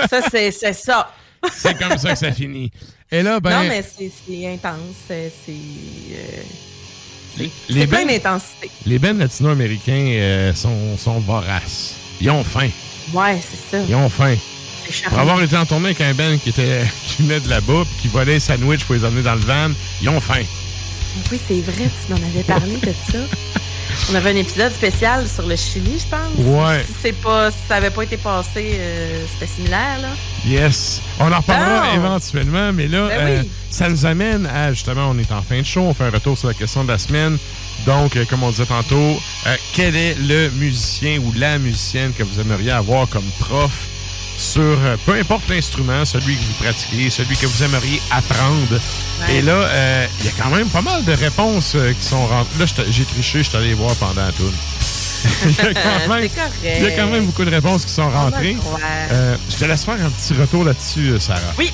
ça, 0.09 0.21
c'est 0.31 0.51
ça. 0.51 1.13
c'est 1.51 1.77
comme 1.77 1.97
ça 1.97 2.13
que 2.13 2.17
ça 2.17 2.31
finit. 2.31 2.71
Et 3.11 3.21
là, 3.21 3.41
ben. 3.41 3.49
Non, 3.49 3.67
mais 3.67 3.83
c'est 3.83 4.47
intense. 4.47 4.95
C'est. 5.09 5.33
Euh, 5.49 7.47
c'est 7.69 7.87
plein 7.87 8.05
d'intensité. 8.05 8.71
Les 8.85 8.97
bennes 8.97 9.17
latino-américains 9.17 10.07
euh, 10.13 10.53
sont, 10.53 10.97
sont 10.97 11.19
voraces. 11.19 11.95
Ils 12.21 12.31
ont 12.31 12.45
faim. 12.45 12.69
Ouais, 13.13 13.41
c'est 13.41 13.77
ça. 13.77 13.83
Ils 13.89 13.95
ont 13.95 14.09
faim. 14.09 14.37
Pour 15.09 15.19
avoir 15.19 15.41
été 15.43 15.57
en 15.57 15.65
tournée 15.65 15.87
avec 15.87 15.99
un 15.99 16.13
Ben 16.13 16.39
qui, 16.39 16.49
était, 16.49 16.83
qui 17.03 17.23
venait 17.23 17.41
de 17.41 17.49
là-bas 17.49 17.83
puis 17.83 18.03
qui 18.03 18.07
volait 18.07 18.35
les 18.35 18.39
sandwichs 18.39 18.85
pour 18.85 18.95
les 18.95 19.03
emmener 19.03 19.23
dans 19.23 19.35
le 19.35 19.41
van, 19.41 19.69
ils 20.01 20.07
ont 20.07 20.21
faim. 20.21 20.43
Oui, 21.29 21.41
c'est 21.45 21.59
vrai, 21.59 21.89
tu 22.05 22.13
m'en 22.13 22.25
avais 22.25 22.43
parlé 22.43 22.77
de 22.77 22.93
ça. 23.11 23.19
On 24.09 24.15
avait 24.15 24.31
un 24.31 24.35
épisode 24.35 24.73
spécial 24.73 25.27
sur 25.27 25.45
le 25.47 25.55
Chili, 25.55 25.99
je 25.99 26.07
pense. 26.07 26.45
Ouais. 26.45 26.83
Si, 26.85 26.93
c'est 27.01 27.21
pas, 27.21 27.51
si 27.51 27.57
ça 27.67 27.75
n'avait 27.75 27.91
pas 27.91 28.03
été 28.03 28.17
passé, 28.17 28.73
euh, 28.75 29.25
c'était 29.33 29.51
similaire, 29.51 29.99
là. 30.01 30.09
Yes. 30.45 31.01
On 31.19 31.31
en 31.31 31.37
reparlera 31.37 31.95
éventuellement, 31.95 32.73
mais 32.73 32.87
là, 32.87 33.07
ben 33.07 33.27
euh, 33.27 33.43
ça 33.69 33.87
nous 33.89 34.05
amène 34.05 34.45
à, 34.47 34.73
justement, 34.73 35.09
on 35.09 35.17
est 35.17 35.31
en 35.31 35.41
fin 35.41 35.59
de 35.59 35.65
show, 35.65 35.81
on 35.81 35.93
fait 35.93 36.05
un 36.05 36.09
retour 36.09 36.37
sur 36.37 36.47
la 36.47 36.53
question 36.53 36.83
de 36.83 36.89
la 36.89 36.97
semaine. 36.97 37.37
Donc, 37.85 38.15
euh, 38.15 38.25
comme 38.25 38.43
on 38.43 38.49
disait 38.49 38.65
tantôt, 38.65 39.19
quel 39.73 39.95
est 39.95 40.15
le 40.15 40.49
musicien 40.51 41.19
ou 41.19 41.31
la 41.37 41.57
musicienne 41.57 42.11
que 42.13 42.23
vous 42.23 42.39
aimeriez 42.39 42.71
avoir 42.71 43.07
comme 43.07 43.29
prof? 43.39 43.71
Sur 44.41 44.61
euh, 44.61 44.97
peu 45.05 45.13
importe 45.13 45.47
l'instrument, 45.49 46.03
celui 46.03 46.35
que 46.35 46.41
vous 46.41 46.63
pratiquez, 46.63 47.09
celui 47.09 47.37
que 47.37 47.45
vous 47.45 47.63
aimeriez 47.63 48.01
apprendre. 48.11 48.79
Et 49.29 49.41
là, 49.41 49.53
euh, 49.53 50.07
il 50.19 50.25
y 50.25 50.29
a 50.29 50.31
quand 50.31 50.49
même 50.49 50.67
pas 50.67 50.81
mal 50.81 51.05
de 51.05 51.13
réponses 51.13 51.73
euh, 51.75 51.93
qui 51.93 52.05
sont 52.05 52.25
rentrées. 52.25 52.59
Là, 52.59 52.65
j'ai 52.89 53.05
triché, 53.05 53.43
je 53.43 53.49
suis 53.49 53.57
allé 53.57 53.73
voir 53.73 53.95
pendant 53.95 54.25
la 54.25 54.31
tour. 54.31 54.51
il, 55.45 55.51
y 55.51 56.87
a 56.87 56.91
quand 56.95 57.07
même, 57.07 57.25
beaucoup 57.25 57.45
de 57.45 57.51
réponses 57.51 57.85
qui 57.85 57.93
sont 57.93 58.09
rentrées. 58.09 58.57
je 59.49 59.55
te 59.55 59.65
laisse 59.65 59.85
faire 59.85 60.03
un 60.03 60.09
petit 60.09 60.33
retour 60.33 60.65
là-dessus, 60.65 61.19
Sarah. 61.19 61.39
Oui. 61.57 61.71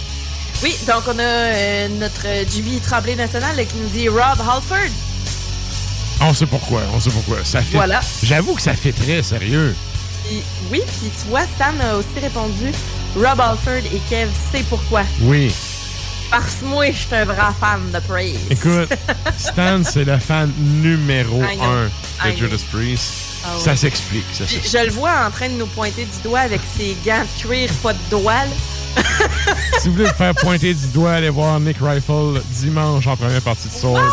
Oui, 0.63 0.75
donc 0.87 1.03
on 1.07 1.17
a 1.19 1.87
notre 1.87 2.25
Jimmy 2.51 2.79
Tremblay 2.79 3.15
national 3.15 3.55
qui 3.67 3.77
nous 3.77 3.89
dit 3.89 4.09
Rob 4.09 4.39
Halford. 4.41 4.89
On 6.19 6.33
sait 6.33 6.47
pourquoi, 6.47 6.81
on 6.93 6.99
sait 6.99 7.11
pourquoi. 7.11 7.37
Ça. 7.43 7.59
Voilà. 7.71 8.01
J'avoue 8.23 8.55
que 8.55 8.61
ça 8.61 8.73
fait 8.73 8.91
très 8.91 9.21
sérieux 9.21 9.75
oui, 10.71 10.81
puis 10.99 11.11
tu 11.21 11.29
vois, 11.29 11.43
Stan 11.55 11.73
a 11.81 11.95
aussi 11.95 12.19
répondu 12.21 12.71
Rob 13.15 13.39
Alford 13.39 13.85
et 13.93 14.01
Kev 14.09 14.29
sait 14.51 14.63
pourquoi? 14.69 15.03
Oui. 15.21 15.53
Parce 16.29 16.55
que 16.55 16.65
moi, 16.65 16.87
je 16.91 16.97
suis 16.97 17.15
un 17.15 17.25
vrai 17.25 17.53
fan 17.59 17.91
de 17.93 17.99
Priest. 17.99 18.39
Écoute, 18.49 18.89
Stan, 19.37 19.81
c'est 19.83 20.03
le 20.03 20.17
fan 20.17 20.51
numéro 20.57 21.41
un 21.41 22.29
de 22.29 22.35
Judas 22.35 22.63
Priest. 22.71 23.13
Ah 23.45 23.49
ça 23.59 23.75
s'explique. 23.75 24.25
Je 24.33 24.85
le 24.85 24.91
vois 24.91 25.25
en 25.25 25.31
train 25.31 25.47
de 25.47 25.53
nous 25.53 25.67
pointer 25.67 26.03
du 26.03 26.21
doigt 26.23 26.39
avec 26.39 26.59
ses 26.77 26.97
gants 27.05 27.21
de 27.21 27.41
cuir, 27.41 27.69
pas 27.81 27.93
de 27.93 27.99
doigts 28.09 28.33
si 29.79 29.87
vous 29.87 29.95
voulez 29.95 30.05
vous 30.05 30.13
faire 30.13 30.35
pointer 30.35 30.73
du 30.73 30.87
doigt, 30.87 31.13
allez 31.13 31.29
voir 31.29 31.59
Nick 31.59 31.77
Rifle 31.81 32.41
dimanche 32.51 33.07
en 33.07 33.15
première 33.15 33.41
partie 33.41 33.67
de 33.67 33.73
Sword. 33.73 34.11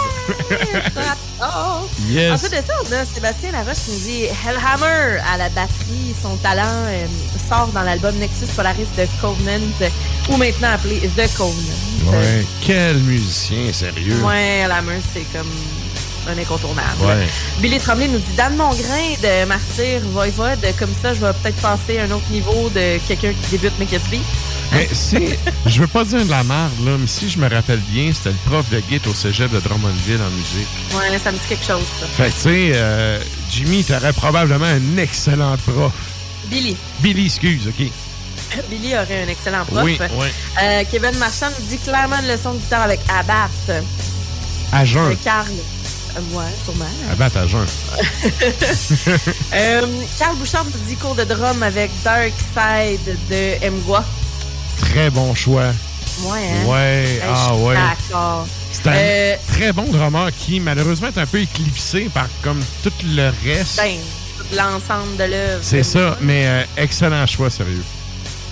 oh. 1.42 1.88
yes. 2.08 2.32
Ensuite 2.32 2.52
de 2.52 2.66
ça, 2.66 2.74
on 2.82 2.92
a 2.92 3.04
Sébastien 3.04 3.52
Laroche 3.52 3.78
qui 3.84 3.90
nous 3.92 3.98
dit 3.98 4.24
Hellhammer 4.24 5.20
à 5.32 5.38
la 5.38 5.48
batterie. 5.50 6.14
Son 6.22 6.36
talent 6.36 6.62
euh, 6.64 7.06
sort 7.48 7.68
dans 7.68 7.82
l'album 7.82 8.14
Nexus 8.16 8.46
Polaris 8.56 8.86
de 8.96 9.06
Covenant, 9.20 9.90
ou 10.30 10.36
maintenant 10.36 10.70
appelé 10.70 11.00
The 11.16 11.36
Covenant. 11.36 12.12
Ouais, 12.12 12.44
quel 12.60 12.96
musicien, 12.98 13.72
sérieux. 13.72 14.20
Ouais, 14.22 14.60
Hellhammer, 14.64 15.00
c'est 15.12 15.24
comme 15.36 15.50
un 16.28 16.38
incontournable. 16.38 17.02
Ouais. 17.02 17.26
Billy 17.60 17.78
Tremblay 17.78 18.08
nous 18.08 18.18
dit 18.18 18.36
Dan 18.36 18.56
Mongrain 18.56 19.14
de 19.22 19.44
Martyr 19.46 20.00
Voivode, 20.12 20.64
comme 20.78 20.92
ça, 21.02 21.14
je 21.14 21.20
vais 21.20 21.32
peut-être 21.42 21.60
passer 21.60 21.98
à 21.98 22.04
un 22.04 22.10
autre 22.10 22.28
niveau 22.30 22.70
de 22.74 22.98
quelqu'un 23.06 23.32
qui 23.32 23.50
débute 23.50 23.78
McKinsey. 23.78 24.20
Mais 24.72 24.88
c'est. 24.92 25.38
je 25.66 25.80
veux 25.80 25.86
pas 25.86 26.04
dire 26.04 26.24
de 26.24 26.30
la 26.30 26.42
merde, 26.44 26.72
là, 26.84 26.96
mais 26.98 27.06
si 27.06 27.28
je 27.28 27.38
me 27.38 27.48
rappelle 27.48 27.80
bien, 27.90 28.12
c'était 28.12 28.30
le 28.30 28.50
prof 28.50 28.68
de 28.70 28.80
guide 28.80 29.06
au 29.06 29.14
cégep 29.14 29.50
de 29.52 29.60
Drummondville 29.60 30.20
en 30.20 30.30
musique. 30.30 30.68
Ouais, 30.94 31.18
ça 31.18 31.32
me 31.32 31.36
dit 31.38 31.44
quelque 31.48 31.64
chose, 31.64 31.84
ça. 32.00 32.06
Fait 32.06 32.30
que, 32.30 32.34
tu 32.34 32.40
sais, 32.40 32.72
euh, 32.74 33.20
Jimmy, 33.50 33.84
t'aurais 33.84 34.12
probablement 34.12 34.66
un 34.66 34.96
excellent 34.98 35.56
prof. 35.66 35.92
Billy. 36.46 36.76
Billy, 37.00 37.26
excuse, 37.26 37.68
OK. 37.68 37.86
Billy 38.70 38.94
aurait 38.94 39.24
un 39.24 39.28
excellent 39.28 39.64
prof. 39.64 39.82
Oui, 39.84 39.98
oui. 40.00 40.26
Euh, 40.62 40.82
Kevin 40.90 41.16
Marchand 41.18 41.46
nous 41.58 41.66
dit 41.66 41.78
clairement 41.78 42.16
une 42.20 42.28
leçon 42.28 42.52
de 42.54 42.58
guitare 42.58 42.82
avec 42.82 43.00
Abat. 43.08 43.48
À 44.72 44.84
jeun. 44.84 45.12
Euh, 45.12 45.14
Carl. 45.22 45.52
Ouais, 46.32 46.44
sûrement. 46.64 46.84
Abat 47.10 47.30
à 47.34 47.46
jeun. 47.46 47.66
Carl 50.18 50.36
Bouchard 50.36 50.64
nous 50.64 50.86
dit 50.86 50.96
cours 50.96 51.14
de 51.14 51.24
drum 51.24 51.62
avec 51.62 51.90
Dark 52.02 52.32
Side 52.52 53.16
de 53.30 53.70
Mgwa. 53.70 54.04
Très 54.78 55.10
bon 55.10 55.34
choix. 55.34 55.72
Ouais, 56.22 56.38
hein? 56.38 56.66
Ouais, 56.66 57.20
ah 57.26 57.54
ouais. 57.56 57.74
D'accord. 57.74 58.46
C'est 58.70 58.86
un 58.86 58.92
euh, 58.94 59.36
très 59.52 59.72
bon 59.72 59.84
drummer 59.90 60.30
qui, 60.36 60.60
malheureusement, 60.60 61.08
est 61.08 61.18
un 61.18 61.26
peu 61.26 61.40
éclipsé 61.40 62.08
par 62.12 62.28
comme 62.42 62.62
tout 62.82 62.92
le 63.04 63.32
reste. 63.44 63.76
Ben, 63.76 63.96
l'ensemble 64.56 65.16
de 65.16 65.24
l'œuvre. 65.24 65.62
C'est 65.62 65.82
ça, 65.82 66.16
mais 66.20 66.46
euh, 66.46 66.64
excellent 66.76 67.26
choix, 67.26 67.50
sérieux. 67.50 67.82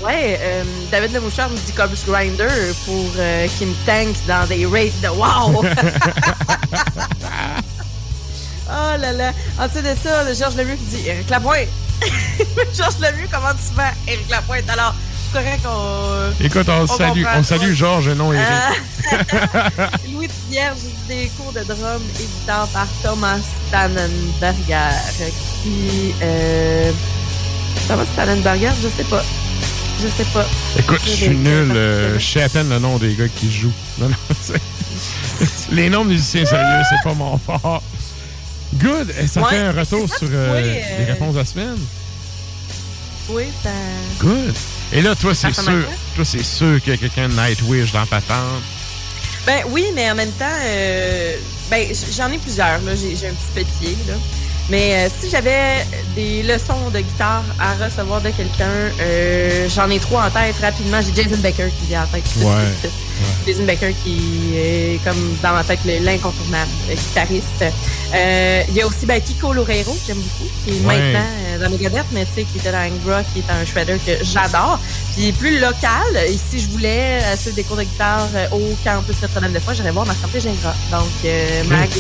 Ouais, 0.03 0.39
euh, 0.41 0.65
David 0.91 1.13
Lemouchard 1.13 1.49
nous 1.51 1.57
dit 1.57 1.73
Corpus 1.73 2.05
Grinder 2.05 2.49
pour 2.85 3.11
Kim 3.59 3.73
Tank 3.87 4.17
dans 4.27 4.47
des 4.49 4.67
raids 4.67 4.93
de 5.03 5.09
wow! 5.09 5.65
oh 8.69 8.97
là 8.99 9.13
là! 9.13 9.33
Ensuite 9.59 9.85
de 9.85 9.95
ça, 10.03 10.35
Georges 10.35 10.57
Lemieux 10.57 10.77
qui 10.77 10.97
dit 10.97 11.09
Eric 11.09 11.31
Lapointe! 11.31 11.69
Georges 12.77 12.99
Lemieux, 13.01 13.29
comment 13.31 13.53
tu 13.53 13.75
fais, 13.77 14.13
Eric 14.13 14.29
Lapointe? 14.31 14.69
Alors, 14.69 14.95
correct. 15.33 15.65
On, 15.67 16.33
Écoute, 16.45 16.69
on, 16.69 16.87
salue, 16.87 17.25
on 17.37 17.43
salue 17.43 17.73
Georges 17.73 18.09
et 18.09 18.15
non 18.15 18.33
Eric. 18.33 18.47
Euh, 19.13 19.19
Louis 20.13 20.29
Vierge 20.51 20.79
des 21.09 21.31
cours 21.37 21.53
de 21.53 21.61
drum 21.61 22.03
et 22.21 22.23
guitare 22.23 22.69
par 22.69 22.87
Thomas 23.03 23.41
Tannenberger. 23.71 24.97
Qui. 25.63 26.15
Euh, 26.23 26.93
Thomas 27.89 28.05
Tannenberger, 28.17 28.71
je 28.83 28.89
sais 28.89 29.05
pas. 29.09 29.23
Je 30.03 30.09
sais 30.09 30.29
pas. 30.33 30.47
Écoute, 30.79 31.01
je 31.05 31.11
suis 31.11 31.29
nul. 31.29 31.71
Euh, 31.77 32.19
je 32.19 32.25
sais 32.27 32.43
à 32.43 32.49
peine 32.49 32.69
le 32.69 32.81
nom 32.81 32.99
des 32.99 33.15
gars 33.15 33.29
qui 33.29 33.53
jouent. 33.53 33.73
Non, 33.99 34.09
non, 34.09 34.57
Les 35.71 35.89
noms 35.91 36.05
de 36.05 36.11
musiciens 36.11 36.45
sérieux, 36.45 36.83
c'est 36.89 37.03
pas 37.09 37.15
mon 37.15 37.39
fort. 37.39 37.83
Good. 38.75 39.15
Et 39.21 39.27
ça 39.29 39.45
fait 39.45 39.59
un 39.59 39.73
retour 39.73 40.09
sur 40.13 40.29
les 40.29 41.05
réponses 41.05 41.35
de 41.35 41.39
la 41.39 41.45
semaine. 41.45 41.79
Oui, 43.29 43.45
ça. 43.63 43.71
Good. 44.19 44.55
Et 44.93 45.03
là, 45.03 45.15
toi, 45.15 45.35
c'est 45.35 45.55
sûr. 45.55 45.85
Toi, 46.17 46.25
c'est 46.25 46.43
sûr 46.43 46.81
qu'il 46.83 46.93
y 46.93 46.97
a 46.97 46.99
quelqu'un 46.99 47.29
de 47.29 47.35
Nightwish 47.35 47.93
dans 47.93 48.07
patente. 48.07 48.63
Ben 49.47 49.63
oui, 49.71 49.87
mais 49.95 50.11
en 50.11 50.15
même 50.15 50.31
temps, 50.33 50.45
euh, 50.65 51.37
ben 51.71 51.89
j'en 52.17 52.31
ai 52.31 52.39
plusieurs. 52.39 52.81
J'ai 52.97 53.29
un 53.29 53.33
petit 53.33 53.65
papier. 53.65 53.97
Là. 54.09 54.15
Mais 54.73 54.95
euh, 54.95 55.09
si 55.21 55.29
j'avais 55.29 55.85
des 56.17 56.43
leçons 56.43 56.89
de 56.95 57.01
guitare 57.01 57.45
à 57.61 57.75
recevoir 57.75 58.23
de 58.23 58.31
quelqu'un, 58.31 58.71
euh, 59.03 59.69
j'en 59.69 59.91
ai 59.91 59.99
trois 59.99 60.23
en 60.25 60.31
tête 60.31 60.57
rapidement. 60.63 60.99
J'ai 61.03 61.23
Jason 61.23 61.37
Becker 61.43 61.69
qui 61.79 61.89
vient 61.89 62.05
en 62.05 62.07
tête. 62.07 62.25
Ouais. 62.39 62.91
Jason 63.47 63.65
Becker 63.65 63.93
qui 64.03 64.57
est 64.57 65.05
comme 65.05 65.37
dans 65.43 65.53
ma 65.53 65.63
tête 65.63 65.81
l'incontournable 65.85 66.71
guitariste. 66.89 67.67
Euh, 68.15 68.63
il 68.71 68.75
y 68.75 68.81
a 68.81 68.87
aussi 68.87 69.05
ben, 69.05 69.21
Kiko 69.21 69.53
Loureiro, 69.53 69.93
que 69.93 70.01
j'aime 70.07 70.17
beaucoup, 70.17 70.51
qui 70.65 70.79
est 70.79 70.81
maintenant 70.81 71.21
dans 71.61 71.69
Megadeth, 71.69 72.07
mais 72.13 72.25
tu 72.25 72.37
sais, 72.37 72.45
qui 72.45 72.57
était 72.57 72.73
dans 72.73 72.79
Angra, 72.79 73.23
qui 73.25 73.41
est 73.41 73.53
un 73.53 73.67
shredder 73.67 73.99
que 74.07 74.25
j'adore. 74.25 74.81
Puis 75.15 75.33
plus 75.33 75.61
local, 75.61 76.31
ici, 76.31 76.61
je 76.61 76.69
voulais 76.69 77.21
suivre 77.37 77.57
des 77.57 77.65
cours 77.65 77.77
de 77.77 77.83
guitare 77.83 78.27
au 78.51 78.75
campus 78.83 79.17
Notre-Dame 79.21 79.53
de 79.53 79.59
Foix, 79.59 79.75
j'allais 79.75 79.91
voir 79.91 80.07
ma 80.07 80.15
santé 80.15 80.41
Gingra. 80.41 80.75
Donc, 80.91 81.31
Mag 81.69 81.91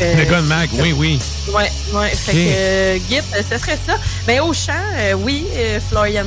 le 0.00 0.24
gars 0.24 0.40
de 0.40 0.46
Mac, 0.46 0.70
oui, 0.74 0.92
oui. 0.92 1.18
Oui, 1.48 1.64
oui. 1.92 2.08
Fait 2.14 2.32
que 2.32 2.36
euh, 2.38 2.98
Git, 3.08 3.18
euh, 3.18 3.42
ce 3.50 3.58
serait 3.58 3.78
ça. 3.86 3.98
Mais 4.26 4.40
au 4.40 4.52
chant, 4.52 4.72
euh, 4.96 5.14
oui, 5.14 5.46
Florian 5.88 6.26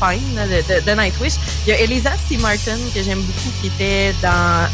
fine, 0.00 0.36
de, 0.86 0.94
Nightwish. 0.94 1.34
Il 1.66 1.70
y 1.70 1.72
a 1.72 1.80
Elisa 1.80 2.12
C. 2.28 2.36
Martin, 2.38 2.76
que 2.94 3.02
j'aime 3.02 3.20
beaucoup, 3.20 3.50
qui 3.60 3.68
était 3.68 4.14
dans. 4.22 4.68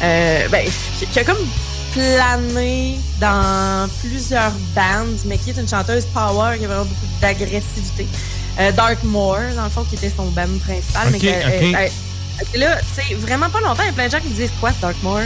ben, 0.00 0.66
qui, 1.12 1.18
a 1.18 1.24
comme 1.24 1.46
plané 1.92 2.98
dans 3.20 3.88
plusieurs 4.00 4.52
bands, 4.74 5.16
mais 5.26 5.38
qui 5.38 5.50
est 5.50 5.58
une 5.58 5.68
chanteuse 5.68 6.06
power, 6.06 6.58
qui 6.58 6.64
a 6.64 6.68
vraiment 6.68 6.84
beaucoup 6.84 7.06
d'agressivité. 7.20 8.06
Dark 8.76 9.02
Moore, 9.02 9.40
dans 9.56 9.64
le 9.64 9.70
fond, 9.70 9.84
qui 9.84 9.96
était 9.96 10.12
son 10.14 10.26
band 10.26 10.58
principal. 10.64 11.08
mais 11.12 12.58
là, 12.58 12.78
c'est 12.94 13.14
vraiment 13.14 13.48
pas 13.48 13.60
longtemps, 13.60 13.82
il 13.82 13.86
y 13.86 13.90
a 13.90 13.92
plein 13.92 14.06
de 14.06 14.10
gens 14.10 14.20
qui 14.20 14.28
me 14.28 14.34
disent 14.34 14.52
quoi, 14.60 14.72
Dark 14.80 14.96
Moore? 15.02 15.22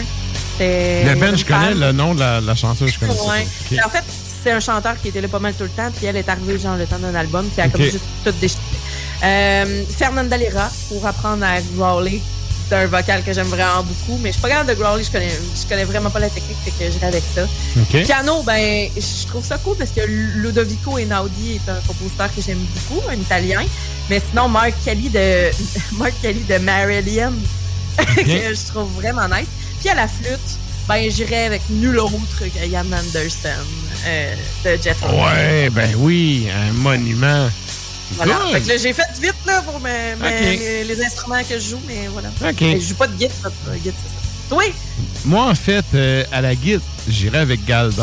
Le 0.61 1.15
Ben, 1.15 1.37
je 1.37 1.45
connais 1.45 1.75
le 1.75 1.93
nom 1.93 2.15
de 2.15 2.21
la, 2.21 2.55
chanteuse, 2.55 2.93
je 2.93 2.99
connais 2.99 3.13
ouais. 3.13 3.47
En 3.85 3.89
fait, 3.89 4.05
c'est 4.43 4.53
un 4.53 4.61
chanteur 4.61 5.01
qui 5.01 5.09
était 5.09 5.21
là 5.21 5.29
pas 5.29 5.39
mal 5.39 5.55
tout 5.55 5.65
le 5.65 5.71
temps, 5.71 5.91
puis 5.95 6.07
elle 6.07 6.17
est 6.17 6.29
arrivée 6.29 6.59
genre 6.59 6.77
le 6.77 6.87
temps 6.87 6.99
d'un 6.99 7.15
album, 7.15 7.47
puis 7.47 7.55
elle 7.59 7.65
a 7.65 7.69
comme 7.69 7.83
juste 7.83 8.01
tout 8.25 8.33
déchiré. 8.41 8.61
Euh, 9.23 9.83
Fernanda 9.97 10.37
Lira, 10.37 10.71
pour 10.89 11.05
apprendre 11.05 11.45
à 11.45 11.61
growler 11.77 12.23
d'un 12.71 12.87
vocal 12.87 13.23
que 13.25 13.33
j'aime 13.33 13.47
vraiment 13.47 13.83
beaucoup, 13.83 14.19
mais 14.23 14.29
je 14.29 14.35
suis 14.35 14.43
pas 14.43 14.51
capable 14.51 14.71
de 14.71 14.75
growler, 14.75 15.03
je 15.03 15.11
connais, 15.11 15.31
je 15.31 15.69
connais 15.69 15.85
vraiment 15.85 16.11
pas 16.11 16.21
la 16.21 16.29
technique, 16.29 16.59
fait 16.65 16.71
que 16.71 16.91
j'irai 16.91 17.07
avec 17.07 17.25
ça. 17.35 17.47
Piano, 17.91 18.43
ben, 18.43 18.89
je 18.97 19.27
trouve 19.27 19.45
ça 19.45 19.59
cool 19.59 19.77
parce 19.77 19.91
que 19.91 20.01
Ludovico 20.07 20.99
Einaudi 20.99 21.55
est 21.57 21.71
un 21.71 21.81
compositeur 21.87 22.35
que 22.35 22.43
j'aime 22.43 22.59
beaucoup, 22.59 23.03
un 23.09 23.15
italien. 23.15 23.65
Mais 24.11 24.21
sinon, 24.31 24.49
Mark 24.49 24.75
Kelly 24.85 25.09
de, 25.09 25.51
Mark 25.99 26.13
Kelly 26.23 26.45
de 26.45 26.59
Marillion, 26.59 27.33
que 28.17 28.23
je 28.25 28.67
trouve 28.69 28.91
vraiment 28.95 29.29
nice. 29.29 29.49
Puis 29.81 29.89
à 29.89 29.95
la 29.95 30.09
flûte, 30.09 30.59
ben, 30.89 31.11
j'irai 31.11 31.45
avec 31.45 31.63
nul 31.69 31.99
autre 31.99 32.41
que 32.41 32.67
Ian 32.67 32.87
Anderson 32.87 33.49
euh, 34.07 34.35
de 34.65 34.83
Jeff 34.83 34.97
Ouais, 35.03 35.69
ben 35.71 35.91
oui, 35.99 36.49
un 36.51 36.73
monument. 36.73 37.49
Voilà. 38.13 38.39
Fait 38.53 38.61
que 38.61 38.79
j'ai 38.79 38.93
fait 38.95 39.03
vite 39.21 39.35
là, 39.47 39.63
pour 39.63 39.81
les 39.85 41.05
instruments 41.05 41.43
que 41.43 41.59
je 41.59 41.71
joue, 41.71 41.81
mais 41.87 42.09
voilà. 42.11 42.29
OK. 42.43 42.57
je 42.61 42.89
joue 42.89 42.95
pas 42.95 43.07
de 43.07 43.15
guitare. 43.15 43.53
Oui. 44.51 44.73
Moi, 45.27 45.45
en 45.45 45.55
fait, 45.55 45.85
euh, 45.95 46.25
à 46.33 46.41
la 46.41 46.55
guitare, 46.55 46.81
j'irais 47.09 47.39
avec 47.39 47.65
Galder. 47.67 48.03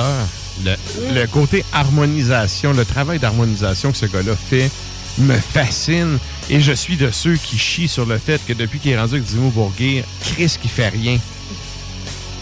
Le, 0.64 0.72
mm. 0.72 1.16
le, 1.16 1.28
côté 1.28 1.66
harmonisation, 1.74 2.72
le 2.72 2.86
travail 2.86 3.20
d'harmonisation 3.20 3.92
que 3.92 3.98
ce 3.98 4.06
gars-là 4.06 4.36
fait 4.36 4.70
me 5.18 5.36
fascine. 5.36 6.20
Et 6.50 6.62
je 6.62 6.72
suis 6.72 6.98
de 6.98 7.10
ceux 7.12 7.36
qui 7.36 7.58
chient 7.58 7.88
sur 7.88 8.06
le 8.06 8.18
fait 8.18 8.40
que 8.45 8.54
depuis 8.54 8.80
qu'il 8.80 8.92
est 8.92 9.00
rendu 9.00 9.16
avec 9.16 9.26
Dimo 9.26 9.50
Bourguet, 9.50 10.06
Chris 10.22 10.56
qui 10.62 10.68
fait 10.68 10.90
rien. 10.90 11.18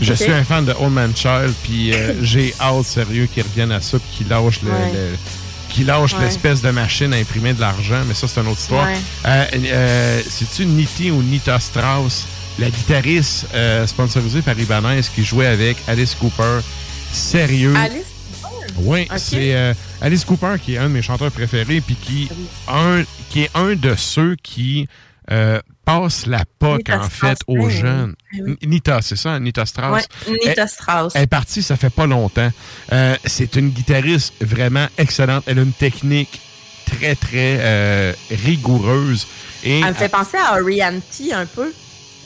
Je 0.02 0.14
suis 0.14 0.32
un 0.32 0.44
fan 0.44 0.66
de 0.66 0.74
Old 0.74 0.92
Man 0.92 1.14
Child, 1.16 1.54
puis 1.64 1.94
euh, 1.94 2.14
j'ai 2.24 2.54
hâte, 2.60 2.86
sérieux, 2.86 3.28
qu'il 3.34 3.44
revienne 3.44 3.72
à 3.72 3.82
ça, 3.82 3.98
puis 4.00 4.18
qu'il 4.18 4.28
lâche 4.28 4.62
le, 4.62 4.72
qui 5.74 5.84
lâche 5.84 6.16
l'espèce 6.20 6.62
de 6.62 6.70
machine 6.70 7.14
à 7.14 7.18
imprimer 7.18 7.54
de 7.54 7.60
l'argent, 7.60 8.04
mais 8.08 8.14
ça, 8.14 8.28
c'est 8.28 8.40
une 8.40 8.48
autre 8.48 8.60
histoire. 8.60 8.88
Euh, 9.26 9.46
euh, 9.56 10.22
C'est-tu 10.30 10.68
Niti 10.68 11.10
ou 11.10 11.24
Nita 11.24 11.60
Strauss, 11.60 12.28
la 12.60 12.70
guitariste 12.70 13.48
euh, 13.56 13.88
sponsorisée 13.88 14.44
par 14.44 14.58
Ibanez 14.58 15.02
qui 15.16 15.24
jouait 15.24 15.48
avec 15.48 15.78
Alice 15.88 16.14
Cooper? 16.14 16.60
Sérieux? 17.12 17.76
Alice 17.76 18.04
Cooper? 18.44 18.74
Oui, 18.78 19.08
c'est 19.18 19.76
Alice 20.00 20.24
Cooper 20.26 20.56
qui 20.64 20.76
est 20.76 20.78
un 20.78 20.90
de 20.90 20.94
mes 20.94 21.02
chanteurs 21.02 21.32
préférés, 21.32 21.82
puis 21.82 21.96
qui, 21.96 22.30
un, 22.68 23.04
qui 23.32 23.42
est 23.42 23.52
un 23.56 23.74
de 23.74 23.96
ceux 23.96 24.36
qui 24.44 24.88
passe 25.86 26.26
la 26.26 26.44
POC, 26.60 26.90
en 26.90 27.10
fait, 27.10 27.38
aux 27.48 27.70
jeunes. 27.70 28.16
Nita, 28.66 29.02
c'est 29.02 29.16
ça, 29.16 29.40
Nita 29.40 29.66
Strauss. 29.66 30.04
Nita 30.28 30.68
Strauss. 30.68 31.14
Elle, 31.16 31.24
est 31.24 31.28
partie, 31.28 31.62
ça 31.62 31.76
fait 31.76 31.90
pas 31.90 32.06
longtemps. 32.06 32.52
Euh, 32.92 33.16
c'est 33.26 33.56
une 33.56 33.70
guitariste 33.70 34.34
vraiment 34.42 34.88
excellente. 34.98 35.44
Elle 35.48 35.60
a 35.60 35.64
une 35.64 35.74
technique 35.74 36.42
très, 36.86 37.16
très 37.16 37.58
euh, 37.60 38.14
rigoureuse. 38.32 39.28
Et, 39.64 39.80
elle 39.80 39.90
me 39.90 39.94
fait 39.94 40.10
penser 40.10 40.38
à 40.38 40.60
Orianti 40.60 41.34
un 41.34 41.46
peu. 41.46 41.74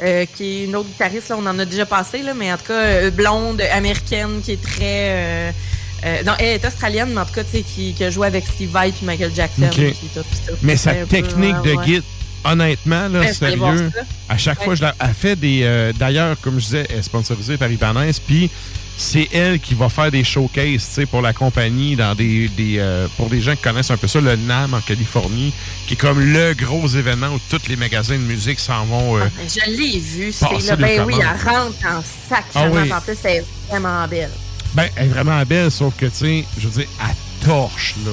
Euh, 0.04 0.26
qui 0.36 0.44
est 0.44 0.66
une 0.66 0.76
autre 0.76 0.90
guitariste, 0.90 1.30
là, 1.30 1.38
on 1.40 1.46
en 1.48 1.58
a 1.58 1.66
déjà 1.66 1.88
passé, 1.88 2.22
là, 2.22 2.36
mais 2.36 2.54
en 2.54 2.58
tout 2.58 2.66
cas, 2.68 3.10
blonde, 3.10 3.60
américaine, 3.62 4.42
qui 4.44 4.52
est 4.52 4.62
très... 4.62 5.52
non, 6.24 6.34
elle 6.38 6.62
est 6.62 6.66
australienne, 6.66 7.10
mais 7.16 7.22
en 7.22 7.26
tout 7.26 7.34
cas, 7.34 7.44
tu 7.44 7.50
sais, 7.50 7.62
qui, 7.64 7.96
qui 7.96 8.04
a 8.04 8.12
joué 8.12 8.28
avec 8.28 8.46
Steve 8.46 8.70
Vai 8.70 8.90
et 8.90 8.94
Michael 9.02 9.32
Jackson. 9.34 9.68
mais 10.62 10.78
sa 10.78 10.94
technique 10.94 11.60
de 11.64 11.84
guide 11.84 12.04
honnêtement, 12.52 13.08
là, 13.08 13.32
sérieux, 13.34 13.92
à 14.30 14.38
chaque 14.38 14.64
fois, 14.64 14.76
je 14.76 14.82
la, 14.82 14.96
elle 15.00 15.14
fait 15.14 15.36
des. 15.36 15.62
Euh, 15.64 15.94
d'ailleurs, 15.94 16.40
comme 16.42 16.60
je 16.60 16.66
disais, 16.66 16.88
elle 16.90 17.00
est 17.00 17.04
sponsorisée 17.04 17.58
par 17.58 17.72
Ibanez, 17.72 18.12
puis 18.26 18.50
c'est 18.98 19.28
elle 19.32 19.60
qui 19.60 19.76
va 19.76 19.90
faire 19.90 20.10
des 20.10 20.24
showcases 20.24 21.00
pour 21.12 21.22
la 21.22 21.32
compagnie 21.32 21.96
dans 21.96 22.16
des, 22.16 22.48
des 22.50 22.78
euh, 22.80 23.08
pour 23.16 23.30
des 23.30 23.42
gens 23.42 23.56
qui 23.56 23.62
connaissent 23.62 23.92
un 23.92 23.98
peu 23.98 24.08
ça, 24.08 24.20
le 24.20 24.36
NAM 24.36 24.74
en 24.74 24.82
Californie, 24.82 25.54
qui 25.86 25.94
est 25.94 25.98
comme 25.98 26.20
le 26.20 26.54
gros 26.56 26.88
événement 26.88 27.28
où 27.28 27.40
tous 27.50 27.68
les 27.70 27.76
magasins 27.76 28.16
de 28.16 28.24
musique 28.24 28.60
s'en 28.60 28.86
vont. 28.86 29.18
Euh, 29.18 29.22
ah, 29.26 29.42
je 29.48 29.70
l'ai 29.72 30.00
vu, 30.00 30.32
c'est 30.32 30.68
là. 30.68 30.76
Ben 30.76 31.04
oui, 31.06 31.14
elle 31.20 31.48
rentre 31.48 31.78
en 31.86 32.02
sac. 32.30 32.46
Ah, 32.56 32.66
En 32.66 33.02
plus, 33.02 33.18
elle 33.24 33.32
est 33.38 33.46
vraiment 33.70 34.08
belle. 34.08 34.32
Ben, 34.74 34.90
elle 34.96 35.06
est 35.06 35.10
vraiment 35.10 35.42
belle, 35.44 35.72
sauf 35.72 35.96
que, 35.96 36.08
tu 36.08 36.16
sais, 36.16 36.46
je 36.60 36.68
veux 36.68 36.82
dire, 36.82 36.90
elle 37.02 37.48
torche, 37.48 37.96
là. 38.06 38.12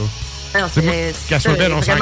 Qu'elle 1.28 1.40
soit 1.40 1.54
belle, 1.54 1.72
on 1.72 1.82
s'en 1.82 1.92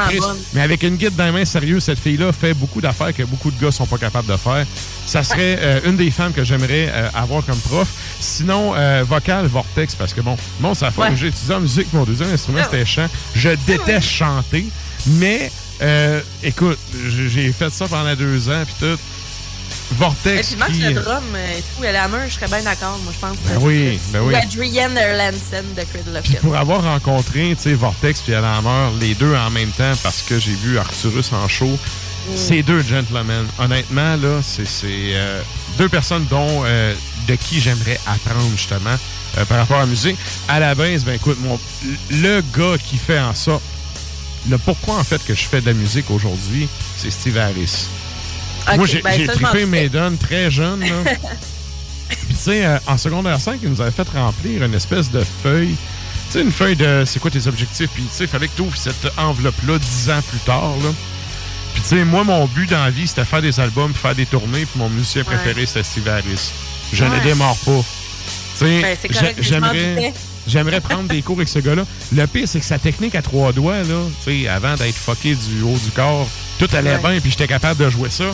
Mais 0.52 0.60
avec 0.60 0.82
une 0.82 0.96
guide 0.96 1.14
dans 1.16 1.24
les 1.24 1.32
mains, 1.32 1.44
sérieux, 1.44 1.80
cette 1.80 1.98
fille-là 1.98 2.32
fait 2.32 2.52
beaucoup 2.52 2.80
d'affaires 2.80 3.14
que 3.14 3.22
beaucoup 3.22 3.50
de 3.50 3.58
gars 3.58 3.72
sont 3.72 3.86
pas 3.86 3.96
capables 3.96 4.28
de 4.28 4.36
faire. 4.36 4.66
Ça 5.06 5.22
serait 5.22 5.58
euh, 5.60 5.80
une 5.86 5.96
des 5.96 6.10
femmes 6.10 6.32
que 6.32 6.44
j'aimerais 6.44 6.90
euh, 6.92 7.08
avoir 7.14 7.44
comme 7.44 7.58
prof. 7.58 7.88
Sinon, 8.20 8.74
euh, 8.76 9.04
vocal, 9.08 9.46
Vortex, 9.46 9.94
parce 9.94 10.12
que 10.12 10.20
bon, 10.20 10.36
bon, 10.60 10.74
ça 10.74 10.90
fait 10.90 11.08
que 11.08 11.16
j'ai 11.16 11.28
étudié 11.28 11.54
en 11.54 11.60
musique, 11.60 11.92
mon 11.92 12.04
deuxième 12.04 12.30
instrument, 12.30 12.60
ah 12.62 12.68
c'était 12.70 12.84
chant. 12.84 13.06
Je 13.34 13.50
ah 13.50 13.56
déteste 13.66 14.08
chanter, 14.08 14.66
mais 15.06 15.50
écoute, 16.42 16.78
j'ai 17.08 17.52
fait 17.52 17.70
ça 17.70 17.88
pendant 17.88 18.14
deux 18.14 18.48
ans, 18.50 18.62
puis 18.64 18.74
tout. 18.78 18.98
Vortex. 19.92 20.52
Et 20.52 20.56
puis, 20.56 20.74
qui... 20.74 20.82
le 20.82 20.94
drum 20.94 21.24
et 21.36 21.60
tout, 21.60 21.84
elle 21.84 21.92
la 21.92 22.08
main, 22.08 22.26
je 22.28 22.34
serais 22.34 22.48
bien 22.48 22.62
d'accord, 22.62 22.98
moi, 23.04 23.12
je 23.14 23.20
pense. 23.20 23.36
Ben 23.48 23.58
oui, 23.60 23.98
ben 24.12 24.20
oui. 24.22 24.34
Adrienne 24.34 24.96
Erlandson 24.96 25.64
de 25.76 25.82
Cradle 25.82 26.22
pour 26.40 26.56
avoir 26.56 26.82
rencontré, 26.82 27.54
tu 27.56 27.62
sais, 27.62 27.74
Vortex 27.74 28.20
puis 28.20 28.34
Hammer, 28.34 28.90
les 29.00 29.14
deux 29.14 29.34
en 29.34 29.50
même 29.50 29.70
temps, 29.70 29.92
parce 30.02 30.22
que 30.22 30.38
j'ai 30.38 30.54
vu 30.54 30.78
Arcturus 30.78 31.32
en 31.32 31.48
show, 31.48 31.66
mm. 31.66 32.36
c'est 32.36 32.62
deux 32.62 32.82
gentlemen. 32.82 33.46
Honnêtement, 33.58 34.16
là, 34.16 34.40
c'est 34.42 34.64
euh, 34.84 35.40
deux 35.78 35.88
personnes 35.88 36.26
dont, 36.30 36.62
euh, 36.64 36.94
de 37.28 37.34
qui 37.34 37.60
j'aimerais 37.60 37.98
apprendre, 38.06 38.50
justement, 38.56 38.96
euh, 39.38 39.44
par 39.44 39.58
rapport 39.58 39.78
à 39.78 39.80
la 39.80 39.86
musique. 39.86 40.16
À 40.48 40.60
la 40.60 40.74
base, 40.74 41.04
ben 41.04 41.14
écoute, 41.14 41.38
moi, 41.40 41.58
le 42.10 42.42
gars 42.56 42.76
qui 42.78 42.96
fait 42.96 43.20
en 43.20 43.34
ça, 43.34 43.60
le 44.48 44.58
pourquoi, 44.58 44.96
en 44.96 45.04
fait, 45.04 45.24
que 45.24 45.34
je 45.34 45.44
fais 45.44 45.60
de 45.60 45.66
la 45.66 45.74
musique 45.74 46.10
aujourd'hui, 46.10 46.68
c'est 46.96 47.10
Steve 47.10 47.38
Harris. 47.38 47.86
Moi, 48.76 48.86
j'ai 48.86 49.02
ben, 49.02 49.26
trippé 49.26 49.66
Maiden 49.66 50.16
très 50.16 50.50
jeune. 50.50 50.80
Puis, 52.08 52.18
tu 52.28 52.34
sais, 52.34 52.64
euh, 52.64 52.78
en 52.86 52.98
secondaire 52.98 53.40
5, 53.40 53.60
ils 53.62 53.70
nous 53.70 53.80
avaient 53.80 53.90
fait 53.90 54.08
remplir 54.08 54.62
une 54.62 54.74
espèce 54.74 55.10
de 55.10 55.24
feuille. 55.42 55.76
Tu 56.26 56.32
sais, 56.32 56.40
une 56.42 56.52
feuille 56.52 56.76
de 56.76 57.04
c'est 57.06 57.18
quoi 57.18 57.30
tes 57.30 57.46
objectifs. 57.46 57.90
Puis, 57.92 58.04
tu 58.04 58.08
sais, 58.10 58.24
il 58.24 58.28
fallait 58.28 58.48
que 58.48 58.56
tu 58.56 58.62
ouvres 58.62 58.76
cette 58.76 59.12
enveloppe-là 59.16 59.78
dix 59.78 60.10
ans 60.10 60.20
plus 60.28 60.40
tard. 60.40 60.74
Là. 60.82 60.90
Puis, 61.74 61.82
tu 61.82 61.88
sais, 61.88 62.04
moi, 62.04 62.24
mon 62.24 62.46
but 62.46 62.68
dans 62.70 62.84
la 62.84 62.90
vie, 62.90 63.06
c'était 63.06 63.24
faire 63.24 63.42
des 63.42 63.58
albums, 63.60 63.94
faire 63.94 64.14
des 64.14 64.26
tournées. 64.26 64.66
Puis, 64.66 64.78
mon 64.78 64.88
musicien 64.88 65.24
préféré, 65.24 65.66
c'était 65.66 65.82
Steve 65.82 66.08
Harris. 66.08 66.52
Je 66.92 67.04
ne 67.04 67.18
démarre 67.20 67.56
pas. 67.64 67.80
Tu 68.58 68.66
sais, 68.66 68.98
ben, 69.10 69.34
j'aimerais. 69.38 70.12
J'aimerais 70.46 70.80
prendre 70.80 71.08
des 71.08 71.22
cours 71.22 71.36
avec 71.36 71.48
ce 71.48 71.60
gars-là. 71.60 71.84
Le 72.14 72.26
pire, 72.26 72.48
c'est 72.48 72.58
que 72.58 72.66
sa 72.66 72.78
technique 72.78 73.14
à 73.14 73.22
trois 73.22 73.52
doigts, 73.52 73.82
là, 73.82 74.02
avant 74.50 74.74
d'être 74.74 74.96
fucké 74.96 75.34
du 75.34 75.62
haut 75.62 75.78
du 75.78 75.90
corps, 75.92 76.28
tout 76.58 76.68
allait 76.72 76.98
bien, 76.98 77.20
puis 77.20 77.30
j'étais 77.30 77.46
capable 77.46 77.82
de 77.84 77.90
jouer 77.90 78.10
ça. 78.10 78.24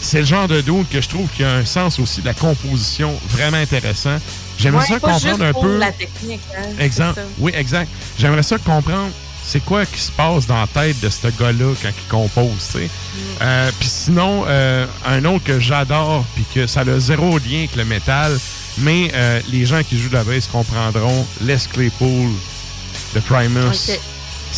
C'est 0.00 0.20
le 0.20 0.26
genre 0.26 0.46
de 0.46 0.60
doute 0.60 0.88
que 0.90 1.00
je 1.00 1.08
trouve 1.08 1.28
qu'il 1.30 1.44
y 1.44 1.48
a 1.48 1.52
un 1.52 1.64
sens 1.64 1.98
aussi 1.98 2.20
de 2.20 2.26
la 2.26 2.34
composition 2.34 3.18
vraiment 3.30 3.56
intéressant. 3.56 4.16
J'aimerais 4.58 4.86
ça 4.86 5.00
comprendre 5.00 5.44
un 5.44 5.52
peu. 5.52 5.78
La 5.78 5.92
technique, 5.92 6.40
hein, 6.56 6.68
Exemple. 6.78 7.20
Oui, 7.38 7.52
exact. 7.54 7.90
J'aimerais 8.18 8.42
ça 8.42 8.58
comprendre 8.58 9.10
c'est 9.48 9.64
quoi 9.64 9.86
qui 9.86 10.00
se 10.00 10.12
passe 10.12 10.46
dans 10.46 10.60
la 10.60 10.66
tête 10.66 11.00
de 11.00 11.08
ce 11.08 11.28
gars-là 11.28 11.72
quand 11.80 11.88
il 11.88 12.08
compose, 12.10 12.66
tu 12.70 12.78
sais. 12.78 12.84
Mm. 12.84 13.20
Euh, 13.40 13.70
puis 13.78 13.88
sinon, 13.88 14.44
euh, 14.46 14.86
un 15.06 15.24
autre 15.24 15.44
que 15.44 15.58
j'adore, 15.58 16.24
puis 16.34 16.44
que 16.54 16.66
ça 16.66 16.80
a 16.80 16.98
zéro 16.98 17.38
lien 17.38 17.60
avec 17.60 17.76
le 17.76 17.84
métal, 17.86 18.38
mais 18.78 19.10
euh, 19.14 19.40
les 19.48 19.64
gens 19.64 19.82
qui 19.82 19.98
jouent 19.98 20.10
de 20.10 20.14
la 20.14 20.24
bass 20.24 20.46
comprendront 20.48 21.26
Les 21.40 21.56
Claypool 21.72 22.30
de 23.14 23.20
Primus. 23.20 23.98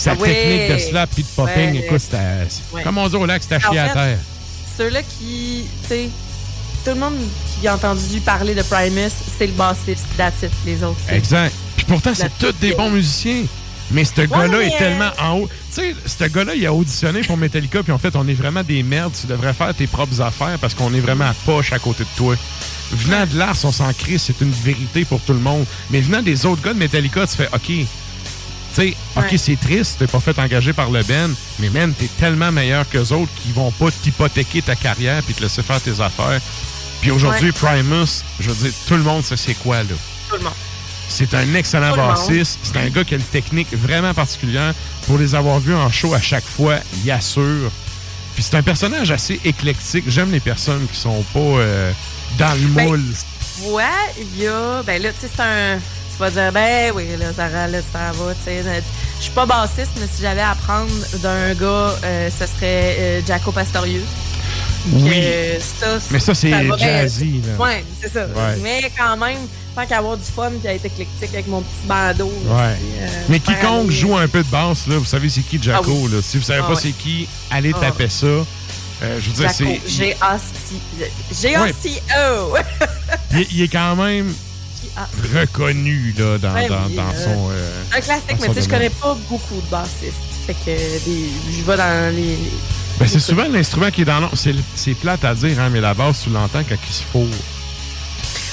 Sa 0.01 0.17
technique 0.17 0.73
de 0.73 0.79
slap 0.79 1.11
et 1.19 1.23
de 1.23 1.27
popping, 1.37 1.75
écoute, 1.75 2.01
c'était... 2.01 2.83
Comme 2.83 2.97
on 2.97 3.07
dit 3.07 3.17
au 3.17 3.27
lac, 3.27 3.43
c'était 3.43 3.61
chier 3.61 3.79
à 3.79 3.91
terre. 3.91 4.19
Ceux-là 4.79 5.03
qui, 5.03 5.67
tu 5.83 5.89
sais, 5.89 6.09
tout 6.85 6.93
le 6.93 7.01
monde 7.01 7.17
qui 7.61 7.69
a 7.69 7.75
entendu 7.75 8.21
parler 8.21 8.55
de 8.55 8.63
Primus, 8.63 9.11
c'est 9.37 9.49
le 9.49 9.53
bassiste, 9.53 10.07
that's 10.17 10.43
it, 10.43 10.51
les 10.65 10.83
autres. 10.83 11.01
Exact. 11.11 11.55
Puis 11.77 11.85
pourtant, 11.85 12.13
c'est 12.15 12.31
tous 12.39 12.55
des 12.61 12.73
bons 12.73 12.89
musiciens. 12.89 13.45
Mais 13.91 14.05
ce 14.05 14.23
gars-là 14.23 14.63
est 14.63 14.79
tellement 14.79 15.11
en 15.21 15.41
haut. 15.41 15.49
Tu 15.75 15.83
sais, 15.83 15.95
ce 16.07 16.25
gars-là, 16.25 16.55
il 16.55 16.65
a 16.65 16.73
auditionné 16.73 17.21
pour 17.21 17.37
Metallica, 17.37 17.83
puis 17.83 17.93
en 17.93 17.99
fait, 17.99 18.17
on 18.17 18.27
est 18.27 18.35
vraiment 18.35 18.63
des 18.63 18.83
merdes. 18.83 19.13
Tu 19.21 19.27
devrais 19.27 19.53
faire 19.53 19.75
tes 19.75 19.87
propres 19.87 20.23
affaires 20.23 20.59
parce 20.61 20.73
qu'on 20.73 20.95
est 20.95 21.01
vraiment 21.01 21.27
à 21.27 21.35
poche 21.45 21.75
à 21.75 21.79
côté 21.79 22.05
de 22.05 22.17
toi. 22.17 22.37
Venant 22.93 23.27
de 23.27 23.37
l'art, 23.37 23.57
on 23.65 23.73
s'en 23.73 23.93
crie, 23.93 24.19
c'est 24.19 24.41
une 24.41 24.53
vérité 24.53 25.05
pour 25.05 25.21
tout 25.21 25.35
le 25.35 25.41
monde. 25.41 25.67
Mais 25.91 26.01
venant 26.01 26.23
des 26.23 26.47
autres 26.47 26.63
gars 26.63 26.73
de 26.73 26.79
Metallica, 26.79 27.27
tu 27.27 27.37
fais 27.37 27.49
OK. 27.53 27.87
Tu 28.75 28.83
sais, 28.83 28.97
OK, 29.17 29.35
c'est 29.37 29.59
triste, 29.59 29.99
t'es 29.99 30.07
pas 30.07 30.21
fait 30.21 30.39
engager 30.39 30.73
par 30.73 30.91
le 30.91 31.03
Ben, 31.03 31.35
mais 31.59 31.71
man, 31.71 31.93
t'es 31.93 32.09
tellement 32.19 32.53
meilleur 32.53 32.89
que 32.89 32.99
autres 32.99 33.33
qui 33.43 33.53
vont 33.53 33.73
pas 33.73 33.91
t'hypothéquer 33.91 34.63
ta 34.63 34.77
carrière 34.77 35.23
puis 35.23 35.35
te 35.35 35.43
laisser 35.43 35.63
faire 35.63 35.81
tes 35.81 36.01
affaires. 36.01 36.41
Puis 37.01 37.11
aujourd'hui, 37.11 37.53
Primus, 37.53 38.23
je 38.39 38.51
veux 38.51 38.69
dire, 38.69 38.73
tout 38.87 38.95
le 38.95 39.03
monde 39.03 39.25
sait 39.25 39.37
c'est 39.37 39.55
quoi, 39.55 39.79
là. 39.79 39.95
Tout 40.29 40.37
le 40.37 40.43
monde. 40.43 40.53
C'est 41.09 41.35
un 41.35 41.55
excellent 41.55 41.97
bassiste. 41.97 42.61
C'est 42.63 42.77
un 42.77 42.89
gars 42.89 43.03
qui 43.03 43.15
a 43.15 43.17
une 43.17 43.23
technique 43.25 43.73
vraiment 43.73 44.15
particulière. 44.15 44.75
Pour 45.07 45.19
les 45.19 45.35
avoir 45.35 45.59
vus 45.59 45.75
en 45.75 45.91
show 45.91 46.15
à 46.15 46.21
chaque 46.21 46.45
fois, 46.45 46.77
il 47.03 47.11
assure. 47.11 47.71
Puis 48.35 48.45
c'est 48.45 48.57
un 48.57 48.63
personnage 48.63 49.11
assez 49.11 49.41
éclectique. 49.45 50.05
J'aime 50.07 50.31
les 50.31 50.41
personnes 50.41 50.87
qui 50.87 50.97
sont 50.97 51.25
pas 51.35 51.41
euh, 51.41 51.93
dans 52.39 52.53
le 52.53 52.69
ben, 52.69 52.85
moule. 52.85 53.05
Ouais, 53.65 53.83
il 54.19 54.43
y 54.43 54.47
a. 54.47 54.83
Ben 54.85 55.03
là, 55.03 55.13
tu 55.13 55.21
sais, 55.21 55.31
c'est 55.35 55.43
un. 55.43 55.79
Vas 56.21 56.31
dire, 56.31 56.53
ben 56.53 56.93
oui, 56.95 57.07
là, 57.19 57.33
Sarah, 57.33 57.67
tu 57.67 58.45
sais. 58.45 58.63
Je 59.19 59.23
suis 59.23 59.33
pas 59.33 59.47
bassiste, 59.47 59.93
mais 59.99 60.07
si 60.07 60.21
j'avais 60.21 60.43
à 60.43 60.51
apprendre 60.51 60.93
d'un 61.23 61.55
gars, 61.55 61.95
euh, 62.05 62.29
ce 62.29 62.47
serait 62.47 62.97
euh, 62.99 63.21
Jaco 63.27 63.51
Pastorius. 63.53 64.03
Oui. 64.93 65.25
Ça, 65.81 65.99
mais 66.11 66.21
ça, 66.21 66.35
c'est 66.35 66.51
jazzy. 66.77 67.41
Là. 67.47 67.65
Ouais, 67.65 67.83
c'est 68.03 68.13
ça. 68.13 68.27
Mais 68.63 68.93
quand 68.99 69.17
même, 69.17 69.39
tant 69.75 69.87
qu'avoir 69.87 70.19
du 70.19 70.25
fun 70.25 70.51
et 70.63 70.69
être 70.69 70.85
éclectique 70.85 71.31
avec 71.33 71.47
mon 71.47 71.63
petit 71.63 71.87
bandeau. 71.87 72.31
Ouais. 72.45 72.77
Euh, 73.01 73.09
mais 73.31 73.41
quiconque 73.41 73.91
joue 73.91 74.15
un 74.15 74.29
peu 74.29 74.43
de 74.43 74.49
basse, 74.49 74.89
là, 74.89 74.99
vous 74.99 75.07
savez 75.07 75.31
c'est 75.31 75.41
qui 75.41 75.59
Jaco. 75.63 75.91
Ah 76.05 76.17
là. 76.17 76.23
Si 76.23 76.37
vous 76.37 76.45
savez 76.45 76.61
ah 76.63 76.69
pas 76.69 76.77
c'est 76.79 76.93
qui, 76.93 77.27
allez 77.51 77.73
ah. 77.77 77.81
taper 77.81 78.11
ça. 78.11 78.27
Euh, 78.27 78.45
je 79.19 79.31
veux 79.31 79.37
dire, 79.37 79.51
c'est. 79.51 79.81
G-A-C-O. 81.31 82.57
il 83.51 83.63
est 83.63 83.69
quand 83.69 83.97
même 83.97 84.35
reconnu 85.35 86.15
là, 86.19 86.39
dans, 86.39 86.53
dans, 86.53 86.89
dans 86.95 87.11
euh, 87.11 87.25
son. 87.25 87.51
Euh, 87.51 87.83
un 87.97 88.01
classique, 88.01 88.37
mais 88.41 88.49
tu 88.49 88.55
sais, 88.55 88.63
je 88.63 88.69
connais 88.69 88.91
pas 88.91 89.17
beaucoup 89.29 89.61
de 89.61 89.71
bassistes. 89.71 90.15
Fait 90.47 90.55
que 90.55 90.71
je 90.77 91.63
vais 91.65 91.77
dans 91.77 92.15
les. 92.15 92.37
Ben, 92.99 93.07
c'est 93.09 93.21
souvent 93.21 93.47
l'instrument 93.49 93.91
qui 93.91 94.03
est 94.03 94.05
dans 94.05 94.21
l'ombre. 94.21 94.35
C'est 94.75 94.95
plate 94.95 95.25
à 95.25 95.35
dire, 95.35 95.59
hein, 95.61 95.69
mais 95.73 95.81
la 95.81 95.95
basse, 95.95 96.23
tu 96.25 96.31
l'entends 96.31 96.63
quand 96.69 96.77
il 96.89 96.95
se 96.95 97.03
fourre. 97.03 97.27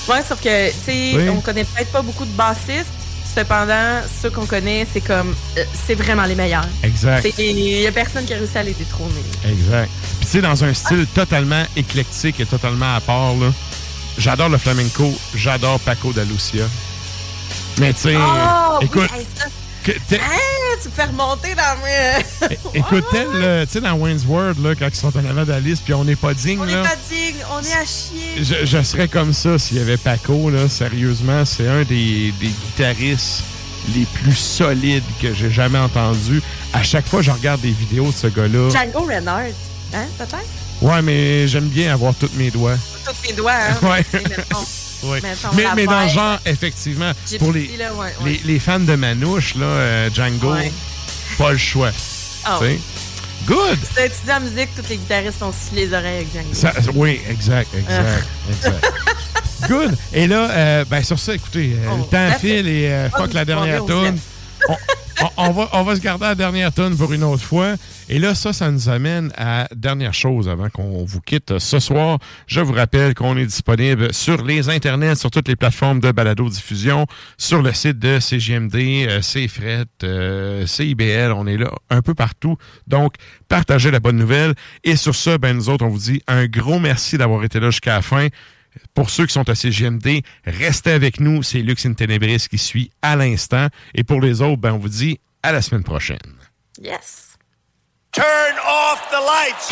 Ouais, 0.08 0.24
sauf 0.28 0.42
que, 0.42 0.70
tu 0.70 0.76
sais, 0.86 1.30
on 1.30 1.42
connaît 1.42 1.66
peut-être 1.66 1.92
pas 1.92 2.02
beaucoup 2.02 2.26
de 2.26 2.32
bassistes. 2.32 2.88
Cependant, 3.36 4.02
ceux 4.22 4.32
qu'on 4.32 4.46
connaît, 4.46 4.88
c'est 4.92 5.02
comme. 5.02 5.36
Euh, 5.58 5.64
c'est 5.86 5.94
vraiment 5.94 6.26
les 6.26 6.34
meilleurs. 6.34 6.66
Exact. 6.82 7.28
Il 7.38 7.56
n'y 7.56 7.86
a 7.86 7.92
personne 7.92 8.26
qui 8.26 8.34
a 8.34 8.38
réussi 8.38 8.58
à 8.58 8.64
les 8.64 8.74
détrôner. 8.74 9.14
Exact. 9.48 9.90
Puis, 10.20 10.26
tu 10.26 10.28
sais, 10.28 10.42
dans 10.42 10.64
un 10.64 10.74
style 10.74 11.06
totalement 11.14 11.64
éclectique 11.76 12.40
et 12.40 12.46
totalement 12.46 12.96
à 12.96 13.02
part, 13.02 13.36
là. 13.36 13.52
J'adore 14.18 14.50
le 14.50 14.58
flamenco, 14.58 15.14
j'adore 15.36 15.80
Paco 15.80 16.12
da 16.12 16.24
Lucia. 16.24 16.66
Mais 17.80 17.94
tu 17.94 18.02
sais, 18.02 18.16
oh, 18.18 18.80
écoute. 18.82 19.10
Oui, 19.16 19.26
hein, 20.12 20.18
tu 20.82 20.90
fais 20.90 21.04
remonter 21.04 21.56
dans 21.56 21.78
mes. 21.84 22.58
écoute, 22.74 23.06
tu 23.12 23.18
sais, 23.70 23.82
dans 23.82 23.94
Wayne's 23.94 24.26
World, 24.26 24.64
là, 24.64 24.76
quand 24.76 24.88
ils 24.88 24.96
sont 24.96 25.16
en 25.16 25.26
avant 25.26 25.58
liste, 25.60 25.84
puis 25.86 25.94
on 25.94 26.04
n'est 26.04 26.16
pas 26.16 26.34
digne. 26.34 26.60
On 26.60 26.66
n'est 26.66 26.74
pas 26.74 26.96
digne, 27.10 27.36
on 27.52 27.62
est 27.62 27.74
à 27.74 27.86
chier. 27.86 28.44
Je, 28.44 28.66
je 28.66 28.84
serais 28.84 29.08
comme 29.08 29.34
ça 29.34 29.58
s'il 29.60 29.78
y 29.78 29.80
avait 29.80 29.98
Paco, 29.98 30.50
là, 30.50 30.68
sérieusement. 30.68 31.46
C'est 31.46 31.68
un 31.68 31.84
des, 31.84 32.34
des 32.40 32.48
guitaristes 32.48 33.44
les 33.96 34.06
plus 34.06 34.36
solides 34.36 35.04
que 35.22 35.34
j'ai 35.34 35.52
jamais 35.52 35.80
entendus. 35.80 36.42
À 36.74 36.84
chaque 36.84 37.08
fois, 37.08 37.22
je 37.22 37.32
regarde 37.32 37.62
des 37.62 37.72
vidéos 37.72 38.08
de 38.08 38.16
ce 38.16 38.28
gars-là. 38.28 38.70
Django 38.70 39.06
Reinhardt, 39.06 39.54
hein, 39.94 40.06
peut-être? 40.18 40.67
Ouais, 40.82 41.02
mais 41.02 41.48
j'aime 41.48 41.68
bien 41.68 41.94
avoir 41.94 42.14
tous 42.16 42.32
mes 42.36 42.52
doigts. 42.52 42.78
Tous 43.06 43.28
mes 43.28 43.34
doigts, 43.34 43.54
hein? 43.54 43.78
Ouais. 43.82 44.06
Ouais. 45.04 45.22
Mais, 45.56 45.66
mais 45.76 45.86
dans 45.86 46.02
le 46.02 46.10
genre, 46.10 46.40
effectivement, 46.44 47.12
pour 47.38 47.54
les, 47.54 47.70
les, 48.26 48.42
les, 48.44 48.60
fans 48.60 48.80
de 48.80 48.96
Manouche, 48.96 49.54
là, 49.54 49.66
euh, 49.66 50.10
Django, 50.12 50.56
pas 51.38 51.52
le 51.52 51.58
choix. 51.60 51.92
Oh. 52.50 52.64
Good! 53.46 53.78
Si 53.82 53.94
tu 53.94 54.02
étudies 54.02 54.32
en 54.32 54.40
musique, 54.40 54.70
tous 54.76 54.90
les 54.90 54.98
guitaristes 54.98 55.42
ont 55.44 55.54
scié 55.54 55.86
les 55.86 55.94
oreilles 55.94 56.26
avec 56.26 56.34
Django. 56.34 56.92
oui, 56.96 57.22
exact, 57.30 57.70
exact, 57.76 58.24
ah. 58.26 58.52
exact. 58.52 58.94
Good! 59.70 59.96
Et 60.14 60.28
là, 60.28 60.50
euh, 60.50 60.86
ben, 60.86 61.04
sur 61.04 61.20
ça, 61.20 61.36
écoutez, 61.36 61.76
euh, 61.78 61.96
le 61.96 62.02
oh, 62.02 62.08
temps 62.12 62.40
file 62.40 62.68
et 62.68 62.90
euh, 62.90 63.10
fuck 63.10 63.34
la 63.34 63.46
dernière 63.46 63.86
tourne 63.86 64.18
on, 65.38 65.52
va, 65.52 65.70
on 65.74 65.84
va 65.84 65.96
se 65.96 66.02
garder 66.02 66.26
la 66.26 66.36
dernière 66.36 66.72
tonne 66.72 66.96
pour 66.96 67.14
une 67.14 67.24
autre 67.24 67.44
fois. 67.44 67.76
Et 68.10 68.20
là, 68.20 68.36
ça, 68.36 68.54
ça 68.54 68.72
nous 68.72 68.90
amène 68.90 69.32
à 69.38 69.68
dernière 69.76 70.14
chose 70.14 70.48
avant 70.48 70.70
qu'on 70.70 71.04
vous 71.06 71.22
quitte 71.22 71.60
ce 71.60 71.80
soir. 71.80 72.20
Je 72.46 72.62
vous 72.62 72.74
rappelle 72.74 73.14
qu'on 73.14 73.38
est 73.38 73.46
disponible 73.46 74.14
sur 74.14 74.44
les 74.44 74.70
internets, 74.70 75.16
sur 75.16 75.32
toutes 75.32 75.48
les 75.48 75.56
plateformes 75.56 76.00
de 76.00 76.12
balado-diffusion, 76.12 77.06
sur 77.38 77.62
le 77.62 77.74
site 77.74 78.00
de 78.00 78.20
CGMD, 78.20 78.76
euh, 78.76 79.22
CFRET, 79.22 79.86
euh, 80.04 80.66
CIBL. 80.66 81.32
On 81.36 81.48
est 81.48 81.58
là 81.58 81.72
un 81.90 82.02
peu 82.02 82.14
partout. 82.14 82.58
Donc, 82.88 83.16
partagez 83.50 83.92
la 83.92 84.00
bonne 84.00 84.18
nouvelle. 84.18 84.54
Et 84.84 84.96
sur 84.96 85.16
ça, 85.16 85.38
ben, 85.38 85.56
nous 85.56 85.70
autres, 85.70 85.86
on 85.86 85.90
vous 85.90 86.00
dit 86.00 86.22
un 86.28 86.46
gros 86.46 86.80
merci 86.80 87.18
d'avoir 87.18 87.44
été 87.44 87.60
là 87.60 87.70
jusqu'à 87.70 87.96
la 87.96 88.02
fin. 88.02 88.28
Pour 88.94 89.10
ceux 89.10 89.26
qui 89.26 89.34
sont 89.34 89.48
à 89.50 89.56
CGMD, 89.56 90.22
restez 90.46 90.92
avec 90.92 91.20
nous. 91.20 91.44
C'est 91.44 91.60
Lux 91.60 91.86
in 91.86 91.94
Tenebris 91.94 92.48
qui 92.50 92.58
suit 92.58 92.92
à 93.02 93.16
l'instant. 93.16 93.68
Et 93.94 94.04
pour 94.04 94.22
les 94.22 94.42
autres, 94.42 94.58
ben, 94.58 94.74
on 94.74 94.78
vous 94.78 94.90
dit 94.90 95.20
à 95.44 95.52
la 95.52 95.62
semaine 95.62 95.84
prochaine. 95.84 96.18
Yes. 96.82 97.38
Turn 98.12 98.26
off 98.66 99.10
the 99.12 99.20
lights. 99.22 99.72